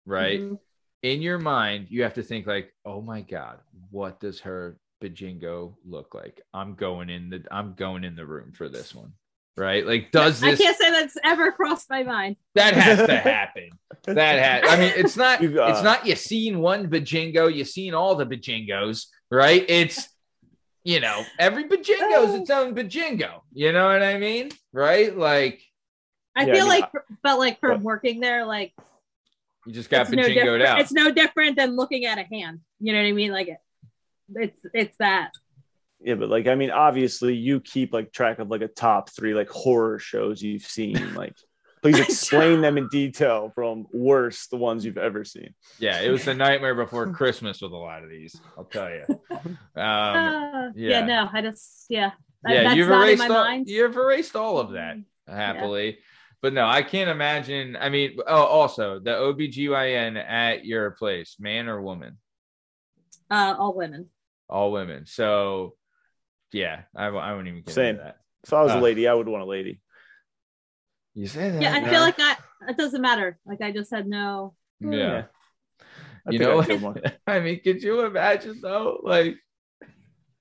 right? 0.07 0.41
Mhm. 0.41 0.59
in 1.03 1.21
your 1.23 1.39
mind, 1.39 1.87
you 1.91 2.03
have 2.03 2.15
to 2.15 2.23
think 2.23 2.47
like, 2.47 2.73
oh 2.85 3.01
my 3.01 3.21
God, 3.21 3.61
what 3.91 4.21
does 4.21 4.41
her 4.41 4.79
bajingo 5.03 5.75
look 5.85 6.15
like? 6.15 6.41
I'm 6.55 6.75
going 6.75 7.11
in 7.11 7.29
the 7.31 7.45
I'm 7.51 7.75
going 7.75 8.05
in 8.05 8.15
the 8.17 8.27
room 8.27 8.53
for 8.53 8.69
this 8.69 8.95
one. 8.95 9.13
Right? 9.57 9.87
Like, 9.87 10.11
does 10.11 10.41
this? 10.41 10.61
I 10.61 10.65
can't 10.65 10.77
say 10.77 10.91
that's 10.91 11.17
ever 11.23 11.53
crossed 11.53 11.89
my 11.89 12.03
mind. 12.03 12.37
that 12.57 12.75
has 12.75 13.07
to 13.07 13.17
happen? 13.17 13.71
That 14.05 14.39
has 14.65 14.73
I 14.73 14.81
mean, 14.81 14.93
it's 14.97 15.17
not 15.17 15.41
You, 15.43 15.63
uh, 15.63 15.69
it's 15.69 15.83
not 15.83 16.05
you 16.07 16.17
seen 16.17 16.59
one 16.59 16.89
bajingo, 16.91 17.55
you 17.55 17.65
seen 17.65 17.95
all 17.95 18.17
the 18.17 18.27
bajingos, 18.27 19.07
right? 19.31 19.65
It's 19.69 20.09
you 20.83 21.01
know, 21.01 21.23
every 21.39 21.65
bajingo 21.65 22.29
is 22.29 22.35
its 22.35 22.51
own 22.51 22.75
bajingo. 22.75 23.41
You 23.53 23.73
know 23.73 23.87
what 23.87 24.03
I 24.03 24.19
mean? 24.19 24.51
Right? 24.73 25.17
Like 25.17 25.63
I 26.37 26.43
Yeah, 26.47 26.53
I 26.53 26.57
feel 26.57 26.69
mean, 26.69 26.81
like, 26.81 26.91
but 27.23 27.39
like 27.39 27.61
from 27.61 27.77
but- 27.79 27.83
working 27.83 28.21
there, 28.21 28.45
like 28.45 28.75
you 29.67 29.73
just 29.73 29.89
got 29.89 30.03
it's 30.03 30.11
no, 30.11 30.25
bajingoed 30.25 30.65
out. 30.65 30.81
it's 30.81 30.93
no 30.93 31.11
different 31.13 31.57
than 31.57 31.75
looking 31.77 32.05
at 32.07 32.19
a 32.19 32.25
hand. 32.25 32.61
You 32.81 32.93
know 32.93 32.99
what 33.01 33.07
I 33.09 33.13
mean? 33.13 33.31
Like 33.33 33.49
it, 33.49 33.59
it's 34.35 34.61
it's 34.75 34.97
that. 34.99 35.31
Yeah, 36.05 36.17
but 36.17 36.29
like 36.29 36.47
I 36.47 36.55
mean, 36.55 36.71
obviously 36.71 37.35
you 37.35 37.61
keep 37.61 37.93
like 37.95 38.13
track 38.13 38.39
of 38.39 38.51
like 38.51 38.61
a 38.61 38.69
top 38.69 39.09
three 39.11 39.35
like 39.35 39.49
horror 39.49 39.99
shows 39.99 40.43
you've 40.43 40.63
seen. 40.63 40.95
Like, 41.15 41.35
please 41.83 41.99
explain 41.99 42.61
them 42.61 42.77
in 42.79 42.89
detail 42.89 43.51
from 43.55 43.87
worst 43.93 44.51
the 44.51 44.57
ones 44.57 44.85
you've 44.85 44.99
ever 44.99 45.25
seen. 45.25 45.55
Yeah, 45.79 46.01
it 46.01 46.11
was 46.11 46.25
the 46.25 46.35
nightmare 46.35 46.75
before 46.75 47.13
Christmas 47.13 47.61
with 47.61 47.73
a 47.73 47.77
lot 47.77 48.03
of 48.03 48.11
these. 48.11 48.39
I'll 48.57 48.65
tell 48.65 48.91
you. 48.91 49.05
Um, 49.77 49.85
Uh, 49.85 50.71
yeah. 50.75 51.01
yeah. 51.01 51.07
no, 51.07 51.29
I 51.33 51.41
just 51.43 51.87
yeah. 51.89 52.13
Yeah, 52.47 52.65
that's 52.65 52.77
you've 52.77 52.91
erased 52.91 53.23
all, 53.23 53.29
mind. 53.29 53.69
you've 53.69 53.97
erased 53.97 54.37
all 54.37 54.59
of 54.59 54.73
that 54.73 54.97
happily. 55.27 55.99
But 56.43 56.53
no, 56.53 56.67
I 56.67 56.83
can't 56.83 57.09
imagine. 57.09 57.77
I 57.81 57.89
mean, 57.89 58.19
oh, 58.27 58.45
also 58.45 58.99
the 58.99 59.13
OBGYN 59.13 60.23
at 60.23 60.67
your 60.67 60.91
place, 60.91 61.37
man 61.39 61.69
or 61.69 61.81
woman? 61.81 62.19
Uh, 63.31 63.55
all 63.59 63.75
women. 63.75 64.11
All 64.51 64.71
women. 64.71 65.07
So 65.07 65.77
yeah, 66.55 66.83
I 66.95 67.11
won't 67.11 67.49
even 67.49 67.63
get 67.63 67.75
Same. 67.75 67.87
into 67.97 68.03
that. 68.05 68.17
If 68.45 68.53
I 68.53 68.63
was 68.63 68.73
Uh, 68.73 68.79
a 68.79 68.81
lady, 68.81 69.09
I 69.09 69.15
would 69.15 69.29
want 69.29 69.43
a 69.43 69.47
lady. 69.47 69.81
You 71.15 71.27
say 71.27 71.51
that? 71.51 71.61
Yeah, 71.63 71.73
I 71.75 71.81
no? 71.81 71.91
feel 71.91 72.01
like 72.01 72.19
I. 72.19 72.37
It 72.69 72.77
doesn't 72.77 73.03
matter. 73.03 73.39
Like 73.45 73.61
I 73.61 73.73
just 73.73 73.91
said 73.91 74.07
no. 74.07 74.55
yeah. 74.81 75.25
I 76.27 76.31
You 76.31 76.39
know 76.39 76.61
I'd 76.61 76.67
kill 76.67 76.79
one. 76.79 77.01
I 77.27 77.41
mean, 77.41 77.61
could 77.63 77.83
you 77.83 78.01
imagine 78.01 78.61
though? 78.63 79.01
Like, 79.03 79.37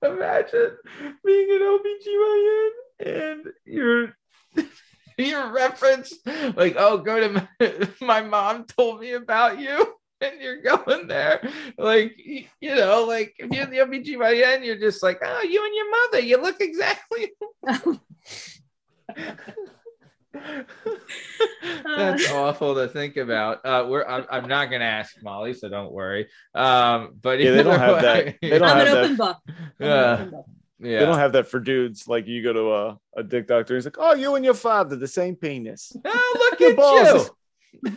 imagine 0.02 0.76
being 1.24 1.50
an 1.50 1.60
OBGYN 1.60 2.70
and 3.06 3.46
you're 3.64 4.16
your 5.18 5.52
reference, 5.52 6.14
like, 6.56 6.76
oh, 6.78 6.98
go 6.98 7.20
to 7.20 7.28
my, 7.60 7.88
my 8.00 8.20
mom 8.22 8.64
told 8.64 9.00
me 9.00 9.12
about 9.12 9.58
you. 9.60 9.94
And 10.24 10.40
you're 10.40 10.62
going 10.62 11.06
there, 11.06 11.46
like 11.78 12.16
you 12.18 12.74
know, 12.74 13.04
like 13.04 13.34
if 13.38 13.50
you're 13.50 13.66
the 13.66 13.78
OBGYN, 13.78 14.64
you're 14.64 14.78
just 14.78 15.02
like, 15.02 15.20
oh, 15.22 15.42
you 15.42 15.64
and 15.64 15.74
your 15.74 15.90
mother, 15.90 16.20
you 16.20 16.40
look 16.40 16.60
exactly. 16.60 17.32
That's 21.84 22.30
awful 22.32 22.74
to 22.74 22.88
think 22.88 23.16
about. 23.16 23.64
Uh, 23.64 23.86
we're 23.88 24.04
I'm, 24.04 24.24
I'm 24.30 24.48
not 24.48 24.70
gonna 24.70 24.84
ask 24.84 25.14
Molly, 25.22 25.54
so 25.54 25.68
don't 25.68 25.92
worry. 25.92 26.28
Um, 26.54 27.14
but 27.20 27.38
Yeah, 27.40 27.52
they 27.52 27.62
don't 27.62 27.74
either 27.80 27.84
have 27.84 28.02
that. 28.02 28.36
They 28.40 28.58
don't 28.58 28.62
I'm 28.68 28.76
have 28.78 28.86
an 28.86 28.94
that. 28.94 29.04
open 29.04 29.16
book. 29.16 29.36
I'm 29.48 29.54
Yeah. 29.80 30.30
yeah. 30.80 30.98
They 31.00 31.06
don't 31.06 31.18
have 31.18 31.32
that 31.32 31.48
for 31.48 31.60
dudes. 31.60 32.08
Like 32.08 32.26
you 32.26 32.42
go 32.42 32.52
to 32.52 32.72
a, 32.72 32.98
a 33.16 33.22
dick 33.22 33.46
doctor, 33.46 33.74
he's 33.74 33.84
like, 33.84 33.96
"Oh, 33.98 34.14
you 34.14 34.34
and 34.34 34.44
your 34.44 34.54
father, 34.54 34.96
the 34.96 35.08
same 35.08 35.36
penis." 35.36 35.96
oh, 36.04 36.48
look 36.50 36.60
at 36.60 36.76
balls. 36.76 37.30
you. 37.82 37.96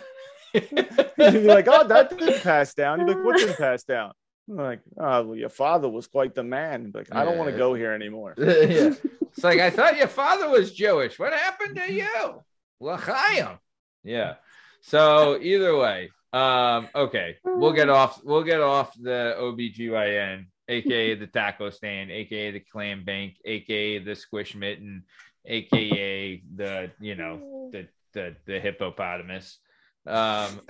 You're 0.54 1.42
like, 1.44 1.68
"Oh, 1.70 1.88
that 1.88 2.10
didn't 2.10 2.42
pass 2.42 2.74
down." 2.74 3.00
You're 3.00 3.16
like, 3.16 3.26
"What 3.26 3.38
didn't 3.38 3.58
pass 3.58 3.84
down?" 3.84 4.14
I'm 4.50 4.56
like, 4.56 4.80
"Oh, 4.98 5.24
well, 5.24 5.36
your 5.36 5.50
father 5.50 5.90
was 5.90 6.08
quite 6.08 6.36
the 6.36 6.44
man." 6.44 6.92
Like, 6.94 7.08
"I 7.12 7.26
don't 7.26 7.38
want 7.38 7.52
to 7.52 7.58
go 7.58 7.74
here 7.74 7.94
anymore." 7.94 8.34
yeah. 8.38 8.94
It's 9.22 9.44
like 9.44 9.60
I 9.60 9.70
thought 9.70 9.98
your 9.98 10.08
father 10.08 10.50
was 10.50 10.74
Jewish. 10.74 11.20
What 11.20 11.34
happened 11.34 11.76
to 11.76 11.92
you? 11.92 12.44
L'chaim. 12.80 13.60
Yeah. 14.04 14.36
So 14.82 15.38
either 15.42 15.76
way, 15.76 16.10
um, 16.34 16.88
okay, 16.96 17.38
we'll 17.44 17.74
get 17.74 17.90
off 17.90 18.22
we'll 18.24 18.44
get 18.44 18.62
off 18.62 18.94
the 19.00 19.36
OBGYN, 19.40 20.46
aka 20.68 21.16
the 21.16 21.28
taco 21.28 21.70
stand, 21.70 22.12
aka 22.12 22.52
the 22.52 22.60
clam 22.60 23.04
bank, 23.04 23.36
aka 23.46 24.00
the 24.00 24.16
squish 24.16 24.56
mitten, 24.56 25.04
aka 25.46 26.42
the 26.56 26.92
you 27.00 27.16
know 27.16 27.70
the 27.72 27.88
the, 28.14 28.36
the 28.46 28.60
hippopotamus. 28.60 29.60
Um 30.08 30.62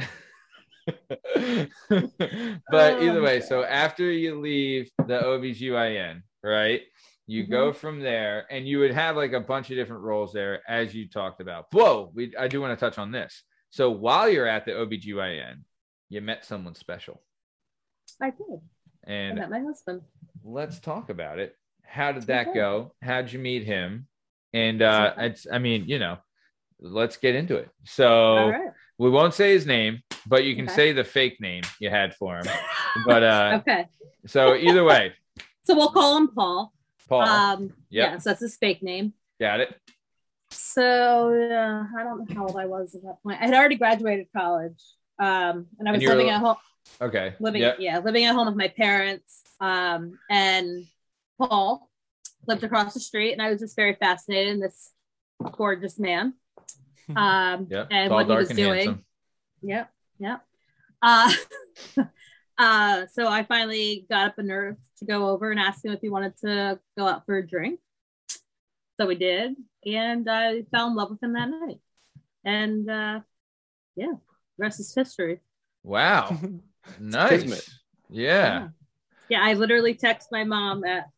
but 2.69 3.01
either 3.01 3.21
way, 3.21 3.41
so 3.41 3.63
after 3.63 4.09
you 4.11 4.39
leave 4.39 4.89
the 5.05 5.19
OBGYN, 5.19 6.21
right? 6.43 6.81
You 7.29 7.45
go 7.45 7.73
from 7.73 7.99
there 7.99 8.45
and 8.49 8.65
you 8.65 8.79
would 8.79 8.93
have 8.93 9.17
like 9.17 9.33
a 9.33 9.39
bunch 9.41 9.69
of 9.69 9.75
different 9.75 10.03
roles 10.03 10.31
there 10.31 10.61
as 10.67 10.95
you 10.95 11.09
talked 11.09 11.41
about. 11.41 11.65
Whoa, 11.71 12.09
we 12.15 12.33
I 12.39 12.47
do 12.47 12.61
want 12.61 12.77
to 12.77 12.83
touch 12.85 12.97
on 12.97 13.11
this. 13.11 13.43
So 13.69 13.91
while 13.91 14.29
you're 14.29 14.47
at 14.47 14.65
the 14.65 14.71
OBGYN, 14.71 15.63
you 16.09 16.21
met 16.21 16.45
someone 16.45 16.73
special. 16.75 17.21
I 18.21 18.29
did. 18.29 18.61
I 19.05 19.11
And 19.11 19.39
met 19.39 19.49
my 19.51 19.59
husband. 19.59 20.01
let's 20.43 20.79
talk 20.79 21.09
about 21.09 21.39
it. 21.39 21.55
How 21.85 22.13
did 22.13 22.23
that 22.23 22.47
Okay. 22.47 22.59
go? 22.59 22.93
How'd 23.01 23.31
you 23.31 23.39
meet 23.39 23.65
him? 23.65 24.07
And 24.53 24.81
uh 24.81 25.13
it's 25.17 25.45
I 25.51 25.59
mean, 25.59 25.83
you 25.87 25.99
know, 25.99 26.17
let's 26.79 27.17
get 27.17 27.35
into 27.35 27.57
it. 27.57 27.69
So 27.83 28.07
All 28.07 28.51
right. 28.51 28.71
We 28.97 29.09
won't 29.09 29.33
say 29.33 29.53
his 29.53 29.65
name, 29.65 30.01
but 30.25 30.43
you 30.43 30.55
can 30.55 30.65
Okay. 30.65 30.75
say 30.75 30.91
the 30.91 31.03
fake 31.03 31.39
name 31.39 31.63
you 31.79 31.89
had 31.89 32.15
for 32.15 32.37
him. 32.37 32.45
But 33.05 33.23
uh 33.23 33.59
Okay. 33.61 33.87
so 34.25 34.55
either 34.55 34.83
way, 34.83 35.13
So 35.63 35.75
we'll 35.75 35.91
call 35.91 36.17
him 36.17 36.29
Paul. 36.29 36.73
Paul, 37.09 37.21
Um, 37.21 37.63
Yep. 37.89 38.11
yeah, 38.11 38.17
so 38.19 38.29
that's 38.29 38.41
his 38.41 38.55
fake 38.57 38.81
name. 38.81 39.13
got 39.39 39.59
it. 39.59 39.75
So 40.49 41.33
uh, 41.33 41.83
I 41.99 42.03
don't 42.03 42.19
know 42.29 42.35
how 42.35 42.47
old 42.47 42.57
I 42.57 42.65
was 42.65 42.95
at 42.95 43.03
that 43.03 43.21
point. 43.21 43.39
I 43.41 43.45
had 43.45 43.53
already 43.53 43.75
graduated 43.75 44.27
college, 44.35 44.81
um, 45.19 45.67
and 45.77 45.87
I 45.87 45.91
was 45.91 46.01
were- 46.03 46.09
living 46.09 46.29
at 46.29 46.39
home. 46.39 46.55
Okay. 47.01 47.35
Living, 47.41 47.61
Yep. 47.61 47.77
yeah, 47.79 47.99
living 47.99 48.23
at 48.25 48.33
home 48.33 48.47
with 48.47 48.55
my 48.55 48.69
parents. 48.69 49.43
Um, 49.59 50.17
and 50.29 50.85
Paul 51.37 51.89
lived 52.47 52.63
across 52.63 52.93
the 52.93 53.01
street, 53.01 53.33
and 53.33 53.41
I 53.41 53.49
was 53.51 53.59
just 53.59 53.75
very 53.75 53.95
fascinated 53.95 54.53
in 54.53 54.59
this 54.61 54.91
gorgeous 55.51 55.99
man. 55.99 56.33
Um, 57.15 57.67
Yep. 57.69 57.87
and 57.91 58.09
Tall, 58.09 58.17
what 58.17 58.29
he 58.29 58.35
was 58.35 58.49
doing. 58.49 58.73
handsome. 58.75 59.05
Yep, 59.61 59.91
yep. 60.19 60.41
Uh, 61.01 61.31
uh, 62.57 63.05
so 63.11 63.27
I 63.27 63.43
finally 63.43 64.05
got 64.09 64.27
up 64.29 64.37
a 64.37 64.43
nerve 64.43 64.75
to 64.99 65.05
go 65.05 65.29
over 65.29 65.51
and 65.51 65.59
ask 65.59 65.83
him 65.85 65.93
if 65.93 66.01
he 66.01 66.09
wanted 66.09 66.35
to 66.39 66.79
go 66.97 67.07
out 67.07 67.25
for 67.25 67.37
a 67.37 67.47
drink. 67.47 67.79
So 68.99 69.05
we 69.07 69.15
did, 69.15 69.55
and 69.85 70.27
I 70.29 70.63
fell 70.71 70.87
in 70.87 70.95
love 70.95 71.11
with 71.11 71.21
him 71.21 71.33
that 71.33 71.49
night. 71.49 71.79
And 72.43 72.89
uh, 72.89 73.19
yeah, 73.95 74.13
the 74.57 74.63
rest 74.63 74.79
is 74.79 74.93
history. 74.93 75.39
Wow. 75.83 76.37
Nice. 77.01 77.41
Kismet. 77.41 77.67
Yeah. 78.09 78.69
Yeah, 79.29 79.41
I 79.43 79.55
literally 79.55 79.93
text 79.93 80.29
my 80.31 80.45
mom 80.45 80.85
at 80.85 81.09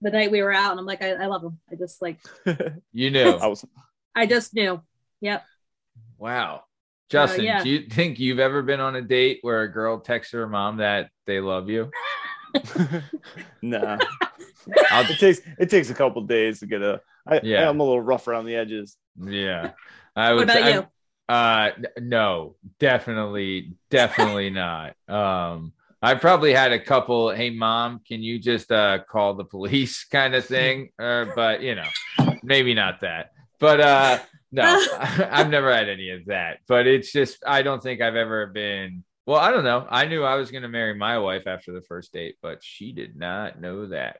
the 0.00 0.10
night 0.10 0.30
we 0.30 0.42
were 0.42 0.52
out, 0.52 0.70
and 0.70 0.78
I'm 0.78 0.86
like, 0.86 1.02
I, 1.02 1.10
I 1.14 1.26
love 1.26 1.42
him. 1.42 1.58
I 1.72 1.74
just 1.74 2.00
like, 2.00 2.20
You 2.92 3.10
knew. 3.10 3.30
I 3.30 3.46
was 3.48 3.64
I 4.14 4.26
just 4.26 4.54
knew. 4.54 4.80
Yep. 5.20 5.44
Wow. 6.18 6.64
Justin, 7.10 7.44
yeah. 7.44 7.62
do 7.62 7.68
you 7.70 7.88
think 7.88 8.18
you've 8.18 8.38
ever 8.38 8.62
been 8.62 8.80
on 8.80 8.96
a 8.96 9.02
date 9.02 9.38
where 9.42 9.62
a 9.62 9.68
girl 9.72 10.00
texts 10.00 10.32
her 10.32 10.48
mom 10.48 10.78
that 10.78 11.10
they 11.26 11.40
love 11.40 11.68
you? 11.68 11.90
nah. 13.62 13.98
I'll, 14.90 15.10
It 15.10 15.18
takes 15.18 15.40
it 15.58 15.70
takes 15.70 15.90
a 15.90 15.94
couple 15.94 16.22
days 16.22 16.60
to 16.60 16.66
get 16.66 16.82
a. 16.82 17.00
I, 17.26 17.40
Yeah. 17.42 17.68
I'm 17.68 17.80
a 17.80 17.82
little 17.82 18.00
rough 18.00 18.26
around 18.28 18.46
the 18.46 18.56
edges. 18.56 18.96
yeah. 19.20 19.72
I 20.16 20.30
What 20.30 20.36
would 20.36 20.50
about 20.50 20.62
say- 20.62 20.74
you? 20.74 20.86
Uh 21.26 21.70
no, 21.98 22.56
definitely, 22.78 23.74
definitely 23.90 24.50
not. 24.64 24.94
Um 25.08 25.72
I 26.02 26.14
probably 26.16 26.52
had 26.52 26.72
a 26.72 26.78
couple, 26.78 27.30
hey 27.30 27.48
mom, 27.50 28.00
can 28.06 28.22
you 28.22 28.38
just 28.38 28.70
uh 28.70 28.98
call 29.10 29.34
the 29.34 29.44
police 29.44 30.04
kind 30.10 30.34
of 30.34 30.44
thing? 30.44 30.90
Uh, 30.98 31.26
but 31.34 31.62
you 31.62 31.74
know, 31.76 31.88
maybe 32.42 32.74
not 32.74 33.00
that. 33.00 33.30
But 33.58 33.80
uh 33.80 34.18
no, 34.52 34.62
I've 34.98 35.50
never 35.50 35.72
had 35.72 35.88
any 35.88 36.10
of 36.10 36.26
that. 36.26 36.58
But 36.66 36.86
it's 36.86 37.12
just 37.12 37.42
I 37.46 37.62
don't 37.62 37.82
think 37.82 38.00
I've 38.00 38.16
ever 38.16 38.46
been 38.46 39.04
well, 39.26 39.40
I 39.40 39.52
don't 39.52 39.64
know. 39.64 39.86
I 39.88 40.04
knew 40.04 40.22
I 40.22 40.34
was 40.36 40.50
gonna 40.50 40.68
marry 40.68 40.94
my 40.94 41.18
wife 41.18 41.46
after 41.46 41.72
the 41.72 41.80
first 41.82 42.12
date, 42.12 42.36
but 42.42 42.62
she 42.62 42.92
did 42.92 43.16
not 43.16 43.60
know 43.60 43.86
that. 43.86 44.18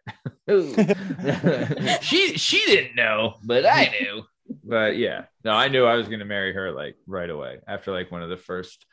she 2.02 2.36
she 2.38 2.64
didn't 2.66 2.96
know, 2.96 3.34
but 3.44 3.66
I 3.66 3.94
knew 4.00 4.24
but 4.62 4.96
yeah, 4.96 5.24
no, 5.44 5.52
I 5.52 5.68
knew 5.68 5.84
I 5.84 5.96
was 5.96 6.08
gonna 6.08 6.24
marry 6.24 6.52
her 6.52 6.72
like 6.72 6.96
right 7.06 7.28
away 7.28 7.58
after 7.66 7.92
like 7.92 8.10
one 8.10 8.22
of 8.22 8.30
the 8.30 8.36
first, 8.36 8.84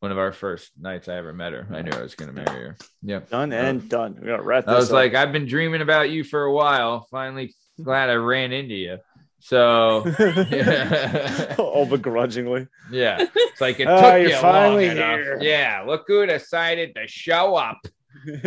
one 0.00 0.12
of 0.12 0.18
our 0.18 0.32
first 0.32 0.70
nights 0.78 1.08
I 1.08 1.16
ever 1.16 1.32
met 1.32 1.52
her. 1.52 1.66
I 1.72 1.82
knew 1.82 1.92
I 1.92 2.02
was 2.02 2.14
gonna 2.14 2.32
marry 2.32 2.68
her. 2.68 2.76
Yep. 3.02 3.30
Done 3.30 3.52
and 3.52 3.88
done. 3.88 4.16
We're 4.20 4.36
gonna 4.36 4.42
wrap 4.42 4.68
I 4.68 4.74
was 4.74 4.90
up. 4.90 4.94
like, 4.94 5.14
I've 5.14 5.32
been 5.32 5.46
dreaming 5.46 5.82
about 5.82 6.10
you 6.10 6.24
for 6.24 6.44
a 6.44 6.52
while. 6.52 7.06
Finally, 7.10 7.54
glad 7.82 8.10
I 8.10 8.14
ran 8.14 8.52
into 8.52 8.74
you. 8.74 8.98
So 9.40 10.04
yeah, 10.50 11.54
all 11.58 11.86
begrudgingly. 11.86 12.68
yeah. 12.92 13.26
It's 13.34 13.60
like 13.60 13.80
it 13.80 13.84
took 13.86 13.88
Ah, 13.88 14.14
you 14.16 14.28
you're 14.28 14.38
finally 14.38 14.88
long 14.88 14.96
enough. 14.96 15.18
here. 15.18 15.38
Yeah, 15.40 15.84
look 15.86 16.04
who 16.06 16.26
decided 16.26 16.94
to 16.94 17.06
show 17.08 17.56
up. 17.56 17.78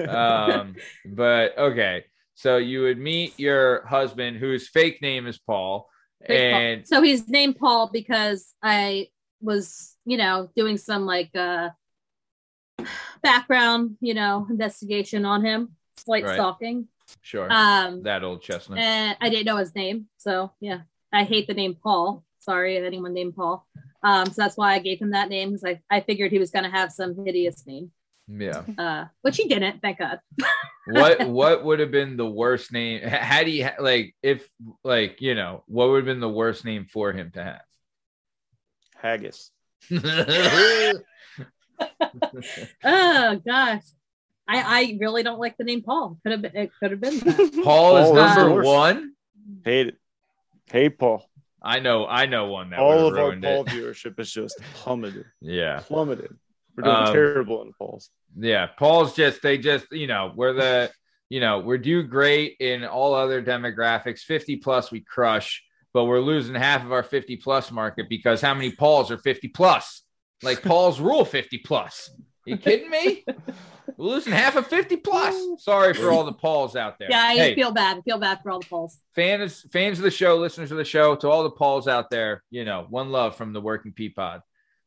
Um, 0.08 0.76
but 1.06 1.58
okay. 1.58 2.06
So 2.36 2.58
you 2.58 2.82
would 2.84 2.98
meet 3.00 3.40
your 3.40 3.86
husband, 3.86 4.38
whose 4.38 4.68
fake 4.70 5.02
name 5.02 5.28
is 5.28 5.38
Paul, 5.40 5.90
Fake 6.28 6.52
Paul. 6.52 6.62
and 6.62 6.88
so 6.88 7.02
he's 7.02 7.28
named 7.28 7.58
Paul 7.58 7.90
because 7.92 8.54
I 8.62 9.08
was, 9.42 9.96
you 10.06 10.18
know, 10.18 10.50
doing 10.56 10.78
some 10.78 11.06
like 11.06 11.32
uh 11.36 11.70
background, 13.22 13.98
you 14.02 14.14
know, 14.14 14.48
investigation 14.50 15.26
on 15.26 15.44
him, 15.46 15.76
slight 15.98 16.24
Right. 16.24 16.34
stalking. 16.36 16.88
Sure 17.22 17.48
Um 17.52 18.04
that 18.04 18.24
old 18.24 18.42
chestnut. 18.42 18.80
and 18.80 19.18
I 19.22 19.30
didn't 19.30 19.46
know 19.46 19.58
his 19.58 19.74
name. 19.76 20.08
So 20.18 20.52
yeah. 20.60 20.82
I 21.12 21.24
hate 21.24 21.48
the 21.48 21.54
name 21.54 21.76
Paul. 21.82 22.24
Sorry 22.40 22.76
if 22.78 22.84
anyone 22.84 23.14
named 23.14 23.36
Paul. 23.36 23.66
Um, 24.04 24.26
so 24.28 24.42
that's 24.42 24.58
why 24.58 24.74
I 24.74 24.80
gave 24.80 25.00
him 25.00 25.12
that 25.12 25.30
name 25.30 25.52
because 25.54 25.64
I, 25.64 25.80
I 25.96 26.02
figured 26.02 26.32
he 26.32 26.40
was 26.40 26.52
gonna 26.52 26.72
have 26.72 26.92
some 26.92 27.16
hideous 27.26 27.66
name. 27.68 27.92
Yeah. 28.28 28.64
Uh, 28.78 29.06
which 29.22 29.38
he 29.38 29.48
didn't, 29.48 29.82
thank 29.82 30.00
God. 30.00 30.20
What 30.86 31.30
what 31.30 31.64
would 31.64 31.80
have 31.80 31.92
been 31.92 32.18
the 32.18 32.30
worst 32.30 32.74
name? 32.74 33.00
h- 33.04 33.10
Had 33.10 33.48
he 33.48 33.66
like 33.80 34.16
if 34.22 34.50
like 34.84 35.22
you 35.22 35.34
know 35.34 35.64
what 35.68 35.88
would 35.90 35.98
have 35.98 36.06
been 36.06 36.20
the 36.20 36.28
worst 36.28 36.66
name 36.66 36.88
for 36.92 37.14
him 37.14 37.32
to 37.36 37.42
have? 37.44 37.62
Haggis. 38.98 39.50
Oh 42.84 43.42
gosh. 43.46 43.84
I, 44.48 44.62
I 44.82 44.98
really 45.00 45.24
don't 45.24 45.40
like 45.40 45.56
the 45.58 45.64
name 45.64 45.82
Paul. 45.84 46.18
Could 46.24 46.32
have 46.34 46.42
been 46.42 46.56
it 46.56 46.72
could 46.80 46.92
have 46.92 47.00
been 47.00 47.20
that. 47.20 47.62
Paul 47.64 47.98
is 47.98 48.10
Paul 48.10 48.18
is 48.18 48.36
number 48.36 48.62
the 48.62 48.68
one. 48.68 49.14
Hate 49.64 49.88
it. 49.88 49.98
Hey 50.66 50.90
Paul. 50.90 51.30
I 51.62 51.80
know 51.80 52.06
I 52.06 52.26
know 52.26 52.48
one 52.48 52.72
that 52.72 52.80
All 52.80 53.08
of 53.08 53.14
our 53.18 53.26
ruined 53.28 53.44
Paul 53.44 53.62
it. 53.62 53.68
viewership 53.70 54.20
is 54.20 54.32
just 54.32 54.60
plummeted. 54.74 55.26
Yeah. 55.42 55.80
Plummeted. 55.86 56.36
We're 56.76 56.84
doing 56.84 56.96
Um, 56.96 57.14
terrible 57.14 57.62
in 57.62 57.72
Pauls. 57.74 58.10
Yeah. 58.38 58.68
Paul's 58.68 59.16
just 59.16 59.42
they 59.42 59.58
just 59.58 59.86
you 59.92 60.08
know 60.08 60.34
we're 60.36 60.54
the 60.54 60.92
you 61.30 61.40
know 61.40 61.60
we're 61.60 61.78
do 61.78 62.04
great 62.04 62.58
in 62.60 62.84
all 62.84 63.14
other 63.14 63.42
demographics. 63.42 64.20
Fifty 64.22 64.58
plus 64.58 64.92
we 64.92 65.00
crush, 65.00 65.64
but 65.94 66.04
we're 66.06 66.20
losing 66.20 66.56
half 66.56 66.84
of 66.84 66.92
our 66.92 67.04
fifty 67.04 67.38
plus 67.38 67.72
market 67.72 68.08
because 68.10 68.42
how 68.42 68.54
many 68.54 68.72
Pauls 68.72 69.10
are 69.10 69.18
fifty 69.18 69.48
plus? 69.48 70.02
Like 70.42 70.62
Paul's 70.64 71.00
rule 71.00 71.24
fifty 71.24 71.60
plus. 71.60 72.10
You 72.46 72.58
kidding 72.58 72.90
me? 72.90 73.26
We're 73.98 74.06
losing 74.06 74.34
half 74.34 74.56
of 74.56 74.68
50 74.68 74.98
plus. 74.98 75.64
Sorry 75.64 75.94
for 75.94 76.12
all 76.12 76.24
the 76.24 76.34
Pauls 76.34 76.76
out 76.76 76.98
there. 76.98 77.10
Yeah, 77.12 77.22
I 77.22 77.36
hey, 77.36 77.56
feel 77.56 77.72
bad. 77.72 77.98
I 77.98 78.02
feel 78.02 78.18
bad 78.18 78.40
for 78.42 78.52
all 78.52 78.60
the 78.60 78.66
Pauls. 78.66 78.98
fans, 79.14 79.66
fans 79.72 80.00
of 80.00 80.04
the 80.04 80.12
show, 80.12 80.38
listeners 80.38 80.72
of 80.72 80.78
the 80.78 80.86
show, 80.86 81.16
to 81.18 81.30
all 81.30 81.44
the 81.44 81.52
Pauls 81.52 81.88
out 81.88 82.10
there, 82.10 82.44
you 82.50 82.66
know, 82.66 82.86
one 82.90 83.12
love 83.12 83.36
from 83.36 83.54
the 83.54 83.62
Working 83.62 83.92
Pea 83.92 84.10
Pod. 84.10 84.42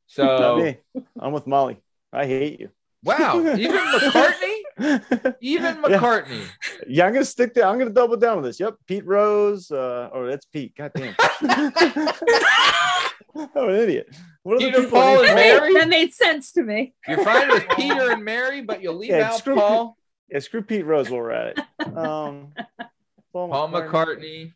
So. 0.07 0.75
I'm 1.21 1.33
with 1.33 1.47
Molly. 1.47 1.79
I 2.13 2.27
hate 2.27 2.61
you. 2.61 2.71
wow, 3.05 3.39
even 3.57 3.77
McCartney, 3.77 5.35
even 5.41 5.77
McCartney. 5.77 6.47
Yeah, 6.89 7.07
I'm 7.07 7.13
gonna 7.13 7.25
stick 7.25 7.55
there. 7.55 7.67
I'm 7.67 7.79
gonna 7.79 7.91
double 7.91 8.17
down 8.17 8.37
with 8.37 8.47
this. 8.47 8.59
Yep, 8.59 8.77
Pete 8.87 9.07
Rose. 9.07 9.71
Uh, 9.71 10.09
or 10.13 10.27
that's 10.29 10.47
Pete. 10.47 10.75
God 10.77 10.93
damn. 10.95 11.15
I'm 13.55 13.69
an 13.69 13.75
idiot. 13.77 14.09
What 14.43 14.57
are 14.57 14.59
Peter, 14.59 14.83
people? 14.83 14.91
Paul, 14.99 15.25
and 15.25 15.35
Mary? 15.35 15.75
that 15.75 15.89
made 15.89 16.15
sense 16.15 16.53
to 16.53 16.63
me. 16.63 16.95
You're 17.09 17.25
fine 17.25 17.49
with 17.49 17.67
Peter 17.77 18.13
and 18.13 18.25
Mary, 18.25 18.63
but 18.63 18.83
you'll 18.83 18.97
leave 18.97 19.11
Yeah, 19.11 19.31
out 19.31 19.39
screw 19.39 19.57
Paul, 19.57 19.97
Yeah, 20.31 20.39
screw 20.39 20.63
Pete 20.63 20.85
Rose 20.87 21.11
while 21.11 21.21
we're 21.21 21.31
at 21.33 21.59
it. 21.59 21.65
Um, 21.97 22.53
Paul 23.33 23.69
McCartney, 23.69 24.53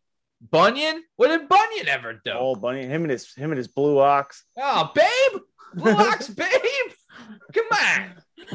Bunyan. 0.51 1.03
What 1.17 1.29
did 1.29 1.49
Bunyan 1.49 1.89
ever 1.89 2.15
do? 2.25 2.33
Paul 2.33 2.57
Bunny, 2.57 2.87
him 2.87 3.03
and 3.03 3.11
his 3.11 3.35
him 3.35 3.51
and 3.51 3.59
his 3.59 3.69
blue 3.69 3.99
ox. 3.99 4.45
Oh, 4.59 4.91
babe, 4.95 5.41
Blue 5.75 5.93
Ox, 5.93 6.29
babe, 6.29 6.49
come 7.53 7.65
on. 7.73 8.11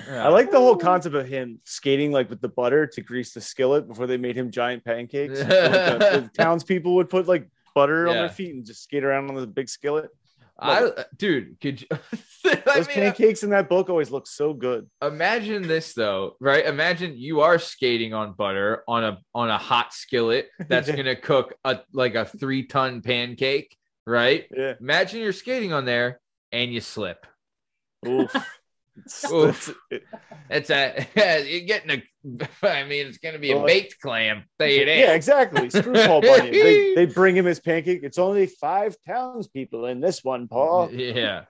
I 0.09 0.27
like 0.29 0.51
the 0.51 0.59
whole 0.59 0.75
concept 0.75 1.15
of 1.15 1.27
him 1.27 1.59
skating 1.63 2.11
like 2.11 2.29
with 2.29 2.41
the 2.41 2.49
butter 2.49 2.85
to 2.87 3.01
grease 3.01 3.33
the 3.33 3.39
skillet 3.41 3.87
before 3.87 4.07
they 4.07 4.17
made 4.17 4.35
him 4.35 4.51
giant 4.51 4.83
pancakes. 4.83 5.39
Like, 5.39 5.47
the, 5.47 6.21
the 6.23 6.31
townspeople 6.35 6.95
would 6.95 7.09
put 7.09 7.27
like 7.27 7.49
butter 7.75 8.07
on 8.07 8.15
Yeah. 8.15 8.21
their 8.21 8.29
feet 8.29 8.55
and 8.55 8.65
just 8.65 8.81
skate 8.83 9.03
around 9.03 9.29
on 9.29 9.35
the 9.35 9.45
big 9.45 9.69
skillet. 9.69 10.09
I, 10.57 10.83
uh, 10.85 11.03
dude, 11.17 11.59
could 11.59 11.81
you? 11.81 11.87
I 12.45 12.55
Those 12.65 12.87
mean, 12.87 12.99
uh, 12.99 13.01
pancakes 13.11 13.43
in 13.43 13.49
that 13.49 13.67
book 13.67 13.89
always 13.89 14.09
look 14.09 14.25
so 14.25 14.53
good. 14.53 14.89
imagine 15.01 15.63
this 15.67 15.93
though, 15.93 16.37
right? 16.39 16.65
Imagine 16.65 17.17
you 17.17 17.41
are 17.41 17.59
skating 17.59 18.13
on 18.13 18.31
butter 18.33 18.81
on 18.87 19.03
a 19.03 19.17
on 19.35 19.49
a 19.49 19.57
hot 19.57 19.93
skillet 19.93 20.47
that's 20.69 20.89
gonna 20.89 21.15
cook 21.17 21.53
a 21.65 21.79
like 21.91 22.15
a 22.15 22.23
three 22.23 22.63
ton 22.67 23.01
pancake, 23.01 23.75
right? 24.07 24.45
Yeah. 24.55 24.75
Imagine 24.79 25.19
you're 25.19 25.33
skating 25.33 25.73
on 25.73 25.83
there 25.83 26.21
and 26.53 26.73
you 26.73 26.79
slip. 26.79 27.25
Oof. 28.07 28.33
It's- 28.97 29.71
It's 30.49 30.69
a 30.69 31.07
you're 31.47 31.65
getting 31.67 31.91
a. 31.91 32.47
I 32.67 32.83
mean, 32.85 33.07
it's 33.07 33.17
gonna 33.17 33.39
be 33.39 33.51
a 33.51 33.63
baked 33.63 33.99
clam. 34.01 34.43
You 34.59 34.85
that. 34.85 34.97
yeah, 34.97 35.13
exactly. 35.13 35.69
Screw 35.69 35.93
Paul 35.93 36.21
Bunyan. 36.21 36.51
They, 36.51 36.93
they 36.95 37.05
bring 37.05 37.35
him 37.35 37.45
his 37.45 37.59
pancake. 37.59 38.01
It's 38.03 38.17
only 38.17 38.47
five 38.47 38.95
townspeople 39.07 39.85
in 39.87 40.01
this 40.01 40.23
one, 40.23 40.47
Paul. 40.47 40.91
Yeah. 40.91 41.45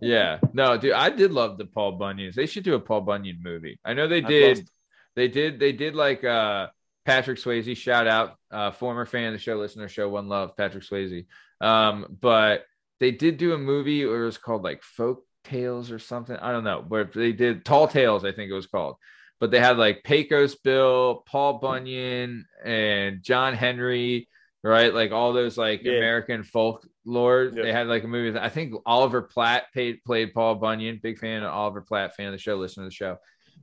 Yeah. 0.00 0.38
No, 0.52 0.78
dude, 0.78 0.92
I 0.92 1.10
did 1.10 1.32
love 1.32 1.58
the 1.58 1.66
Paul 1.66 1.98
Bunyans. 1.98 2.34
They 2.34 2.46
should 2.46 2.64
do 2.64 2.74
a 2.74 2.80
Paul 2.80 3.02
Bunyan 3.02 3.40
movie. 3.42 3.78
I 3.84 3.92
know 3.94 4.08
they 4.08 4.20
did. 4.20 4.68
They 5.16 5.28
did. 5.28 5.58
They 5.60 5.72
did 5.72 5.94
like 5.94 6.24
uh 6.24 6.68
Patrick 7.04 7.38
Swayze. 7.38 7.76
Shout 7.76 8.06
out, 8.06 8.34
uh, 8.50 8.70
former 8.70 9.06
fan 9.06 9.28
of 9.28 9.32
the 9.34 9.38
show, 9.38 9.56
listener 9.56 9.88
show, 9.88 10.08
one 10.08 10.28
love, 10.28 10.56
Patrick 10.56 10.84
Swayze. 10.84 11.26
Um, 11.60 12.16
but 12.20 12.64
they 13.00 13.10
did 13.10 13.36
do 13.38 13.52
a 13.54 13.58
movie, 13.58 14.04
or 14.04 14.22
it 14.22 14.26
was 14.26 14.38
called 14.38 14.62
like 14.62 14.82
Folk 14.82 15.24
Tales 15.46 15.90
or 15.90 15.98
something. 15.98 16.36
I 16.36 16.52
don't 16.52 16.64
know, 16.64 16.84
but 16.86 17.12
they 17.12 17.32
did 17.32 17.64
Tall 17.64 17.88
Tales, 17.88 18.24
I 18.24 18.32
think 18.32 18.50
it 18.50 18.54
was 18.54 18.66
called. 18.66 18.96
But 19.40 19.50
they 19.50 19.60
had 19.60 19.76
like 19.78 20.02
Pecos 20.04 20.54
Bill, 20.54 21.22
Paul 21.26 21.54
Bunyan, 21.58 22.46
and 22.64 23.22
John 23.22 23.54
Henry, 23.54 24.28
right? 24.62 24.92
Like 24.94 25.12
all 25.12 25.32
those 25.32 25.58
like 25.58 25.82
Yeah. 25.82 25.92
American 25.98 26.42
folklore. 26.42 27.44
Yep. 27.54 27.62
They 27.64 27.72
had 27.72 27.86
like 27.86 28.04
a 28.04 28.08
movie. 28.08 28.38
I 28.38 28.48
think 28.48 28.74
Oliver 28.86 29.22
Platt 29.22 29.64
paid, 29.74 30.02
played 30.04 30.32
Paul 30.32 30.54
Bunyan. 30.56 31.00
Big 31.02 31.18
fan 31.18 31.42
of 31.42 31.52
Oliver 31.52 31.82
Platt, 31.82 32.16
fan 32.16 32.26
of 32.28 32.32
the 32.32 32.38
show, 32.38 32.56
listen 32.56 32.82
to 32.82 32.88
the 32.88 32.94
show. 32.94 33.18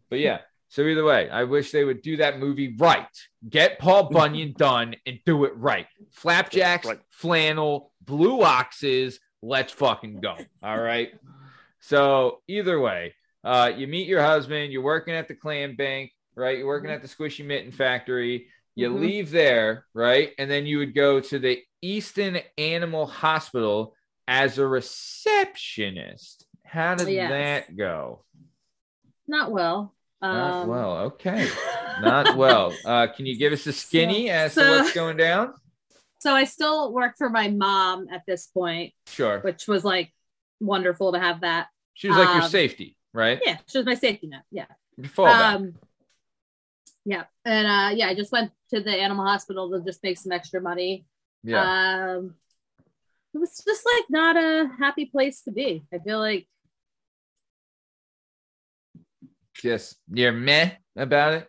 But 0.10 0.19
yeah, 0.19 0.39
so 0.69 0.84
either 0.84 1.03
way, 1.03 1.27
I 1.30 1.43
wish 1.43 1.72
they 1.72 1.84
would 1.84 2.01
do 2.03 2.18
that 2.18 2.39
movie 2.39 2.76
right. 2.77 3.07
Get 3.49 3.80
Paul 3.80 4.10
Bunyan 4.11 4.53
done 4.57 4.95
and 5.07 5.19
do 5.26 5.45
it 5.45 5.55
right. 5.57 5.88
Flapjacks, 6.11 6.85
Right. 6.85 6.99
flannel, 7.10 7.91
blue 8.01 8.43
oxes. 8.43 9.19
Let's 9.41 9.73
fucking 9.73 10.22
go. 10.22 10.38
All 10.61 10.80
right. 10.80 11.11
So 11.93 12.39
either 12.47 12.80
way, 12.80 13.14
uh, 13.43 13.69
you 13.76 13.88
meet 13.88 14.07
your 14.07 14.22
husband. 14.23 14.72
You're 14.72 14.81
working 14.81 15.14
at 15.15 15.27
the 15.27 15.35
clam 15.35 15.76
bank, 15.76 16.11
right? 16.34 16.57
You're 16.57 16.68
working 16.68 16.89
at 16.89 17.01
the 17.01 17.10
Squishy 17.10 17.45
Mitten 17.45 17.73
factory. 17.73 18.47
You 18.76 18.89
Mhm. 18.89 18.99
leave 19.01 19.31
there, 19.31 19.85
right? 19.93 20.31
And 20.38 20.49
then 20.49 20.65
you 20.65 20.77
would 20.77 20.95
go 20.95 21.19
to 21.19 21.39
the 21.39 21.61
Easton 21.81 22.39
Animal 22.57 23.05
Hospital 23.05 23.95
as 24.30 24.57
a 24.60 24.65
receptionist. 24.65 26.45
How 26.65 26.95
did 26.95 27.10
Yes. 27.10 27.30
that 27.68 27.76
go? 27.76 28.23
Not 29.27 29.51
well. 29.51 29.93
Not 30.22 30.61
Um, 30.64 30.69
well. 30.69 30.97
Okay. 31.07 31.49
Not 32.01 32.38
well. 32.38 32.73
Uh, 32.85 33.07
can 33.07 33.26
you 33.26 33.38
give 33.38 33.51
us 33.51 33.68
a 33.68 33.73
skinny 33.73 34.30
as 34.30 34.55
to 34.55 34.61
what's 34.61 34.93
going 34.93 35.18
down? 35.18 35.53
So 36.19 36.34
I 36.34 36.45
still 36.45 36.93
work 36.93 37.18
for 37.18 37.30
my 37.30 37.49
mom 37.49 38.07
at 38.10 38.26
this 38.26 38.47
point, 38.47 38.93
Sure. 39.07 39.41
which 39.41 39.68
was 39.68 39.84
like 39.84 40.14
wonderful 40.61 41.11
to 41.11 41.19
have 41.19 41.41
that. 41.41 41.68
She 41.94 42.07
was 42.07 42.18
like 42.18 42.28
your 42.30 42.41
um, 42.44 42.49
safety, 42.49 42.98
right? 43.14 43.40
Yeah, 43.45 43.57
she 43.68 43.78
was 43.78 43.86
my 43.86 43.94
safety 43.95 44.28
net. 44.28 44.44
Yeah. 44.52 44.65
Your 44.98 45.07
fallback. 45.10 45.56
Um, 45.56 45.74
yeah, 47.06 47.24
and 47.45 47.68
uh, 47.68 47.95
yeah, 47.95 48.07
I 48.07 48.15
just 48.15 48.32
went 48.32 48.52
to 48.74 48.82
the 48.82 48.91
animal 48.91 49.26
hospital 49.26 49.70
to 49.72 49.84
just 49.86 50.03
make 50.03 50.18
some 50.18 50.32
extra 50.32 50.61
money. 50.61 51.06
yeah. 51.44 52.15
Um, 52.18 52.36
it 53.34 53.40
was 53.40 53.61
just 53.65 53.84
like 53.86 54.06
not 54.10 54.38
a 54.38 54.70
happy 54.80 55.06
place 55.06 55.41
to 55.41 55.52
be. 55.52 55.84
I 55.94 55.98
feel 55.99 56.20
like 56.20 56.48
Just 59.56 59.98
you're 60.11 60.32
meh 60.32 60.72
about 60.95 61.34
it. 61.34 61.48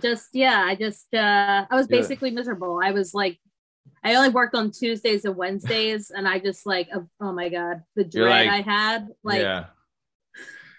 just 0.00 0.28
yeah, 0.32 0.64
I 0.66 0.74
just 0.74 1.12
uh, 1.14 1.66
I 1.70 1.74
was 1.74 1.86
Yeah. 1.90 1.98
basically 1.98 2.30
miserable. 2.30 2.80
I 2.82 2.92
was 2.92 3.14
like, 3.14 3.38
I 4.04 4.14
only 4.16 4.30
worked 4.30 4.54
on 4.54 4.70
Tuesdays 4.70 5.24
and 5.24 5.36
Wednesdays, 5.36 6.10
and 6.10 6.26
I 6.26 6.38
just 6.38 6.66
like 6.66 6.88
oh, 6.94 7.06
oh 7.20 7.32
my 7.32 7.48
god, 7.48 7.82
the 7.96 8.04
dread 8.04 8.46
like- 8.46 8.48
I 8.48 8.60
had 8.70 9.08
like. 9.22 9.42
yeah. 9.42 9.66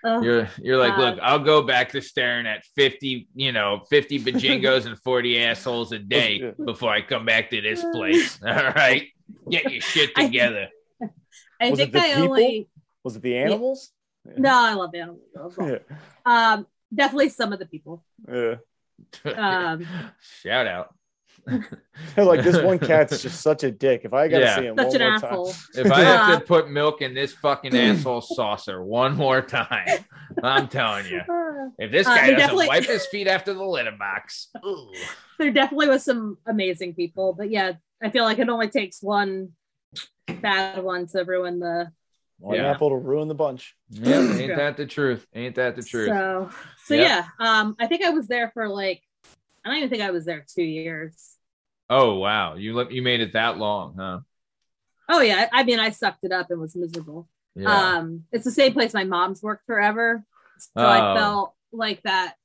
ugh. 0.03 0.23
You're 0.25 0.49
you're 0.61 0.77
like, 0.77 0.93
Uh, 0.97 1.01
look, 1.01 1.19
I'll 1.21 1.39
go 1.39 1.61
back 1.63 1.91
to 1.93 2.01
staring 2.01 2.45
at 2.45 2.63
50, 2.75 3.29
you 3.35 3.51
know, 3.53 3.83
50 3.89 4.19
bajingos 4.19 4.85
and 4.85 4.99
40 4.99 5.41
assholes 5.41 5.91
a 5.93 5.99
day 5.99 6.53
before 6.65 6.91
I 6.91 7.01
come 7.01 7.25
back 7.25 7.49
to 7.51 7.61
this 7.61 7.83
place. 7.93 8.39
All 8.45 8.53
right. 8.53 9.07
Get 9.49 9.71
your 9.71 9.81
shit 9.81 10.13
together. 10.15 10.67
I 11.61 11.69
Was 11.69 11.79
it 11.79 11.91
think 11.91 11.93
the 11.93 11.99
I 11.99 12.07
people? 12.15 12.23
only 12.23 12.69
Was 13.05 13.15
it 13.15 13.21
the 13.21 13.37
animals? 13.37 13.91
no, 14.37 14.53
I 14.53 14.73
love 14.73 14.93
animals. 14.95 15.21
Yeah. 15.61 15.77
Um, 16.25 16.67
definitely 16.93 17.29
some 17.29 17.53
of 17.53 17.59
the 17.59 17.65
people. 17.65 18.03
Yeah. 18.27 18.55
Um, 19.25 19.87
Shout 20.41 20.67
out. 20.67 20.93
like 22.17 22.43
this 22.43 22.61
one 22.61 22.79
cat's 22.79 23.21
just 23.21 23.41
such 23.41 23.63
a 23.63 23.71
dick. 23.71 24.01
If 24.05 24.13
I 24.13 24.27
gotta 24.27 24.43
Yeah. 24.45 24.55
see 24.57 24.65
him 24.65 24.75
Such 24.77 24.87
one 24.87 24.95
an 24.95 25.01
more 25.01 25.13
asshole. 25.15 25.45
time, 25.51 25.61
If 25.85 25.91
I 25.91 25.99
have 26.01 26.29
Uh, 26.29 26.39
to 26.39 26.45
put 26.45 26.69
milk 26.69 27.01
in 27.01 27.13
this 27.13 27.33
fucking 27.33 27.75
asshole 27.75 28.21
saucer 28.21 28.83
one 28.83 29.15
more 29.15 29.41
time, 29.41 30.05
I'm 30.43 30.67
telling 30.67 31.05
you. 31.07 31.21
If 31.77 31.91
this 31.91 32.07
Uh, 32.07 32.15
guy 32.15 32.21
they 32.27 32.31
doesn't 32.33 32.39
definitely- 32.39 32.67
wipe 32.67 32.85
his 32.85 33.05
feet 33.07 33.27
after 33.27 33.53
the 33.53 33.63
litter 33.63 33.91
box, 33.97 34.49
ooh. 34.65 34.91
there 35.39 35.51
definitely 35.51 35.89
was 35.89 36.03
some 36.03 36.37
amazing 36.45 36.95
people, 36.95 37.33
but 37.33 37.49
yeah, 37.49 37.73
I 38.01 38.09
feel 38.09 38.23
like 38.23 38.39
it 38.39 38.49
only 38.49 38.69
takes 38.69 39.01
one 39.01 39.49
bad 40.41 40.83
one 40.83 41.07
to 41.07 41.23
ruin 41.23 41.59
the. 41.59 41.91
one 42.39 42.55
Yeah. 42.57 42.71
apple 42.71 42.89
to 42.89 42.95
ruin 42.97 43.27
the 43.27 43.35
bunch. 43.35 43.75
yeah, 43.89 44.19
ain't 44.35 44.55
that 44.57 44.75
the 44.77 44.85
truth? 44.85 45.25
Ain't 45.33 45.55
that 45.55 45.75
the 45.75 45.83
truth? 45.83 46.09
So, 46.09 46.49
so 46.85 46.93
Yep. 46.95 47.07
yeah, 47.07 47.25
um, 47.39 47.75
I 47.79 47.87
think 47.87 48.03
I 48.03 48.09
was 48.09 48.27
there 48.27 48.49
for 48.53 48.67
like, 48.67 49.01
I 49.63 49.69
don't 49.69 49.77
even 49.77 49.89
think 49.89 50.01
I 50.03 50.11
was 50.11 50.25
there 50.25 50.45
two 50.47 50.63
years. 50.63 51.15
Oh 51.89 52.15
wow, 52.15 52.55
you 52.55 52.73
let 52.73 52.91
you 52.91 53.01
made 53.01 53.21
it 53.21 53.33
that 53.33 53.57
long, 53.57 53.95
huh? 53.97 54.19
Oh 55.09 55.21
yeah, 55.21 55.47
I 55.51 55.63
mean, 55.63 55.79
I 55.79 55.89
sucked 55.89 56.23
it 56.23 56.31
up 56.31 56.49
and 56.51 56.59
was 56.59 56.75
miserable. 56.75 57.27
Yeah. 57.55 57.97
Um, 57.97 58.23
it's 58.31 58.45
the 58.45 58.51
same 58.51 58.73
place 58.73 58.93
my 58.93 59.03
mom's 59.03 59.43
worked 59.43 59.65
forever, 59.65 60.23
so 60.57 60.69
Oh. 60.77 60.85
I 60.87 61.17
felt 61.17 61.53
like 61.71 62.01
that. 62.03 62.35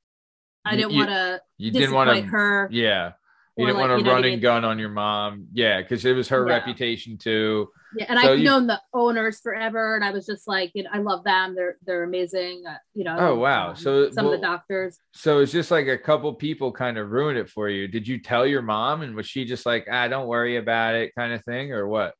I 0.64 0.76
didn't 0.76 0.94
want 0.96 1.08
to 1.08 1.40
you 1.56 1.70
didn't 1.70 1.94
want 1.94 2.10
to. 2.10 2.20
her. 2.22 2.68
Yeah. 2.70 3.12
You 3.56 3.66
didn't 3.66 3.78
like, 3.78 3.88
want 3.88 4.04
to 4.04 4.10
run 4.10 4.24
and 4.24 4.42
gun 4.42 4.64
on 4.64 4.78
your 4.78 4.90
mom. 4.90 5.46
Yeah, 5.52 5.80
because 5.80 6.04
it 6.04 6.12
was 6.12 6.28
her 6.28 6.46
Yeah. 6.46 6.54
reputation 6.54 7.16
too. 7.16 7.70
Yeah, 7.96 8.04
and 8.08 8.20
So 8.20 8.32
I've 8.32 8.38
you- 8.38 8.44
known 8.44 8.66
the 8.66 8.80
owners 8.92 9.40
forever, 9.40 9.94
and 9.94 10.04
I 10.04 10.10
was 10.10 10.26
just 10.26 10.46
like, 10.46 10.70
you 10.74 10.82
know, 10.82 10.90
I 10.92 10.98
love 10.98 11.24
them. 11.24 11.54
They're 11.54 11.78
they're 11.86 12.02
amazing. 12.04 12.64
Uh, 12.68 12.76
you 12.94 13.04
know. 13.04 13.16
Oh, 13.18 13.34
wow. 13.36 13.70
um, 13.70 13.76
So, 13.76 14.10
some 14.10 14.26
of 14.26 14.32
the 14.32 14.38
doctors. 14.38 14.98
So 15.14 15.38
it's 15.40 15.52
just 15.52 15.70
like 15.70 15.86
a 15.86 15.96
couple 15.96 16.32
people 16.34 16.70
kind 16.70 16.98
of 16.98 17.10
ruined 17.10 17.38
it 17.38 17.48
for 17.48 17.68
you. 17.68 17.88
Did 17.88 18.06
you 18.06 18.18
tell 18.20 18.46
your 18.46 18.60
mom 18.62 19.00
and 19.02 19.14
was 19.14 19.26
she 19.26 19.44
just 19.46 19.64
like, 19.64 19.86
ah, 19.90 20.06
don't 20.08 20.26
worry 20.28 20.56
about 20.56 20.96
it 20.96 21.14
kind 21.16 21.32
of 21.32 21.42
thing 21.44 21.72
or 21.72 21.88
what? 21.88 22.14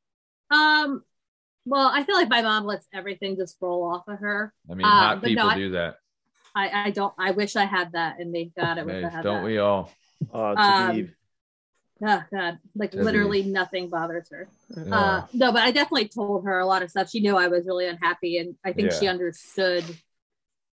Um, 0.49 1.03
well, 1.65 1.91
I 1.93 2.03
feel 2.03 2.15
like 2.15 2.29
my 2.29 2.41
mom 2.41 2.65
lets 2.65 2.87
everything 2.91 3.37
just 3.37 3.57
roll 3.61 3.83
off 3.83 4.07
of 4.07 4.17
her. 4.19 4.51
I 4.71 4.73
mean, 4.73 4.85
Uh, 4.87 4.89
hot 4.89 5.21
but 5.21 5.27
no, 5.27 5.35
people 5.35 5.49
I- 5.49 5.55
do 5.55 5.71
that. 5.71 5.95
I 6.55 6.85
I 6.85 6.89
don't. 6.89 7.13
I 7.19 7.29
wish 7.29 7.55
I 7.55 7.65
had 7.65 7.91
that, 7.91 8.19
and 8.19 8.33
thank 8.33 8.55
God 8.55 8.79
I 8.79 8.83
wish 8.83 9.03
Hey, 9.03 9.17
I 9.19 9.21
don't 9.21 9.35
that. 9.41 9.43
we 9.43 9.59
all? 9.59 9.91
Uh, 10.33 10.47
Um, 10.47 10.55
Talib. 10.57 11.09
Oh 12.01 12.23
God, 12.31 12.59
like 12.75 12.93
literally 12.93 13.43
nothing 13.43 13.89
bothers 13.89 14.29
her. 14.29 14.47
Yeah. 14.75 14.95
Uh, 14.95 15.25
no, 15.33 15.51
but 15.51 15.63
I 15.63 15.71
definitely 15.71 16.07
told 16.07 16.45
her 16.45 16.59
a 16.59 16.65
lot 16.65 16.81
of 16.81 16.89
stuff. 16.89 17.09
She 17.09 17.19
knew 17.19 17.35
I 17.35 17.47
was 17.47 17.65
really 17.65 17.87
unhappy, 17.87 18.37
and 18.37 18.55
I 18.63 18.71
think 18.73 18.91
she 18.93 19.07
understood. 19.07 19.83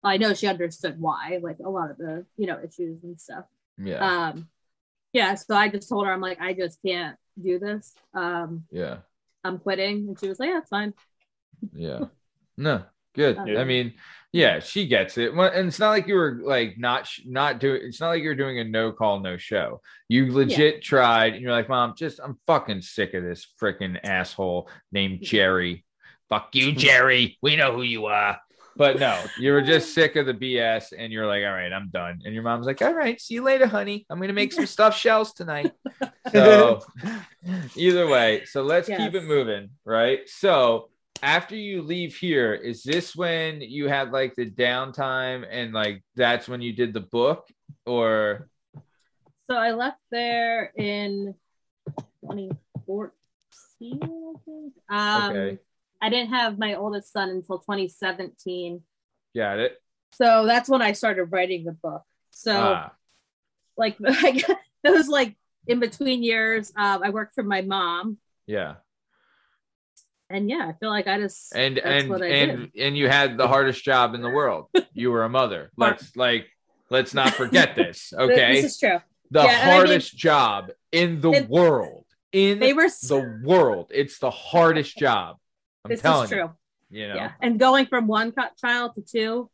I 0.05 0.19
know 0.19 0.35
she 0.35 0.47
understood 0.47 1.01
why, 1.01 1.41
like 1.43 1.59
a 1.65 1.69
lot 1.69 1.91
of 1.91 1.99
the 1.99 2.25
you 2.37 2.47
know 2.47 2.59
issues 2.63 3.03
and 3.03 3.21
stuff. 3.21 3.45
yeah. 3.77 4.29
Um, 4.29 4.49
yeah. 5.13 5.35
So 5.35 5.57
I 5.57 5.69
just 5.69 5.89
told 5.89 6.07
her, 6.07 6.13
I'm 6.13 6.21
like, 6.21 6.41
I 6.41 6.53
just 6.53 6.81
can't 6.85 7.17
do 7.43 7.59
this. 7.59 7.95
Um, 8.15 8.65
yeah. 8.71 8.99
I'm 9.43 9.59
quitting, 9.59 10.09
and 10.09 10.21
she 10.21 10.29
was 10.29 10.39
like, 10.39 10.51
Yeah, 10.51 10.59
it's 10.59 10.69
fine. 10.69 10.95
Yeah. 11.73 12.05
No, 12.57 12.85
good. 13.17 13.39
Yeah. 13.47 13.61
I 13.61 13.65
mean, 13.65 13.95
yeah, 14.33 14.59
she 14.61 14.87
gets 14.87 15.17
it. 15.19 15.33
And 15.33 15.69
it's 15.69 15.79
not 15.79 15.91
like 15.91 16.07
you 16.07 16.15
were 16.15 16.41
like 16.45 16.77
not 16.79 17.09
not 17.25 17.59
doing. 17.59 17.81
It's 17.85 18.01
not 18.01 18.09
like 18.11 18.23
you're 18.23 18.35
doing 18.35 18.59
a 18.59 18.65
no 18.65 18.93
call, 18.93 19.21
no 19.21 19.37
show. 19.37 19.81
You 20.09 20.33
legit 20.33 20.83
tried, 20.83 21.33
and 21.35 21.43
you're 21.43 21.53
like, 21.53 21.69
Mom, 21.69 21.95
just 21.97 22.21
I'm 22.23 22.39
fucking 22.47 22.83
sick 22.83 23.15
of 23.15 23.23
this 23.25 23.47
freaking 23.61 23.99
asshole 24.05 24.69
named 24.93 25.23
Jerry. 25.23 25.85
fuck 26.29 26.55
you, 26.55 26.73
Jerry. 26.73 27.39
We 27.43 27.57
know 27.57 27.73
who 27.73 27.83
you 27.83 28.07
are. 28.07 28.39
But 28.79 28.99
no, 29.01 29.19
you 29.39 29.53
were 29.53 29.63
just 29.63 29.95
sick 29.95 30.17
of 30.17 30.27
the 30.27 30.35
BS 30.35 30.93
and 30.99 31.11
you're 31.11 31.27
like, 31.27 31.43
all 31.45 31.53
right, 31.53 31.73
I'm 31.73 31.89
done. 31.89 32.21
And 32.27 32.35
your 32.35 32.43
mom's 32.43 32.67
like, 32.67 32.83
all 32.83 32.93
right, 32.93 33.19
see 33.19 33.33
you 33.33 33.43
later, 33.43 33.67
honey. 33.67 34.05
I'm 34.11 34.19
going 34.19 34.29
to 34.29 34.35
make 34.35 34.53
some 34.53 34.67
stuffed 34.67 34.99
shells 34.99 35.33
tonight. 35.33 35.73
So 36.33 36.81
either 37.77 38.07
way, 38.09 38.45
so 38.47 38.63
let's 38.63 38.89
Yes. 38.89 38.99
keep 39.01 39.15
it 39.15 39.25
moving, 39.25 39.71
right? 39.85 40.21
So 40.29 40.91
after 41.23 41.57
you 41.57 41.83
leave 41.83 42.17
here, 42.17 42.55
is 42.55 42.83
this 42.83 43.15
when 43.17 43.61
you 43.61 43.89
had 43.89 44.13
like 44.13 44.35
the 44.35 44.51
downtime 44.51 45.47
and 45.51 45.73
like 45.73 46.03
that's 46.15 46.49
when 46.49 46.61
you 46.61 46.73
did 46.73 46.93
the 46.93 47.01
book 47.01 47.49
or 47.85 48.49
So 49.49 49.57
I 49.57 49.73
left 49.73 50.01
there 50.11 50.73
in 50.77 51.35
2014. 52.23 53.13
I 53.83 54.35
think. 54.45 54.73
Um, 54.89 55.31
Okay. 55.31 55.59
I 56.03 56.11
didn't 56.11 56.29
have 56.31 56.59
my 56.59 56.75
oldest 56.75 57.13
son 57.13 57.31
until 57.31 57.59
2017. 57.59 58.83
got 59.35 59.59
it? 59.59 59.81
So 60.13 60.47
that's 60.47 60.69
when 60.69 60.83
I 60.83 60.93
started 60.93 61.25
writing 61.25 61.65
the 61.65 61.73
book. 61.73 62.03
So 62.31 62.53
Ah, 62.55 62.93
like 63.77 63.97
those 64.85 65.09
like 65.09 65.37
in 65.67 65.81
between 65.81 66.23
years, 66.23 66.73
um, 66.77 67.03
I 67.03 67.11
worked 67.11 67.35
for 67.35 67.43
my 67.43 67.63
mom, 67.63 68.19
yeah. 68.47 68.77
And 70.31 70.49
yeah, 70.51 70.67
I 70.69 70.73
feel 70.79 70.91
like 70.91 71.07
I 71.07 71.19
just 71.21 71.55
And 71.55 71.79
and 71.79 72.09
what 72.11 72.23
I 72.23 72.27
and 72.27 72.71
and 72.79 72.97
you 72.97 73.09
had 73.09 73.37
the 73.39 73.49
hardest 73.49 73.85
job 73.85 74.15
in 74.15 74.23
the 74.23 74.31
world. 74.31 74.69
You 74.95 75.11
were 75.13 75.25
a 75.25 75.29
mother. 75.29 75.71
Let's 75.77 76.17
like 76.17 76.47
let's 76.91 77.13
not 77.15 77.35
forget 77.35 77.77
this, 77.81 78.13
okay? 78.17 78.55
This 78.63 78.73
is 78.73 78.79
true. 78.79 78.99
the 79.31 79.43
Yeah, 79.43 79.49
and 79.51 79.61
I 79.61 79.65
mean- 79.67 79.75
hardest 79.77 80.17
job 80.17 80.71
in 80.93 81.21
the 81.21 81.31
And- 81.31 81.49
world. 81.49 82.05
In 82.33 82.59
They 82.59 82.73
were 82.73 82.89
the 82.89 83.41
world. 83.45 83.91
It's 83.95 84.19
the 84.19 84.31
hardest 84.31 84.97
job. 84.99 85.37
I'm 85.85 85.91
this 85.91 86.03
telling 86.03 86.25
is 86.25 86.31
true. 86.31 86.51
you. 86.91 87.01
You 87.03 87.09
know, 87.09 87.15
Yeah, 87.15 87.33
and 87.41 87.59
going 87.59 87.87
from 87.87 88.07
one 88.09 88.33
child 88.61 88.95
to 88.97 89.03
two, 89.03 89.51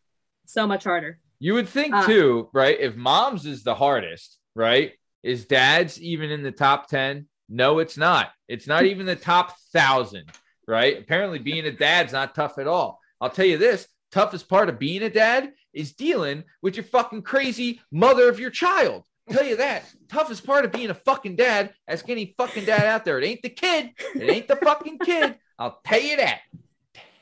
so 0.46 0.66
much 0.66 0.84
harder. 0.84 1.18
you 1.38 1.54
would 1.54 1.68
think 1.68 1.94
Uh, 1.94 2.06
too, 2.06 2.48
right? 2.52 2.78
If 2.78 2.94
mom's 2.96 3.46
is 3.46 3.62
the 3.62 3.74
hardest, 3.74 4.38
right? 4.54 4.92
Is 5.22 5.44
dad's 5.46 6.00
even 6.00 6.30
in 6.30 6.42
the 6.42 6.50
top 6.52 6.88
10? 6.88 7.26
No, 7.48 7.78
it's 7.78 7.96
not. 7.96 8.30
It's 8.48 8.66
not 8.66 8.84
even 8.90 9.06
the 9.06 9.16
top 9.16 9.56
thousand, 9.72 10.26
right? 10.66 10.98
Apparently, 10.98 11.38
being 11.38 11.66
a 11.66 11.72
dad's 11.72 12.12
not 12.12 12.34
tough 12.34 12.58
at 12.58 12.66
all. 12.66 13.00
I'll 13.20 13.30
tell 13.30 13.46
you 13.46 13.58
this 13.58 13.88
toughest 14.10 14.48
part 14.48 14.68
of 14.68 14.78
being 14.78 15.02
a 15.02 15.10
dad 15.10 15.52
is 15.72 15.92
dealing 15.92 16.44
with 16.60 16.76
your 16.76 16.84
fucking 16.84 17.22
crazy 17.22 17.80
mother 17.90 18.28
of 18.28 18.38
your 18.38 18.50
child. 18.50 19.04
Tell 19.30 19.44
you 19.44 19.56
that. 19.56 19.84
Toughest 20.08 20.44
part 20.44 20.64
of 20.64 20.72
being 20.72 20.90
a 20.90 20.94
fucking 20.94 21.36
dad, 21.36 21.72
ask 21.88 22.08
any 22.10 22.34
fucking 22.36 22.64
dad 22.64 22.84
out 22.84 23.04
there. 23.04 23.18
It 23.18 23.24
ain't 23.24 23.42
the 23.42 23.48
kid. 23.48 23.90
It 24.14 24.30
ain't 24.30 24.48
the 24.48 24.56
fucking 24.56 24.98
kid. 24.98 25.36
I'll 25.58 25.80
tell 25.84 26.00
you 26.00 26.16
that. 26.16 26.40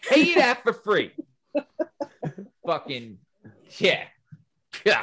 Tell 0.03 0.19
you 0.19 0.35
that 0.37 0.63
for 0.63 0.73
free. 0.73 1.13
fucking 2.67 3.19
yeah. 3.79 4.05
Yeah. 4.85 5.03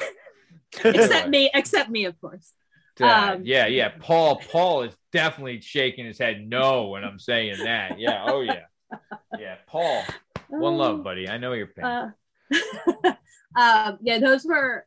Except 0.84 1.30
me, 1.30 1.50
except 1.54 1.90
me, 1.90 2.06
of 2.06 2.20
course. 2.20 2.52
Um, 3.00 3.42
yeah, 3.44 3.68
yeah. 3.68 3.92
Paul, 4.00 4.42
Paul 4.52 4.84
is 4.84 4.96
definitely 5.18 5.60
shaking 5.62 6.06
his 6.06 6.20
head 6.20 6.48
no 6.48 6.90
when 6.90 7.04
I'm 7.04 7.18
saying 7.18 7.64
that. 7.64 8.00
Yeah, 8.00 8.24
oh 8.28 8.42
yeah. 8.42 8.66
Yeah, 9.40 9.56
Paul. 9.66 10.04
One 10.48 10.78
love, 10.78 11.04
buddy. 11.04 11.28
I 11.28 11.38
know 11.38 11.54
your 11.54 11.68
pain. 11.68 11.86
Uh, 11.86 12.12
um, 13.60 13.98
yeah, 14.02 14.20
those 14.20 14.46
were 14.46 14.86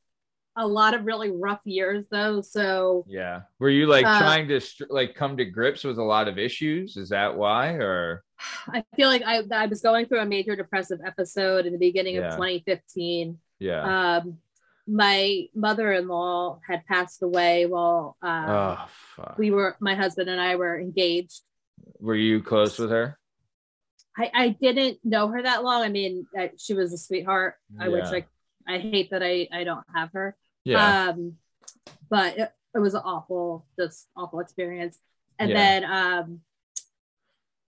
a 0.57 0.66
lot 0.66 0.94
of 0.94 1.05
really 1.05 1.31
rough 1.31 1.61
years, 1.65 2.07
though. 2.11 2.40
So 2.43 3.05
yeah. 3.09 3.40
Were 3.59 3.70
you 3.70 3.86
like 3.89 4.07
uh, 4.07 4.20
trying 4.20 4.47
to 4.48 4.61
like 4.89 5.16
come 5.16 5.36
to 5.36 5.44
grips 5.44 5.82
with 5.82 5.98
a 5.98 6.02
lot 6.05 6.28
of 6.28 6.39
issues? 6.39 6.97
Is 6.97 7.09
that 7.09 7.36
why 7.36 7.73
or 7.73 8.23
I 8.69 8.85
feel 8.94 9.09
like 9.09 9.23
I, 9.27 9.43
I 9.52 9.66
was 9.66 9.81
going 9.81 10.07
through 10.07 10.20
a 10.20 10.27
major 10.27 10.55
depressive 10.55 11.01
episode 11.05 11.66
in 11.66 11.73
the 11.73 11.78
beginning 11.78 12.15
Yeah. 12.15 12.28
of 12.28 12.35
2015. 12.36 13.36
yeah. 13.59 14.19
Um, 14.19 14.39
my 14.91 15.47
mother-in-law 15.55 16.61
had 16.67 16.85
passed 16.87 17.23
away 17.23 17.67
while 17.67 18.17
um, 18.23 18.51
oh 18.51 18.79
fuck. 19.17 19.39
we 19.39 19.51
were, 19.53 19.77
my 19.81 19.95
husband 19.95 20.29
and 20.29 20.41
I 20.41 20.57
were 20.57 20.79
engaged. 20.81 21.43
Were 22.01 22.17
you 22.17 22.43
close 22.43 22.77
with 22.79 22.91
her? 22.91 23.17
I, 24.19 24.31
I 24.35 24.49
didn't 24.49 24.99
know 25.05 25.29
her 25.29 25.43
that 25.43 25.62
long. 25.62 25.83
I 25.83 25.89
mean, 25.89 26.27
I, 26.37 26.51
she 26.59 26.75
was 26.75 26.93
a 26.93 26.99
sweetheart. 26.99 27.55
I 27.79 27.89
wish 27.89 28.07
Yeah. 28.11 28.21
I, 28.69 28.75
I 28.75 28.79
hate 28.79 29.11
that 29.12 29.23
I, 29.23 29.47
I 29.53 29.62
don't 29.65 29.85
have 29.95 30.11
her. 30.12 30.37
Yeah. 30.65 31.11
Um, 31.11 31.35
but 32.11 32.37
it, 32.37 32.53
it 32.75 32.79
was 32.81 32.95
an 32.95 33.03
awful, 33.05 33.67
just 33.79 34.09
awful 34.17 34.41
experience. 34.41 34.99
And 35.39 35.51
Yeah. 35.51 35.57
then 35.57 35.85
um, 35.85 36.41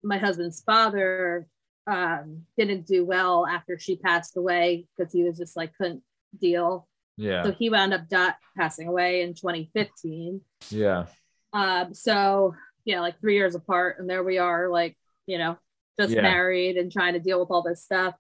my 0.03 0.19
husband's 0.19 0.61
father 0.63 1.47
um, 1.87 2.43
didn't 2.59 2.87
do 2.87 3.05
well 3.05 3.47
after 3.47 3.79
she 3.79 3.97
passed 3.97 4.37
away 4.37 4.87
because 4.97 5.13
he 5.13 5.23
was 5.23 5.39
just 5.39 5.57
like 5.57 5.73
couldn't 5.77 6.03
deal. 6.41 6.89
Yeah. 7.17 7.43
So 7.45 7.53
he 7.53 7.71
wound 7.71 7.95
up 7.95 8.09
di- 8.09 8.35
passing 8.57 8.89
away 8.89 9.23
in 9.23 9.35
2015. 9.35 10.41
Yeah. 10.71 11.07
Um, 11.53 11.95
so 11.95 12.55
yeah, 12.85 13.01
like 13.01 13.21
three 13.21 13.35
years 13.35 13.55
apart, 13.55 13.99
and 13.99 14.09
there 14.11 14.23
we 14.25 14.39
are, 14.39 14.69
like 14.69 14.97
you 15.27 15.39
know, 15.39 15.57
just 15.99 16.13
Yeah. 16.13 16.23
married 16.23 16.77
and 16.77 16.91
trying 16.93 17.15
to 17.15 17.21
deal 17.21 17.41
with 17.41 17.51
all 17.51 17.63
this 17.63 17.83
stuff. 17.85 18.15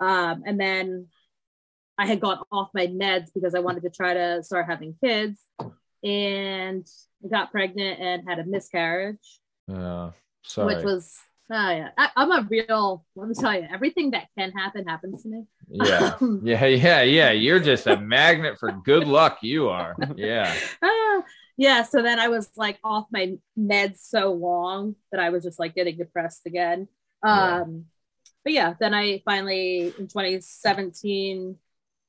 Um, 0.00 0.42
and 0.46 0.58
then 0.60 1.06
I 1.98 2.06
had 2.06 2.20
gone 2.20 2.38
off 2.52 2.70
my 2.74 2.86
meds 2.86 3.26
because 3.34 3.54
I 3.54 3.60
wanted 3.60 3.82
to 3.82 3.90
try 3.90 4.14
to 4.14 4.42
start 4.42 4.66
having 4.66 4.96
kids, 5.02 5.40
and 6.04 6.86
got 7.28 7.50
pregnant 7.50 8.00
and 8.00 8.28
had 8.28 8.38
a 8.38 8.44
miscarriage, 8.44 9.40
Uh, 9.68 10.12
sorry. 10.44 10.74
which 10.76 10.84
was 10.84 11.16
oh 11.50 11.70
yeah, 11.70 11.90
I, 11.96 12.10
I'm 12.16 12.30
a 12.32 12.46
real. 12.48 13.04
Let 13.16 13.28
me 13.28 13.34
tell 13.34 13.54
you, 13.54 13.66
everything 13.72 14.10
that 14.12 14.26
can 14.36 14.52
happen 14.52 14.86
happens 14.86 15.22
to 15.22 15.28
me. 15.28 15.44
yeah. 15.70 16.16
Yeah, 16.42 16.64
yeah, 16.66 17.02
yeah. 17.02 17.30
You're 17.30 17.60
just 17.60 17.86
a 17.86 17.96
magnet 17.98 18.58
for 18.58 18.72
good 18.72 19.06
luck. 19.06 19.38
You 19.42 19.68
are. 19.68 19.96
Yeah. 20.16 20.54
Ah, 20.82 21.22
yeah 21.60 21.82
so 21.82 22.00
then 22.02 22.20
i 22.20 22.28
was 22.28 22.48
like 22.56 22.78
off 22.84 23.06
my 23.10 23.36
meds 23.58 23.98
so 23.98 24.32
long 24.32 24.94
that 25.10 25.20
i 25.20 25.28
was 25.30 25.42
just 25.42 25.58
like 25.58 25.74
getting 25.74 25.96
depressed 25.96 26.46
again 26.46 26.86
Yeah. 27.24 27.62
um 27.62 27.86
but 28.44 28.52
yeah 28.52 28.74
then 28.78 28.94
i 28.94 29.20
finally 29.24 29.92
in 29.98 30.06
2017 30.06 31.56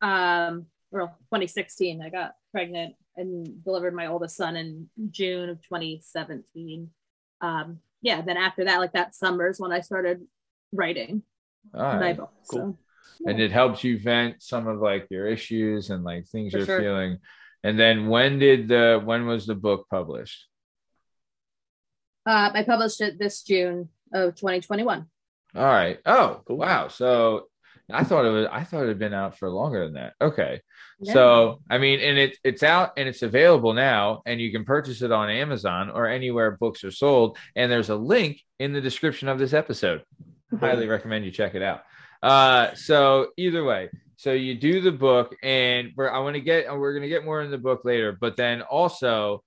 um 0.04 0.66
or 0.92 1.08
2016 1.34 2.00
i 2.04 2.10
got 2.10 2.36
pregnant 2.52 2.94
and 3.18 3.64
delivered 3.64 3.96
my 3.96 4.06
oldest 4.06 4.38
son 4.38 4.56
in 4.56 4.88
june 5.10 5.50
of 5.50 5.58
2017 5.64 6.92
um 7.42 7.80
yeah 8.02 8.22
then 8.22 8.38
after 8.38 8.66
that 8.66 8.78
like 8.80 8.94
that 8.94 9.14
summer 9.16 9.48
is 9.50 9.60
when 9.60 9.72
i 9.72 9.82
started 9.82 10.22
writing 10.74 11.22
All 11.74 12.00
my 12.00 12.14
book 12.14 12.32
Cool. 12.50 12.60
so 12.60 12.78
and 13.28 13.40
it 13.42 13.52
helps 13.52 13.84
you 13.84 14.00
vent 14.00 14.42
some 14.42 14.68
of 14.68 14.80
like 14.80 15.08
your 15.10 15.28
issues 15.28 15.90
and 15.90 16.04
like 16.04 16.26
things 16.28 16.52
For 16.54 16.58
you're 16.60 16.66
sure. 16.68 16.80
feeling 16.82 17.18
and 17.64 17.78
then 17.78 18.08
when 18.08 18.40
did 18.40 18.68
the 18.70 19.02
when 19.04 19.26
was 19.28 19.46
the 19.46 19.56
book 19.56 19.86
published 19.90 20.48
uh, 22.26 22.52
i 22.54 22.64
published 22.64 23.02
it 23.02 23.20
this 23.20 23.44
june 23.44 23.90
of 24.14 24.36
2021 24.36 25.06
all 25.56 25.64
right 25.64 26.00
oh 26.06 26.42
Cool. 26.48 26.58
wow 26.58 26.88
so 26.88 27.49
i 27.92 28.04
thought 28.04 28.26
it 28.26 28.30
was 28.30 28.48
i 28.52 28.64
thought 28.64 28.84
it 28.84 28.88
had 28.90 29.00
been 29.00 29.14
out 29.14 29.38
for 29.38 29.50
longer 29.50 29.84
than 29.86 29.94
that 29.94 30.14
okay 30.22 30.62
Yeah. 31.00 31.14
so 31.14 31.62
i 31.70 31.78
mean 31.78 32.00
and 32.00 32.18
it, 32.18 32.38
it's 32.44 32.64
out 32.64 32.94
and 32.98 33.08
it's 33.10 33.22
available 33.22 33.74
now 33.74 34.22
and 34.26 34.40
you 34.42 34.52
can 34.52 34.66
purchase 34.66 35.02
it 35.02 35.12
on 35.12 35.30
amazon 35.30 35.90
or 35.90 36.08
anywhere 36.08 36.52
books 36.60 36.84
are 36.84 36.92
sold 36.92 37.38
and 37.56 37.72
there's 37.72 37.90
a 37.90 37.96
link 37.96 38.42
in 38.60 38.74
the 38.74 38.82
description 38.82 39.28
of 39.28 39.40
this 39.40 39.54
episode 39.54 40.04
highly 40.60 40.88
recommend 40.88 41.24
you 41.26 41.32
check 41.32 41.54
it 41.56 41.62
out. 41.62 41.84
Uh, 42.24 42.74
so 42.74 43.28
either 43.38 43.64
way, 43.64 43.88
so 44.18 44.34
you 44.34 44.56
do 44.56 44.82
the 44.82 44.92
book, 44.92 45.36
and 45.44 45.92
we're 45.96 46.10
I 46.10 46.20
want 46.20 46.34
to 46.36 46.42
get 46.42 46.76
we're 46.78 46.94
gonna 46.94 47.08
get 47.08 47.24
more 47.24 47.42
in 47.44 47.52
the 47.52 47.58
book 47.58 47.86
later, 47.86 48.18
but 48.20 48.36
then 48.36 48.62
also 48.64 49.44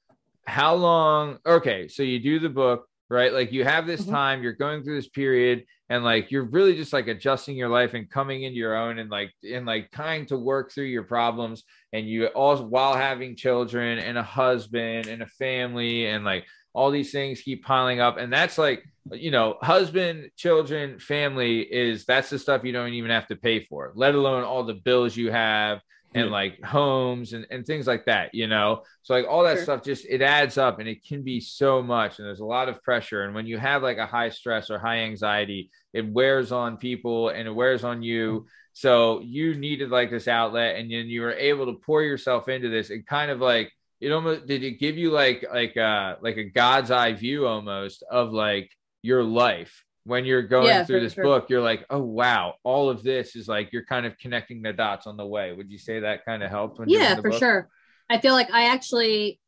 how 0.47 0.75
long? 0.75 1.39
Okay, 1.45 1.89
so 1.89 2.03
you 2.03 2.19
do 2.21 2.39
the 2.39 2.49
book, 2.49 2.87
right? 3.11 3.33
Like 3.33 3.53
you 3.53 3.65
have 3.65 3.87
this 3.87 4.03
Mhm. 4.03 4.11
time, 4.11 4.43
you're 4.43 4.53
going 4.55 4.85
through 4.85 4.95
this 4.95 5.09
period, 5.09 5.65
and 5.93 6.05
like 6.05 6.31
you're 6.31 6.45
really 6.57 6.75
just 6.77 6.93
like 6.93 7.09
adjusting 7.09 7.57
your 7.57 7.69
life 7.69 7.95
and 7.95 8.11
coming 8.11 8.43
into 8.45 8.57
your 8.57 8.77
own, 8.77 8.99
and 8.99 9.11
like 9.11 9.33
and 9.49 9.67
like 9.67 9.91
trying 9.93 10.27
to 10.27 10.39
work 10.39 10.73
through 10.73 10.85
your 10.97 11.05
problems, 11.05 11.65
and 11.93 12.09
you 12.09 12.27
also 12.29 12.65
while 12.65 12.95
having 12.95 13.37
children 13.37 13.99
and 13.99 14.17
a 14.19 14.23
husband 14.23 15.09
and 15.09 15.23
a 15.23 15.27
family, 15.27 16.07
and 16.07 16.25
like 16.25 16.45
all 16.75 16.91
these 16.91 17.13
things 17.13 17.43
keep 17.43 17.65
piling 17.65 18.01
up, 18.01 18.17
and 18.19 18.33
that's 18.33 18.59
like 18.59 18.83
you 19.11 19.31
know, 19.31 19.57
husband, 19.61 20.31
children, 20.37 20.99
family 20.99 21.61
is 21.61 22.05
that's 22.05 22.31
the 22.31 22.39
stuff 22.39 22.65
you 22.65 22.73
don't 22.73 22.93
even 22.95 23.11
have 23.11 23.27
to 23.29 23.37
pay 23.37 23.65
for, 23.65 23.93
let 23.95 24.15
alone 24.15 24.45
all 24.45 24.65
the 24.65 24.75
bills 24.75 25.17
you 25.17 25.31
have 25.31 25.81
and 26.15 26.31
like 26.31 26.63
homes 26.63 27.33
and, 27.33 27.47
and 27.51 27.67
things 27.67 27.87
like 27.87 28.05
that, 28.07 28.35
you 28.35 28.47
know? 28.47 28.83
So, 29.03 29.15
like, 29.15 29.27
all 29.29 29.43
that 29.45 29.59
Sure. 29.59 29.65
stuff 29.65 29.83
just 29.83 30.07
it 30.09 30.23
adds 30.23 30.57
up 30.59 30.79
and 30.79 30.89
it 30.89 31.05
can 31.05 31.23
be 31.23 31.41
so 31.41 31.83
much. 31.83 32.19
And 32.19 32.27
there's 32.27 32.41
a 32.41 32.45
lot 32.45 32.69
of 32.69 32.83
pressure. 32.83 33.25
And 33.25 33.35
when 33.35 33.47
you 33.47 33.59
have 33.59 33.83
like 33.83 33.99
a 33.99 34.07
high 34.07 34.29
stress 34.31 34.71
or 34.71 34.79
high 34.79 34.99
anxiety, 34.99 35.71
it 35.93 36.07
wears 36.11 36.53
on 36.53 36.77
people 36.77 37.29
and 37.31 37.47
it 37.49 37.55
wears 37.55 37.85
on 37.85 38.03
you. 38.03 38.47
So, 38.73 39.21
you 39.21 39.55
needed 39.55 39.91
like 39.91 40.11
this 40.11 40.29
outlet 40.29 40.77
and 40.77 40.91
then 40.91 41.07
you 41.07 41.21
were 41.23 41.33
able 41.35 41.67
to 41.67 41.79
pour 41.85 42.03
yourself 42.03 42.49
into 42.49 42.69
this 42.71 42.91
and 42.91 43.07
kind 43.07 43.31
of 43.31 43.41
like, 43.41 43.71
it 44.01 44.11
almost 44.11 44.47
did 44.47 44.65
it 44.65 44.81
give 44.81 44.99
you 44.99 45.13
like 45.13 45.45
like 45.53 45.77
uh 45.77 46.17
like 46.23 46.37
a 46.37 46.43
god's 46.43 46.91
eye 46.91 47.13
view 47.13 47.47
almost 47.47 48.03
of 48.11 48.33
like 48.33 48.69
your 49.03 49.23
life 49.23 49.85
when 50.03 50.25
you're 50.25 50.43
going 50.43 50.67
Yeah, 50.67 50.83
through 50.85 51.03
this 51.03 51.15
sure. 51.15 51.23
book 51.23 51.49
you're 51.49 51.63
like 51.63 51.85
oh 51.89 52.01
wow 52.03 52.55
all 52.65 52.91
of 52.91 53.05
this 53.05 53.37
is 53.37 53.47
like 53.47 53.73
you're 53.73 53.85
kind 53.85 54.05
of 54.05 54.19
connecting 54.19 54.61
the 54.61 54.73
dots 54.73 55.07
on 55.07 55.17
the 55.17 55.25
way 55.25 55.53
would 55.53 55.71
you 55.71 55.79
say 55.79 56.01
that 56.01 56.25
kind 56.25 56.43
of 56.43 56.51
helped 56.51 56.81
when 56.81 56.89
yeah 56.89 57.15
for 57.15 57.31
book? 57.31 57.39
sure 57.39 57.69
i 58.11 58.19
feel 58.19 58.33
like 58.35 58.51
i 58.53 58.65
actually 58.75 59.39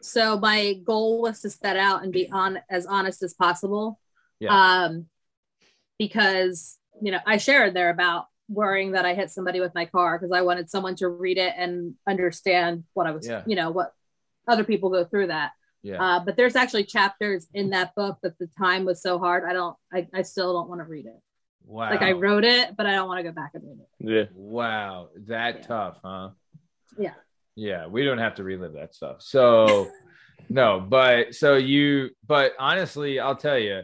so 0.00 0.38
my 0.38 0.74
goal 0.84 1.20
was 1.22 1.40
to 1.40 1.50
set 1.50 1.76
out 1.76 2.04
and 2.04 2.12
be 2.12 2.30
on 2.30 2.60
as 2.70 2.86
honest 2.86 3.20
as 3.24 3.34
possible 3.34 3.98
Yeah. 4.38 4.84
um 4.84 5.06
because 5.98 6.78
you 7.02 7.10
know 7.12 7.18
i 7.26 7.36
shared 7.36 7.74
there 7.74 7.90
about 7.90 8.26
worrying 8.48 8.92
that 8.92 9.04
i 9.06 9.14
hit 9.14 9.30
somebody 9.30 9.60
with 9.60 9.74
my 9.74 9.86
car 9.86 10.18
because 10.18 10.32
i 10.32 10.42
wanted 10.42 10.68
someone 10.70 10.94
to 10.94 11.08
read 11.08 11.38
it 11.38 11.54
and 11.56 11.94
understand 12.08 12.84
what 12.94 13.06
i 13.06 13.10
was 13.10 13.26
Yeah. 13.26 13.42
you 13.46 13.56
know 13.56 13.70
what 13.70 13.92
other 14.46 14.64
people 14.64 14.90
go 14.90 15.04
through 15.04 15.28
that 15.28 15.52
yeah 15.82 16.02
uh, 16.02 16.20
but 16.24 16.36
there's 16.36 16.56
actually 16.56 16.84
chapters 16.84 17.46
in 17.54 17.70
that 17.70 17.94
book 17.94 18.18
that 18.22 18.38
the 18.38 18.48
time 18.58 18.84
was 18.84 19.02
so 19.02 19.18
hard 19.18 19.44
i 19.48 19.52
don't 19.52 19.76
i, 19.92 20.06
I 20.12 20.22
still 20.22 20.52
don't 20.52 20.68
want 20.68 20.80
to 20.80 20.84
read 20.84 21.06
it 21.06 21.20
wow 21.64 21.90
like 21.90 22.02
i 22.02 22.12
wrote 22.12 22.44
it 22.44 22.76
but 22.76 22.86
i 22.86 22.92
don't 22.92 23.08
want 23.08 23.18
to 23.18 23.22
go 23.24 23.32
back 23.32 23.52
and 23.54 23.62
read 23.64 23.78
it 23.80 23.88
Yeah. 23.98 24.24
wow 24.34 25.08
that 25.26 25.56
Yeah. 25.60 25.62
tough 25.66 25.96
huh 26.04 26.30
Yeah. 26.98 27.14
yeah 27.56 27.86
we 27.86 28.04
don't 28.04 28.18
have 28.18 28.34
to 28.36 28.44
relive 28.44 28.74
that 28.74 28.94
stuff 28.94 29.22
so 29.22 29.90
no 30.50 30.80
but 30.80 31.34
so 31.34 31.56
you 31.56 32.10
but 32.26 32.52
honestly 32.58 33.18
i'll 33.18 33.36
tell 33.36 33.58
you 33.58 33.80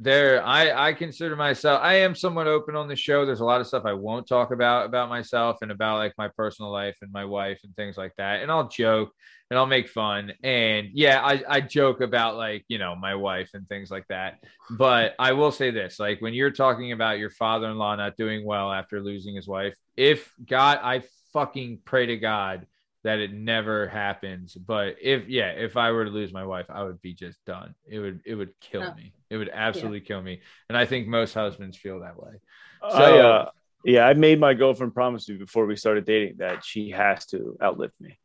there 0.00 0.44
i 0.44 0.88
i 0.88 0.92
consider 0.92 1.34
myself 1.34 1.80
i 1.82 1.94
am 1.94 2.14
somewhat 2.14 2.46
open 2.46 2.76
on 2.76 2.86
the 2.86 2.94
show 2.94 3.26
there's 3.26 3.40
a 3.40 3.44
lot 3.44 3.60
of 3.60 3.66
stuff 3.66 3.84
i 3.84 3.92
won't 3.92 4.28
talk 4.28 4.52
about 4.52 4.86
about 4.86 5.08
myself 5.08 5.58
and 5.60 5.72
about 5.72 5.98
like 5.98 6.12
my 6.16 6.28
personal 6.28 6.70
life 6.70 6.96
and 7.02 7.10
my 7.10 7.24
wife 7.24 7.60
and 7.64 7.74
things 7.74 7.96
like 7.96 8.12
that 8.16 8.40
and 8.40 8.50
i'll 8.50 8.68
joke 8.68 9.10
and 9.50 9.58
i'll 9.58 9.66
make 9.66 9.88
fun 9.88 10.32
and 10.44 10.88
yeah 10.92 11.20
i 11.24 11.42
i 11.48 11.60
joke 11.60 12.00
about 12.00 12.36
like 12.36 12.64
you 12.68 12.78
know 12.78 12.94
my 12.94 13.14
wife 13.14 13.50
and 13.54 13.68
things 13.68 13.90
like 13.90 14.06
that 14.08 14.38
but 14.70 15.14
i 15.18 15.32
will 15.32 15.50
say 15.50 15.70
this 15.72 15.98
like 15.98 16.20
when 16.20 16.34
you're 16.34 16.50
talking 16.50 16.92
about 16.92 17.18
your 17.18 17.30
father-in-law 17.30 17.96
not 17.96 18.16
doing 18.16 18.44
well 18.46 18.72
after 18.72 19.00
losing 19.00 19.34
his 19.34 19.48
wife 19.48 19.76
if 19.96 20.32
god 20.46 20.78
i 20.82 21.02
fucking 21.32 21.80
pray 21.84 22.06
to 22.06 22.16
god 22.16 22.66
that 23.04 23.20
it 23.20 23.32
never 23.32 23.88
happens. 23.88 24.54
But 24.54 24.96
if 25.00 25.28
yeah, 25.28 25.50
if 25.50 25.76
I 25.76 25.92
were 25.92 26.04
to 26.04 26.10
lose 26.10 26.32
my 26.32 26.44
wife, 26.44 26.66
I 26.68 26.82
would 26.82 27.00
be 27.00 27.14
just 27.14 27.42
done. 27.44 27.74
It 27.86 27.98
would 28.00 28.20
it 28.26 28.34
would 28.34 28.58
kill 28.60 28.94
me. 28.94 29.14
It 29.30 29.36
would 29.36 29.50
absolutely 29.52 30.00
kill 30.00 30.22
me. 30.22 30.40
And 30.68 30.76
I 30.78 30.86
think 30.86 31.06
most 31.06 31.34
husbands 31.34 31.76
feel 31.76 32.00
that 32.00 32.18
way. 32.20 32.40
I, 32.82 32.90
So- 32.90 33.20
uh, 33.28 33.50
yeah, 33.84 34.06
I 34.06 34.14
made 34.14 34.40
my 34.40 34.54
girlfriend 34.54 34.94
promise 34.94 35.28
me 35.28 35.36
before 35.36 35.66
we 35.66 35.76
started 35.76 36.04
dating 36.04 36.36
that 36.38 36.64
she 36.64 36.90
has 36.90 37.26
to 37.26 37.56
outlive 37.62 37.92
me. 38.00 38.18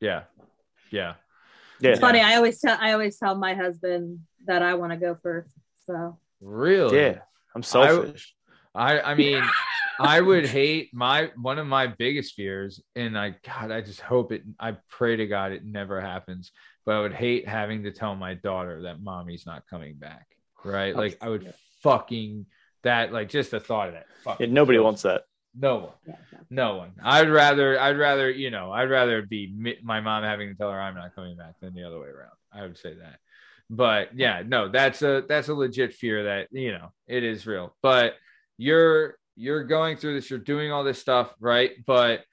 Yeah. 0.00 0.22
Yeah. 0.90 1.14
Yeah. 1.80 1.90
it's 1.90 2.00
funny 2.00 2.20
i 2.20 2.36
always 2.36 2.60
tell 2.60 2.78
i 2.80 2.92
always 2.92 3.18
tell 3.18 3.34
my 3.34 3.54
husband 3.54 4.20
that 4.46 4.62
i 4.62 4.74
want 4.74 4.92
to 4.92 4.96
go 4.96 5.16
first 5.20 5.50
so 5.86 6.18
Really? 6.40 6.98
Yeah. 6.98 7.18
I'm 7.54 7.62
selfish. 7.62 8.34
I 8.74 9.00
I 9.00 9.14
mean, 9.14 9.42
I 9.98 10.20
would 10.20 10.46
hate 10.46 10.92
my 10.92 11.30
one 11.36 11.58
of 11.58 11.66
my 11.66 11.86
biggest 11.86 12.34
fears, 12.34 12.82
and 12.96 13.16
I 13.18 13.36
God, 13.44 13.70
I 13.70 13.80
just 13.80 14.00
hope 14.00 14.32
it. 14.32 14.42
I 14.58 14.76
pray 14.90 15.16
to 15.16 15.26
God 15.26 15.52
it 15.52 15.64
never 15.64 16.00
happens. 16.00 16.50
But 16.84 16.96
I 16.96 17.00
would 17.00 17.14
hate 17.14 17.48
having 17.48 17.84
to 17.84 17.92
tell 17.92 18.14
my 18.14 18.34
daughter 18.34 18.82
that 18.82 19.00
mommy's 19.00 19.46
not 19.46 19.62
coming 19.70 19.94
back. 19.94 20.26
Right? 20.64 20.94
Like 20.94 21.18
I 21.20 21.28
would 21.28 21.52
fucking 21.82 22.46
that. 22.82 23.12
Like 23.12 23.28
just 23.28 23.50
the 23.50 23.60
thought 23.60 23.88
of 23.88 23.94
that. 23.94 24.06
Yeah, 24.40 24.46
nobody 24.46 24.78
wants 24.78 25.02
that. 25.02 25.22
No 25.56 25.76
one. 25.76 25.92
yeah. 26.06 26.14
No 26.50 26.76
one. 26.76 26.92
I'd 27.02 27.30
rather. 27.30 27.78
I'd 27.80 27.98
rather. 27.98 28.30
You 28.30 28.50
know. 28.50 28.72
I'd 28.72 28.90
rather 28.90 29.22
be 29.22 29.52
mi- 29.56 29.78
my 29.82 30.00
mom 30.00 30.24
having 30.24 30.48
to 30.48 30.54
tell 30.54 30.70
her 30.70 30.80
I'm 30.80 30.94
not 30.94 31.14
coming 31.14 31.36
back 31.36 31.60
than 31.60 31.74
the 31.74 31.84
other 31.84 32.00
way 32.00 32.08
around. 32.08 32.32
I 32.52 32.62
would 32.62 32.78
say 32.78 32.94
that. 32.94 33.18
But 33.70 34.16
yeah, 34.16 34.42
no, 34.46 34.68
that's 34.68 35.02
a 35.02 35.24
that's 35.28 35.48
a 35.48 35.54
legit 35.54 35.94
fear 35.94 36.24
that 36.24 36.48
you 36.50 36.72
know 36.72 36.92
it 37.06 37.24
is 37.24 37.46
real. 37.46 37.74
But 37.82 38.14
you're 38.58 39.16
you're 39.36 39.64
going 39.64 39.96
through 39.96 40.14
this. 40.14 40.30
You're 40.30 40.38
doing 40.38 40.70
all 40.70 40.84
this 40.84 40.98
stuff, 40.98 41.34
right? 41.40 41.72
But 41.86 42.24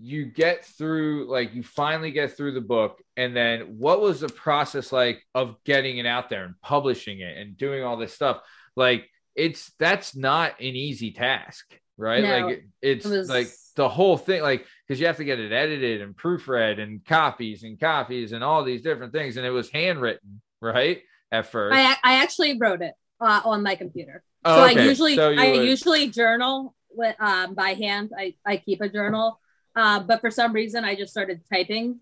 you 0.00 0.26
get 0.26 0.64
through 0.64 1.30
like 1.30 1.54
you 1.54 1.62
finally 1.62 2.10
get 2.10 2.36
through 2.36 2.52
the 2.52 2.60
book 2.60 3.02
and 3.18 3.36
then 3.36 3.60
what 3.78 4.00
was 4.00 4.20
the 4.20 4.28
process 4.28 4.92
like 4.92 5.22
of 5.34 5.56
getting 5.64 5.98
it 5.98 6.06
out 6.06 6.30
there 6.30 6.44
and 6.44 6.54
publishing 6.62 7.20
it 7.20 7.36
and 7.36 7.56
doing 7.56 7.84
all 7.84 7.96
this 7.96 8.14
stuff? 8.14 8.40
Like 8.76 9.08
it's 9.34 9.72
that's 9.78 10.16
not 10.16 10.52
an 10.60 10.74
easy 10.76 11.12
task 11.12 11.66
right? 11.98 12.22
No, 12.22 12.46
like 12.46 12.64
it's 12.80 13.04
it 13.04 13.10
was- 13.10 13.28
like 13.28 13.48
the 13.74 13.88
whole 13.88 14.16
thing 14.16 14.40
like 14.40 14.64
because 14.86 15.00
you 15.00 15.06
have 15.06 15.16
to 15.18 15.24
get 15.24 15.38
it 15.38 15.52
edited 15.52 16.00
and 16.00 16.16
proofread 16.16 16.80
and 16.80 17.04
copies 17.04 17.64
and 17.64 17.78
copies 17.78 18.32
and 18.32 18.42
all 18.42 18.64
these 18.64 18.82
different 18.82 19.12
things. 19.12 19.36
And 19.36 19.44
it 19.44 19.50
was 19.50 19.68
handwritten 19.70 20.40
right? 20.60 21.02
At 21.30 21.46
first. 21.46 21.76
I, 21.76 21.92
I 22.02 22.22
actually 22.22 22.56
wrote 22.58 22.80
it 22.82 22.94
uh, 23.20 23.42
on 23.44 23.62
my 23.62 23.74
computer. 23.74 24.22
Oh, 24.44 24.56
so 24.56 24.64
okay. 24.70 24.80
I 24.80 24.84
usually 24.84 25.16
So 25.16 25.30
I 25.36 25.50
would- 25.50 25.66
usually 25.66 26.08
journal 26.08 26.74
with 26.90 27.14
um, 27.20 27.54
by 27.54 27.74
hand. 27.74 28.12
I, 28.16 28.34
I 28.46 28.56
keep 28.56 28.80
a 28.80 28.88
journal, 28.88 29.40
uh, 29.76 30.00
but 30.00 30.20
for 30.20 30.30
some 30.30 30.52
reason 30.52 30.84
I 30.84 30.94
just 30.94 31.10
started 31.10 31.42
typing 31.52 32.00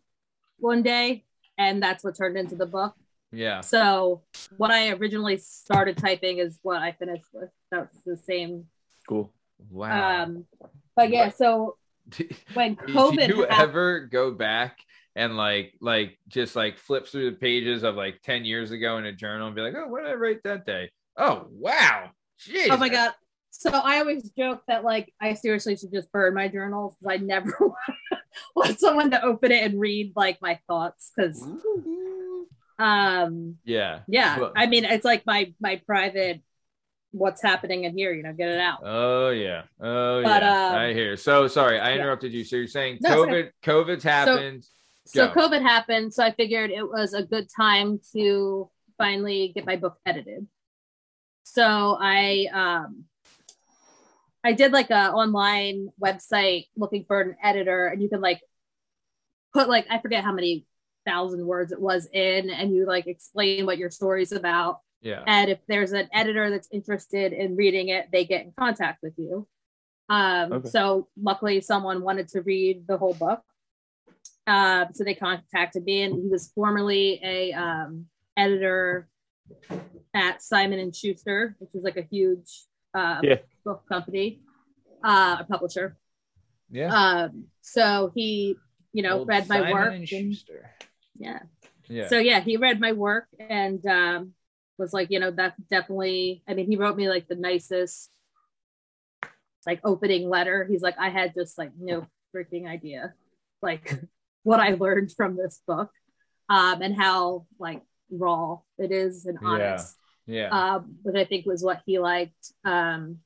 one 0.59 0.83
day, 0.83 1.25
and 1.59 1.83
that's 1.83 2.05
what 2.05 2.17
turned 2.17 2.37
into 2.37 2.57
the 2.57 2.67
book. 2.67 2.95
yeah 3.33 3.61
So 3.61 4.23
what 4.57 4.71
I 4.71 4.91
originally 4.91 5.39
started 5.39 5.97
typing 5.97 6.39
is 6.39 6.59
what 6.63 6.83
I 6.83 6.93
finished 6.93 7.27
with. 7.33 7.51
That's 7.71 7.97
the 8.05 8.17
same. 8.17 8.67
Cool. 9.09 9.33
wow 9.71 10.23
Um, 10.23 10.45
but 10.95 11.11
yeah, 11.11 11.31
so 11.31 11.77
when 12.55 12.75
Did 12.75 12.89
COVID 12.89 13.29
you 13.29 13.43
happened, 13.43 13.61
ever 13.61 14.01
go 14.07 14.31
back 14.31 14.79
and 15.15 15.37
like 15.37 15.75
like 15.81 16.19
just 16.29 16.57
like 16.57 16.79
flip 16.79 17.07
through 17.07 17.31
the 17.31 17.37
pages 17.37 17.83
of 17.83 17.97
like 17.97 18.23
10 18.23 18.45
years 18.45 18.71
ago 18.71 18.99
in 18.99 19.07
a 19.07 19.13
journal 19.13 19.47
and 19.47 19.57
be 19.57 19.63
like, 19.63 19.75
oh, 19.77 19.89
what 19.89 20.03
did 20.03 20.11
I 20.11 20.15
write 20.15 20.43
that 20.45 20.67
day? 20.67 20.91
Oh 21.17 21.47
wow. 21.51 22.11
Jeez. 22.41 22.69
oh 22.71 22.77
my 22.77 22.89
god. 22.89 23.13
So 23.59 23.71
I 23.71 23.99
always 24.01 24.31
joke 24.31 24.63
that 24.69 24.85
like 24.85 25.13
I 25.21 25.35
seriously 25.35 25.77
should 25.77 25.93
just 25.93 26.13
burn 26.13 26.35
my 26.35 26.49
journals 26.49 26.95
because 27.01 27.15
I 27.21 27.25
never 27.25 27.57
want 28.57 28.79
someone 28.79 29.11
to 29.13 29.25
open 29.25 29.51
it 29.51 29.65
and 29.65 29.81
read 29.81 30.13
like 30.15 30.41
my 30.43 30.59
thoughts 30.69 31.11
because 31.17 31.43
um 32.79 33.57
Yeah. 33.65 34.01
yeah 34.07 34.39
Well- 34.39 34.53
I 34.55 34.67
mean 34.67 34.85
it's 34.85 35.05
like 35.05 35.25
my 35.25 35.55
my 35.61 35.81
private 35.87 36.43
what's 37.13 37.41
happening 37.41 37.85
in 37.85 37.97
here 37.97 38.13
you 38.13 38.23
know 38.23 38.35
get 38.35 38.51
it 38.51 38.61
out 38.61 38.81
Oh 38.85 39.31
yeah. 39.31 39.63
Oh 39.81 40.23
But, 40.23 40.43
yeah. 40.43 40.69
um, 40.69 40.75
I 40.77 40.93
hear. 40.93 41.17
So 41.17 41.49
sorry, 41.49 41.81
I 41.81 41.91
yeah. 41.91 41.95
interrupted 41.97 42.33
you. 42.35 42.45
So 42.45 42.57
you're 42.57 42.67
saying 42.67 42.99
No, 43.01 43.23
it's 43.23 43.33
COVID 43.33 43.53
COVID's 43.87 44.05
happened. 44.05 44.67
so 45.07 45.29
Go. 45.29 45.35
COVID 45.49 45.63
happened 45.63 46.13
so 46.13 46.23
I 46.23 46.33
figured 46.33 46.71
it 46.71 46.87
was 46.87 47.15
a 47.15 47.23
good 47.23 47.49
time 47.57 48.01
to 48.13 48.69
finally 48.99 49.53
get 49.55 49.65
my 49.65 49.77
book 49.77 49.97
edited 50.05 50.47
so 51.45 51.97
I 51.99 52.49
um 52.53 53.05
I 54.47 54.53
did 54.53 54.71
like 54.71 54.91
a 54.91 55.11
online 55.11 55.89
website 56.01 56.67
looking 56.77 57.05
for 57.05 57.21
an 57.21 57.35
editor 57.43 57.89
and 57.89 58.01
you 58.01 58.09
can 58.09 58.21
like 58.21 58.41
put 59.53 59.69
like 59.69 59.87
I 59.91 59.99
forget 59.99 60.23
how 60.23 60.33
many 60.33 60.67
thousand 61.05 61.45
words 61.45 61.73
it 61.73 61.81
was 61.81 62.09
in 62.13 62.51
and 62.51 62.73
you 62.73 62.87
like 62.87 63.09
explain 63.09 63.67
what 63.67 63.77
your 63.77 63.91
story's 63.91 64.31
about 64.31 64.83
yeah. 65.01 65.25
and 65.27 65.51
if 65.51 65.59
there's 65.67 65.93
an 65.93 66.09
editor 66.13 66.49
that's 66.49 66.69
interested 66.71 67.33
in 67.33 67.57
reading 67.57 67.89
it 67.89 68.07
they 68.13 68.25
get 68.25 68.45
in 68.45 68.53
contact 68.57 69.03
with 69.03 69.15
you 69.17 69.49
um, 70.09 70.53
Okay. 70.53 70.69
so 70.69 71.09
luckily 71.21 71.61
someone 71.61 72.03
wanted 72.03 72.29
to 72.29 72.43
read 72.43 72.87
the 72.87 72.99
whole 72.99 73.15
book 73.15 73.43
uh, 74.47 74.85
so 74.95 75.03
they 75.03 75.15
contacted 75.15 75.85
me 75.85 76.03
and 76.03 76.15
he 76.15 76.29
was 76.29 76.53
formerly 76.55 77.21
a 77.25 77.53
um, 77.53 78.07
editor 78.37 79.09
at 80.15 80.41
simon 80.41 80.79
and 80.79 80.95
schuster 80.95 81.57
which 81.59 81.71
is 81.75 81.83
like 81.83 81.97
a 81.97 82.07
huge 82.11 82.67
uh, 82.99 83.21
Yeah. 83.23 83.39
book 83.65 83.81
company 83.93 84.41
uh, 85.05 85.37
a 85.41 85.45
publisher 85.53 85.97
Yeah. 86.71 86.91
um, 87.01 87.31
so 87.61 88.11
he 88.17 88.57
you 88.97 89.03
know 89.03 89.19
Old 89.21 89.29
read 89.29 89.49
my 89.49 89.59
Simon 89.61 89.73
work 89.73 89.87
and 89.93 89.95
and- 89.97 90.09
Schuster. 90.09 90.71
yeah 91.27 91.41
Yeah. 91.89 92.09
so 92.09 92.17
yeah, 92.19 92.41
he 92.41 92.57
read 92.57 92.81
my 92.87 92.93
work 92.93 93.27
and 93.39 93.85
um, 93.87 94.21
was 94.79 94.93
like, 94.93 95.09
you 95.13 95.21
know, 95.23 95.31
that's 95.31 95.57
definitely. 95.71 96.43
I 96.49 96.53
mean, 96.55 96.67
he 96.71 96.77
wrote 96.77 96.97
me 97.01 97.09
like 97.09 97.27
the 97.29 97.37
nicest, 97.51 98.11
like 99.67 99.81
opening 99.85 100.29
letter. 100.29 100.67
He's 100.69 100.83
like, 100.83 100.99
I 100.99 101.09
had 101.11 101.33
just 101.35 101.57
like 101.59 101.71
no 101.79 102.07
freaking 102.35 102.67
idea, 102.69 103.15
like 103.63 103.85
what 104.43 104.61
I 104.61 104.71
learned 104.75 105.13
from 105.13 105.37
this 105.37 105.61
book, 105.67 105.91
um, 106.49 106.83
and 106.83 106.95
how 106.97 107.47
like 107.59 107.83
raw 108.11 108.59
it 108.79 108.91
is 108.93 109.27
and 109.27 109.39
Yeah. 109.41 109.49
honest. 109.49 109.97
yeah. 109.97 110.06
Um, 110.51 110.97
which 111.03 111.17
I 111.17 111.25
think 111.25 111.47
was 111.47 111.63
what 111.63 111.83
he 111.87 111.99
liked. 111.99 112.53
Um, 112.65 113.19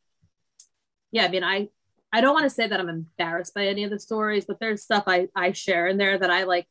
yeah, 1.12 1.24
I 1.24 1.28
mean, 1.28 1.44
I 1.44 1.68
I 2.12 2.20
don't 2.20 2.34
want 2.34 2.44
to 2.44 2.50
say 2.50 2.66
that 2.66 2.80
I'm 2.80 2.88
embarrassed 2.88 3.54
by 3.54 3.66
any 3.66 3.84
of 3.84 3.90
the 3.90 3.98
stories, 3.98 4.44
but 4.44 4.58
there's 4.60 4.82
stuff 4.82 5.04
I 5.06 5.28
I 5.34 5.52
share 5.52 5.86
in 5.86 5.96
there 5.96 6.18
that 6.18 6.30
I 6.30 6.44
like. 6.44 6.66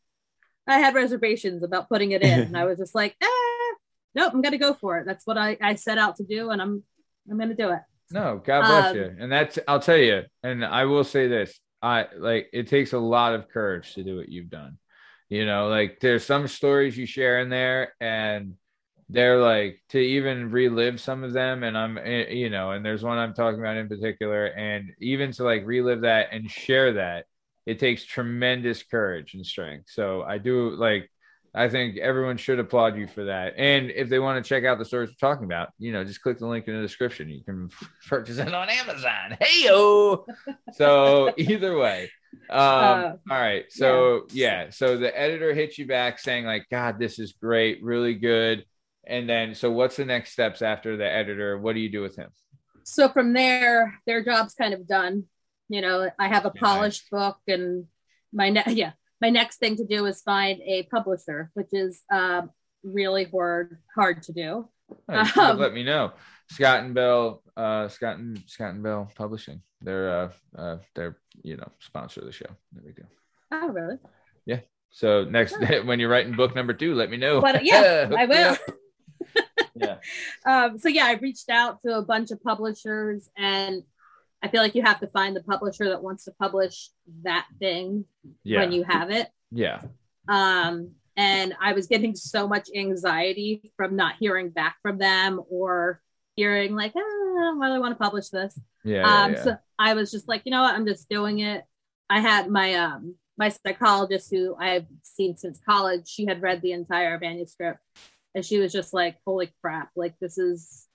I 0.68 0.78
had 0.78 0.94
reservations 0.94 1.64
about 1.64 1.90
putting 1.90 2.12
it 2.12 2.22
in, 2.22 2.40
and 2.48 2.58
I 2.58 2.66
was 2.66 2.78
just 2.78 2.94
like, 2.94 3.16
eh, 3.22 3.76
nope, 4.16 4.34
I'm 4.34 4.42
gonna 4.42 4.58
go 4.58 4.74
for 4.74 4.98
it. 5.00 5.06
That's 5.06 5.26
what 5.26 5.38
I 5.38 5.58
I 5.62 5.76
set 5.76 5.98
out 5.98 6.18
to 6.18 6.24
do, 6.24 6.52
and 6.52 6.62
I'm 6.62 6.84
I'm 7.30 7.38
gonna 7.38 7.56
do 7.56 7.72
it. 7.72 7.82
No, 8.12 8.42
God 8.44 8.62
bless 8.62 8.92
Um, 8.92 8.96
you. 8.98 9.16
And 9.20 9.32
that's 9.32 9.60
I'll 9.68 9.80
tell 9.80 9.98
you, 9.98 10.24
and 10.44 10.66
I 10.66 10.86
will 10.86 11.04
say 11.04 11.28
this. 11.28 11.60
I 11.82 12.08
like 12.18 12.50
it 12.54 12.68
takes 12.68 12.94
a 12.94 13.00
lot 13.00 13.34
of 13.34 13.48
courage 13.50 13.94
to 13.96 14.04
do 14.04 14.18
what 14.18 14.30
you've 14.30 14.50
done. 14.50 14.78
You 15.30 15.46
know, 15.46 15.70
like 15.70 16.00
there's 16.02 16.26
some 16.26 16.48
stories 16.48 16.98
you 16.98 17.06
share 17.06 17.40
in 17.40 17.50
there, 17.50 17.94
and 18.02 18.56
they're 19.10 19.42
like 19.42 19.82
to 19.90 19.98
even 19.98 20.52
relive 20.52 21.02
some 21.02 21.24
of 21.24 21.34
them 21.34 21.64
and 21.64 21.78
i'm 21.78 21.98
eh, 21.98 22.30
you 22.30 22.50
know 22.50 22.72
and 22.72 22.86
there's 22.86 23.04
one 23.04 23.18
i'm 23.18 23.34
talking 23.34 23.60
about 23.60 23.76
in 23.78 23.88
particular 23.90 24.46
and 24.46 24.92
even 25.02 25.32
to 25.32 25.44
like 25.44 25.66
relive 25.66 26.02
that 26.02 26.28
and 26.32 26.50
share 26.50 26.94
that 26.94 27.26
it 27.66 27.78
takes 27.80 28.04
tremendous 28.04 28.82
courage 28.82 29.34
and 29.36 29.46
strength. 29.46 29.90
So 29.90 30.24
i 30.24 30.38
do 30.38 30.72
like 30.72 31.10
i 31.54 31.68
think 31.68 31.98
everyone 31.98 32.38
should 32.38 32.60
applaud 32.60 32.98
you 32.98 33.08
for 33.08 33.26
that. 33.26 33.54
And 33.58 33.90
if 33.92 34.10
they 34.10 34.20
want 34.20 34.44
to 34.44 34.48
check 34.48 34.64
out 34.64 34.78
the 34.78 34.86
stories 34.86 35.10
we're 35.10 35.30
talking 35.30 35.46
about 35.46 35.70
you 35.80 35.92
know 35.92 36.04
just 36.04 36.22
click 36.22 36.38
the 36.40 36.48
link 36.48 36.68
in 36.68 36.76
the 36.76 36.82
description. 36.82 37.30
You 37.30 37.44
can 37.44 37.70
purchase 38.08 38.38
it 38.38 38.54
on 38.54 38.70
amazon. 38.70 39.38
Hey 39.40 39.66
yo 39.66 40.26
so 40.74 41.34
either 41.38 41.78
way 41.78 42.12
um 42.50 42.60
Uh, 42.60 43.14
all 43.32 43.40
right. 43.40 43.66
So 43.70 44.28
yeah. 44.32 44.70
So 44.70 44.98
the 44.98 45.20
editor 45.20 45.54
hits 45.54 45.78
you 45.80 45.88
back 45.88 46.20
saying 46.20 46.46
like 46.46 46.66
god 46.70 47.00
this 47.00 47.18
is 47.18 47.34
great 47.34 47.84
really 47.84 48.14
good 48.14 48.66
and 49.10 49.30
then, 49.30 49.56
so 49.56 49.72
what's 49.72 49.96
the 49.98 50.06
next 50.06 50.32
steps 50.32 50.62
after 50.62 50.96
the 50.98 51.10
editor? 51.10 51.58
What 51.58 51.74
do 51.74 51.80
you 51.82 51.92
do 51.92 52.02
with 52.02 52.16
him? 52.16 52.30
so 52.86 53.08
from 53.10 53.34
there, 53.34 54.00
their 54.08 54.24
job's 54.24 54.56
kind 54.56 54.74
of 54.74 54.88
done. 54.88 55.26
You 55.68 55.82
know, 55.82 56.10
I 56.18 56.28
have 56.28 56.46
a 56.46 56.52
Yeah. 56.56 56.62
polished 56.62 57.10
book, 57.12 57.38
and 57.48 57.86
my 58.34 58.50
ne- 58.50 58.64
yeah, 58.68 58.94
my 59.22 59.30
next 59.30 59.58
thing 59.58 59.76
to 59.78 59.86
do 59.86 60.06
is 60.06 60.22
find 60.22 60.60
a 60.62 60.84
publisher, 60.84 61.52
which 61.54 61.70
is 61.72 62.02
um, 62.12 62.50
really 62.84 63.26
hard 63.26 63.78
hard 63.94 64.24
to 64.24 64.34
do. 64.34 64.70
Oh, 65.08 65.20
you 65.20 65.26
should 65.26 65.36
have 65.36 65.56
Um, 65.56 65.60
let 65.60 65.74
me 65.74 65.84
know. 65.84 66.14
Scott 66.52 66.80
and 66.84 66.96
Bell, 66.96 67.44
uh, 67.56 67.88
Scott 67.90 68.18
and 68.18 68.42
Scott 68.48 68.74
and 68.74 68.82
Bell 68.82 69.12
Publishing. 69.16 69.62
They're, 69.82 70.10
uh, 70.10 70.32
uh, 70.58 70.78
they're, 70.96 71.18
you 71.44 71.58
know, 71.58 71.70
sponsor 71.80 72.22
of 72.22 72.26
the 72.26 72.32
show. 72.34 72.50
There 72.74 72.84
we 72.84 72.92
go. 72.94 73.04
Oh, 73.52 73.68
really? 73.70 73.98
Yeah. 74.48 74.62
So 74.90 75.26
next, 75.26 75.56
when 75.86 76.00
you're 76.00 76.10
writing 76.10 76.36
book 76.36 76.56
number 76.56 76.74
two, 76.74 76.96
let 76.96 77.12
me 77.12 77.18
know. 77.18 77.40
But 77.40 77.64
yeah, 77.64 78.10
I 78.18 78.26
will. 78.26 78.58
Yeah. 79.80 79.98
um, 80.46 80.78
so 80.78 80.90
yeah, 80.90 81.06
I 81.06 81.14
reached 81.14 81.50
out 81.50 81.82
to 81.84 81.98
a 81.98 82.02
bunch 82.02 82.32
of 82.32 82.42
publishers, 82.44 83.30
and 83.38 83.84
I 84.44 84.48
feel 84.48 84.62
like 84.62 84.76
you 84.76 84.84
have 84.84 85.00
to 85.02 85.08
find 85.08 85.36
the 85.36 85.44
publisher 85.44 85.90
that 85.90 86.04
wants 86.04 86.26
to 86.26 86.32
publish 86.40 86.90
that 87.24 87.46
thing 87.60 88.06
Yeah. 88.44 88.60
when 88.62 88.72
you 88.72 88.84
have 88.84 89.10
it. 89.12 89.28
yeah. 89.52 89.82
Um, 90.28 90.92
and 91.18 91.54
I 91.60 91.74
was 91.74 91.88
getting 91.88 92.16
so 92.16 92.48
much 92.48 92.70
anxiety 92.74 93.72
from 93.76 93.96
not 93.96 94.16
hearing 94.20 94.52
back 94.52 94.78
from 94.82 94.98
them 95.00 95.42
or 95.50 96.02
hearing 96.36 96.76
like, 96.76 96.94
ah, 96.96 97.54
why 97.58 97.68
do 97.68 97.74
I 97.74 97.80
want 97.80 97.98
to 97.98 98.02
publish 98.02 98.30
this? 98.30 98.58
Yeah. 98.86 99.00
Yeah. 99.00 99.24
um, 99.24 99.34
yeah. 99.34 99.44
so 99.44 99.58
I 99.78 99.96
was 99.96 100.12
just 100.12 100.28
like, 100.30 100.44
you 100.46 100.52
know 100.52 100.62
what, 100.62 100.76
I'm 100.76 100.86
just 100.86 101.10
doing 101.10 101.40
it. 101.40 101.64
I 102.10 102.20
had 102.22 102.50
my 102.50 102.74
um 102.76 103.16
my 103.38 103.50
psychologist 103.50 104.30
who 104.32 104.56
I've 104.56 104.86
seen 105.04 105.36
since 105.36 105.60
college. 105.66 106.08
She 106.08 106.26
had 106.26 106.42
read 106.42 106.62
the 106.62 106.72
entire 106.74 107.18
manuscript, 107.20 107.80
and 108.36 108.46
she 108.46 108.60
was 108.60 108.72
just 108.72 108.94
like, 108.94 109.18
"Holy 109.26 109.52
crap! 109.62 109.90
Like 109.96 110.16
this 110.20 110.38
is." 110.38 110.86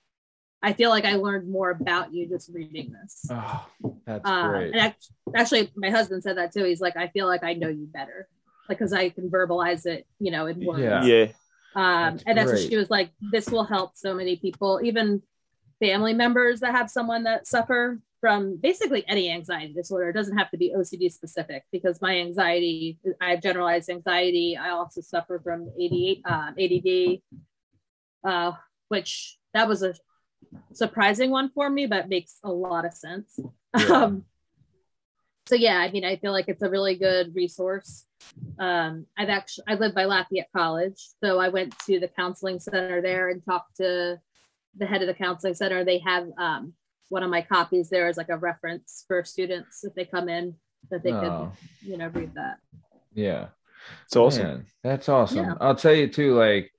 I 0.63 0.73
feel 0.73 0.89
like 0.89 1.05
I 1.05 1.15
learned 1.15 1.47
more 1.47 1.69
about 1.69 2.11
you 2.11 2.27
just 2.27 2.49
reading 2.51 2.91
this. 2.91 3.25
oh, 3.29 3.67
that's 4.03 4.27
Um, 4.27 4.49
great. 4.51 4.71
and 4.71 4.79
act- 4.79 5.11
actually, 5.35 5.71
my 5.75 5.91
husband 5.91 6.23
said 6.23 6.37
that 6.37 6.53
too. 6.53 6.63
He's 6.63 6.81
like, 6.81 6.97
I 6.97 7.09
feel 7.09 7.27
like 7.27 7.43
I 7.43 7.53
know 7.53 7.67
you 7.67 7.85
better, 7.85 8.27
like 8.67 8.79
because 8.79 8.91
I 8.91 9.09
can 9.09 9.29
verbalize 9.29 9.85
it, 9.85 10.07
you 10.19 10.31
know, 10.31 10.47
in 10.47 10.65
words. 10.65 10.81
Yeah. 10.81 11.03
Yeah. 11.03 11.23
Um, 11.75 12.13
That's 12.15 12.23
and 12.25 12.37
that's 12.37 12.51
what 12.51 12.61
she 12.61 12.77
was 12.77 12.89
like. 12.89 13.11
This 13.31 13.47
will 13.49 13.65
help 13.65 13.95
so 13.95 14.15
many 14.15 14.37
people, 14.37 14.79
even 14.81 15.21
family 15.79 16.13
members 16.13 16.61
that 16.61 16.71
have 16.73 16.89
someone 16.89 17.23
that 17.25 17.45
suffer 17.45 17.99
from 18.25 18.57
basically 18.57 19.05
any 19.07 19.29
anxiety 19.29 19.71
disorder. 19.71 20.09
It 20.09 20.13
doesn't 20.13 20.35
have 20.35 20.49
to 20.49 20.57
be 20.57 20.73
OCD 20.75 21.11
specific 21.11 21.61
because 21.71 22.01
my 22.01 22.17
anxiety, 22.17 22.97
I 23.21 23.29
have 23.29 23.43
generalized 23.43 23.87
anxiety. 23.87 24.57
I 24.59 24.71
also 24.71 25.01
suffer 25.01 25.39
from 25.43 25.69
ADD, 25.79 26.23
um, 26.25 26.55
ADD, 26.59 27.21
uh, 28.27 28.53
which 28.87 29.37
that 29.53 29.67
was 29.67 29.83
a 29.83 29.93
surprising 30.73 31.29
one 31.29 31.51
for 31.53 31.69
me, 31.69 31.85
but 31.85 32.09
makes 32.09 32.39
a 32.43 32.51
lot 32.51 32.83
of 32.83 32.95
sense. 32.95 33.39
Yeah. 33.77 33.85
Um, 33.85 34.25
so 35.45 35.53
yeah, 35.53 35.77
I 35.77 35.91
mean, 35.91 36.03
I 36.03 36.15
feel 36.15 36.31
like 36.31 36.45
it's 36.47 36.63
a 36.63 36.69
really 36.71 36.95
good 36.95 37.35
resource. 37.35 38.07
Um, 38.57 39.05
I've 39.15 39.29
actually 39.29 39.65
I 39.67 39.75
live 39.75 39.93
by 39.93 40.05
Lafayette 40.05 40.49
College, 40.51 40.99
so 41.23 41.37
I 41.37 41.49
went 41.49 41.77
to 41.85 41.99
the 41.99 42.07
counseling 42.07 42.59
center 42.59 43.03
there 43.03 43.29
and 43.29 43.45
talked 43.45 43.75
to 43.77 44.19
the 44.75 44.85
head 44.87 45.03
of 45.03 45.07
the 45.07 45.13
counseling 45.13 45.53
center. 45.53 45.85
They 45.85 45.99
have 45.99 46.27
um, 46.39 46.73
one 47.09 47.23
of 47.23 47.29
my 47.29 47.41
copies 47.41 47.89
there 47.89 48.07
as 48.07 48.17
like 48.17 48.29
a 48.29 48.37
reference 48.37 49.05
for 49.07 49.23
students 49.23 49.83
if 49.83 49.93
they 49.95 50.05
come 50.05 50.27
in 50.29 50.55
that 50.89 51.03
they 51.03 51.11
Oh, 51.13 51.51
could 51.81 51.87
you 51.89 51.97
know 51.97 52.07
read 52.09 52.33
that. 52.35 52.57
yeah. 53.13 53.47
It's 54.05 54.15
awesome. 54.15 54.43
Man, 54.47 54.65
that's 54.83 55.07
awesome. 55.09 55.45
Yeah. 55.45 55.53
I'll 55.61 55.75
tell 55.75 55.93
you 55.93 56.07
too, 56.07 56.33
like, 56.33 56.71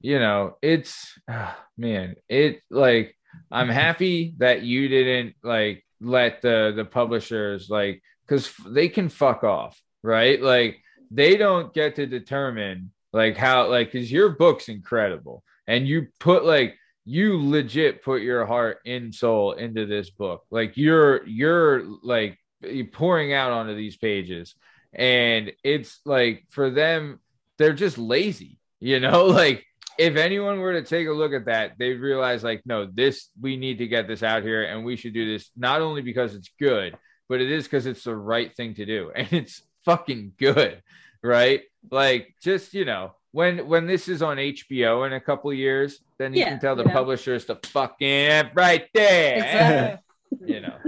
you 0.00 0.20
know, 0.20 0.56
it's 0.62 1.18
ah, 1.28 1.58
man, 1.76 2.14
it 2.28 2.60
like 2.70 3.16
I'm 3.50 3.68
happy 3.68 4.34
that 4.38 4.62
you 4.62 4.86
didn't 4.88 5.34
like 5.42 5.84
let 6.00 6.42
the 6.42 6.72
the 6.76 6.84
publishers 6.84 7.68
like 7.68 8.02
because 8.26 8.52
they 8.68 8.88
can 8.88 9.08
fuck 9.08 9.42
off, 9.42 9.80
right? 10.04 10.40
Like 10.40 10.78
they 11.10 11.36
don't 11.36 11.74
get 11.74 11.96
to 11.96 12.06
determine 12.06 12.92
like 13.12 13.36
how 13.36 13.68
like 13.68 13.90
because 13.90 14.10
your 14.12 14.30
book's 14.30 14.68
incredible 14.68 15.42
and 15.66 15.88
you 15.88 16.08
put 16.20 16.44
like 16.44 16.76
you 17.04 17.38
legit 17.38 18.02
put 18.02 18.22
your 18.22 18.46
heart 18.46 18.78
and 18.86 19.14
soul 19.14 19.52
into 19.52 19.86
this 19.86 20.10
book. 20.10 20.44
Like 20.50 20.76
you're 20.76 21.26
you're 21.26 21.84
like 22.02 22.38
you're 22.62 22.86
pouring 22.86 23.32
out 23.32 23.52
onto 23.52 23.74
these 23.74 23.96
pages. 23.96 24.54
And 24.92 25.52
it's 25.62 26.00
like 26.04 26.44
for 26.50 26.70
them 26.70 27.20
they're 27.58 27.72
just 27.72 27.98
lazy 27.98 28.58
you 28.80 29.00
know? 29.00 29.26
Like 29.44 29.64
if 29.96 30.16
anyone 30.16 30.58
were 30.58 30.72
to 30.72 30.82
take 30.82 31.06
a 31.06 31.12
look 31.12 31.32
at 31.32 31.46
that 31.46 31.72
they'd 31.78 32.00
realize 32.00 32.42
like 32.42 32.62
no 32.64 32.84
this 32.92 33.28
we 33.40 33.56
need 33.56 33.78
to 33.78 33.86
get 33.86 34.08
this 34.08 34.24
out 34.24 34.42
here 34.42 34.64
and 34.64 34.84
we 34.84 34.96
should 34.96 35.14
do 35.14 35.32
this 35.32 35.50
not 35.56 35.80
only 35.80 36.02
because 36.02 36.34
it's 36.34 36.50
good 36.58 36.96
but 37.28 37.40
it 37.40 37.50
is 37.50 37.64
because 37.64 37.86
it's 37.86 38.04
the 38.04 38.16
right 38.16 38.54
thing 38.56 38.74
to 38.74 38.84
do. 38.84 39.10
And 39.16 39.32
it's 39.32 39.62
fucking 39.84 40.32
good 40.38 40.82
right? 41.22 41.62
Like 41.90 42.34
just 42.42 42.74
you 42.74 42.84
know 42.84 43.14
when 43.34 43.66
when 43.68 43.86
this 43.86 44.08
is 44.08 44.22
on 44.22 44.38
hbo 44.38 45.06
in 45.06 45.12
a 45.12 45.20
couple 45.20 45.50
of 45.50 45.58
years 45.58 46.00
then 46.18 46.34
you 46.34 46.40
Yeah, 46.40 46.46
can 46.46 46.60
tell 46.60 46.76
the 46.76 46.84
you 46.84 46.88
know. 46.88 46.94
publishers 46.94 47.44
to 47.46 47.58
fucking 47.66 48.50
right 48.54 48.86
there 48.94 49.36
Exactly. 49.36 50.04
you 50.44 50.60
know 50.60 50.78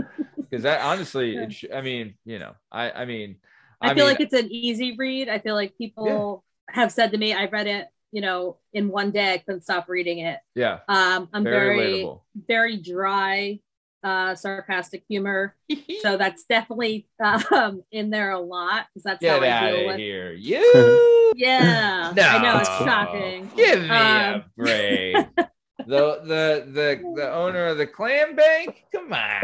because 0.50 0.62
that 0.64 0.80
honestly 0.82 1.36
it 1.42 1.52
sh- 1.52 1.64
i 1.74 1.80
mean 1.80 2.14
you 2.24 2.38
know 2.38 2.54
i 2.72 2.90
i 2.92 3.04
mean 3.04 3.36
I, 3.80 3.94
feel 3.94 4.06
mean, 4.06 4.06
like 4.06 4.20
it's 4.20 4.34
an 4.34 4.50
easy 4.52 4.96
read. 4.96 5.28
I 5.28 5.38
feel 5.38 5.54
like 5.54 5.76
people 5.76 6.44
have 6.70 6.90
said 6.92 7.12
to 7.12 7.18
me, 7.18 7.34
I 7.34 7.46
read 7.46 7.66
it, 7.66 7.86
you 8.12 8.20
know, 8.22 8.58
in 8.72 8.88
one 8.88 9.10
day. 9.10 9.34
I 9.34 9.38
couldn't 9.38 9.62
stop 9.62 9.88
reading 9.88 10.18
it. 10.20 10.38
yeah 10.54 10.80
Um, 10.88 11.28
I'm 11.32 11.44
very, 11.44 11.76
very, 11.78 12.10
very 12.48 12.76
dry, 12.78 13.60
uh, 14.06 14.34
sarcastic 14.34 15.02
humor. 15.08 15.54
So 16.02 16.16
that's 16.16 16.44
definitely 16.44 17.08
um, 17.50 17.82
in 17.90 18.10
there 18.10 18.30
a 18.30 18.38
lot 18.40 18.86
because 18.94 19.02
that's 19.02 19.20
get 19.20 19.40
how 19.40 19.44
I 19.44 19.48
out 19.50 19.70
deal 19.70 19.80
of 19.80 19.86
with. 19.86 19.96
here. 19.98 20.32
You 20.32 21.32
Yeah, 21.36 22.12
I 22.16 22.42
know 22.42 22.58
it's 22.60 22.68
shocking. 22.68 23.50
give 23.56 23.80
me 23.82 23.88
a 23.88 24.34
Um, 24.36 24.44
break. 24.56 25.16
The 25.78 26.20
the 26.24 26.44
the 26.72 27.12
the 27.16 27.32
owner 27.32 27.66
of 27.66 27.78
the 27.78 27.86
clam 27.86 28.34
bank? 28.34 28.84
Come 28.92 29.12
on. 29.12 29.42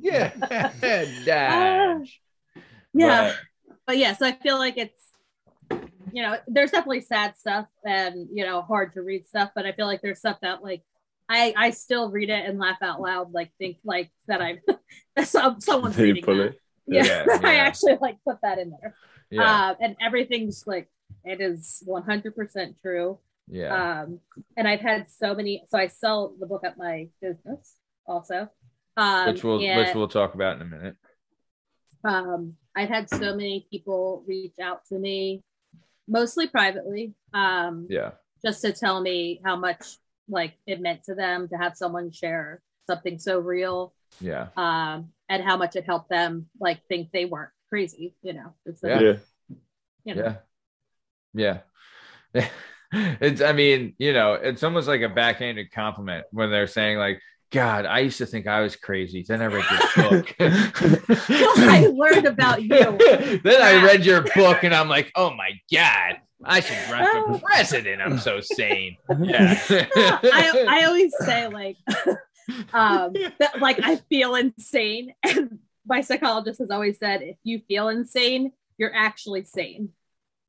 Yeah. 0.00 0.30
Dodge 1.24 2.20
Yeah, 2.94 3.28
But- 3.28 3.36
but 3.86 3.98
yeah, 3.98 4.14
so 4.16 4.26
I 4.26 4.32
feel 4.32 4.58
like 4.58 4.76
it's 4.76 5.02
you 6.12 6.22
know, 6.22 6.36
there's 6.46 6.70
definitely 6.70 7.00
sad 7.02 7.36
stuff 7.36 7.66
and 7.84 8.28
you 8.32 8.44
know, 8.44 8.62
hard 8.62 8.92
to 8.94 9.02
read 9.02 9.26
stuff, 9.26 9.50
but 9.54 9.66
I 9.66 9.72
feel 9.72 9.86
like 9.86 10.02
there's 10.02 10.18
stuff 10.18 10.38
that 10.42 10.62
like 10.62 10.82
I 11.28 11.54
I 11.56 11.70
still 11.70 12.10
read 12.10 12.30
it 12.30 12.44
and 12.46 12.58
laugh 12.58 12.78
out 12.82 13.00
loud, 13.00 13.32
like 13.32 13.52
think 13.58 13.78
like 13.84 14.10
that 14.28 14.40
I'm 14.42 14.58
that 15.16 15.28
some, 15.28 15.60
someone's 15.60 15.96
reading 15.98 16.24
that. 16.24 16.40
it. 16.40 16.60
Yeah, 16.86 17.04
Yeah, 17.04 17.24
I 17.44 17.56
actually 17.56 17.96
like 18.00 18.16
put 18.26 18.38
that 18.42 18.58
in 18.58 18.70
there. 18.70 18.94
yeah 19.30 19.42
Uh, 19.70 19.74
and 19.80 19.96
everything's 20.00 20.66
like 20.66 20.88
it 21.24 21.40
is 21.40 21.82
100% 21.86 22.80
true. 22.80 23.18
yeah 23.48 24.02
Um, 24.02 24.20
and 24.56 24.68
I've 24.68 24.80
had 24.80 25.10
so 25.10 25.34
many. 25.34 25.64
So 25.68 25.78
I 25.78 25.88
sell 25.88 26.34
the 26.38 26.46
book 26.46 26.62
at 26.64 26.78
my 26.78 27.08
business 27.20 27.74
also. 28.06 28.48
Um, 28.96 29.26
which 29.28 29.44
we'll 29.44 29.60
and, 29.60 29.78
which 29.78 29.94
we'll 29.94 30.08
talk 30.08 30.34
about 30.34 30.56
in 30.56 30.62
a 30.62 30.64
minute 30.64 30.96
um, 32.04 32.54
I've 32.74 32.88
had 32.88 33.10
so 33.10 33.34
many 33.34 33.66
people 33.70 34.24
reach 34.26 34.58
out 34.62 34.84
to 34.86 34.98
me, 34.98 35.42
mostly 36.08 36.46
privately, 36.48 37.14
um, 37.34 37.86
yeah 37.90 38.12
just 38.44 38.60
to 38.62 38.72
tell 38.72 39.00
me 39.00 39.40
how 39.44 39.56
much 39.56 39.96
like 40.28 40.54
it 40.66 40.80
meant 40.80 41.04
to 41.04 41.14
them 41.14 41.48
to 41.48 41.56
have 41.56 41.76
someone 41.76 42.10
share 42.10 42.60
something 42.88 43.18
so 43.18 43.38
real, 43.38 43.94
yeah 44.20 44.48
um, 44.56 45.10
and 45.28 45.42
how 45.42 45.56
much 45.56 45.76
it 45.76 45.84
helped 45.84 46.08
them 46.10 46.46
like 46.60 46.80
think 46.88 47.10
they 47.12 47.24
weren't 47.24 47.50
crazy. 47.68 48.14
You 48.22 48.34
know, 48.34 48.54
it's 48.64 48.80
Yeah. 48.82 49.00
Yeah. 49.00 49.16
you 50.04 50.14
know. 50.14 50.22
yeah 50.22 50.36
yeah 52.34 52.48
it's 53.20 53.40
i 53.42 53.52
mean 53.52 53.94
you 53.98 54.12
know 54.12 54.34
it's 54.34 54.62
almost 54.62 54.88
like 54.88 55.02
a 55.02 55.08
backhanded 55.08 55.70
compliment 55.72 56.24
when 56.30 56.50
they're 56.50 56.66
saying 56.66 56.96
like 56.98 57.20
god 57.52 57.84
i 57.84 57.98
used 58.00 58.18
to 58.18 58.26
think 58.26 58.46
i 58.46 58.60
was 58.60 58.74
crazy 58.76 59.24
then 59.26 59.42
i 59.42 59.46
read 59.46 59.64
your 59.70 60.10
book 60.10 60.34
I 60.40 61.88
learned 61.92 62.26
about 62.26 62.62
you. 62.62 62.68
then 62.68 63.60
i 63.62 63.84
read 63.84 64.04
your 64.06 64.22
book 64.22 64.64
and 64.64 64.74
i'm 64.74 64.88
like 64.88 65.12
oh 65.14 65.30
my 65.34 65.50
god 65.72 66.16
I 66.46 66.60
should 66.60 66.90
run 66.90 67.34
for 67.34 67.38
president. 67.44 68.00
I'm 68.02 68.18
so 68.18 68.40
sane. 68.40 68.96
Yeah. 69.20 69.58
I, 69.70 70.64
I 70.68 70.84
always 70.86 71.12
say 71.20 71.48
like 71.48 71.76
um 72.72 73.12
that 73.38 73.60
like 73.60 73.80
I 73.82 73.96
feel 74.08 74.34
insane 74.36 75.14
and 75.22 75.58
my 75.86 76.00
psychologist 76.00 76.60
has 76.60 76.70
always 76.70 76.98
said 76.98 77.22
if 77.22 77.36
you 77.42 77.60
feel 77.68 77.88
insane 77.88 78.52
you're 78.78 78.94
actually 78.94 79.44
sane 79.44 79.90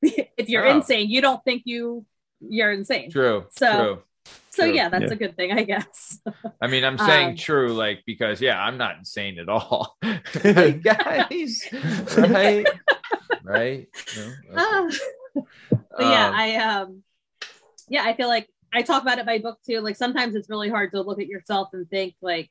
if 0.02 0.48
you're 0.48 0.66
Oh. 0.66 0.76
insane 0.76 1.10
you 1.10 1.20
don't 1.20 1.42
think 1.44 1.62
you 1.64 2.04
you're 2.40 2.70
insane 2.72 3.10
true. 3.10 3.46
So- 3.50 3.66
true. 3.94 4.02
so 4.50 4.64
True. 4.64 4.74
yeah 4.74 4.88
that's 4.90 5.04
Yeah. 5.06 5.12
a 5.12 5.16
good 5.16 5.36
thing 5.36 5.52
I 5.52 5.62
guess 5.64 6.20
I 6.60 6.66
mean, 6.68 6.84
I'm 6.84 6.98
saying 6.98 7.28
Um, 7.30 7.36
true, 7.36 7.72
like 7.72 8.02
because 8.06 8.40
yeah, 8.40 8.60
I'm 8.60 8.76
not 8.78 8.98
insane 8.98 9.38
at 9.38 9.48
all, 9.48 9.96
guys. 10.82 11.68
Right? 12.16 12.66
right? 13.44 13.88
No? 14.16 14.32
Ah. 14.56 14.88
But 15.98 16.06
yeah 16.06 16.28
Um, 16.28 16.34
I 16.34 16.56
um 16.56 17.02
yeah 17.88 18.04
I 18.04 18.14
feel 18.14 18.28
like 18.28 18.48
I 18.72 18.82
talk 18.82 19.02
about 19.02 19.18
it 19.18 19.22
in 19.22 19.26
my 19.26 19.38
book 19.38 19.58
too 19.66 19.80
like 19.80 19.96
sometimes 19.96 20.34
it's 20.34 20.48
really 20.50 20.70
hard 20.70 20.92
to 20.92 21.02
look 21.02 21.20
at 21.20 21.26
yourself 21.28 21.68
and 21.74 21.88
think 21.90 22.14
like 22.22 22.50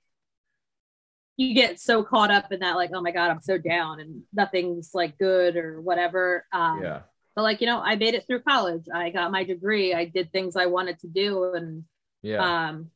you 1.38 1.54
get 1.54 1.80
so 1.80 2.04
caught 2.04 2.32
up 2.32 2.52
in 2.52 2.60
that 2.62 2.76
like 2.76 2.90
oh 2.94 3.02
my 3.02 3.12
god 3.12 3.30
i'm 3.30 3.42
so 3.42 3.58
down 3.60 4.00
and 4.00 4.24
nothing's 4.34 4.92
like 4.96 5.18
good 5.20 5.56
or 5.56 5.80
whatever 5.82 6.46
um 6.52 6.82
yeah. 6.84 7.02
but 7.36 7.44
like 7.44 7.62
you 7.62 7.68
know 7.68 7.80
i 7.80 7.96
made 7.96 8.16
it 8.16 8.26
through 8.26 8.42
college 8.42 8.86
i 8.94 9.12
got 9.12 9.32
my 9.32 9.44
degree 9.44 9.94
i 9.94 10.04
did 10.06 10.32
things 10.32 10.56
i 10.56 10.66
wanted 10.66 10.98
to 11.00 11.08
do 11.08 11.54
and 11.54 11.84
Yeah. 12.24 12.68
um 12.70 12.90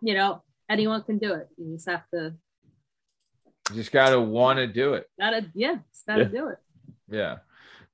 you 0.00 0.14
know 0.14 0.42
anyone 0.70 1.02
can 1.02 1.18
do 1.18 1.34
it 1.34 1.48
you 1.58 1.74
just 1.74 1.88
have 1.88 2.04
to 2.14 2.34
You 3.70 3.74
just 3.76 3.90
gotta 3.90 4.20
want 4.20 4.58
to 4.58 4.68
do 4.68 4.94
it. 4.94 5.08
gotta 5.18 5.46
yeah 5.54 5.76
just 5.92 6.06
gotta 6.06 6.22
Yeah. 6.22 6.28
do 6.28 6.48
it 6.48 6.58
Yeah. 7.10 7.38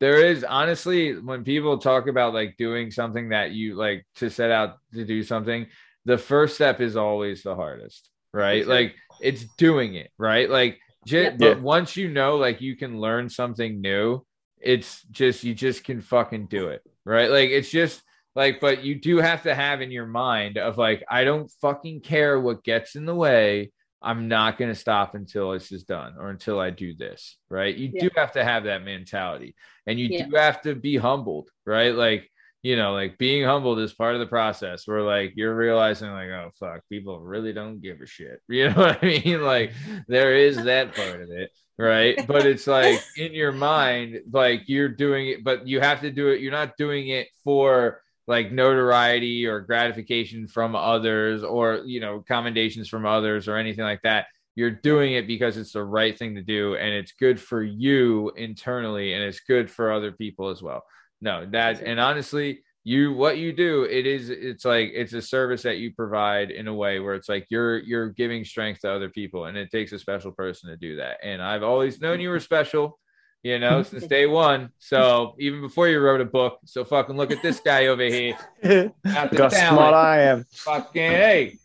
There 0.00 0.24
is 0.24 0.44
honestly 0.44 1.18
when 1.18 1.42
people 1.44 1.78
talk 1.78 2.06
about 2.06 2.34
like 2.34 2.56
doing 2.56 2.90
something 2.90 3.30
that 3.30 3.50
you 3.52 3.74
like 3.74 4.06
to 4.16 4.30
set 4.30 4.50
out 4.50 4.76
to 4.94 5.04
do 5.04 5.22
something, 5.22 5.66
the 6.04 6.18
first 6.18 6.54
step 6.54 6.80
is 6.80 6.96
always 6.96 7.42
the 7.42 7.54
hardest, 7.56 8.08
right? 8.32 8.62
Sure. 8.64 8.72
Like 8.74 8.94
it's 9.20 9.44
doing 9.56 9.94
it, 9.96 10.10
right? 10.18 10.48
Like 10.48 10.78
ju- 11.06 11.22
Yep. 11.22 11.38
but 11.38 11.56
Yeah. 11.58 11.62
once 11.62 11.96
you 11.96 12.08
know 12.10 12.36
like 12.36 12.60
you 12.60 12.76
can 12.76 13.00
learn 13.00 13.28
something 13.28 13.80
new, 13.80 14.24
it's 14.60 15.02
just 15.10 15.42
you 15.44 15.54
just 15.54 15.82
can 15.84 16.00
fucking 16.00 16.46
do 16.46 16.68
it, 16.68 16.82
right? 17.04 17.30
Like 17.30 17.50
it's 17.50 17.70
just 17.70 18.02
like 18.36 18.60
but 18.60 18.84
you 18.84 18.94
do 18.94 19.16
have 19.18 19.42
to 19.42 19.54
have 19.54 19.80
in 19.80 19.90
your 19.90 20.06
mind 20.06 20.58
of 20.58 20.78
like 20.78 21.02
I 21.10 21.24
don't 21.24 21.50
fucking 21.60 22.02
care 22.02 22.38
what 22.38 22.62
gets 22.62 22.94
in 22.94 23.04
the 23.04 23.14
way. 23.16 23.72
I'm 24.02 24.28
not 24.28 24.58
going 24.58 24.70
to 24.70 24.78
stop 24.78 25.14
until 25.14 25.52
this 25.52 25.72
is 25.72 25.84
done 25.84 26.14
or 26.18 26.30
until 26.30 26.60
I 26.60 26.70
do 26.70 26.94
this, 26.94 27.36
right? 27.50 27.74
You 27.74 27.88
do 27.88 28.10
have 28.16 28.32
to 28.32 28.44
have 28.44 28.64
that 28.64 28.84
mentality 28.84 29.54
and 29.86 29.98
you 29.98 30.08
Yeah. 30.08 30.26
do 30.26 30.36
have 30.36 30.60
to 30.62 30.74
be 30.74 30.96
humbled, 30.96 31.50
right? 31.66 31.94
Like, 31.94 32.28
you 32.62 32.76
know, 32.76 32.92
like 32.92 33.18
being 33.18 33.44
humbled 33.44 33.78
is 33.80 33.92
part 33.94 34.14
of 34.14 34.20
the 34.20 34.26
process 34.26 34.86
where 34.86 35.02
like 35.02 35.32
you're 35.36 35.54
realizing, 35.54 36.10
like, 36.10 36.28
oh, 36.28 36.50
fuck, 36.58 36.82
people 36.88 37.20
really 37.20 37.52
don't 37.52 37.80
give 37.80 38.00
a 38.00 38.06
shit. 38.06 38.40
You 38.48 38.70
know 38.70 38.74
what 38.76 38.98
I 39.02 39.06
mean? 39.06 39.42
Like, 39.42 39.72
there 40.08 40.34
is 40.34 40.64
that 40.64 40.94
part 40.94 41.22
of 41.22 41.30
it, 41.30 41.50
right? 41.78 42.26
But 42.26 42.46
it's 42.46 42.66
like 42.66 43.06
in 43.16 43.32
your 43.32 43.52
mind, 43.52 44.20
like 44.32 44.62
you're 44.68 44.88
doing 44.88 45.28
it, 45.28 45.44
but 45.44 45.66
you 45.66 45.80
have 45.80 46.00
to 46.02 46.10
do 46.10 46.28
it. 46.28 46.40
You're 46.40 46.52
not 46.52 46.76
doing 46.76 47.08
it 47.08 47.28
for 47.44 48.02
like 48.28 48.52
notoriety 48.52 49.46
or 49.46 49.60
gratification 49.60 50.46
from 50.46 50.76
others 50.76 51.42
or 51.42 51.82
you 51.86 51.98
know 51.98 52.22
commendations 52.28 52.88
from 52.88 53.06
others 53.06 53.48
or 53.48 53.56
anything 53.56 53.84
like 53.84 54.02
that 54.02 54.26
you're 54.54 54.70
doing 54.70 55.12
it 55.12 55.28
because 55.28 55.56
it's 55.56 55.72
the 55.72 55.82
right 55.82 56.18
thing 56.18 56.34
to 56.34 56.42
do 56.42 56.74
and 56.74 56.92
it's 56.92 57.12
good 57.12 57.40
for 57.40 57.62
you 57.62 58.32
internally 58.36 59.14
and 59.14 59.22
it's 59.22 59.38
good 59.38 59.70
for 59.70 59.92
other 59.92 60.10
people 60.10 60.48
as 60.48 60.60
well. 60.60 60.82
No 61.20 61.46
that 61.52 61.80
and 61.80 61.98
honestly 61.98 62.64
you 62.84 63.12
what 63.12 63.38
you 63.38 63.52
do 63.52 63.84
it 63.84 64.04
is 64.04 64.30
it's 64.30 64.64
like 64.64 64.90
it's 64.94 65.12
a 65.12 65.22
service 65.22 65.62
that 65.62 65.78
you 65.78 65.94
provide 65.94 66.50
in 66.50 66.66
a 66.68 66.74
way 66.74 66.98
where 66.98 67.14
it's 67.14 67.28
like 67.28 67.46
you're 67.50 67.78
you're 67.78 68.10
giving 68.10 68.44
strength 68.44 68.80
to 68.80 68.90
other 68.90 69.08
people 69.08 69.44
and 69.44 69.56
it 69.56 69.70
takes 69.70 69.92
a 69.92 69.98
special 69.98 70.32
person 70.32 70.70
to 70.70 70.76
do 70.76 70.96
that. 70.96 71.18
And 71.22 71.40
i've 71.40 71.62
always 71.62 72.00
known 72.00 72.20
you 72.20 72.30
were 72.30 72.40
special 72.40 72.98
you 73.44 73.58
know 73.58 73.82
since 73.84 74.06
day 74.06 74.26
one 74.26 74.70
so 74.78 75.34
even 75.38 75.60
before 75.60 75.86
you 75.88 76.00
wrote 76.00 76.20
a 76.20 76.24
book 76.24 76.58
so 76.64 76.84
fucking 76.84 77.16
look 77.16 77.30
at 77.30 77.40
this 77.42 77.60
guy 77.60 77.86
over 77.86 78.02
here 78.02 78.36
Got 78.64 79.32
talent. 79.32 79.52
smart 79.54 79.94
I 79.94 80.22
am. 80.22 80.44
fucking 80.50 81.02
hey. 81.12 81.58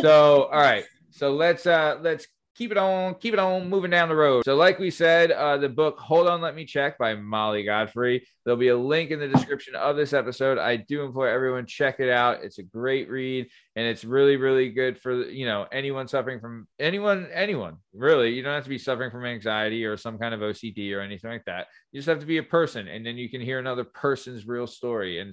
So 0.00 0.44
all 0.44 0.60
right. 0.60 0.84
So 1.10 1.34
let's 1.34 1.66
uh 1.66 1.98
let's 2.02 2.26
keep 2.62 2.70
it 2.70 2.78
on, 2.78 3.14
keep 3.16 3.32
it 3.32 3.40
on, 3.40 3.68
moving 3.68 3.90
down 3.90 4.08
the 4.08 4.14
road. 4.14 4.44
So 4.44 4.54
like 4.54 4.78
we 4.78 4.90
said, 4.90 5.32
uh 5.32 5.56
the 5.56 5.68
book 5.68 5.98
Hold 5.98 6.28
On 6.28 6.40
Let 6.40 6.54
Me 6.54 6.64
Check 6.64 6.96
by 6.96 7.16
Molly 7.16 7.64
Godfrey. 7.64 8.24
There'll 8.44 8.56
be 8.56 8.68
a 8.68 8.76
link 8.76 9.10
in 9.10 9.18
the 9.18 9.26
description 9.26 9.74
of 9.74 9.96
this 9.96 10.12
episode. 10.12 10.58
I 10.58 10.76
do 10.76 11.02
implore 11.02 11.28
everyone 11.28 11.66
check 11.66 11.98
it 11.98 12.08
out. 12.08 12.44
It's 12.44 12.58
a 12.58 12.62
great 12.62 13.10
read 13.10 13.48
and 13.74 13.84
it's 13.84 14.04
really 14.04 14.36
really 14.36 14.70
good 14.70 14.96
for 14.96 15.24
you 15.24 15.44
know 15.44 15.66
anyone 15.72 16.06
suffering 16.06 16.38
from 16.38 16.68
anyone 16.78 17.26
anyone 17.32 17.76
really 17.94 18.30
you 18.30 18.42
don't 18.42 18.54
have 18.54 18.64
to 18.64 18.68
be 18.68 18.78
suffering 18.78 19.10
from 19.10 19.24
anxiety 19.24 19.84
or 19.84 19.96
some 19.96 20.18
kind 20.18 20.34
of 20.34 20.40
ocd 20.40 20.94
or 20.94 21.00
anything 21.00 21.30
like 21.30 21.44
that 21.46 21.68
you 21.90 21.98
just 21.98 22.08
have 22.08 22.20
to 22.20 22.26
be 22.26 22.36
a 22.36 22.42
person 22.42 22.86
and 22.86 23.04
then 23.04 23.16
you 23.16 23.30
can 23.30 23.40
hear 23.40 23.58
another 23.58 23.84
person's 23.84 24.46
real 24.46 24.66
story 24.66 25.20
and 25.20 25.32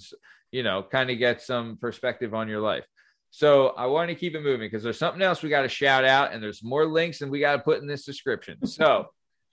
you 0.51 0.63
know 0.63 0.81
kind 0.89 1.09
of 1.09 1.17
get 1.17 1.41
some 1.41 1.77
perspective 1.77 2.33
on 2.33 2.47
your 2.47 2.61
life 2.61 2.85
so 3.31 3.69
I 3.69 3.85
want 3.85 4.09
to 4.09 4.15
keep 4.15 4.35
it 4.35 4.41
moving 4.41 4.67
because 4.67 4.83
there's 4.83 4.97
something 4.97 5.21
else 5.21 5.43
we 5.43 5.49
got 5.49 5.61
to 5.61 5.69
shout 5.69 6.05
out, 6.05 6.33
and 6.33 6.41
there's 6.41 6.63
more 6.63 6.85
links 6.85 7.19
than 7.19 7.29
we 7.29 7.39
got 7.39 7.53
to 7.53 7.59
put 7.59 7.81
in 7.81 7.87
this 7.87 8.05
description. 8.05 8.57
So 8.65 9.07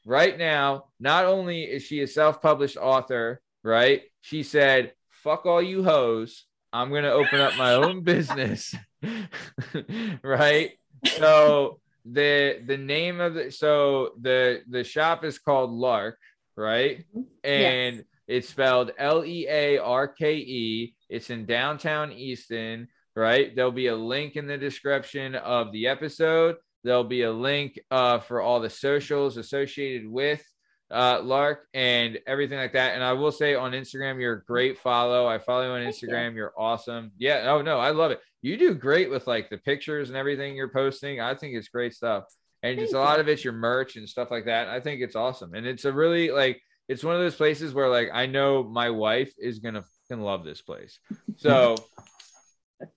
right 0.05 0.39
now, 0.39 0.85
not 1.01 1.25
only 1.25 1.65
is 1.65 1.83
she 1.83 2.01
a 2.01 2.07
self-published 2.07 2.77
author, 2.77 3.41
right? 3.63 4.03
She 4.21 4.43
said, 4.43 4.93
"Fuck 5.11 5.47
all 5.47 5.61
you 5.61 5.83
hoes. 5.83 6.45
I'm 6.73 6.93
gonna 6.93 7.11
open 7.11 7.41
up 7.41 7.57
my 7.57 7.75
own 7.75 8.03
business." 8.05 8.75
right? 10.23 10.73
So 11.05 11.81
the 12.05 12.63
the 12.65 12.77
name 12.77 13.21
of 13.21 13.35
the 13.35 13.51
so 13.51 14.13
the 14.21 14.63
the 14.69 14.85
shop 14.85 15.25
is 15.25 15.39
called 15.39 15.73
Lark, 15.73 16.19
right? 16.57 17.05
Mm-hmm. 17.17 17.23
And 17.45 18.05
it's 18.29 18.49
spelled 18.49 18.93
L 18.99 19.25
E 19.25 19.47
A 19.49 19.79
R 19.79 20.09
K 20.09 20.37
E. 20.37 20.95
It's 21.09 21.31
in 21.31 21.47
downtown 21.47 22.13
Easton, 22.13 22.89
right? 23.17 23.57
There'll 23.57 23.73
be 23.73 23.87
a 23.89 23.97
link 23.97 24.37
in 24.37 24.47
the 24.47 24.59
description 24.59 25.35
of 25.35 25.73
the 25.73 25.89
episode. 25.89 26.57
There'll 26.85 27.03
be 27.03 27.23
a 27.23 27.33
link 27.33 27.81
uh, 27.91 28.21
for 28.21 28.41
all 28.41 28.61
the 28.61 28.71
socials 28.71 29.39
associated 29.39 30.09
with 30.09 30.45
uh, 30.91 31.21
Lark 31.23 31.67
and 31.75 32.19
everything 32.27 32.59
like 32.59 32.75
that. 32.75 32.95
And 32.95 33.03
I 33.03 33.15
will 33.15 33.33
say 33.33 33.55
on 33.55 33.73
Instagram, 33.73 34.21
you're 34.21 34.35
a 34.35 34.45
great 34.45 34.79
follow. 34.79 35.27
I 35.27 35.39
follow 35.39 35.65
you 35.65 35.71
on 35.71 35.83
Thank 35.83 36.01
you. 36.01 36.09
Instagram. 36.09 36.35
You're 36.35 36.53
awesome. 36.57 37.11
Yeah. 37.19 37.51
Oh, 37.51 37.63
no, 37.63 37.81
I 37.81 37.91
love 37.91 38.13
it. 38.13 38.21
You 38.43 38.57
do 38.57 38.75
great 38.75 39.11
with 39.11 39.27
like 39.27 39.51
the 39.51 39.59
pictures 39.59 40.11
and 40.11 40.17
everything 40.17 40.55
you're 40.55 40.69
posting. 40.69 41.21
I 41.21 41.35
think 41.35 41.57
it's 41.57 41.69
great 41.69 41.95
stuff. 41.95 42.25
And 42.63 42.79
just 42.79 42.95
a 42.95 42.99
lot 42.99 43.17
you. 43.17 43.23
of 43.23 43.29
it's 43.29 43.45
your 43.45 43.53
merch 43.53 43.97
and 43.97 44.09
stuff 44.09 44.31
like 44.31 44.45
that. 44.45 44.69
I 44.69 44.81
think 44.81 45.01
it's 45.01 45.17
awesome. 45.17 45.55
And 45.55 45.67
it's 45.67 45.85
a 45.85 45.93
really 45.93 46.31
like, 46.31 46.61
it's 46.89 47.03
one 47.03 47.17
of 47.17 47.21
those 47.21 47.35
places 47.35 47.75
where 47.75 47.89
like 47.89 48.11
I 48.13 48.27
know 48.27 48.63
my 48.63 48.91
wife 48.91 49.33
is 49.39 49.59
gonna 49.59 49.83
fucking 50.09 50.23
love 50.23 50.45
this 50.45 50.63
place. 50.63 50.99
So 51.37 51.75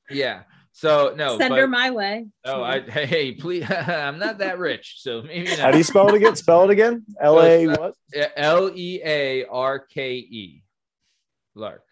yeah. 0.09 0.43
So 0.71 1.13
no, 1.15 1.37
Send 1.37 1.49
but, 1.49 1.59
her 1.59 1.67
my 1.67 1.91
way. 1.91 2.27
oh, 2.45 2.63
I 2.63 2.79
hey, 2.79 3.33
please, 3.33 3.65
I'm 3.69 4.17
not 4.17 4.37
that 4.37 4.59
rich, 4.59 4.95
so 4.99 5.21
maybe 5.21 5.49
Not. 5.49 5.59
How 5.59 5.71
do 5.71 5.77
you 5.77 5.83
spell 5.83 6.07
it 6.07 6.15
again? 6.15 6.35
Spell 6.37 6.63
it 6.63 6.69
again. 6.69 7.05
L 7.21 7.41
A 7.41 7.67
uh, 7.67 7.75
what? 7.77 7.95
L 8.37 8.71
E 8.73 9.01
A 9.03 9.45
R 9.45 9.79
K 9.79 10.13
E, 10.13 10.63
Lark. 11.53 11.83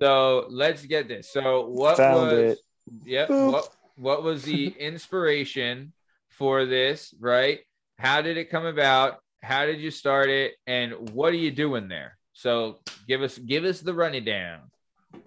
So 0.00 0.46
let's 0.48 0.84
get 0.84 1.06
this. 1.06 1.30
So 1.30 1.66
what 1.66 1.96
Found 1.96 2.32
was? 2.32 2.38
it. 2.38 2.58
Yep. 3.04 3.28
Boop. 3.28 3.52
What 3.52 3.68
what 3.96 4.22
was 4.24 4.42
the 4.42 4.68
inspiration 4.80 5.92
for 6.30 6.64
this? 6.64 7.14
Right? 7.20 7.60
How 7.98 8.20
did 8.20 8.36
it 8.36 8.50
come 8.50 8.66
about? 8.66 9.18
How 9.42 9.66
did 9.66 9.80
you 9.80 9.92
start 9.92 10.28
it? 10.28 10.54
And 10.66 11.10
what 11.10 11.32
are 11.32 11.36
you 11.36 11.52
doing 11.52 11.86
there? 11.86 12.18
So 12.32 12.80
give 13.06 13.22
us 13.22 13.38
give 13.38 13.64
us 13.64 13.80
the 13.80 13.94
running 13.94 14.24
down. 14.24 14.62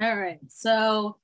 All 0.02 0.18
right. 0.18 0.40
So 0.48 1.18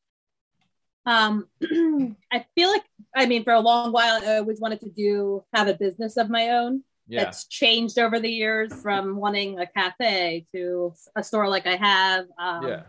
um 1.06 1.48
I 2.32 2.46
feel 2.56 2.70
like 2.70 2.84
I 3.16 3.26
mean 3.26 3.44
for 3.44 3.54
a 3.54 3.60
long 3.60 3.92
while 3.92 4.22
I 4.24 4.38
always 4.38 4.60
wanted 4.60 4.82
to 4.82 4.90
do 4.90 5.44
have 5.54 5.68
a 5.68 5.74
business 5.74 6.18
of 6.18 6.30
my 6.30 6.50
own. 6.50 6.84
Yeah. 7.08 7.24
It's 7.24 7.46
changed 7.48 8.00
over 8.00 8.20
the 8.20 8.30
years 8.30 8.74
from 8.82 9.18
wanting 9.18 9.60
a 9.60 9.68
cafe 9.68 10.46
to 10.54 10.94
a 11.16 11.24
store 11.24 11.50
like 11.50 11.68
I 11.68 11.76
have. 11.76 12.26
Um, 12.40 12.68
yeah. 12.68 12.84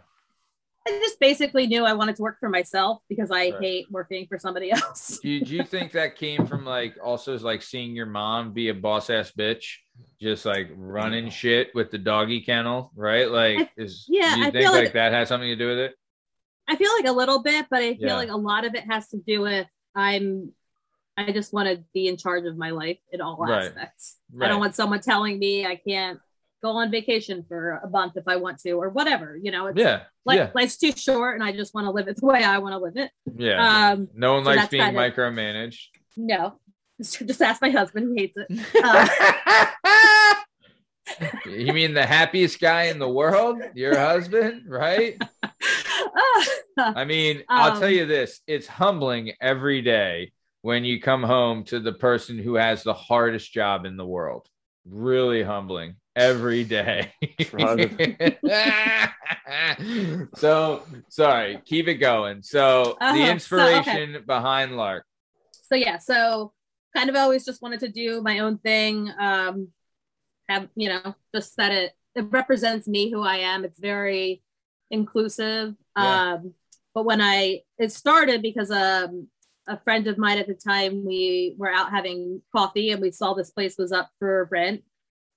I 0.86 0.90
just 0.98 1.18
basically 1.18 1.66
knew 1.66 1.84
I 1.84 1.94
wanted 1.94 2.16
to 2.16 2.22
work 2.22 2.38
for 2.38 2.48
myself 2.50 3.02
because 3.08 3.30
I 3.30 3.50
Right. 3.50 3.54
hate 3.60 3.86
working 3.90 4.26
for 4.26 4.38
somebody 4.38 4.70
else. 4.72 5.18
Do 5.22 5.28
you, 5.30 5.44
do 5.44 5.54
you 5.56 5.64
think 5.64 5.92
that 5.92 6.16
came 6.16 6.46
from 6.46 6.64
like 6.66 6.96
also 7.02 7.38
like 7.38 7.62
seeing 7.62 7.94
your 7.96 8.06
mom 8.06 8.52
be 8.52 8.68
a 8.68 8.74
boss 8.74 9.08
ass 9.08 9.32
bitch, 9.32 9.64
just 10.20 10.44
like 10.44 10.68
running 10.74 11.30
shit 11.30 11.74
with 11.74 11.90
the 11.90 11.98
doggy 11.98 12.40
kennel, 12.42 12.92
right? 12.94 13.30
Like, 13.30 13.70
is 13.78 14.04
yeah, 14.08 14.34
do 14.34 14.40
you 14.40 14.46
I 14.46 14.50
think 14.50 14.62
feel 14.64 14.72
like, 14.72 14.84
like- 14.84 14.92
that 14.94 15.12
has 15.12 15.28
something 15.28 15.48
to 15.48 15.56
do 15.56 15.68
with 15.68 15.78
it? 15.78 15.94
I 16.68 16.76
feel 16.76 16.90
like 16.96 17.06
a 17.06 17.12
little 17.12 17.42
bit, 17.42 17.66
but 17.70 17.82
I 17.82 17.94
feel 17.94 18.08
Yeah. 18.08 18.16
like 18.16 18.30
a 18.30 18.36
lot 18.36 18.64
of 18.64 18.74
it 18.74 18.84
has 18.90 19.08
to 19.08 19.18
do 19.18 19.40
with 19.42 19.66
I'm 19.94 20.52
I 21.16 21.30
just 21.30 21.52
want 21.52 21.68
to 21.68 21.84
be 21.94 22.08
in 22.08 22.16
charge 22.16 22.44
of 22.44 22.56
my 22.56 22.70
life 22.70 22.98
in 23.12 23.20
all 23.20 23.36
Right. 23.38 23.66
aspects. 23.66 24.16
I 24.34 24.36
Right. 24.38 24.48
don't 24.48 24.58
want 24.60 24.74
someone 24.74 25.00
telling 25.00 25.38
me 25.38 25.64
I 25.64 25.76
can't 25.76 26.18
go 26.64 26.70
on 26.78 26.90
vacation 26.90 27.44
for 27.46 27.80
a 27.84 27.88
month 27.88 28.16
if 28.16 28.24
I 28.26 28.36
want 28.36 28.58
to, 28.60 28.72
or 28.72 28.88
whatever. 28.88 29.38
You 29.40 29.50
know, 29.50 29.66
it's 29.66 29.78
Yeah. 29.78 30.04
like 30.24 30.38
yeah. 30.38 30.50
life's 30.54 30.78
too 30.78 30.92
short, 30.92 31.34
and 31.34 31.44
I 31.44 31.52
just 31.52 31.74
want 31.74 31.86
to 31.86 31.90
live 31.90 32.08
it 32.08 32.16
the 32.18 32.26
way 32.26 32.42
I 32.42 32.58
want 32.58 32.72
to 32.72 32.78
live 32.78 32.96
it. 32.96 33.10
Yeah. 33.36 33.90
Um, 33.92 34.08
no 34.14 34.34
one 34.34 34.44
so 34.44 34.50
likes 34.50 34.68
being 34.68 34.82
kind 34.82 34.96
of- 34.96 35.02
micromanaged. 35.14 35.80
no, 36.16 36.58
just 37.02 37.42
ask 37.42 37.60
my 37.60 37.70
husband; 37.70 38.16
he 38.16 38.22
hates 38.22 38.36
it. 38.38 38.48
Uh, 39.84 40.34
you 41.50 41.72
mean 41.72 41.92
the 41.92 42.06
happiest 42.06 42.60
guy 42.60 42.84
in 42.84 42.98
the 42.98 43.08
world? 43.08 43.60
Your 43.74 43.96
husband, 43.98 44.62
right? 44.68 45.20
I 46.78 47.04
mean, 47.04 47.42
I'll 47.48 47.72
tell 47.74 47.84
Um, 47.88 47.94
you 47.94 48.06
this 48.06 48.40
it's 48.46 48.66
humbling 48.66 49.32
every 49.40 49.82
day 49.82 50.32
when 50.62 50.84
you 50.84 51.00
come 51.00 51.22
home 51.22 51.64
to 51.64 51.78
the 51.78 51.92
person 51.92 52.38
who 52.38 52.54
has 52.54 52.82
the 52.82 52.94
hardest 52.94 53.52
job 53.52 53.84
in 53.84 53.96
the 53.98 54.06
world. 54.06 54.48
Really 54.86 55.42
humbling 55.42 55.96
every 56.16 56.64
day. 56.64 57.12
so, 60.34 60.82
sorry, 61.08 61.60
keep 61.64 61.88
it 61.88 61.94
going. 61.96 62.42
So, 62.42 62.96
Uh-huh, 63.00 63.12
the 63.14 63.26
so, 63.26 63.32
inspiration 63.32 64.24
behind 64.26 64.76
Lark. 64.76 65.04
so 65.62 65.74
yeah, 65.76 65.98
so 65.98 66.52
kind 66.96 67.10
of 67.10 67.16
always 67.16 67.44
just 67.44 67.62
wanted 67.62 67.80
to 67.80 67.88
do 67.88 68.22
my 68.22 68.40
own 68.40 68.58
thing. 68.58 69.10
Um, 69.18 69.68
have 70.48 70.68
you 70.76 70.88
know, 70.88 71.14
just 71.34 71.56
that 71.56 71.72
it 71.72 71.92
it 72.14 72.26
represents 72.30 72.86
me 72.86 73.10
who 73.10 73.22
I 73.22 73.36
am. 73.38 73.64
It's 73.64 73.78
very 73.80 74.42
inclusive. 74.90 75.74
Yeah. 75.96 76.34
Um, 76.34 76.54
but 76.94 77.04
when 77.04 77.20
I 77.20 77.62
it 77.78 77.92
started 77.92 78.42
because 78.42 78.70
um 78.70 79.28
a 79.66 79.78
friend 79.80 80.06
of 80.06 80.18
mine 80.18 80.38
at 80.38 80.46
the 80.46 80.54
time 80.54 81.04
we 81.06 81.54
were 81.58 81.72
out 81.72 81.90
having 81.90 82.42
coffee 82.54 82.90
and 82.90 83.00
we 83.00 83.10
saw 83.10 83.32
this 83.34 83.50
place 83.50 83.76
was 83.78 83.92
up 83.92 84.10
for 84.18 84.46
rent. 84.52 84.82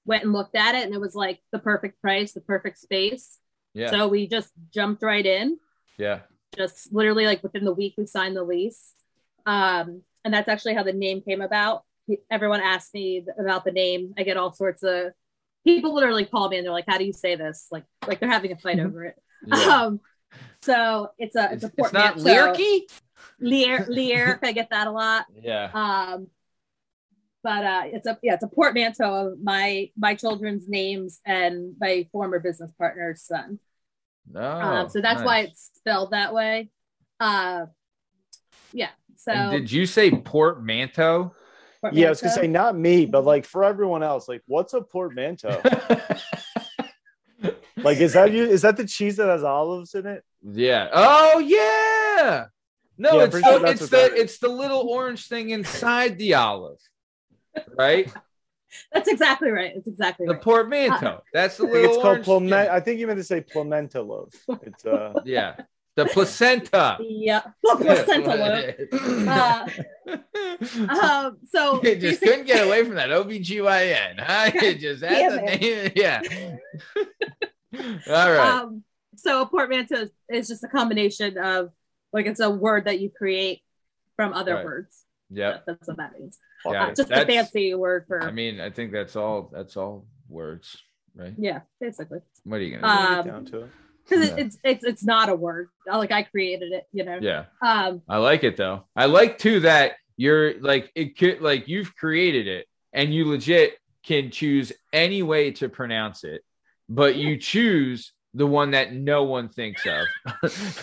Went 0.08 0.24
and 0.24 0.34
looked 0.34 0.56
at 0.56 0.74
it 0.74 0.84
and 0.86 0.94
it 0.96 1.00
was 1.02 1.14
like 1.14 1.40
the 1.52 1.60
perfect 1.60 2.02
price, 2.02 2.32
the 2.34 2.42
perfect 2.42 2.80
space. 2.80 3.38
Yeah. 3.76 3.92
So 3.92 4.08
we 4.08 4.28
just 4.28 4.52
jumped 4.74 5.04
right 5.04 5.26
in 5.26 5.60
yeah. 5.98 6.20
just 6.56 6.92
literally 6.94 7.26
like 7.26 7.44
within 7.44 7.66
the 7.66 7.74
week 7.74 7.94
we 7.98 8.06
signed 8.08 8.36
the 8.36 8.44
lease 8.44 8.94
um 9.46 10.02
and 10.24 10.34
that's 10.34 10.48
actually 10.48 10.74
how 10.74 10.84
the 10.84 10.94
name 10.94 11.22
came 11.22 11.42
about 11.42 11.84
everyone 12.32 12.62
asks 12.62 12.94
me 12.94 13.26
about 13.40 13.66
the 13.66 13.72
name 13.72 14.14
i 14.18 14.24
get 14.24 14.38
all 14.38 14.52
sorts 14.54 14.84
of 14.84 15.12
people 15.64 15.94
literally 15.94 16.26
call 16.26 16.50
me 16.50 16.58
and 16.58 16.66
they're 16.66 16.74
like 16.74 16.86
how 16.88 16.98
do 16.98 17.04
you 17.06 17.14
say 17.14 17.36
this 17.36 17.68
like 17.72 17.84
like 18.08 18.20
they're 18.20 18.30
having 18.30 18.52
a 18.52 18.58
fight 18.58 18.80
over 18.80 19.06
it 19.06 19.16
yeah. 19.46 19.56
um 19.84 20.00
so 20.62 21.10
it's 21.18 21.36
a 21.36 21.50
it's, 21.54 21.64
It's, 21.64 21.66
a 21.66 21.72
it's 21.78 21.94
not 21.94 22.16
portmanteau. 22.16 22.54
Lyrky? 22.54 22.82
Lear 23.40 23.86
Lear 23.90 24.40
I 24.44 24.52
get 24.52 24.70
that 24.72 24.88
a 24.88 24.92
lot 24.92 25.26
Yeah. 25.42 25.70
um 25.74 26.28
but 27.48 27.64
uh 27.64 27.84
it's 27.86 28.06
a 28.06 28.20
yeah 28.22 28.34
it's 28.34 28.44
a 28.44 28.48
portmanteau 28.50 29.28
of 29.28 29.40
my 29.42 29.90
my 29.98 30.14
children's 30.16 30.68
names 30.68 31.22
and 31.26 31.76
my 31.80 32.06
former 32.12 32.40
business 32.40 32.72
partner's 32.78 33.24
son 33.24 33.58
No. 34.30 34.42
um, 34.42 34.90
so 34.90 35.00
that's 35.00 35.24
why 35.24 35.40
Oh, 35.40 35.44
it's 35.46 35.72
spelled 35.76 36.12
that 36.12 36.34
way. 36.34 36.70
Uh, 37.22 37.68
yeah. 38.74 38.90
So 39.16 39.32
And 39.32 39.52
did 39.52 39.72
you 39.72 39.86
say 39.86 40.12
portmanteau? 40.12 41.34
Yeah, 41.94 42.08
I 42.08 42.10
was 42.10 42.22
gonna 42.22 42.34
say 42.34 42.48
not 42.48 42.78
me, 42.78 43.06
but 43.06 43.24
like 43.24 43.46
for 43.46 43.64
everyone 43.64 44.04
else, 44.04 44.28
like 44.28 44.42
what's 44.48 44.74
a 44.74 44.82
portmanteau? 44.82 45.62
like 47.78 48.00
is 48.00 48.12
that 48.14 48.34
you? 48.34 48.44
Is 48.44 48.64
that 48.64 48.76
the 48.76 48.86
cheese 48.86 49.16
that 49.18 49.30
has 49.30 49.46
olives 49.46 49.96
in 49.96 50.06
it? 50.06 50.24
yeah. 50.44 50.90
Oh 50.92 51.40
yeah. 51.40 52.48
No, 52.98 53.18
Yeah, 53.18 53.24
it's 53.24 53.32
pretty 53.32 53.48
sure 53.48 53.60
the, 53.60 53.68
it's 53.68 53.90
the 53.90 54.16
it's 54.16 54.38
the 54.40 54.50
little 54.50 54.90
orange 54.90 55.28
thing 55.28 55.52
inside 55.52 56.18
the 56.18 56.34
olive, 56.34 56.80
right? 57.78 58.12
That's 58.92 59.08
exactly 59.08 59.50
right. 59.50 59.72
It's 59.76 59.88
exactly 59.88 60.28
The 60.28 60.34
right. 60.34 60.42
portmanteau. 60.42 61.22
That's 61.34 61.56
the 61.58 61.64
I 61.64 61.68
think 61.68 61.74
little 61.76 61.92
it's 61.96 62.26
called 62.26 62.28
orange. 62.52 62.52
I 62.52 62.80
think 62.82 63.00
you 63.00 63.08
meant 63.08 63.18
to 63.20 63.24
say 63.24 63.42
pimento 63.42 64.04
loaf. 64.04 64.34
It's 64.64 64.86
uh 64.86 65.14
Yeah, 65.26 65.56
the 65.96 66.06
placenta. 66.06 66.98
yeah. 67.02 67.42
Placenta 67.64 68.36
loaf. 68.36 68.76
Uh, 69.28 69.68
um, 70.90 71.38
so 71.50 71.82
you 71.84 71.96
just 71.96 72.02
basic- 72.02 72.22
couldn't 72.22 72.46
get 72.46 72.66
away 72.68 72.84
from 72.84 72.96
that 72.96 73.10
OBGYN, 73.10 74.20
huh? 74.20 74.52
You 74.54 74.76
just 74.76 75.04
had 75.04 75.32
the 75.32 75.38
Damn 75.38 75.48
it. 75.48 75.62
name. 75.62 75.92
Yeah. 75.96 76.22
All 78.08 78.32
right. 78.32 78.38
um, 78.62 78.84
so 79.16 79.42
a 79.42 79.46
portmanteau 79.48 79.96
is, 79.96 80.12
is 80.30 80.48
just 80.48 80.64
a 80.64 80.68
combination 80.68 81.38
of 81.38 81.72
like 82.14 82.26
it's 82.26 82.40
a 82.40 82.50
word 82.50 82.86
that 82.86 83.00
you 83.00 83.10
create 83.10 83.62
from 84.16 84.34
other 84.34 84.56
Right. 84.56 84.66
words. 84.66 85.04
Yeah, 85.30 85.52
That- 85.52 85.66
that's 85.68 85.88
what 85.88 85.98
that 85.98 86.20
means. 86.20 86.38
Yeah, 86.72 86.88
Uh, 86.88 86.94
just 86.94 87.12
a 87.12 87.26
fancy 87.26 87.74
word 87.76 88.06
for 88.08 88.24
I 88.24 88.32
mean, 88.32 88.60
I 88.60 88.70
think 88.70 88.92
that's 88.92 89.16
all. 89.16 89.50
That's 89.54 89.78
all 89.78 90.06
words, 90.30 90.78
right? 91.16 91.34
yeah, 91.38 91.62
basically. 91.80 92.20
What 92.44 92.58
are 92.58 92.64
you 92.64 92.78
gonna 92.78 92.82
get 92.82 93.20
Um, 93.20 93.28
down 93.28 93.46
to 93.46 93.58
it. 93.64 93.70
Because 94.10 94.30
Yeah. 94.30 94.36
it's 94.38 94.58
it's 94.64 94.84
it's 94.86 95.04
not 95.04 95.30
a 95.30 95.36
word. 95.36 95.70
Like 95.86 96.12
I 96.12 96.24
created 96.24 96.72
it, 96.72 96.86
you 96.94 97.04
know. 97.04 97.20
Yeah. 97.22 97.46
Um, 97.62 98.02
I 98.08 98.18
like 98.18 98.44
it 98.44 98.56
though. 98.58 98.86
I 98.96 99.06
like 99.06 99.38
too 99.38 99.60
that 99.62 99.94
you're 100.16 100.60
like 100.62 100.92
it 100.96 101.18
could 101.18 101.42
like 101.42 101.68
you've 101.68 101.96
created 101.96 102.48
it 102.48 102.68
and 102.94 103.14
you 103.14 103.26
legit 103.26 103.78
can 104.04 104.32
choose 104.32 104.72
any 104.94 105.22
way 105.24 105.52
to 105.52 105.68
pronounce 105.68 106.24
it, 106.24 106.42
but 106.88 107.18
you 107.18 107.38
choose 107.38 108.14
the 108.38 108.46
one 108.48 108.72
that 108.72 108.94
no 108.94 109.24
one 109.24 109.50
thinks 109.50 109.84
of. 109.86 110.06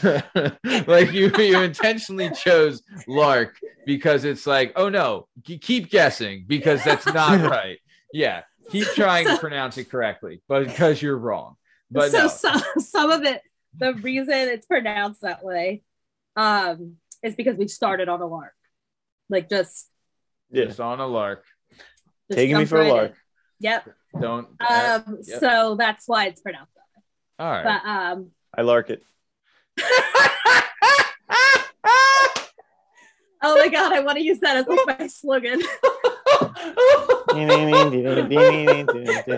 like 0.89 1.13
you 1.13 1.31
you 1.39 1.61
intentionally 1.61 2.31
chose 2.31 2.83
Lark 3.07 3.57
because 3.87 4.25
it's 4.25 4.47
like, 4.47 4.73
oh 4.77 4.89
no, 4.89 5.29
k- 5.45 5.59
keep 5.59 5.89
guessing 5.89 6.45
because 6.49 6.83
that's 6.83 7.07
not 7.07 7.41
right. 7.51 7.79
Yeah, 8.13 8.43
keep 8.71 8.87
trying 8.89 9.27
to 9.29 9.39
pronounce 9.39 9.79
it 9.79 9.89
correctly, 9.91 10.43
but 10.49 10.67
because 10.67 11.01
you're 11.01 11.17
wrong. 11.17 11.55
But 11.91 12.11
so 12.11 12.23
no. 12.23 12.29
some 12.29 12.63
some 12.79 13.11
of 13.13 13.23
it, 13.23 13.41
the 13.77 13.95
reason 13.95 14.35
it's 14.35 14.67
pronounced 14.67 15.23
that 15.23 15.45
way, 15.45 15.83
um, 16.37 16.97
is 17.23 17.37
because 17.37 17.57
we 17.57 17.69
started 17.69 18.09
on 18.09 18.21
a 18.21 18.27
lark, 18.27 18.55
like 19.31 19.49
just, 19.49 19.89
Yeah. 20.51 20.65
Just 20.65 20.81
on 20.81 20.99
a 20.99 21.07
lark. 21.07 21.45
just 21.71 22.37
Taking 22.39 22.57
me 22.57 22.65
jumped 22.65 22.71
for 22.71 22.77
a 22.79 22.81
right 22.81 22.89
in. 22.89 22.97
lark. 22.97 23.15
Yep. 23.61 23.89
Don't. 24.21 24.49
Um. 24.61 25.19
yep. 25.25 25.41
So 25.41 25.77
that's 25.79 26.09
why 26.09 26.27
it's 26.27 26.41
pronounced 26.41 26.74
that 26.74 26.74
all 27.39 27.51
way. 27.51 27.63
right. 27.63 27.81
But 27.83 27.89
um. 27.89 28.31
I 28.57 28.63
lark 28.63 28.91
it. 28.91 29.03
Oh 33.47 33.59
my 33.59 33.69
god, 33.69 33.93
I 33.93 34.01
want 34.01 34.17
to 34.17 34.25
use 34.25 34.41
that 34.41 34.57
as 34.57 34.67
like 34.67 34.99
my 34.99 35.07
slogan. 35.07 35.61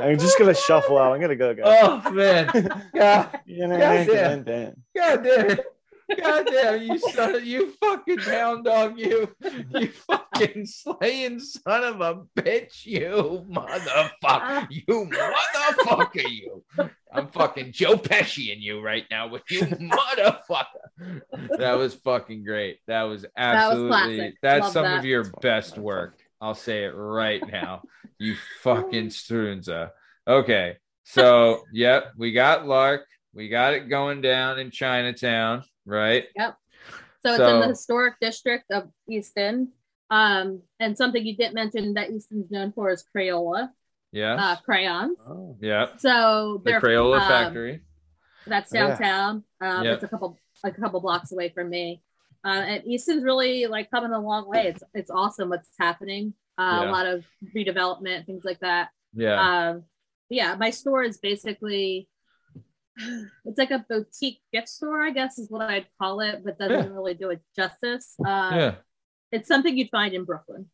I'm 0.00 0.18
just 0.18 0.38
gonna 0.38 0.54
shuffle 0.54 0.96
out. 0.96 1.12
I'm 1.12 1.20
gonna 1.20 1.34
go, 1.34 1.52
guys. 1.54 1.64
oh 1.82 2.10
man. 2.12 2.46
God, 2.94 3.40
God 4.96 5.24
damn 5.24 5.50
it. 5.50 5.66
God 6.20 6.46
damn 6.46 6.82
you 6.82 6.98
son 6.98 7.34
of 7.34 7.44
you 7.44 7.72
fucking 7.72 8.18
hound 8.18 8.64
dog 8.64 8.98
you. 8.98 9.28
You 9.70 9.88
fucking 9.88 10.66
slaying 10.66 11.40
son 11.40 11.82
of 11.82 12.00
a 12.00 12.22
bitch, 12.40 12.86
you 12.86 13.44
motherfucker. 13.50 14.68
You 14.70 15.10
motherfucker, 15.10 16.30
you. 16.30 16.62
I'm 17.12 17.28
fucking 17.28 17.72
Joe 17.72 17.96
Pesci 17.96 18.54
in 18.54 18.62
you 18.62 18.80
right 18.80 19.04
now 19.10 19.26
with 19.28 19.42
you 19.50 19.62
motherfucker. 19.62 21.22
That 21.58 21.76
was 21.76 21.94
fucking 21.94 22.44
great. 22.44 22.78
That 22.86 23.02
was 23.02 23.16
was 23.16 23.26
absolutely 23.36 23.88
classic. 23.88 24.34
that's 24.42 24.62
Love 24.62 24.72
some 24.72 24.84
that. 24.84 24.98
of 24.98 25.04
your 25.04 25.24
best 25.40 25.78
work. 25.78 26.18
I'll 26.40 26.54
say 26.54 26.84
it 26.84 26.94
right 26.94 27.42
now. 27.50 27.82
You 28.18 28.36
fucking 28.62 29.08
strunza. 29.08 29.90
Okay. 30.28 30.76
So, 31.04 31.62
yep, 31.72 32.12
we 32.16 32.32
got 32.32 32.66
Lark. 32.66 33.06
We 33.32 33.48
got 33.48 33.74
it 33.74 33.88
going 33.88 34.20
down 34.20 34.58
in 34.58 34.70
Chinatown, 34.70 35.62
right? 35.86 36.24
Yep. 36.36 36.56
So 37.24 37.32
it's 37.32 37.40
in 37.40 37.60
the 37.60 37.68
historic 37.68 38.14
district 38.20 38.70
of 38.70 38.88
Easton. 39.08 39.72
Um, 40.10 40.62
and 40.78 40.96
something 40.96 41.24
you 41.26 41.36
didn't 41.36 41.54
mention 41.54 41.94
that 41.94 42.10
Easton's 42.10 42.50
known 42.50 42.72
for 42.72 42.90
is 42.90 43.04
Crayola, 43.14 43.70
Yeah. 44.12 44.34
uh, 44.34 44.56
crayons. 44.64 45.16
Oh. 45.26 45.56
yeah. 45.60 45.96
So 45.98 46.62
The 46.64 46.72
Crayola 46.72 47.20
um, 47.20 47.28
factory. 47.28 47.80
That's 48.46 48.72
Yeah. 48.72 48.88
downtown. 48.88 49.44
Um, 49.60 49.84
Yep. 49.84 49.94
It's 49.94 50.04
a 50.04 50.08
couple 50.08 50.38
a 50.62 50.70
couple 50.70 51.00
blocks 51.00 51.32
away 51.32 51.48
from 51.48 51.68
me. 51.70 52.02
Uh, 52.44 52.48
and 52.68 52.86
Easton's 52.86 53.24
really 53.24 53.66
like 53.66 53.90
coming 53.90 54.12
a 54.12 54.20
long 54.20 54.48
way. 54.48 54.68
It's 54.68 54.82
it's 54.94 55.10
awesome 55.10 55.48
what's 55.48 55.70
happening. 55.80 56.34
Uh, 56.56 56.82
Yeah. 56.82 56.90
A 56.90 56.92
lot 56.92 57.06
of 57.06 57.24
redevelopment, 57.54 58.26
things 58.26 58.44
like 58.44 58.60
that. 58.60 58.90
Yeah. 59.12 59.40
Um, 59.70 59.84
yeah, 60.28 60.54
my 60.54 60.70
store 60.70 61.02
is 61.02 61.18
basically 61.18 62.08
it's 62.96 63.58
like 63.58 63.70
a 63.70 63.84
boutique 63.88 64.40
gift 64.52 64.68
store, 64.68 65.02
I 65.02 65.10
guess 65.10 65.38
is 65.38 65.50
what 65.50 65.62
I'd 65.70 65.86
call 66.00 66.20
it, 66.20 66.42
but 66.44 66.58
doesn't 66.58 66.90
Yeah. 66.90 66.94
really 66.94 67.14
do 67.14 67.30
it 67.30 67.40
justice. 67.54 68.14
Uh, 68.20 68.50
yeah. 68.54 68.74
It's 69.32 69.48
something 69.48 69.76
you'd 69.76 69.90
find 69.90 70.14
in 70.14 70.24
Brooklyn. 70.24 70.70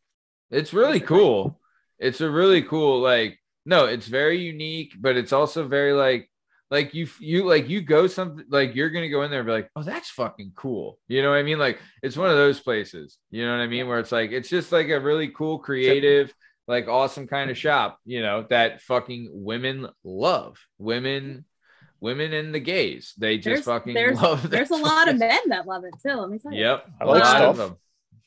It's 0.51 0.73
really 0.73 0.99
basically. 0.99 1.17
cool. 1.17 1.59
It's 1.99 2.21
a 2.21 2.29
really 2.29 2.61
cool 2.61 2.99
like 3.01 3.39
no, 3.65 3.85
it's 3.85 4.07
very 4.07 4.39
unique, 4.39 4.93
but 4.99 5.15
it's 5.15 5.31
also 5.33 5.67
very 5.67 5.93
like 5.93 6.29
like 6.69 6.93
you 6.93 7.07
you 7.19 7.45
like 7.45 7.69
you 7.69 7.81
go 7.81 8.07
something 8.07 8.45
like 8.49 8.75
you're 8.75 8.89
gonna 8.89 9.09
go 9.09 9.23
in 9.23 9.31
there 9.31 9.39
and 9.41 9.47
be 9.47 9.53
like, 9.53 9.69
oh, 9.75 9.83
that's 9.83 10.09
fucking 10.09 10.53
cool. 10.55 10.99
You 11.07 11.21
know 11.21 11.29
what 11.29 11.37
I 11.37 11.43
mean? 11.43 11.59
Like 11.59 11.79
it's 12.01 12.17
one 12.17 12.29
of 12.29 12.35
those 12.37 12.59
places. 12.59 13.17
You 13.31 13.45
know 13.45 13.51
what 13.57 13.63
I 13.63 13.67
mean? 13.67 13.87
Where 13.87 13.99
it's 13.99 14.11
like 14.11 14.31
it's 14.31 14.49
just 14.49 14.71
like 14.71 14.89
a 14.89 14.99
really 14.99 15.29
cool, 15.29 15.59
creative, 15.59 16.33
like 16.67 16.87
awesome 16.87 17.27
kind 17.27 17.49
of 17.51 17.57
shop, 17.57 17.99
you 18.05 18.21
know, 18.21 18.45
that 18.49 18.81
fucking 18.81 19.29
women 19.31 19.87
love. 20.03 20.57
Women 20.77 21.45
women 22.03 22.33
and 22.33 22.53
the 22.53 22.59
gays. 22.59 23.13
They 23.17 23.37
just 23.37 23.45
There's, 23.45 23.65
fucking 23.65 23.93
there's, 23.93 24.21
love 24.21 24.49
there's 24.49 24.69
a 24.69 24.75
that 24.75 24.83
lot 24.83 25.07
of 25.09 25.17
men 25.17 25.39
that 25.47 25.65
love 25.65 25.85
it 25.85 25.93
too. 26.05 26.13
Let 26.15 26.29
me 26.29 26.37
tell 26.37 26.51
you. 26.53 26.59
Yep. 26.59 26.85
I 26.99 27.03
a 27.03 27.07
like 27.07 27.23
lot 27.23 27.41
of 27.41 27.55
stuff. 27.55 27.69
them. 27.69 27.77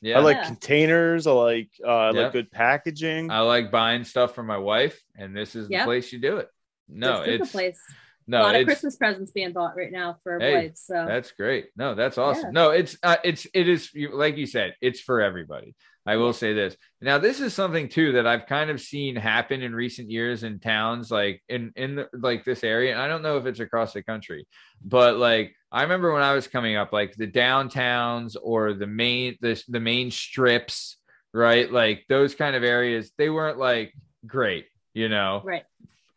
Yeah. 0.01 0.19
I 0.19 0.23
like 0.23 0.37
Yeah. 0.39 0.47
containers. 0.47 1.27
I 1.27 1.33
like 1.33 1.71
uh, 1.85 1.89
I 1.91 2.07
Yep. 2.07 2.15
like 2.17 2.33
good 2.33 2.51
packaging. 2.51 3.31
I 3.31 3.41
like 3.41 3.71
buying 3.71 4.05
stuff 4.05 4.35
for 4.35 4.43
my 4.43 4.59
wife, 4.59 5.01
and 5.17 5.37
this 5.37 5.55
is 5.55 5.69
the 5.69 5.79
place 5.85 6.13
you 6.13 6.19
do 6.21 6.39
it. 6.39 6.49
No, 6.89 7.19
This 7.19 7.21
is 7.21 7.27
the 7.39 7.43
it's 7.45 7.53
place. 7.53 7.81
a 7.89 8.31
no, 8.31 8.43
lot 8.43 8.57
of 8.57 8.65
Christmas 8.67 8.97
presents 8.97 9.31
being 9.33 9.53
bought 9.53 9.77
right 9.77 9.93
now 9.93 10.17
for 10.23 10.39
Hey, 10.41 10.55
wives. 10.55 10.81
So 10.81 11.05
that's 11.07 11.33
great. 11.33 11.67
No, 11.77 11.95
that's 11.95 12.17
awesome. 12.19 12.47
Yeah. 12.47 12.51
No, 12.53 12.71
it's 12.71 12.97
uh, 13.03 13.17
it's 13.25 13.47
it 13.53 13.69
is 13.69 13.91
like 14.13 14.37
you 14.37 14.47
said, 14.47 14.75
it's 14.81 15.01
for 15.01 15.21
everybody. 15.21 15.75
I 16.07 16.17
will 16.17 16.33
say 16.33 16.53
this. 16.53 16.77
Now, 17.01 17.19
this 17.19 17.41
is 17.41 17.53
something 17.53 17.89
too 17.89 18.13
that 18.13 18.27
I've 18.27 18.47
kind 18.47 18.71
of 18.71 18.81
seen 18.81 19.17
happen 19.17 19.63
in 19.63 19.75
recent 19.75 20.11
years 20.11 20.45
in 20.45 20.61
towns 20.61 21.11
like 21.11 21.43
in 21.49 21.73
in 21.75 21.97
the, 21.97 22.09
like 22.13 22.45
this 22.45 22.63
area. 22.63 22.93
And 22.93 23.01
I 23.01 23.09
don't 23.09 23.23
know 23.23 23.39
if 23.39 23.47
it's 23.47 23.61
across 23.61 23.93
the 23.93 24.03
country, 24.03 24.47
but 24.85 25.17
like 25.17 25.55
I 25.73 25.83
remember 25.83 26.13
when 26.13 26.23
I 26.23 26.35
was 26.35 26.47
coming 26.47 26.77
up, 26.77 26.93
like 26.93 27.17
the 27.17 27.27
downtowns 27.27 28.37
or 28.41 28.73
the 28.73 28.87
main 28.87 29.37
the 29.41 29.61
the 29.69 29.81
main 29.81 30.11
strips, 30.11 30.97
right? 31.35 31.71
Like 31.71 32.05
those 32.09 32.35
kind 32.35 32.55
of 32.55 32.63
areas, 32.63 33.11
they 33.19 33.29
weren't 33.29 33.59
like 33.59 33.93
great, 34.27 34.67
you 34.97 35.11
know 35.11 35.43
right. 35.45 35.65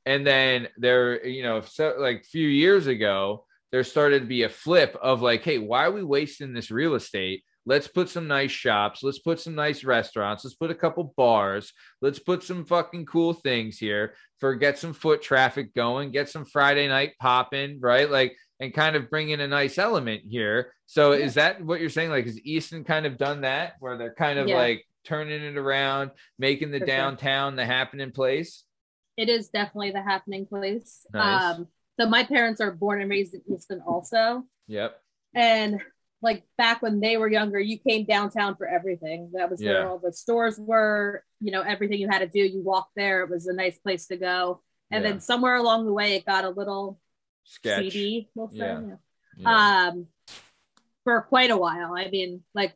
and 0.05 0.25
then 0.25 0.69
there 0.77 1.25
you 1.27 1.43
know 1.43 1.59
so 1.59 1.95
like 1.99 2.21
a 2.21 2.29
few 2.29 2.47
years 2.47 2.87
ago 2.87 3.45
there 3.73 3.83
started 3.83 4.21
to 4.21 4.25
be 4.25 4.43
a 4.43 4.49
flip 4.49 4.97
of 5.01 5.21
like 5.21 5.43
hey 5.43 5.57
why 5.57 5.83
are 5.83 5.91
we 5.91 6.03
wasting 6.03 6.53
this 6.53 6.71
real 6.71 6.95
estate 6.95 7.43
let's 7.69 7.87
put 7.87 8.09
some 8.09 8.27
nice 8.27 8.51
shops 8.51 9.03
let's 9.03 9.19
put 9.19 9.39
some 9.39 9.55
nice 9.55 9.83
restaurants 9.83 10.43
let's 10.43 10.55
put 10.55 10.71
a 10.71 10.75
couple 10.83 11.13
bars 11.15 11.71
let's 12.01 12.19
put 12.19 12.41
some 12.43 12.65
fucking 12.65 13.05
cool 13.05 13.33
things 13.33 13.77
here 13.77 14.13
for 14.39 14.55
get 14.55 14.77
some 14.77 14.93
foot 14.93 15.21
traffic 15.21 15.73
going 15.75 16.11
get 16.11 16.27
some 16.29 16.45
friday 16.45 16.87
night 16.87 17.13
popping 17.19 17.79
right 17.79 18.09
like 18.09 18.35
and 18.59 18.73
kind 18.73 18.95
of 18.95 19.09
bring 19.09 19.29
in 19.29 19.39
a 19.39 19.47
nice 19.47 19.77
element 19.77 20.21
here 20.25 20.73
so 20.85 21.11
Yeah. 21.13 21.25
is 21.25 21.33
that 21.35 21.61
what 21.63 21.79
you're 21.79 21.89
saying 21.97 22.09
like 22.09 22.25
is 22.25 22.39
easton 22.41 22.83
kind 22.83 23.05
of 23.05 23.17
done 23.17 23.41
that 23.41 23.73
where 23.79 23.97
they're 23.97 24.15
kind 24.25 24.39
of 24.39 24.47
Yeah. 24.47 24.57
like 24.57 24.85
turning 25.05 25.41
it 25.41 25.57
around 25.57 26.11
making 26.37 26.71
the 26.71 26.79
For 26.79 26.87
sure. 26.87 26.95
downtown 26.95 27.55
the 27.55 27.65
happening 27.65 28.11
place 28.11 28.63
It 29.17 29.29
is 29.29 29.49
definitely 29.49 29.91
the 29.91 30.01
happening 30.13 30.45
place. 30.45 31.05
Nice. 31.13 31.43
Um, 31.57 31.67
so 31.99 32.07
my 32.07 32.23
parents 32.23 32.61
are 32.61 32.71
born 32.71 33.01
and 33.01 33.09
raised 33.11 33.33
in 33.33 33.41
Easton 33.53 33.81
also. 33.85 34.43
yep 34.67 34.91
And 35.35 35.81
like 36.21 36.43
back 36.57 36.81
when 36.81 36.99
they 36.99 37.15
were 37.17 37.29
younger, 37.29 37.59
you 37.59 37.77
came 37.77 38.03
downtown 38.05 38.55
for 38.55 38.67
everything. 38.67 39.31
That 39.33 39.49
was 39.49 39.61
Yeah. 39.61 39.71
where 39.71 39.87
all 39.89 39.99
the 39.99 40.11
stores 40.11 40.59
were, 40.59 41.23
you 41.39 41.51
know, 41.51 41.61
everything 41.61 41.99
you 41.99 42.09
had 42.09 42.19
to 42.19 42.27
do. 42.27 42.39
You 42.39 42.61
walked 42.61 42.93
there. 42.95 43.23
It 43.23 43.29
was 43.29 43.47
a 43.47 43.53
nice 43.53 43.77
place 43.79 44.07
to 44.07 44.17
go. 44.17 44.61
And 44.91 45.03
Yeah. 45.03 45.11
then 45.11 45.19
somewhere 45.21 45.55
along 45.55 45.85
the 45.85 45.93
way, 45.93 46.15
it 46.15 46.25
got 46.25 46.43
a 46.43 46.49
little 46.49 46.99
sketch. 47.43 47.83
seedy, 47.93 48.29
we'll 48.35 48.49
say. 48.51 48.57
Yeah. 48.57 48.81
yeah. 48.81 48.95
Yeah. 49.37 49.87
um 49.87 50.07
for 51.05 51.21
quite 51.21 51.49
a 51.49 51.55
while 51.55 51.93
i 51.95 52.09
mean 52.09 52.43
like 52.53 52.73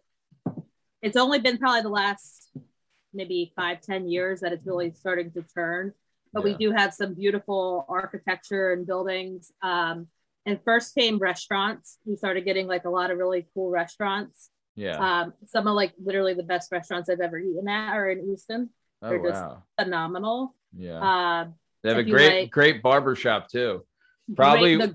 it's 1.02 1.18
only 1.18 1.40
been 1.40 1.57
probably 1.57 1.82
the 1.82 1.90
last 1.90 2.49
maybe 3.14 3.52
five 3.56 3.82
ten 3.82 4.07
years 4.07 4.40
that 4.40 4.53
it's 4.53 4.65
really 4.65 4.91
starting 4.94 5.30
to 5.34 5.41
turn 5.53 5.94
but 6.32 6.41
we 6.44 6.53
do 6.53 6.72
have 6.72 6.94
some 6.94 7.14
beautiful 7.15 7.86
architecture 7.90 8.72
and 8.72 8.88
buildings 8.88 9.52
um 9.61 10.07
and 10.45 10.60
first 10.65 10.94
came 10.95 11.18
restaurants 11.20 11.98
we 12.06 12.15
started 12.15 12.45
getting 12.45 12.68
like 12.68 12.86
a 12.86 12.90
lot 12.90 13.11
of 13.11 13.18
really 13.18 13.48
cool 13.53 13.70
restaurants 13.70 14.49
yeah. 14.76 14.98
um 15.24 15.34
some 15.48 15.68
of 15.68 15.76
like 15.76 15.94
literally 16.03 16.34
the 16.34 16.44
best 16.44 16.72
restaurants 16.72 17.10
i've 17.10 17.20
ever 17.22 17.38
eaten 17.40 17.68
at 17.68 17.94
are 17.94 18.10
in 18.10 18.30
easton 18.32 18.70
oh 19.02 19.10
they're 19.10 19.22
just- 19.24 19.41
wow. 19.41 19.64
phenomenal 19.80 20.56
Yeah. 20.76 20.99
uh 20.99 21.48
they 21.84 21.90
have 21.90 21.98
a 21.99 22.03
great 22.03 22.41
like- 22.44 22.52
great 22.52 22.82
barber 22.82 23.15
shop 23.15 23.49
too. 23.49 23.86
Probably- 24.36 24.78
great, 24.78 24.94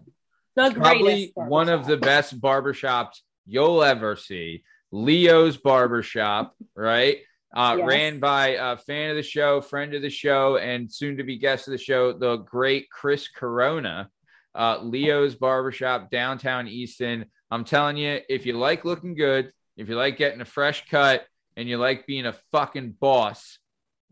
the, 0.57 0.70
the 0.70 0.75
Probably 0.75 1.03
greatest 1.03 1.33
one 1.37 1.69
of 1.69 1.87
the 1.87 1.99
barbershop. 1.99 2.01
best 2.07 2.41
barbershops 2.41 3.20
you'll 3.47 3.83
ever 3.85 4.16
see. 4.16 4.65
Leo's 4.91 5.59
Barbershop, 5.59 6.57
right? 6.75 7.19
Uh, 7.55 7.77
Yes. 7.79 7.87
Ran 7.87 8.20
by 8.20 8.49
a 8.59 8.77
fan 8.79 9.11
of 9.11 9.16
the 9.16 9.23
show, 9.23 9.61
friend 9.61 9.93
of 9.95 10.01
the 10.03 10.09
show, 10.11 10.57
and 10.57 10.91
soon 10.91 11.19
to 11.19 11.25
be 11.25 11.37
guest 11.39 11.69
of 11.69 11.73
the 11.73 11.79
show, 11.79 12.12
the 12.15 12.37
great 12.39 12.89
Chris 12.91 13.29
Corona. 13.29 14.09
Uh, 14.55 14.79
Leo's 14.83 15.35
Barbershop, 15.35 16.11
downtown 16.11 16.66
Easton. 16.69 17.27
I'm 17.51 17.65
telling 17.65 17.97
you, 17.97 18.20
if 18.29 18.45
you 18.47 18.55
like 18.55 18.85
looking 18.85 19.15
good, 19.15 19.53
if 19.77 19.89
you 19.89 19.95
like 19.97 20.16
getting 20.16 20.41
a 20.41 20.45
fresh 20.45 20.87
cut, 20.89 21.27
and 21.57 21.69
you 21.69 21.77
like 21.77 22.07
being 22.07 22.27
a 22.27 22.35
fucking 22.53 22.93
boss, 23.01 23.59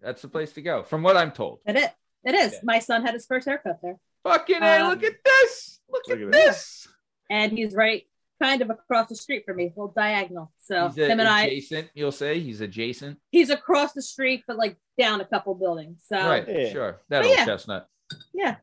that's 0.00 0.22
the 0.22 0.28
place 0.28 0.52
to 0.52 0.62
go, 0.62 0.82
from 0.82 1.02
what 1.02 1.16
I'm 1.16 1.30
told. 1.32 1.60
It 1.66 1.76
is. 1.76 1.88
It 2.24 2.34
is. 2.34 2.52
Yeah. 2.54 2.58
My 2.64 2.78
son 2.80 3.04
had 3.04 3.14
his 3.14 3.26
first 3.26 3.46
haircut 3.46 3.78
there, 3.82 3.96
Fucking 4.24 4.62
A, 4.62 4.78
Um, 4.80 4.90
look 4.90 5.04
at 5.04 5.14
this. 5.24 5.80
Look, 5.88 6.02
look 6.08 6.18
at, 6.18 6.24
at 6.24 6.32
this. 6.32 6.88
and 7.30 7.52
he's 7.52 7.72
right 7.74 8.02
kind 8.42 8.60
of 8.62 8.68
across 8.70 9.08
the 9.08 9.14
street 9.16 9.44
from 9.46 9.56
me, 9.56 9.64
a 9.64 9.68
little 9.68 9.92
diagonal. 9.96 10.52
So 10.64 10.88
He's 10.88 10.98
a- 10.98 11.06
him 11.08 11.20
and 11.20 11.28
I, 11.28 11.44
adjacent, 11.44 11.88
you'll 11.94 12.12
say. 12.12 12.40
He's 12.40 12.60
adjacent. 12.60 13.18
he's 13.30 13.48
across 13.50 13.92
the 13.92 14.02
street, 14.02 14.42
but 14.46 14.56
like 14.58 14.76
down 14.98 15.20
a 15.20 15.24
couple 15.24 15.54
buildings. 15.54 16.02
So 16.06 16.16
right, 16.16 16.44
Yeah. 16.48 16.68
sure. 16.72 17.00
That 17.08 17.22
But 17.22 17.26
old 17.28 17.36
yeah. 17.38 17.44
chestnut. 17.46 17.86
yeah. 18.34 18.56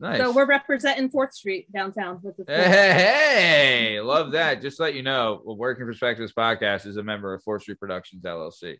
Nice. 0.00 0.18
So 0.18 0.32
we're 0.32 0.46
representing 0.46 1.10
Fourth 1.10 1.34
Street 1.34 1.70
downtown 1.72 2.20
with 2.22 2.36
the 2.38 2.44
Hey, 2.48 3.92
hey, 3.92 4.00
love 4.00 4.32
that. 4.32 4.62
Just 4.62 4.78
to 4.78 4.84
let 4.84 4.94
you 4.94 5.02
know, 5.02 5.42
Working 5.44 5.84
Perspectives 5.84 6.32
podcast 6.32 6.86
is 6.86 6.96
a 6.96 7.02
member 7.02 7.34
of 7.34 7.42
Fourth 7.42 7.62
Street 7.62 7.78
Productions 7.78 8.24
LLC. 8.24 8.78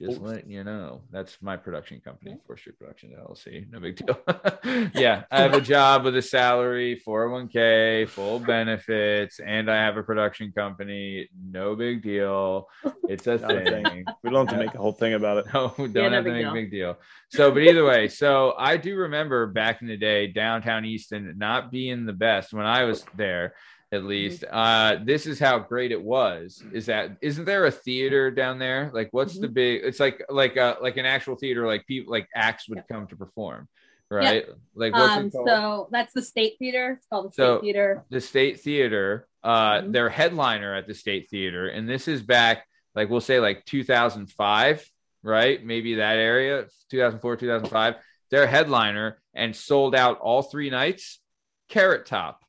Just 0.00 0.18
Ooh. 0.18 0.24
letting 0.24 0.50
you 0.50 0.64
know, 0.64 1.02
that's 1.10 1.36
my 1.42 1.58
production 1.58 2.00
company, 2.00 2.34
Fourth 2.46 2.60
Street 2.60 2.78
Productions 2.78 3.14
LLC. 3.18 3.70
No 3.70 3.80
big 3.80 3.96
deal. 3.96 4.18
yeah, 4.94 5.24
I 5.30 5.42
have 5.42 5.52
a 5.52 5.60
job 5.60 6.04
with 6.04 6.16
a 6.16 6.22
salary, 6.22 7.02
401k, 7.06 8.08
full 8.08 8.38
benefits, 8.38 9.40
and 9.40 9.70
I 9.70 9.76
have 9.76 9.98
a 9.98 10.02
production 10.02 10.52
company. 10.52 11.28
No 11.38 11.76
big 11.76 12.02
deal. 12.02 12.68
It's 13.10 13.26
a 13.26 13.36
Not 13.36 13.50
a 13.56 13.64
thing. 13.64 13.84
thing. 13.84 14.04
We 14.22 14.30
don't 14.30 14.48
have 14.48 14.58
to 14.58 14.64
make 14.64 14.74
a 14.74 14.78
whole 14.78 14.92
thing 14.92 15.12
about 15.12 15.38
it. 15.38 15.52
No, 15.52 15.74
don't 15.76 15.92
no 15.92 16.10
have 16.10 16.24
to 16.24 16.30
big 16.30 16.32
make 16.32 16.46
a 16.46 16.52
big 16.52 16.70
deal. 16.70 16.96
So, 17.28 17.50
but 17.50 17.62
either 17.62 17.84
way, 17.84 18.08
so 18.08 18.54
I 18.56 18.78
do 18.78 18.96
remember 18.96 19.48
back 19.48 19.82
in 19.82 19.88
the 19.88 19.98
day, 19.98 20.28
downtown 20.28 20.86
Easton 20.86 21.34
not 21.36 21.70
being 21.70 22.06
the 22.06 22.14
best 22.14 22.54
when 22.54 22.64
I 22.64 22.84
was 22.84 23.04
there, 23.16 23.54
at 23.92 24.04
least. 24.04 24.44
Uh, 24.48 24.96
this 25.02 25.26
is 25.26 25.38
how 25.38 25.58
great 25.58 25.90
it 25.92 26.00
was. 26.02 26.62
Is 26.72 26.86
that 26.86 27.16
isn't 27.20 27.44
there 27.44 27.66
a 27.66 27.70
theater 27.70 28.30
down 28.30 28.58
there? 28.58 28.90
Like, 28.92 29.08
what's 29.12 29.38
the 29.38 29.48
big? 29.48 29.82
It's 29.84 30.00
like 30.00 30.22
like 30.28 30.56
a 30.56 30.76
like 30.80 30.96
an 30.96 31.06
actual 31.06 31.36
theater, 31.36 31.66
like 31.66 31.86
people 31.86 32.12
like 32.12 32.28
acts 32.34 32.68
would 32.68 32.84
come 32.90 33.06
to 33.08 33.16
perform, 33.16 33.68
right? 34.10 34.46
Like 34.74 34.92
what's 34.94 35.16
Um, 35.16 35.30
so 35.30 35.88
that's 35.90 36.12
the 36.12 36.22
State 36.22 36.56
Theater. 36.58 36.94
It's 36.98 37.06
called 37.06 37.30
the 37.30 37.32
State 37.32 37.60
Theater. 37.62 38.04
the 38.10 38.20
State 38.20 38.60
Theater, 38.60 39.26
uh, 39.42 39.80
Mhm. 39.80 39.92
their 39.92 40.08
headliner 40.08 40.74
at 40.74 40.86
the 40.86 40.94
State 40.94 41.28
Theater, 41.30 41.66
and 41.68 41.88
this 41.88 42.06
is 42.06 42.22
back, 42.22 42.66
like 42.94 43.08
we'll 43.10 43.20
say, 43.20 43.40
like 43.40 43.64
2005, 43.64 44.88
right? 45.22 45.64
Maybe 45.64 45.96
that 45.96 46.16
area, 46.16 46.66
2004, 46.90 47.36
2005. 47.36 47.96
Their 48.30 48.46
headliner 48.46 49.20
and 49.34 49.56
sold 49.56 49.96
out 49.96 50.20
all 50.20 50.42
three 50.42 50.70
nights. 50.70 51.18
Carrot 51.68 52.06
Top. 52.06 52.44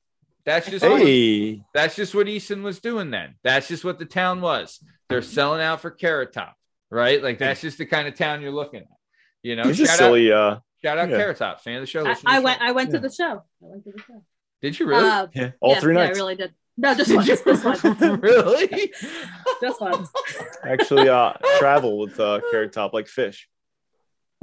That's 0.45 0.69
just 0.69 0.83
what, 0.85 1.59
that's 1.73 1.95
just 1.95 2.15
what 2.15 2.27
Easton 2.27 2.63
was 2.63 2.79
doing 2.79 3.11
then. 3.11 3.35
That's 3.43 3.67
just 3.67 3.83
what 3.83 3.99
the 3.99 4.05
town 4.05 4.41
was. 4.41 4.79
They're 5.09 5.21
selling 5.21 5.61
out 5.61 5.81
for 5.81 5.91
Carrot 5.91 6.33
Top, 6.33 6.55
right? 6.89 7.21
Like 7.21 7.37
that's 7.37 7.61
just 7.61 7.77
the 7.77 7.85
kind 7.85 8.07
of 8.07 8.15
town 8.15 8.41
you're 8.41 8.51
looking 8.51 8.81
at. 8.81 8.87
You 9.43 9.55
know, 9.55 9.63
it's 9.63 9.77
just 9.77 9.91
shout 9.91 10.01
out, 10.01 10.05
silly. 10.07 10.31
Uh, 10.31 10.57
shout 10.83 10.97
out 10.97 11.09
yeah. 11.09 11.17
Carrot 11.17 11.37
Top, 11.37 11.61
fan 11.61 11.75
of 11.75 11.81
the 11.81 11.87
show. 11.87 12.05
I, 12.05 12.09
listen 12.09 12.23
the 12.25 12.31
I 12.31 12.35
show. 12.37 12.41
went. 12.43 12.61
I 12.61 12.71
went 12.71 12.89
Yeah. 12.89 12.95
to 12.99 13.07
the 13.07 13.13
show. 13.13 13.31
I 13.33 13.41
went 13.59 13.83
to 13.83 13.91
the 13.91 13.99
show. 13.99 14.23
Did 14.61 14.79
you 14.79 14.87
really? 14.87 15.09
Uh, 15.09 15.27
yeah, 15.33 15.51
all 15.59 15.73
yeah, 15.73 15.79
three 15.79 15.95
yeah, 15.95 16.05
nights. 16.05 16.17
I 16.17 16.21
really 16.21 16.35
did. 16.35 16.53
No, 16.77 16.95
just 16.95 17.09
Did 17.09 17.15
once. 17.17 17.27
Just 17.27 17.45
once. 17.65 17.83
really? 18.23 18.93
Just 19.61 19.81
once. 19.81 20.09
Actually, 20.63 21.09
uh, 21.09 21.33
travel 21.59 21.99
with 21.99 22.19
uh, 22.19 22.39
Carrot 22.49 22.71
Top 22.73 22.93
like 22.93 23.05
Phish. 23.05 23.41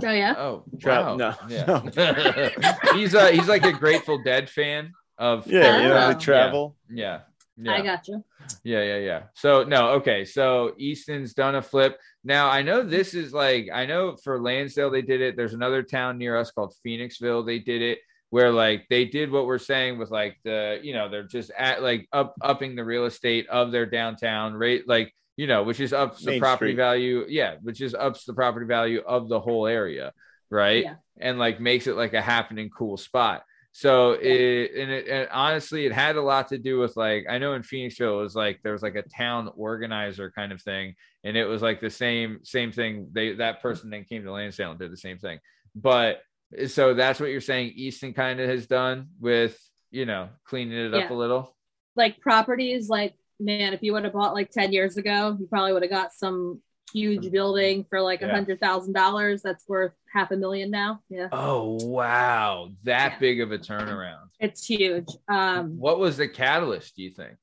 Oh 0.05 0.13
yeah. 0.13 0.35
Oh, 0.39 0.65
Tra- 0.81 1.17
wow. 1.17 1.17
no, 1.17 1.35
Yeah. 1.49 2.61
he's 2.95 3.15
uh 3.17 3.29
he's 3.29 3.49
like 3.49 3.65
a 3.65 3.73
Grateful 3.73 4.23
Dead 4.23 4.49
fan 4.49 4.93
of 5.19 5.47
Yeah, 5.47 5.83
you 5.83 5.89
know, 5.89 6.13
they 6.13 6.19
travel. 6.19 6.77
Yeah. 6.91 7.21
Yeah. 7.61 7.73
I 7.73 7.81
got 7.83 8.07
you. 8.07 8.25
Yeah, 8.63 8.83
yeah, 8.85 8.99
yeah. 8.99 9.23
So 9.35 9.65
no, 9.65 9.91
okay. 9.95 10.25
So 10.25 10.75
Easton's 10.79 11.35
done 11.35 11.57
a 11.57 11.63
flip. 11.63 11.99
Now 12.23 12.49
I 12.49 12.63
know 12.63 12.83
this 12.85 13.15
is 13.15 13.33
like 13.33 13.69
I 13.73 13.85
know 13.85 14.17
for 14.23 14.41
Lansdale 14.41 14.91
they 14.91 15.03
did 15.03 15.21
it. 15.21 15.37
There's 15.37 15.55
another 15.55 15.83
town 15.83 16.19
near 16.19 16.37
us 16.37 16.51
called 16.53 16.73
Phoenixville. 16.87 17.45
They 17.45 17.59
did 17.59 17.83
it 17.83 17.99
where 18.31 18.53
like 18.53 18.87
they 18.91 19.07
did 19.07 19.31
what 19.31 19.47
we're 19.47 19.59
saying 19.59 19.99
with 19.99 20.11
like 20.11 20.37
the 20.45 20.79
you 20.83 20.93
know 20.93 21.09
they're 21.09 21.23
just 21.23 21.51
at 21.59 21.83
like 21.83 22.07
up 22.13 22.35
upping 22.43 22.77
the 22.77 22.85
real 22.85 23.07
estate 23.07 23.49
of 23.49 23.73
their 23.73 23.87
downtown 23.87 24.53
rate 24.53 24.87
like 24.87 25.13
you 25.39 25.47
know 25.47 25.63
which 25.63 25.81
is 25.81 25.95
ups 25.95 26.23
the 26.23 26.39
property 26.39 26.73
Street. 26.73 26.77
value 26.77 27.25
yeah 27.29 27.55
which 27.63 27.81
is 27.81 27.95
ups 27.95 28.25
the 28.27 28.35
property 28.35 28.67
value 28.67 29.01
of 29.07 29.31
the 29.31 29.41
whole 29.41 29.67
area 29.67 30.13
right 30.51 30.85
Yeah. 30.85 30.97
and 31.19 31.39
like 31.39 31.59
makes 31.59 31.87
it 31.87 31.97
like 31.97 32.13
a 32.13 32.21
happening 32.21 32.69
cool 32.69 32.99
spot 32.99 33.45
So 33.73 34.13
it 34.13 34.73
and 34.77 34.91
it 34.91 35.09
and 35.09 35.29
honestly, 35.31 35.87
it 35.87 35.93
had 35.93 36.17
a 36.17 36.23
lot 36.23 36.49
to 36.49 36.59
do 36.59 36.79
with 36.81 36.97
like 36.97 37.27
I 37.31 37.39
know 37.39 37.53
in 37.55 37.63
Phoenixville 37.63 38.19
it 38.19 38.23
was 38.23 38.35
like 38.35 38.61
there 38.63 38.73
was 38.73 38.83
like 38.83 38.97
a 38.97 39.03
town 39.03 39.51
organizer 39.57 40.33
kind 40.35 40.51
of 40.53 40.61
thing, 40.63 40.95
and 41.25 41.37
it 41.37 41.45
was 41.45 41.63
like 41.63 41.81
the 41.81 41.91
same 41.91 42.41
same 42.45 42.73
thing. 42.73 43.09
They 43.13 43.35
that 43.35 43.63
person 43.63 43.91
then 43.91 44.05
came 44.05 44.25
to 44.25 44.33
Lansdale 44.33 44.71
and 44.73 44.81
did 44.81 44.91
the 44.93 44.97
same 44.97 45.19
thing. 45.19 45.39
But 45.75 46.23
so 46.67 46.95
that's 46.95 47.21
what 47.21 47.31
you're 47.31 47.41
saying. 47.41 47.73
Easton 47.77 48.15
kind 48.15 48.41
of 48.41 48.49
has 48.49 48.67
done 48.67 49.09
with 49.21 49.57
you 49.91 50.07
know 50.07 50.29
cleaning 50.45 50.87
it 50.87 50.95
up 50.95 51.11
a 51.11 51.15
little. 51.15 51.55
like 51.95 52.21
properties 52.21 52.89
like 52.89 53.15
man 53.41 53.73
if 53.73 53.83
you 53.83 53.93
would 53.93 54.05
have 54.05 54.13
bought 54.13 54.35
like 54.35 54.51
10 54.51 54.73
years 54.73 54.97
ago 54.97 55.37
you 55.39 55.47
probably 55.47 55.73
would 55.73 55.83
have 55.83 55.91
got 55.91 56.13
some 56.13 56.61
huge 56.93 57.31
building 57.31 57.85
for 57.89 58.01
like 58.01 58.23
a 58.23 58.27
Yeah. 58.27 58.33
hundred 58.35 58.61
thousand 58.61 58.93
dollars 58.95 59.43
that's 59.43 59.69
worth 59.69 59.93
half 60.13 60.31
a 60.31 60.37
million 60.37 60.71
now 60.71 61.01
yeah 61.09 61.29
Oh 61.33 61.79
wow, 61.85 62.71
that 62.85 63.13
Yeah. 63.13 63.19
big 63.19 63.41
of 63.41 63.53
a 63.53 63.59
turnaround. 63.59 64.29
it's 64.41 64.65
huge 64.67 65.09
um 65.29 65.79
What 65.79 65.99
was 65.99 66.17
the 66.17 66.29
catalyst? 66.29 66.97
Do 66.97 67.03
you 67.03 67.11
think? 67.11 67.37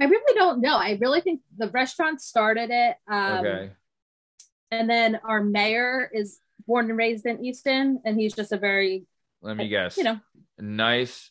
i 0.00 0.04
really 0.06 0.34
don't 0.34 0.60
know 0.60 0.76
i 0.76 0.98
really 1.00 1.20
think 1.20 1.40
the 1.56 1.68
restaurant 1.68 2.20
started 2.20 2.68
it 2.70 2.96
um 3.08 3.38
okay. 3.46 3.70
and 4.72 4.90
then 4.90 5.20
our 5.24 5.40
mayor 5.42 6.10
is 6.12 6.40
born 6.66 6.88
and 6.90 6.98
raised 6.98 7.26
in 7.26 7.44
easton 7.44 8.00
and 8.04 8.18
he's 8.18 8.34
just 8.34 8.50
a 8.52 8.56
very 8.56 9.06
Let 9.40 9.56
me 9.56 9.68
guess. 9.68 9.96
you 9.96 10.02
know 10.04 10.18
nice 10.58 11.30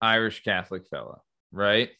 Irish 0.00 0.42
Catholic 0.42 0.86
fellow 0.88 1.22
right? 1.52 1.90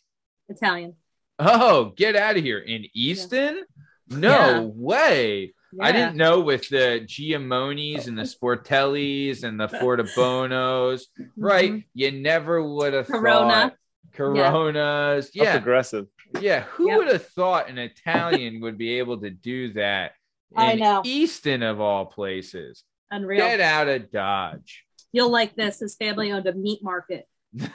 italian 0.49 0.95
Oh, 1.39 1.93
get 1.97 2.17
out 2.17 2.37
of 2.37 2.45
here 2.45 2.59
in 2.61 2.85
Easton? 2.95 3.65
No 4.09 4.29
Yeah. 4.31 4.61
way. 4.61 5.55
I 5.81 5.91
didn't 5.91 6.15
know 6.17 6.41
with 6.41 6.69
the 6.69 7.05
Giamonis 7.05 8.07
and 8.07 8.17
the 8.17 8.23
Sportellis 8.23 9.43
and 9.43 9.59
the 9.59 9.67
Fortabonos, 9.67 11.07
right? 11.37 11.73
Mhm. 11.73 11.85
You 11.95 12.13
never 12.13 12.63
would 12.63 12.93
have 12.93 13.07
Corona. 13.09 13.51
thought 13.71 13.77
Coronas. 14.13 15.25
That's 15.27 15.35
Yeah. 15.35 15.57
aggressive. 15.57 16.07
Yeah. 16.41 16.63
Who 16.63 16.89
Yep. 16.89 16.99
would 16.99 17.09
have 17.09 17.27
thought 17.31 17.69
an 17.69 17.79
Italian 17.79 18.61
would 18.61 18.79
be 18.79 18.99
able 18.99 19.21
to 19.23 19.31
do 19.31 19.73
that 19.73 20.13
in 20.53 20.59
I 20.63 20.75
know. 20.75 21.03
Easton 21.05 21.63
of 21.65 21.81
all 21.81 22.07
places? 22.07 22.85
unreal 23.11 23.45
Get 23.47 23.61
out 23.61 23.89
of 23.89 24.11
Dodge. 24.13 24.85
you'll 25.13 25.31
like 25.31 25.55
this 25.57 25.81
his 25.81 25.95
family 25.97 26.31
owned 26.33 26.47
a 26.47 26.53
meat 26.55 26.83
market 26.83 27.27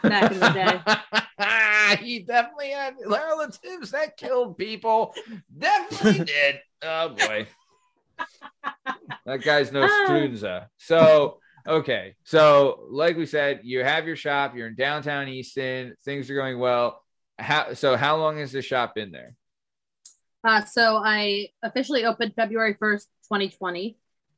Back 0.03 0.31
in 0.31 0.39
the 0.39 0.49
day. 0.49 1.95
he 2.05 2.19
definitely 2.19 2.71
had 2.71 2.95
relatives 3.05 3.91
that 3.91 4.17
killed 4.17 4.57
people. 4.57 5.13
Definitely 5.57 6.25
did. 6.25 6.59
Oh 6.83 7.09
boy. 7.09 7.47
that 9.25 9.41
guy's 9.43 9.71
no 9.71 9.83
Ah. 9.83 10.05
Strunza. 10.07 10.67
So 10.77 11.39
okay. 11.67 12.15
So 12.23 12.85
like 12.89 13.15
we 13.17 13.25
said, 13.25 13.61
you 13.63 13.83
have 13.83 14.05
your 14.05 14.15
shop, 14.15 14.55
you're 14.55 14.67
in 14.67 14.75
downtown 14.75 15.27
Easton, 15.27 15.95
things 16.03 16.29
are 16.29 16.35
going 16.35 16.59
well. 16.59 17.01
How 17.37 17.73
so 17.73 17.95
how 17.95 18.17
long 18.17 18.37
has 18.39 18.51
the 18.51 18.61
shop 18.61 18.95
been 18.95 19.11
there? 19.11 19.35
uh 20.45 20.63
so 20.63 20.95
i 21.03 21.49
officially 21.63 22.05
opened 22.05 22.33
february 22.33 22.73
1st 22.75 23.07
2020 23.27 23.97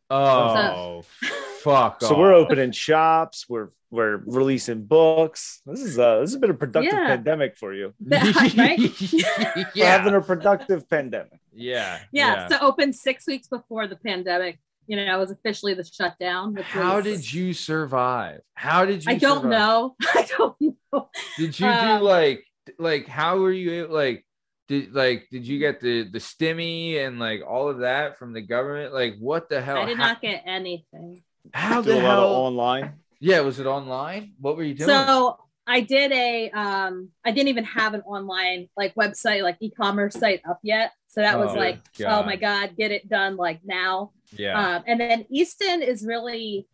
Oh 0.09 1.03
fuck. 1.63 2.01
So 2.01 2.17
we're 2.17 2.33
opening 2.33 2.71
shops. 2.71 3.45
We're 3.49 3.69
we're 3.89 4.17
releasing 4.25 4.83
books. 4.85 5.61
This 5.65 5.81
is 5.81 5.99
uh 5.99 6.19
this 6.21 6.31
has 6.31 6.39
been 6.39 6.49
a 6.51 6.53
productive 6.55 6.93
Yeah. 6.93 7.07
pandemic 7.07 7.57
for 7.57 7.73
you. 7.73 7.93
right 8.05 8.79
We're 9.75 9.85
having 9.85 10.13
a 10.15 10.21
productive 10.21 10.89
pandemic. 10.89 11.39
yeah. 11.53 11.99
yeah, 12.11 12.47
so 12.47 12.57
open 12.61 12.93
six 12.93 13.27
weeks 13.27 13.47
before 13.47 13.87
the 13.87 13.97
pandemic 13.97 14.59
you 14.87 14.95
know 14.97 15.19
was 15.19 15.29
officially 15.31 15.73
the 15.75 15.83
shutdown 15.83 16.53
which 16.55 16.65
How 16.65 16.95
was- 16.97 17.05
did 17.05 17.33
you 17.33 17.53
survive? 17.53 18.41
How 18.55 18.83
did 18.85 19.05
you 19.05 19.11
i 19.11 19.15
don't 19.15 19.41
survive? 19.43 19.51
know 19.51 19.95
i 20.01 20.27
don't 20.37 20.55
know 20.61 21.09
Did 21.37 21.59
you 21.59 21.67
Um, 21.67 21.99
do 21.99 22.03
like 22.05 22.43
like 22.79 23.07
how 23.07 23.37
were 23.39 23.51
you 23.51 23.87
like 23.87 24.25
did 24.67 24.93
like 24.93 25.27
did 25.31 25.45
you 25.45 25.59
get 25.59 25.81
the 25.81 26.03
the 26.09 26.17
stimmy 26.19 27.05
and 27.05 27.19
like 27.19 27.41
all 27.47 27.67
of 27.69 27.79
that 27.79 28.17
from 28.17 28.31
the 28.33 28.41
government? 28.41 28.93
Like 28.93 29.17
what 29.19 29.49
the 29.49 29.61
hell? 29.61 29.77
i 29.77 29.85
did 29.85 29.97
not 29.97 30.21
get 30.21 30.43
anything 30.45 31.21
how 31.53 31.81
Do 31.81 31.91
the 31.91 31.95
a 31.95 32.01
lot 32.01 32.19
of 32.19 32.29
hell? 32.29 32.35
online. 32.47 32.93
yeah, 33.19 33.41
was 33.41 33.59
it 33.59 33.65
online? 33.65 34.33
What 34.39 34.57
were 34.57 34.63
you 34.63 34.73
doing? 34.75 34.87
so 34.89 35.37
i 35.67 35.79
did 35.79 36.11
a 36.11 36.49
um 36.51 37.09
i 37.23 37.29
didn't 37.29 37.49
even 37.49 37.63
have 37.63 37.93
an 37.93 38.01
online 38.01 38.67
like 38.75 38.95
website 38.95 39.43
like 39.43 39.57
e-commerce 39.59 40.15
site 40.15 40.41
up 40.49 40.59
yet 40.63 40.91
so 41.07 41.21
that 41.21 41.37
was 41.37 41.51
Oh, 41.51 41.59
like 41.59 41.79
oh 42.07 42.23
my 42.23 42.35
god 42.35 42.75
get 42.75 42.91
it 42.91 43.07
done 43.07 43.37
like 43.37 43.59
now 43.63 44.11
yeah. 44.33 44.75
Um, 44.77 44.83
and 44.87 44.99
then 44.99 45.25
Easton 45.29 45.81
is 45.81 46.05
really 46.05 46.65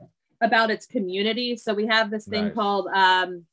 about 0.41 0.69
its 0.69 0.85
community. 0.85 1.57
So 1.57 1.73
we 1.73 1.87
have 1.87 2.11
this 2.11 2.25
thing 2.27 2.45
Nice. 2.45 2.53
called 2.53 2.85
um, 2.87 3.45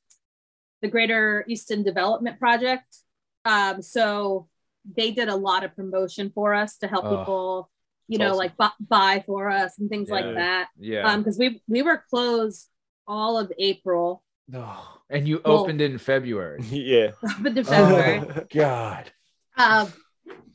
the 0.82 0.88
Greater 0.88 1.42
Easton 1.48 1.82
Development 1.82 2.38
Project. 2.38 2.98
Um, 3.46 3.80
so 3.80 4.46
they 4.94 5.10
did 5.10 5.30
a 5.30 5.36
lot 5.36 5.64
of 5.64 5.74
promotion 5.74 6.30
for 6.34 6.52
us 6.52 6.76
to 6.78 6.86
help 6.86 7.06
Oh, 7.06 7.16
people, 7.18 7.70
you 8.08 8.18
that's 8.18 8.28
know, 8.28 8.34
awesome. 8.34 8.38
like 8.38 8.56
bu- 8.56 8.84
buy 8.88 9.22
for 9.26 9.48
us 9.50 9.78
and 9.78 9.88
things 9.88 10.08
Yeah. 10.08 10.14
like 10.14 10.34
that. 10.36 10.68
yeah. 10.78 11.08
Um, 11.10 11.20
because 11.22 11.38
we 11.38 11.62
we 11.68 11.82
were 11.82 12.02
closed 12.10 12.68
all 13.06 13.38
of 13.38 13.52
April, 13.58 14.22
Oh, 14.54 14.98
and 15.10 15.26
you 15.28 15.40
well- 15.44 15.60
opened 15.60 15.80
in 15.80 15.98
February. 15.98 16.60
yeah. 16.70 17.10
up 17.30 17.44
into 17.46 17.64
February. 17.64 18.20
Oh 18.36 18.42
God. 18.52 19.10
um, 19.56 19.92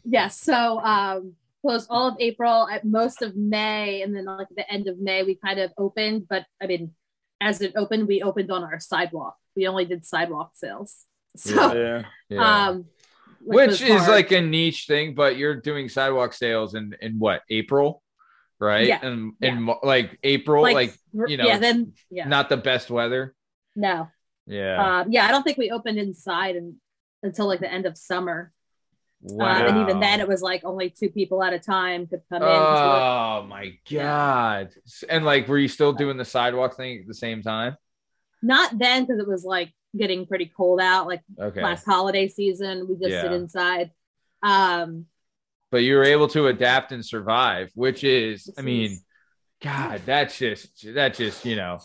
yes, 0.03 0.39
so 0.39 0.80
um, 0.80 1.34
closed 1.61 1.88
all 1.89 2.07
of 2.09 2.15
April, 2.19 2.67
at 2.67 2.85
most 2.85 3.21
of 3.21 3.35
May, 3.35 4.01
and 4.01 4.15
then 4.15 4.26
like 4.26 4.47
the 4.55 4.69
end 4.71 4.88
of 4.88 4.99
May, 4.99 5.23
we 5.23 5.35
kind 5.35 5.59
of 5.59 5.71
opened. 5.77 6.27
But 6.30 6.45
I 6.61 6.67
mean, 6.67 6.93
as 7.41 7.61
it 7.61 7.73
opened, 7.76 8.07
we 8.07 8.21
opened 8.21 8.51
on 8.51 8.63
our 8.63 8.80
sidewalk. 8.80 9.35
We 9.55 9.67
only 9.67 9.85
did 9.85 10.05
sidewalk 10.05 10.51
sales. 10.55 10.95
So, 11.38 11.73
yeah. 11.73 12.03
Yeah. 12.27 12.67
um, 12.69 12.85
Which, 13.55 13.67
was 13.69 13.81
is 13.81 13.89
hard. 14.01 14.09
like 14.11 14.31
a 14.31 14.41
niche 14.41 14.85
thing, 14.88 15.15
but 15.15 15.38
you're 15.38 15.55
doing 15.55 15.89
sidewalk 15.89 16.34
sales 16.34 16.76
in 16.76 16.95
in 17.01 17.19
what 17.19 17.41
April, 17.49 18.01
right? 18.59 18.88
Yeah. 18.88 18.99
And 19.01 19.34
Yeah. 19.39 19.49
in 19.57 19.69
like 19.84 20.17
April, 20.23 20.63
like, 20.63 20.93
you 21.27 21.38
know, 21.38 21.47
yeah, 21.47 21.57
then 21.57 21.93
yeah, 22.09 22.27
not 22.27 22.49
the 22.49 22.57
best 22.57 22.89
weather. 22.89 23.34
no, 23.76 24.07
Yeah. 24.45 25.01
um, 25.01 25.11
yeah, 25.11 25.26
I 25.26 25.31
don't 25.31 25.43
think 25.43 25.57
we 25.57 25.71
opened 25.71 25.97
inside 25.97 26.55
and 26.55 26.76
until 27.23 27.47
like 27.47 27.59
the 27.59 27.71
end 27.71 27.85
of 27.85 27.97
summer. 27.97 28.51
wow. 29.21 29.61
Um, 29.61 29.67
and 29.67 29.77
even 29.81 29.99
then, 29.99 30.21
it 30.21 30.27
was 30.27 30.41
like 30.41 30.61
only 30.63 30.89
two 30.89 31.09
people 31.09 31.43
at 31.43 31.51
a 31.51 31.59
time 31.59 32.07
could 32.07 32.21
come 32.31 32.41
in. 32.41 32.47
Oh 32.47 33.45
my 33.49 33.73
god! 33.91 34.69
And 35.09 35.26
like, 35.26 35.47
were 35.49 35.57
you 35.57 35.67
still 35.67 35.91
doing 35.93 36.15
the 36.17 36.23
sidewalk 36.26 36.77
thing 36.77 36.99
at 37.01 37.07
the 37.07 37.13
same 37.13 37.41
time? 37.41 37.76
not 38.41 38.77
then 38.80 39.03
because 39.03 39.19
it 39.19 39.27
was 39.27 39.43
like 39.43 39.73
getting 39.98 40.26
pretty 40.26 40.52
cold 40.56 40.80
out. 40.80 41.07
Like 41.07 41.22
Okay, 41.40 41.61
last 41.64 41.86
holiday 41.86 42.28
season, 42.28 42.88
we 42.88 42.95
just 42.95 43.22
sit 43.22 43.32
inside. 43.32 43.91
Um, 44.44 45.06
but 45.72 45.80
you 45.84 45.95
were 45.95 46.03
able 46.03 46.28
to 46.30 46.48
adapt 46.48 46.91
and 46.91 47.06
survive, 47.06 47.72
which 47.76 48.03
is, 48.03 48.49
I 48.57 48.61
mean, 48.61 48.91
is- 48.91 49.03
God, 49.61 50.02
that's 50.06 50.38
just 50.38 50.94
that 50.95 51.16
just 51.16 51.44
you 51.45 51.56
know, 51.57 51.80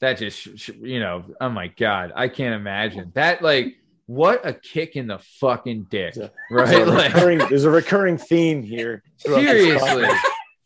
that 0.00 0.18
just 0.18 0.38
sh- 0.38 0.48
sh- 0.56 0.70
you 0.80 1.00
know, 1.00 1.24
oh 1.40 1.48
my 1.48 1.68
god, 1.68 2.12
I 2.14 2.28
can't 2.28 2.54
imagine 2.54 3.10
that. 3.14 3.42
Like, 3.42 3.76
what 4.06 4.46
a 4.46 4.52
kick 4.54 4.94
in 4.94 5.08
the 5.08 5.18
fucking 5.40 5.88
dick, 5.90 6.14
Yeah. 6.16 6.28
right? 6.50 6.68
There's 6.68 6.88
a, 6.88 6.92
Like, 6.92 7.14
recurring, 7.14 7.38
there's 7.38 7.64
a 7.64 7.70
recurring 7.70 8.16
theme 8.18 8.62
here. 8.62 9.02
seriously. 9.16 10.04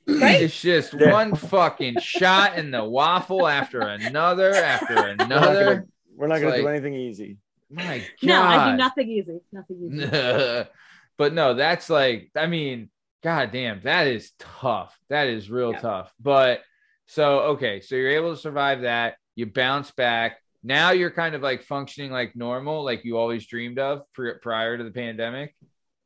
Right? 0.07 0.43
It's 0.43 0.61
just 0.61 0.93
Yeah. 0.93 1.13
one 1.13 1.35
fucking 1.37 2.01
shot 2.01 2.59
in 2.59 2.71
the 2.73 2.85
waffle 2.85 3.47
after 3.49 3.81
another 3.81 4.53
after 4.53 4.95
another. 5.19 5.87
Gonna, 6.21 6.29
we're 6.29 6.29
not 6.29 6.37
It's 6.37 6.45
gonna 6.45 6.63
do 6.63 6.69
anything 6.69 6.95
easy. 6.95 7.39
My 7.71 7.99
God. 7.99 8.07
no, 8.23 8.43
I 8.43 8.71
do 8.73 8.77
nothing 8.77 9.09
easy. 9.09 9.41
Nothing 9.53 9.91
easy. 9.93 10.65
but 11.19 11.33
no, 11.35 11.55
that's 11.55 11.89
like, 11.89 12.31
I 12.37 12.47
mean, 12.47 12.91
God 13.23 13.51
damn, 13.53 13.81
that 13.83 14.07
is 14.07 14.33
tough. 14.39 14.97
That 15.09 15.29
is 15.29 15.51
real 15.51 15.73
Yeah. 15.73 15.81
tough. 15.81 16.13
But 16.21 16.63
so, 17.07 17.41
okay, 17.41 17.81
so 17.81 17.95
you're 17.97 18.11
able 18.11 18.35
to 18.35 18.41
survive 18.41 18.83
that. 18.83 19.17
You 19.37 19.47
bounce 19.47 19.91
back. 19.91 20.39
Now 20.63 20.91
you're 20.91 21.11
kind 21.11 21.35
of 21.35 21.43
like 21.43 21.63
functioning 21.65 22.11
like 22.11 22.37
normal, 22.37 22.85
like 22.85 23.05
you 23.05 23.17
always 23.17 23.47
dreamed 23.47 23.79
of 23.79 24.03
pri- 24.13 24.35
prior 24.43 24.77
to 24.77 24.85
the 24.85 24.91
pandemic. 24.91 25.55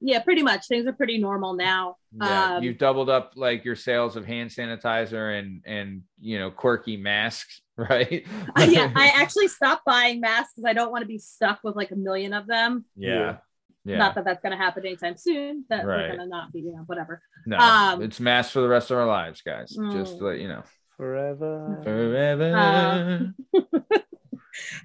Yeah, 0.01 0.21
pretty 0.21 0.43
much. 0.43 0.67
Things 0.67 0.87
are 0.87 0.93
pretty 0.93 1.19
normal 1.19 1.55
now. 1.55 1.97
Yeah, 2.21 2.57
Um, 2.57 2.63
you've 2.63 2.79
doubled 2.79 3.09
up 3.09 3.33
like 3.37 3.65
your 3.65 3.75
sales 3.75 4.17
of 4.17 4.27
hand 4.27 4.51
sanitizer 4.51 5.39
and 5.39 5.63
and 5.65 6.03
you 6.21 6.39
know 6.39 6.51
quirky 6.51 6.97
masks, 6.97 7.63
right? 7.91 8.25
Uh, 8.57 8.67
yeah, 8.71 8.93
I 8.95 9.09
actually 9.17 9.49
stopped 9.49 9.85
buying 9.85 10.21
masks 10.21 10.53
because 10.55 10.69
I 10.69 10.73
don't 10.75 10.93
want 10.93 11.03
to 11.03 11.09
be 11.09 11.19
stuck 11.19 11.61
with 11.65 11.75
like 11.77 11.91
a 11.91 11.97
million 11.97 12.33
of 12.33 12.47
them. 12.47 12.85
yeah, 12.97 13.39
yeah. 13.85 13.99
Not 13.99 14.15
that 14.15 14.25
that's 14.25 14.41
going 14.43 14.53
to 14.53 14.59
happen 14.59 14.87
anytime 14.87 15.17
soon. 15.17 15.65
That 15.69 15.85
Right. 15.85 16.03
we're 16.03 16.07
going 16.17 16.21
to 16.21 16.27
not 16.27 16.53
be, 16.53 16.61
you 16.61 16.73
know, 16.73 16.85
whatever. 16.87 17.21
no, 17.47 17.59
um, 17.59 18.03
it's 18.03 18.21
masks 18.21 18.53
for 18.53 18.61
the 18.61 18.69
rest 18.69 18.91
of 18.91 18.99
our 18.99 19.07
lives, 19.07 19.43
guys. 19.43 19.71
Just 19.71 20.15
Mm. 20.15 20.19
to 20.19 20.25
let 20.25 20.41
you 20.41 20.49
know, 20.49 20.63
Forever. 20.97 21.81
forever. 21.85 23.35
Uh, 23.55 23.61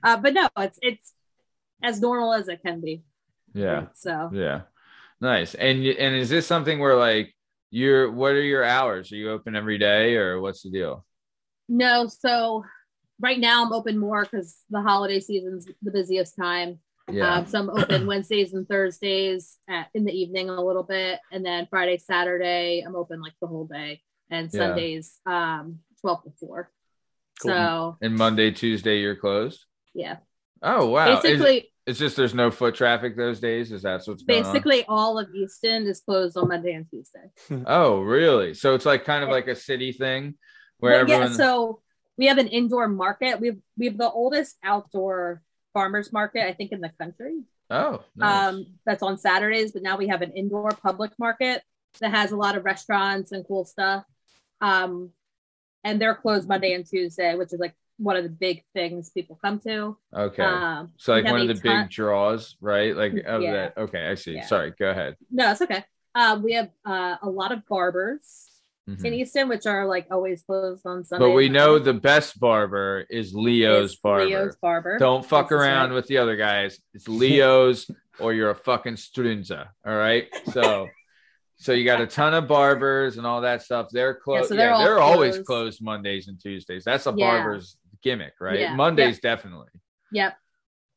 Uh, 0.03 0.18
but 0.18 0.34
no, 0.34 0.49
it's 0.57 0.80
it's 0.82 1.14
as 1.84 2.02
normal 2.02 2.34
as 2.34 2.48
it 2.48 2.61
can 2.64 2.82
be. 2.82 3.03
yeah, 3.53 3.86
So 3.94 4.32
yeah, 4.34 4.61
nice. 5.22 5.53
And 5.53 5.86
and 5.86 6.16
is 6.16 6.30
this 6.30 6.48
something 6.48 6.80
where 6.80 6.95
like 6.95 7.36
you're? 7.70 8.11
What 8.11 8.32
are 8.32 8.41
your 8.41 8.64
hours? 8.64 9.11
Are 9.11 9.16
you 9.16 9.30
open 9.30 9.56
every 9.56 9.78
day, 9.78 10.16
or 10.16 10.41
what's 10.41 10.64
the 10.64 10.72
deal? 10.72 11.06
no, 11.68 12.07
so 12.07 12.64
right 13.20 13.40
now 13.40 13.66
I'm 13.66 13.74
open 13.74 13.98
more 13.98 14.24
because 14.24 14.58
the 14.70 14.82
holiday 14.82 15.20
season's 15.20 15.68
the 15.82 15.91
busiest 15.91 16.36
time. 16.36 16.80
Yeah. 17.12 17.36
Um, 17.38 17.46
so 17.48 17.60
I'm 17.60 17.70
open 17.72 18.06
Wednesdays 18.12 18.54
and 18.54 18.68
Thursdays 18.68 19.58
at, 19.68 19.88
in 19.96 20.06
the 20.06 20.12
evening 20.14 20.50
a 20.50 20.62
little 20.64 20.84
bit, 20.84 21.20
and 21.32 21.44
then 21.46 21.68
Friday, 21.70 21.98
Saturday 21.98 22.82
I'm 22.86 22.96
open 22.96 23.22
like 23.22 23.34
the 23.41 23.48
whole 23.48 23.66
day, 23.66 24.02
and 24.30 24.50
Yeah. 24.54 24.60
Sundays 24.68 25.18
um 25.26 25.80
12 26.02 26.24
to 26.26 26.32
4. 26.40 26.72
Cool. 27.41 27.52
So 27.52 27.98
and 28.02 28.16
Monday, 28.16 28.52
Tuesday, 28.52 29.00
you're 29.00 29.16
closed. 29.16 29.66
yeah, 29.94 30.18
Oh 30.62 30.88
wow! 30.90 31.18
Is- 31.18 31.24
basically, 31.24 31.72
it's 31.88 31.98
just 31.98 32.16
there's 32.18 32.36
no 32.36 32.52
foot 32.52 32.76
traffic 32.76 33.18
those 33.18 33.40
days. 33.40 33.72
Is 33.72 33.82
that 33.84 34.02
what's 34.06 34.22
basically 34.24 34.84
all 34.88 35.18
of 35.18 35.34
Easton 35.34 35.88
is 35.88 36.02
closed 36.02 36.38
on 36.38 36.50
Monday 36.50 36.74
and 36.74 36.86
Tuesday. 36.90 37.32
Oh, 37.66 38.02
really? 38.02 38.54
So 38.54 38.76
it's 38.76 38.86
like 38.86 39.06
kind 39.06 39.24
of 39.24 39.30
like 39.30 39.48
a 39.48 39.56
city 39.56 39.94
thing 39.94 40.36
where 40.80 40.91
Well, 40.91 41.02
everyone. 41.02 41.32
yeah, 41.32 41.38
so 41.38 41.82
we 42.20 42.26
have 42.28 42.38
an 42.38 42.50
indoor 42.50 42.88
market. 42.90 43.40
We've 43.40 43.58
we 43.78 43.86
have 43.86 43.98
the 43.98 44.12
oldest 44.12 44.58
outdoor 44.62 45.41
farmers 45.74 46.12
market 46.12 46.46
I 46.46 46.54
think 46.54 46.74
in 46.74 46.82
the 46.82 46.91
country. 47.00 47.44
oh, 47.70 48.04
nice. 48.16 48.50
um, 48.54 48.66
that's 48.86 49.02
on 49.02 49.18
Saturdays, 49.18 49.72
but 49.72 49.82
now 49.84 49.96
we 49.98 50.08
have 50.10 50.22
an 50.22 50.34
indoor 50.34 50.70
public 50.72 51.12
market 51.18 51.64
that 52.02 52.12
has 52.12 52.32
a 52.34 52.36
lot 52.36 52.58
of 52.58 52.66
restaurants 52.66 53.32
and 53.32 53.46
cool 53.48 53.64
stuff. 53.64 54.04
Um, 54.62 55.12
and 55.86 56.00
they're 56.02 56.14
closed 56.16 56.48
Monday 56.48 56.74
and 56.74 56.86
Tuesday, 56.86 57.36
which 57.36 57.54
is 57.54 57.60
like 57.60 57.74
one 57.98 58.18
of 58.18 58.24
the 58.24 58.30
big 58.30 58.64
things 58.74 59.12
people 59.12 59.40
come 59.41 59.60
to. 59.62 59.96
okay. 60.14 60.44
Um, 60.44 60.91
so 60.98 61.14
like 61.14 61.24
one 61.26 61.40
of 61.41 61.48
the 61.48 61.54
ton- 61.54 61.84
big 61.84 61.90
draws, 61.90 62.58
right? 62.60 62.96
Like 62.98 63.14
of 63.26 63.41
Yeah. 63.41 63.54
that. 63.54 63.78
Okay, 63.78 64.08
I 64.08 64.16
see. 64.16 64.34
Yeah. 64.36 64.46
Sorry. 64.46 64.74
Go 64.78 64.90
ahead. 64.90 65.16
No, 65.32 65.52
it's 65.52 65.62
okay. 65.62 65.86
Um, 66.16 66.44
we 66.44 66.54
have 66.54 66.70
uh, 66.86 67.16
a 67.22 67.30
lot 67.30 67.54
of 67.54 67.66
barbers 67.68 68.49
Mhm. 68.98 69.06
in 69.06 69.14
Easton, 69.14 69.49
which 69.49 69.66
are 69.66 69.86
like 69.86 70.07
always 70.11 70.41
closed 70.44 70.86
on 70.86 71.03
Sunday. 71.03 71.26
But 71.26 71.32
we 71.32 71.49
know 71.49 71.80
the 71.80 71.94
best 71.94 72.40
barber 72.40 73.06
is 73.10 73.34
Leo's 73.34 73.95
barber. 73.95 74.26
Leo's 74.26 74.56
barber. 74.57 74.98
Don't 74.98 75.26
fuck 75.26 75.49
This 75.49 75.57
is 75.57 75.61
around 75.61 75.90
right. 75.90 75.95
with 75.95 76.07
the 76.07 76.18
other 76.18 76.36
guys. 76.36 76.80
It's 76.94 77.07
Leo's 77.07 77.90
or 78.20 78.34
you're 78.34 78.49
a 78.49 78.56
fucking 78.56 78.95
strunza. 78.95 79.68
All 79.86 79.95
right. 79.95 80.28
So 80.52 80.88
so 81.57 81.74
you 81.74 81.84
got 81.86 82.02
a 82.02 82.07
ton 82.07 82.34
of 82.34 82.48
barbers 82.48 83.18
and 83.18 83.28
all 83.28 83.41
that 83.41 83.61
stuff. 83.61 83.88
They're 83.91 84.16
closed. 84.16 84.45
Yeah, 84.45 84.48
so 84.49 84.56
they're 84.56 84.74
all 84.74 84.84
they're 84.84 84.99
always 84.99 85.34
closed. 85.36 85.48
closed 85.48 85.82
Mondays 85.84 86.28
and 86.28 86.40
Tuesdays. 86.41 86.84
That's 86.84 87.06
a 87.06 87.14
Yeah. 87.16 87.30
barber's 87.32 87.78
gimmick, 88.02 88.34
right? 88.40 88.60
Yeah. 88.60 88.76
Mondays 88.76 89.20
definitely. 89.20 89.68
Yep. 90.11 90.36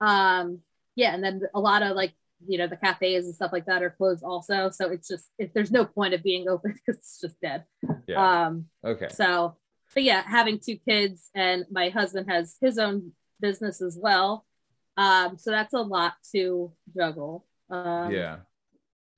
Um, 0.00 0.60
yeah, 0.94 1.14
and 1.14 1.22
then 1.22 1.42
a 1.54 1.60
lot 1.60 1.82
of 1.82 1.96
like 1.96 2.12
you 2.46 2.58
know 2.58 2.66
the 2.66 2.76
cafes 2.76 3.26
and 3.26 3.34
stuff 3.34 3.52
like 3.52 3.66
that 3.66 3.82
are 3.82 3.90
closed 3.90 4.22
also. 4.24 4.70
So 4.70 4.90
it's 4.90 5.08
just 5.08 5.26
if 5.38 5.52
there's 5.52 5.70
no 5.70 5.84
point 5.84 6.14
of 6.14 6.22
being 6.22 6.48
open 6.48 6.72
because 6.74 6.98
it's 6.98 7.20
just 7.20 7.40
dead. 7.40 7.64
Yeah. 8.06 8.44
Um, 8.46 8.66
Okay. 8.84 9.08
so 9.10 9.56
but 9.94 10.02
yeah, 10.04 10.22
having 10.26 10.58
two 10.58 10.76
kids 10.76 11.28
and 11.34 11.64
my 11.70 11.90
husband 11.90 12.30
has 12.30 12.56
his 12.60 12.78
own 12.78 13.12
business 13.40 13.82
as 13.82 13.98
well. 14.00 14.46
Um, 14.96 15.36
so 15.38 15.50
that's 15.50 15.74
a 15.74 15.80
lot 15.80 16.14
to 16.34 16.72
juggle. 16.96 17.46
Um, 17.70 18.10
yeah. 18.10 18.36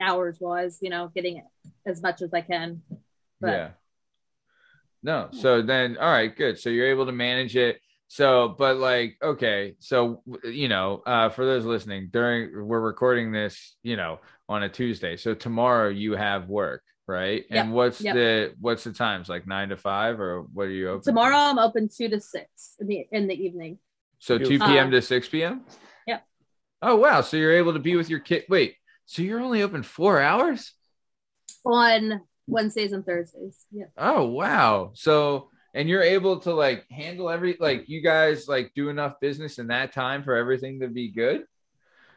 hours 0.00 0.38
wise, 0.40 0.78
you 0.80 0.90
know, 0.90 1.10
getting 1.14 1.36
it 1.38 1.44
as 1.86 2.02
much 2.02 2.22
as 2.22 2.34
I 2.34 2.40
can. 2.40 2.82
But 3.40 3.50
yeah. 3.50 3.68
No. 5.02 5.28
So 5.32 5.62
then, 5.62 5.96
all 5.98 6.10
right, 6.10 6.34
good. 6.34 6.58
So 6.58 6.70
you're 6.70 6.88
able 6.88 7.06
to 7.06 7.12
manage 7.12 7.56
it. 7.56 7.78
So, 8.14 8.54
but 8.56 8.76
like, 8.76 9.16
okay. 9.20 9.74
So, 9.80 10.22
you 10.44 10.68
know, 10.68 11.02
uh, 11.04 11.30
for 11.30 11.44
those 11.44 11.64
listening, 11.64 12.10
during 12.12 12.64
we're 12.64 12.78
recording 12.78 13.32
this, 13.32 13.74
you 13.82 13.96
know, 13.96 14.20
on 14.48 14.62
a 14.62 14.68
Tuesday. 14.68 15.16
So 15.16 15.34
tomorrow 15.34 15.88
you 15.88 16.12
have 16.14 16.48
work, 16.48 16.84
right? 17.08 17.44
Yep, 17.50 17.64
And 17.64 17.72
what's 17.72 18.00
yep. 18.00 18.14
the 18.14 18.54
what's 18.60 18.84
the 18.84 18.92
times? 18.92 19.28
Like 19.28 19.48
nine 19.48 19.70
to 19.70 19.76
five, 19.76 20.20
or 20.20 20.42
what 20.42 20.68
are 20.68 20.70
you 20.70 20.90
open? 20.90 21.02
tomorrow 21.02 21.36
I'm 21.36 21.58
open 21.58 21.88
two 21.88 22.08
to 22.08 22.20
six 22.20 22.76
in 22.78 22.86
the 22.86 23.04
in 23.10 23.26
the 23.26 23.34
evening. 23.34 23.78
So 24.20 24.38
two 24.38 24.60
p.m. 24.60 24.86
Uh, 24.86 24.90
to 24.92 25.02
six 25.02 25.28
p.m. 25.28 25.62
Yep. 26.06 26.24
Oh 26.82 26.94
wow! 26.94 27.20
So 27.20 27.36
you're 27.36 27.58
able 27.58 27.72
to 27.72 27.80
be 27.80 27.96
with 27.96 28.10
your 28.10 28.20
kid. 28.20 28.44
Wait. 28.48 28.76
So 29.06 29.22
you're 29.22 29.40
only 29.40 29.62
open 29.62 29.82
four 29.82 30.20
hours? 30.20 30.72
On 31.64 32.20
Wednesdays 32.46 32.92
and 32.92 33.04
Thursdays. 33.04 33.66
Yeah. 33.72 33.86
Oh 33.98 34.26
wow. 34.26 34.92
So 34.94 35.50
and 35.74 35.88
you're 35.88 36.02
able 36.02 36.38
to 36.40 36.54
like 36.54 36.88
handle 36.90 37.28
every 37.28 37.56
like 37.58 37.88
you 37.88 38.00
guys 38.00 38.48
like 38.48 38.72
do 38.74 38.88
enough 38.88 39.20
business 39.20 39.58
in 39.58 39.66
that 39.66 39.92
time 39.92 40.22
for 40.22 40.36
everything 40.36 40.80
to 40.80 40.88
be 40.88 41.08
good? 41.08 41.44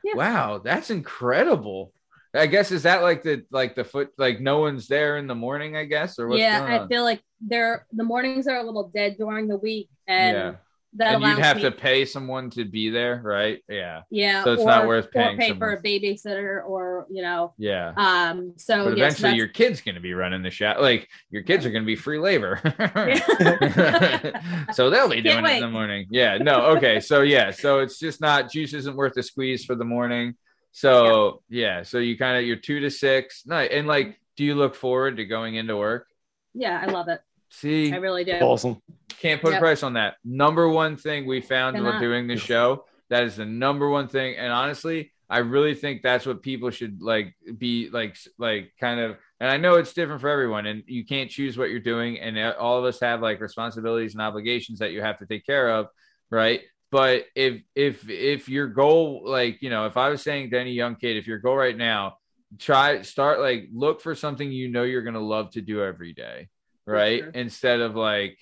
Yeah. 0.04 0.16
Wow, 0.16 0.62
that's 0.64 0.90
incredible. 0.90 1.92
I 2.34 2.46
guess 2.46 2.72
is 2.72 2.84
that 2.84 3.02
like 3.02 3.24
the 3.24 3.44
like 3.52 3.76
the 3.76 3.84
foot 3.84 4.12
like 4.18 4.40
no 4.40 4.60
one's 4.60 4.88
there 4.88 5.18
in 5.18 5.28
the 5.28 5.36
morning, 5.36 5.76
I 5.76 5.86
guess, 5.86 6.20
or 6.20 6.28
what's 6.28 6.40
yeah, 6.40 6.84
I 6.84 6.88
feel 6.88 7.04
like 7.04 7.22
they're 7.42 7.86
the 7.92 8.04
mornings 8.04 8.48
are 8.48 8.58
a 8.58 8.64
little 8.64 8.90
dead 8.94 9.18
during 9.18 9.48
the 9.48 9.58
week, 9.58 9.90
and 10.08 10.38
yeah. 10.38 10.54
That 10.94 11.16
And 11.16 11.24
you'd 11.24 11.40
have 11.40 11.58
me, 11.58 11.64
to 11.64 11.72
pay 11.72 12.06
someone 12.06 12.50
to 12.52 12.66
be 12.66 12.90
there, 12.90 13.22
right? 13.24 13.62
Yeah. 13.70 14.02
yeah, 14.10 14.44
so 14.44 14.54
it's 14.54 14.64
or, 14.64 14.66
not 14.66 14.88
worth 14.88 15.12
paying 15.12 15.36
or 15.36 15.38
pay 15.38 15.50
someone. 15.50 15.60
for 15.60 15.74
a 15.74 15.82
babysitter, 15.82 16.66
or 16.66 17.06
you 17.10 17.22
know, 17.22 17.54
Yeah. 17.58 17.94
um. 17.98 18.54
So 18.58 18.86
but 18.86 18.94
eventually 18.94 19.36
your 19.36 19.48
kid's 19.48 19.82
going 19.82 19.96
to 19.96 20.02
be 20.02 20.14
running 20.14 20.44
the 20.44 20.50
shop. 20.50 20.80
Like 20.80 21.08
your 21.30 21.44
kids 21.44 21.66
are 21.66 21.72
going 21.72 21.84
to 21.84 21.88
be 21.88 21.96
free 21.96 22.20
labor. 22.20 22.60
so 24.74 24.90
they'll 24.90 25.10
be 25.10 25.22
doing 25.22 25.46
it 25.46 25.56
in 25.56 25.62
the 25.62 25.70
morning. 25.70 26.08
Yeah. 26.10 26.38
No. 26.38 26.78
Okay. 26.78 27.00
So 27.00 27.22
yeah. 27.22 27.52
So 27.52 27.80
it's 27.80 28.00
just 28.00 28.22
not 28.22 28.52
juice 28.52 28.74
isn't 28.74 28.96
worth 28.96 29.14
the 29.14 29.24
squeeze 29.24 29.66
for 29.66 29.76
the 29.76 29.86
morning. 29.86 30.36
So 30.72 31.44
yeah. 31.50 31.84
So 31.84 32.00
you 32.00 32.18
kind 32.18 32.38
of 32.38 32.46
you're 32.46 32.56
two 32.56 32.80
to 32.80 32.90
six. 32.90 33.44
No. 33.46 33.58
And 33.58 33.88
like, 33.88 34.20
do 34.36 34.44
you 34.44 34.56
look 34.56 34.76
forward 34.76 35.18
to 35.18 35.26
going 35.26 35.56
into 35.56 35.78
work? 35.78 36.08
yeah, 36.54 36.80
I 36.82 36.92
love 36.92 37.08
it. 37.08 37.22
See, 37.50 37.94
I 37.94 37.98
really 37.98 38.24
do. 38.24 38.34
Awesome. 38.34 38.82
can't 39.20 39.42
put 39.42 39.54
a 39.54 39.60
price 39.60 39.84
on 39.84 39.94
that. 39.94 40.16
Number 40.24 40.68
one 40.70 40.98
thing 40.98 41.26
we 41.26 41.42
found 41.42 41.76
while 41.76 41.86
Cannot. 41.86 42.02
doing 42.02 42.28
this 42.28 42.42
show, 42.42 42.86
that 43.10 43.24
is 43.24 43.38
the 43.38 43.46
number 43.46 43.90
one 43.90 44.08
thing. 44.08 44.36
And 44.38 44.52
honestly, 44.52 45.12
I 45.30 45.40
really 45.40 45.76
think 45.76 46.02
that's 46.02 46.26
what 46.26 46.42
people 46.42 46.70
should 46.70 47.02
like 47.02 47.36
be 47.58 47.90
like, 47.90 48.18
like 48.38 48.72
kind 48.80 49.00
of. 49.00 49.18
And 49.40 49.50
I 49.50 49.58
know 49.58 49.76
it's 49.76 49.94
different 49.94 50.22
for 50.22 50.30
everyone, 50.30 50.66
and 50.66 50.84
you 50.88 51.06
can't 51.06 51.30
choose 51.30 51.58
what 51.58 51.70
you're 51.70 51.80
doing. 51.80 52.20
And 52.20 52.40
all 52.56 52.80
of 52.80 52.86
us 52.86 53.00
have 53.02 53.22
like 53.22 53.40
responsibilities 53.40 54.14
and 54.14 54.22
obligations 54.22 54.80
that 54.80 54.92
you 54.92 55.02
have 55.02 55.20
to 55.20 55.26
take 55.26 55.46
care 55.46 55.70
of, 55.70 55.88
right? 56.30 56.62
But 56.92 57.26
if 57.36 57.62
if 57.76 58.10
if 58.10 58.48
your 58.48 58.68
goal, 58.68 59.24
like 59.26 59.62
you 59.62 59.70
know, 59.70 59.86
if 59.86 59.98
I 59.98 60.10
was 60.10 60.22
saying 60.22 60.52
to 60.52 60.60
any 60.60 60.72
young 60.72 60.96
kid, 60.96 61.18
if 61.18 61.28
your 61.28 61.40
goal 61.40 61.56
right 61.56 61.76
now, 61.76 62.18
try 62.58 63.02
start 63.02 63.40
like 63.40 63.68
look 63.74 64.02
for 64.02 64.16
something 64.16 64.52
you 64.52 64.70
know 64.70 64.84
you're 64.84 65.02
gonna 65.02 65.20
love 65.20 65.52
to 65.52 65.62
do 65.62 65.84
every 65.84 66.14
day, 66.14 66.48
right? 66.94 67.20
sure. 67.22 67.30
Instead 67.30 67.80
of 67.82 67.96
like 67.96 68.38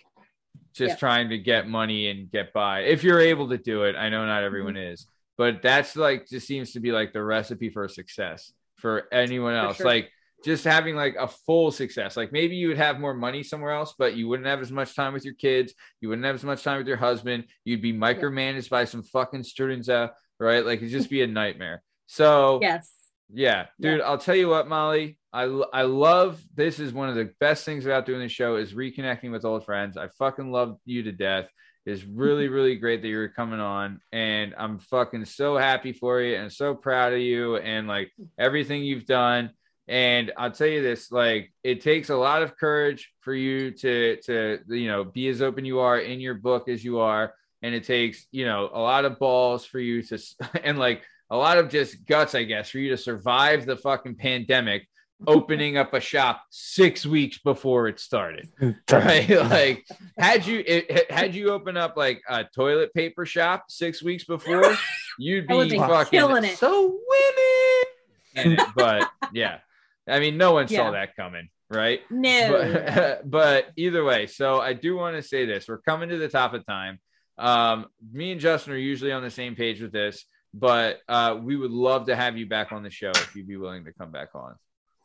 just 0.74 0.92
Yeah. 0.94 0.96
trying 0.98 1.30
to 1.30 1.38
get 1.38 1.68
money 1.68 2.08
and 2.10 2.30
get 2.32 2.54
by. 2.54 2.82
If 2.82 3.04
you're 3.04 3.20
able 3.22 3.50
to 3.50 3.58
do 3.58 3.84
it, 3.84 3.96
I 3.96 4.10
know 4.10 4.26
not 4.26 4.44
everyone 4.44 4.74
Mm-hmm. 4.76 4.94
is, 4.94 5.08
but 5.38 5.62
that's 5.62 5.96
like 5.96 6.28
just 6.28 6.48
seems 6.48 6.74
to 6.74 6.80
be 6.80 6.92
like 6.92 7.14
the 7.14 7.24
recipe 7.24 7.70
for 7.70 7.88
success 7.88 8.52
for 8.78 9.08
anyone 9.14 9.54
else. 9.54 9.78
sure. 9.78 9.86
Like 9.86 10.10
just 10.44 10.64
having 10.66 10.96
like 10.96 11.16
a 11.20 11.28
full 11.28 11.72
success. 11.72 12.16
Like 12.16 12.32
maybe 12.32 12.56
you 12.56 12.68
would 12.68 12.78
have 12.78 13.00
more 13.00 13.14
money 13.16 13.42
somewhere 13.42 13.72
else, 13.72 13.96
but 13.98 14.16
you 14.16 14.28
wouldn't 14.28 14.48
have 14.48 14.62
as 14.62 14.72
much 14.72 14.96
time 14.96 15.14
with 15.14 15.26
your 15.26 15.34
kids. 15.34 15.74
You 16.02 16.10
wouldn't 16.10 16.26
have 16.26 16.36
as 16.36 16.44
much 16.44 16.62
time 16.64 16.78
with 16.78 16.88
your 16.88 16.98
husband. 16.98 17.46
You'd 17.64 17.82
be 17.82 17.94
micromanaged 17.94 18.70
by 18.70 18.86
some 18.86 19.02
fucking 19.02 19.44
students, 19.44 19.90
uh, 19.90 20.10
right? 20.40 20.64
Like 20.66 20.80
it'd 20.80 20.92
just 20.92 21.10
be 21.10 21.22
a 21.24 21.28
nightmare. 21.28 21.82
So 22.08 22.60
Yes. 22.62 22.92
Yeah, 23.34 23.66
dude, 23.80 24.02
I'll 24.02 24.18
tell 24.18 24.36
you 24.36 24.48
what, 24.48 24.68
Molly. 24.68 25.18
I 25.34 25.44
I 25.74 25.82
love 25.84 26.42
this 26.54 26.80
is 26.80 26.94
one 26.94 27.10
of 27.10 27.16
the 27.16 27.32
best 27.40 27.66
things 27.66 27.86
about 27.86 28.06
doing 28.06 28.20
this 28.20 28.32
show 28.32 28.56
is 28.56 28.74
reconnecting 28.74 29.32
with 29.32 29.46
old 29.46 29.66
friends. 29.66 29.98
I 29.98 30.10
fucking 30.20 30.52
love 30.52 30.78
you 30.86 31.04
to 31.04 31.12
death. 31.12 31.50
It's 31.86 32.04
really 32.04 32.48
really 32.50 32.76
great 32.76 33.02
that 33.02 33.08
you're 33.08 33.30
coming 33.30 33.60
on, 33.60 34.00
and 34.12 34.54
I'm 34.58 34.80
fucking 34.80 35.26
so 35.26 35.58
happy 35.58 35.92
for 35.92 36.22
you 36.22 36.36
and 36.36 36.52
so 36.52 36.76
proud 36.76 37.14
of 37.14 37.20
you 37.20 37.58
and 37.58 37.88
like 37.88 38.12
everything 38.38 38.84
you've 38.84 39.06
done. 39.06 39.52
And 39.88 40.32
I'll 40.38 40.52
tell 40.52 40.68
you 40.68 40.82
this, 40.82 41.12
like 41.12 41.52
it 41.64 41.82
takes 41.82 42.10
a 42.10 42.16
lot 42.16 42.42
of 42.42 42.58
courage 42.58 43.12
for 43.22 43.34
you 43.34 43.72
to 43.72 44.18
to 44.26 44.60
you 44.68 44.88
know 44.88 45.04
be 45.04 45.28
as 45.30 45.42
open 45.42 45.66
you 45.66 45.80
are 45.80 46.00
in 46.00 46.20
your 46.20 46.36
book 46.36 46.70
as 46.70 46.84
you 46.84 47.00
are, 47.00 47.34
and 47.62 47.74
it 47.74 47.84
takes 47.86 48.28
you 48.32 48.46
know 48.46 48.70
a 48.72 48.80
lot 48.80 49.06
of 49.06 49.20
balls 49.20 49.66
for 49.66 49.80
you 49.80 50.04
to 50.04 50.20
and 50.64 50.78
like 50.78 51.02
a 51.30 51.38
lot 51.38 51.58
of 51.58 51.70
just 51.70 52.06
guts, 52.06 52.36
I 52.36 52.44
guess, 52.44 52.70
for 52.70 52.80
you 52.80 52.90
to 52.90 52.98
survive 52.98 53.66
the 53.66 53.78
fucking 53.78 54.16
pandemic, 54.16 54.88
opening 55.28 55.78
up 55.78 55.94
a 55.94 56.00
shop 56.00 56.44
six 56.50 57.06
weeks 57.06 57.38
before 57.40 57.88
it 57.88 58.00
started. 58.00 58.50
Right? 58.92 59.30
like, 59.30 59.86
had 60.18 60.46
you 60.46 60.64
it, 60.66 61.12
had 61.12 61.34
you 61.34 61.52
open 61.52 61.78
up 61.78 61.96
like 61.98 62.22
a 62.30 62.44
toilet 62.44 62.94
paper 62.94 63.26
shop 63.26 63.66
six 63.70 64.04
weeks 64.04 64.26
before, 64.26 64.76
you'd 65.20 65.48
be 65.48 65.70
be 65.70 65.78
fucking 65.78 66.20
so 66.56 67.00
winning. 68.36 68.58
But 68.76 69.10
yeah, 69.34 69.60
I 70.08 70.20
mean, 70.20 70.38
no 70.38 70.54
one 70.54 70.68
saw 70.68 70.92
that 70.92 71.16
coming, 71.16 71.50
right? 71.70 72.02
No. 72.12 72.82
But, 72.86 73.30
but 73.30 73.68
either 73.78 74.04
way, 74.04 74.28
so 74.28 74.60
I 74.60 74.74
do 74.74 74.96
want 74.96 75.16
to 75.16 75.24
say 75.24 75.46
this: 75.46 75.68
we're 75.68 75.80
coming 75.80 76.10
to 76.10 76.18
the 76.18 76.30
top 76.30 76.54
of 76.54 76.66
time. 76.66 77.00
Um, 77.38 77.88
me 78.12 78.32
and 78.32 78.40
Justin 78.40 78.74
are 78.74 78.78
usually 78.78 79.12
on 79.12 79.24
the 79.24 79.32
same 79.32 79.56
page 79.56 79.82
with 79.82 79.92
this, 79.92 80.26
but 80.57 81.02
uh, 81.10 81.38
we 81.41 81.57
would 81.57 81.72
love 81.72 82.07
to 82.07 82.15
have 82.15 82.38
you 82.38 82.45
back 82.45 82.72
on 82.72 82.82
the 82.82 82.90
show 82.90 83.11
if 83.11 83.36
you'd 83.36 83.48
be 83.48 83.57
willing 83.57 83.84
to 83.86 83.91
come 83.91 84.10
back 84.10 84.30
on. 84.34 84.56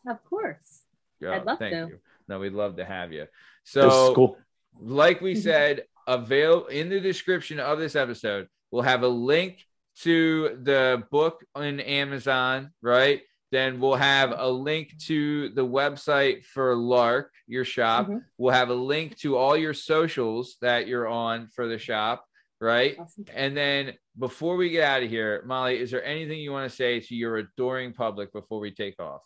of 0.07 0.25
course. 0.25 0.83
Yeah, 1.21 1.33
I'd 1.33 1.45
love 1.45 1.59
thank 1.59 1.75
to. 1.75 1.89
you. 1.89 1.99
No, 2.29 2.39
we'd 2.39 2.53
love 2.53 2.77
to 2.77 2.85
have 2.85 3.13
you. 3.13 3.27
So, 3.65 4.15
cool. 4.15 4.39
like 4.81 5.21
we 5.21 5.35
said, 5.35 5.83
avail 6.07 6.67
in 6.67 6.89
the 6.89 7.01
description 7.01 7.59
of 7.59 7.79
this 7.79 7.97
episode. 7.97 8.49
We'll 8.71 8.83
have 8.83 9.03
a 9.03 9.09
link 9.09 9.67
to 10.03 10.57
the 10.63 11.03
book 11.11 11.45
on 11.57 11.81
Amazon, 11.81 12.71
right? 12.81 13.23
Then 13.51 13.81
we'll 13.81 13.97
have 13.97 14.33
a 14.37 14.49
link 14.49 14.97
to 15.07 15.49
the 15.51 15.67
website 15.67 16.45
for 16.45 16.77
Lark, 16.77 17.33
your 17.49 17.65
shop. 17.65 18.07
Mhm. 18.07 18.25
We'll 18.39 18.55
have 18.55 18.71
a 18.71 18.75
link 18.75 19.19
to 19.19 19.37
all 19.37 19.57
your 19.57 19.75
socials 19.75 20.57
that 20.61 20.87
you're 20.87 21.09
on 21.09 21.49
for 21.49 21.67
the 21.67 21.79
shop, 21.79 22.25
right? 22.61 22.97
Awesome. 22.99 23.25
And 23.35 23.57
then 23.57 23.95
before 24.19 24.57
we 24.57 24.71
get 24.71 24.85
out 24.85 25.03
of 25.03 25.09
here, 25.09 25.43
Molly, 25.47 25.79
is 25.79 25.91
there 25.91 26.05
anything 26.05 26.39
you 26.39 26.53
want 26.53 26.71
to 26.71 26.77
say 26.77 27.01
to 27.01 27.15
your 27.15 27.39
adoring 27.39 27.93
public 27.93 28.33
before 28.33 28.61
we 28.61 28.71
take 28.71 29.01
off? 29.01 29.23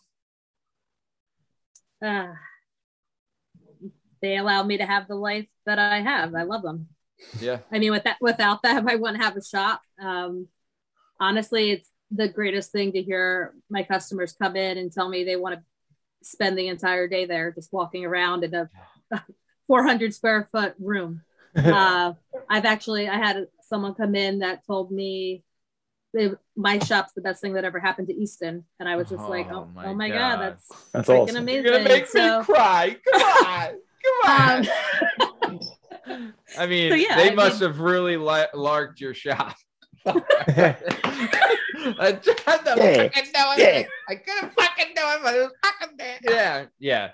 Ah. 2.03 2.33
they 4.21 4.37
allow 4.37 4.63
me 4.63 4.77
to 4.77 4.85
have 4.85 5.07
the 5.07 5.15
life 5.15 5.47
that 5.65 5.79
I 5.79 6.01
have. 6.01 6.35
I 6.35 6.43
love 6.43 6.61
them. 6.61 6.87
Yeah. 7.39 7.59
I 7.71 7.79
mean, 7.79 7.91
with 7.91 8.03
that, 8.03 8.17
without 8.21 8.61
them, 8.61 8.87
I 8.87 8.95
wouldn't 8.95 9.23
have 9.23 9.37
a 9.37 9.43
shop. 9.43 9.81
Um, 9.99 10.47
honestly, 11.19 11.71
it's 11.71 11.89
the 12.11 12.27
greatest 12.27 12.71
thing 12.71 12.91
to 12.93 13.01
hear 13.01 13.53
my 13.69 13.83
customers 13.83 14.35
come 14.39 14.55
in 14.55 14.77
and 14.77 14.91
tell 14.91 15.09
me 15.09 15.23
they 15.23 15.35
want 15.35 15.55
to 15.55 15.63
spend 16.21 16.57
the 16.57 16.67
entire 16.67 17.07
day 17.07 17.25
there, 17.25 17.51
just 17.51 17.71
walking 17.73 18.05
around 18.05 18.43
in 18.43 18.53
a 18.53 18.69
400 19.67 20.13
square 20.13 20.47
foot 20.51 20.75
room. 20.79 21.21
Uh, 21.55 22.13
I've 22.49 22.65
actually, 22.65 23.07
I 23.07 23.15
had 23.17 23.47
someone 23.61 23.93
come 23.95 24.15
in 24.15 24.39
that 24.39 24.65
told 24.65 24.91
me 24.91 25.43
they, 26.13 26.31
my 26.55 26.79
shop's 26.79 27.13
the 27.13 27.21
best 27.21 27.41
thing 27.41 27.53
that 27.53 27.63
ever 27.65 27.79
happened 27.79 28.07
to 28.09 28.13
Easton, 28.13 28.65
and 28.79 28.87
I 28.89 28.95
was 28.95 29.09
just 29.09 29.23
like, 29.23 29.47
Oh 29.51 29.67
oh, 29.67 29.69
my 29.73 29.85
oh 29.87 29.93
my 29.93 30.09
God. 30.09 30.17
god, 30.17 30.39
that's 30.39 30.67
That's 30.91 31.09
freaking 31.09 31.23
awesome. 31.23 31.35
amazing. 31.37 32.05
so, 32.07 32.39
me 32.39 32.45
cry. 32.45 32.97
Come 33.11 33.21
on. 33.47 33.77
Come 35.43 35.43
um, 35.43 35.59
I 36.57 36.67
mean, 36.67 36.91
So, 36.91 36.95
yeah, 36.95 37.15
they 37.15 37.31
I 37.31 37.35
must 37.35 37.61
mean- 37.61 37.69
have 37.69 37.79
really 37.79 38.17
li- 38.17 38.45
larked 38.53 38.99
your 39.01 39.13
shop. 39.13 39.55
I 40.05 40.13
tried 42.21 42.65
to 42.65 42.75
Yeah. 42.77 42.95
fucking 42.95 43.23
do 43.23 43.29
it. 43.33 43.59
Yeah. 43.59 43.83
I 44.09 44.15
couldn't 44.15 44.53
fucking 44.53 44.87
do 44.95 45.01
it, 45.01 45.19
but 45.23 45.35
it 45.35 45.39
was 45.39 45.51
fucking 45.63 45.97
there. 45.97 46.17
Yeah, 46.23 46.65
yeah. 46.79 47.09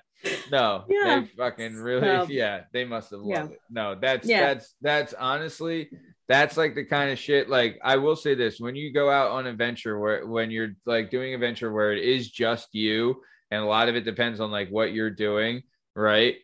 No, 0.51 0.85
Yeah. 0.89 1.21
they 1.21 1.25
fucking 1.37 1.75
really, 1.75 2.01
So- 2.01 2.27
yeah, 2.29 2.63
they 2.73 2.85
must 2.85 3.11
have 3.11 3.21
loved 3.21 3.29
Yeah. 3.49 3.55
it. 3.55 3.61
No, 3.69 3.95
that's 3.95 4.27
Yeah. 4.27 4.53
that's 4.53 4.75
that's 4.81 5.13
honestly, 5.13 5.89
that's 6.27 6.57
like 6.57 6.75
the 6.75 6.85
kind 6.85 7.11
of 7.11 7.17
shit. 7.19 7.49
Like, 7.49 7.79
I 7.83 7.97
will 7.97 8.15
say 8.15 8.35
this: 8.35 8.59
when 8.59 8.75
you 8.75 8.93
go 8.93 9.09
out 9.09 9.31
on 9.31 9.47
a 9.47 9.53
venture 9.53 9.99
where 9.99 10.25
when 10.27 10.51
you're 10.51 10.71
like 10.85 11.09
doing 11.09 11.33
a 11.33 11.37
venture 11.37 11.71
where 11.71 11.93
it 11.93 12.03
is 12.03 12.29
just 12.29 12.69
you, 12.73 13.21
and 13.51 13.61
a 13.61 13.65
lot 13.65 13.89
of 13.89 13.95
it 13.95 14.05
depends 14.05 14.39
on 14.39 14.51
like 14.51 14.69
what 14.69 14.93
you're 14.93 15.09
doing, 15.09 15.63
right? 15.95 16.35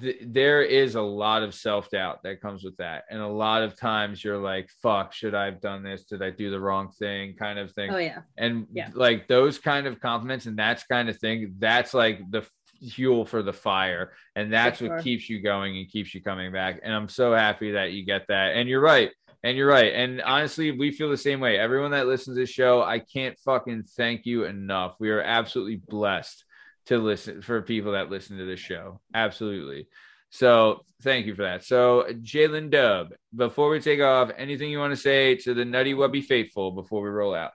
Th- 0.00 0.18
there 0.22 0.62
is 0.62 0.94
a 0.94 1.02
lot 1.02 1.42
of 1.42 1.54
self 1.54 1.90
doubt 1.90 2.22
that 2.22 2.40
comes 2.40 2.64
with 2.64 2.76
that, 2.78 3.04
and 3.10 3.20
a 3.20 3.26
lot 3.26 3.62
of 3.62 3.76
times 3.76 4.22
you're 4.24 4.38
like, 4.38 4.70
"Fuck, 4.82 5.12
should 5.12 5.34
I 5.34 5.44
have 5.46 5.60
done 5.60 5.82
this? 5.82 6.04
Did 6.04 6.22
I 6.22 6.30
do 6.30 6.50
the 6.50 6.60
wrong 6.60 6.90
thing?" 6.98 7.34
Kind 7.36 7.58
of 7.58 7.72
thing 7.72 7.90
oh 7.90 7.98
yeah, 7.98 8.22
and 8.38 8.66
Yeah. 8.72 8.90
like 8.94 9.28
those 9.28 9.58
kind 9.58 9.86
of 9.86 10.00
compliments 10.00 10.46
and 10.46 10.56
that's 10.58 10.84
kind 10.84 11.08
of 11.10 11.18
thing 11.18 11.56
that's 11.58 11.92
like 11.94 12.20
the 12.30 12.46
fuel 12.90 13.24
for 13.24 13.42
the 13.42 13.52
fire. 13.52 14.12
And 14.36 14.52
that's 14.52 14.78
For 14.78 14.88
what 14.88 15.04
keeps 15.04 15.28
you 15.28 15.40
going 15.40 15.76
and 15.76 15.88
keeps 15.88 16.14
you 16.14 16.22
coming 16.22 16.52
back. 16.52 16.80
And 16.82 16.92
i'm 16.92 17.08
so 17.08 17.34
happy 17.34 17.72
that 17.72 17.92
you 17.92 18.04
get 18.04 18.26
that. 18.28 18.56
And 18.56 18.68
you're 18.68 18.80
right. 18.80 19.10
And 19.44 19.56
you're 19.56 19.68
right. 19.68 19.92
And 19.92 20.22
honestly 20.22 20.70
we 20.70 20.92
feel 20.92 21.10
the 21.10 21.16
same 21.16 21.40
way. 21.40 21.58
Everyone 21.58 21.92
that 21.92 22.06
listens 22.06 22.36
to 22.36 22.40
this 22.40 22.50
show 22.50 22.82
i 22.82 22.98
can't 22.98 23.38
fucking 23.40 23.84
thank 23.96 24.26
you 24.26 24.44
enough. 24.44 24.96
We 24.98 25.10
are 25.10 25.22
absolutely 25.22 25.76
blessed 25.76 26.44
to 26.86 26.98
listen 26.98 27.42
for 27.42 27.62
people 27.62 27.92
that 27.92 28.10
listen 28.10 28.38
to 28.38 28.44
this 28.44 28.60
show. 28.60 29.00
Absolutely. 29.14 29.88
So 30.30 30.84
thank 31.02 31.26
you 31.26 31.34
for 31.34 31.42
that. 31.42 31.64
So 31.64 32.06
jalen 32.22 32.70
dub 32.70 33.12
before 33.34 33.68
we 33.68 33.80
take 33.80 34.00
off 34.00 34.30
anything 34.36 34.70
you 34.70 34.78
want 34.78 34.92
to 34.92 34.96
say 35.00 35.36
to 35.36 35.54
the 35.54 35.64
nutty 35.64 35.94
wubby 35.94 36.24
faithful 36.24 36.72
before 36.72 37.02
we 37.02 37.10
roll 37.10 37.34
out? 37.34 37.52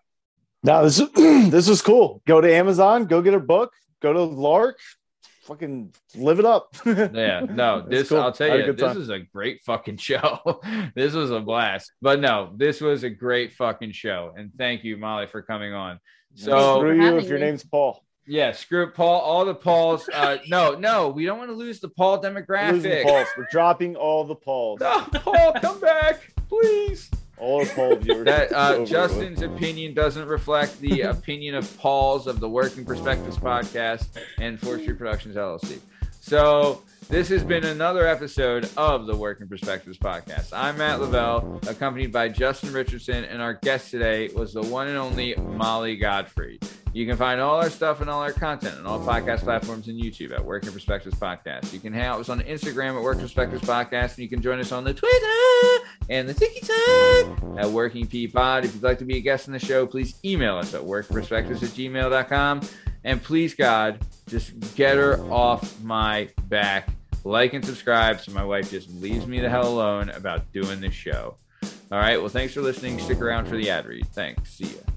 No, 0.64 0.84
this 0.84 1.00
is 1.00 1.10
this 1.52 1.68
is 1.68 1.82
cool. 1.82 2.22
Go 2.28 2.42
to 2.42 2.54
Amazon, 2.54 3.06
go 3.06 3.22
get 3.22 3.34
her 3.34 3.40
book, 3.40 3.74
go 4.02 4.14
to 4.14 4.22
Lark, 4.22 4.80
fucking 5.48 5.94
live 6.16 6.40
it 6.40 6.46
up. 6.46 6.76
Yeah, 6.86 7.42
no, 7.50 7.84
this 7.88 8.10
cool. 8.10 8.20
I'll 8.22 8.32
tell 8.32 8.52
a 8.52 8.66
you, 8.66 8.74
this 8.74 8.82
time. 8.82 9.02
is 9.02 9.10
a 9.10 9.20
great 9.20 9.62
fucking 9.66 9.98
show. 10.10 10.62
this 10.96 11.14
was 11.14 11.32
a 11.32 11.40
blast. 11.40 11.92
But 12.02 12.20
no, 12.20 12.52
this 12.56 12.82
was 12.82 13.04
a 13.04 13.10
great 13.10 13.54
fucking 13.54 13.94
show. 13.94 14.34
And 14.38 14.52
thank 14.58 14.84
you, 14.84 14.98
Molly, 14.98 15.28
for 15.28 15.42
coming 15.42 15.74
on. 15.74 16.00
So 16.36 16.78
Screw 16.80 17.02
you 17.02 17.18
if 17.18 17.28
your 17.28 17.40
name's 17.40 17.64
Paul. 17.64 18.04
yeah, 18.28 18.52
screw 18.52 18.84
it, 18.84 18.94
Paul. 18.94 19.22
All 19.22 19.46
the 19.46 19.56
Pauls. 19.56 20.08
Uh 20.14 20.38
no, 20.48 20.76
no, 20.76 21.10
we 21.10 21.26
don't 21.26 21.38
want 21.40 21.50
to 21.50 21.56
lose 21.56 21.80
the 21.80 21.90
Paul 21.90 22.20
We're 22.22 22.30
losing 22.32 22.46
demographic. 22.92 23.04
Pauls. 23.04 23.28
We're 23.38 23.48
dropping 23.50 23.96
all 23.96 24.24
the 24.26 24.36
Pauls. 24.36 24.80
No, 24.82 25.02
Paul, 25.14 25.54
come 25.54 25.80
back, 25.80 26.34
please. 26.50 27.10
All 27.38 27.66
Paul 27.66 27.96
viewers. 27.98 28.26
That 28.26 28.52
uh, 28.56 28.86
Justin's 28.86 29.42
opinion 29.42 29.94
doesn't 29.94 30.28
reflect 30.28 30.80
the 30.80 31.02
opinion 31.14 31.56
of 31.56 31.78
Paul's 31.78 32.28
of 32.28 32.40
the 32.40 32.50
Working 32.50 32.86
Perspectives 32.86 33.38
podcast 33.38 34.08
and 34.40 34.60
Forestry 34.60 34.94
Productions 34.94 35.36
LLC. 35.36 35.80
So 36.20 36.82
this 37.10 37.30
has 37.30 37.44
been 37.44 37.64
another 37.64 38.06
episode 38.06 38.70
of 38.76 39.06
the 39.06 39.16
Working 39.16 39.48
Perspectives 39.48 39.98
podcast. 39.98 40.50
I'm 40.52 40.78
Matt 40.78 41.00
Lavelle, 41.00 41.60
accompanied 41.68 42.12
by 42.12 42.28
Justin 42.28 42.74
Richardson, 42.74 43.24
and 43.24 43.42
our 43.42 43.54
guest 43.54 43.92
today 43.92 44.30
was 44.36 44.54
the 44.54 44.64
one 44.64 44.88
and 44.88 44.98
only 44.98 45.36
Molly 45.36 45.96
Godfrey. 45.96 46.60
You 46.98 47.06
can 47.06 47.16
find 47.16 47.40
all 47.40 47.58
our 47.58 47.70
stuff 47.70 48.02
and 48.02 48.10
all 48.10 48.24
our 48.24 48.32
content 48.32 48.76
on 48.80 48.88
all 48.88 49.00
podcast 49.00 49.44
platforms 49.44 49.88
and 49.88 50.02
YouTube 50.02 50.32
at 50.32 50.44
Working 50.44 50.72
Perspectives 50.72 51.16
Podcast. 51.16 51.72
You 51.72 51.80
can 51.80 51.94
hang 51.94 52.06
out 52.06 52.18
with 52.18 52.28
us 52.28 52.32
on 52.32 52.42
Instagram 52.42 52.96
at 52.96 53.04
Working 53.04 53.22
Perspectives 53.22 53.62
Podcast, 53.62 54.16
and 54.16 54.18
you 54.18 54.28
can 54.28 54.42
join 54.42 54.60
us 54.60 54.72
on 54.72 54.84
the 54.84 54.96
Twitter 54.96 55.88
and 56.10 56.28
the 56.28 56.34
TikTok 56.34 57.60
at 57.60 57.70
Working 57.70 58.08
P 58.08 58.28
Pod. 58.28 58.66
If 58.66 58.74
you'd 58.74 58.82
like 58.82 58.98
to 58.98 59.06
be 59.06 59.18
a 59.18 59.22
guest 59.22 59.48
on 59.48 59.54
the 59.54 59.60
show, 59.60 59.86
please 59.86 60.16
email 60.26 60.58
us 60.58 60.74
at 60.74 60.82
workperspectives 60.82 61.62
at 61.62 61.70
gmail.com. 61.70 62.62
And 63.04 63.22
please, 63.22 63.54
God, 63.54 64.04
just 64.26 64.76
get 64.76 64.98
her 64.98 65.20
off 65.32 65.80
my 65.84 66.30
back. 66.46 66.90
Like 67.24 67.54
and 67.54 67.64
subscribe 67.64 68.22
so 68.22 68.32
my 68.32 68.44
wife 68.44 68.72
just 68.72 68.90
leaves 68.96 69.28
me 69.28 69.40
the 69.40 69.50
hell 69.52 69.68
alone 69.68 70.10
about 70.10 70.52
doing 70.52 70.82
this 70.82 70.96
show. 70.96 71.38
All 71.92 72.00
right. 72.00 72.20
Well, 72.20 72.30
thanks 72.30 72.56
for 72.56 72.62
listening. 72.62 72.98
Stick 72.98 73.22
around 73.22 73.46
for 73.46 73.56
the 73.56 73.70
ad 73.70 73.86
read. 73.86 74.08
Thanks. 74.08 74.54
See 74.54 74.66
ya. 74.66 74.97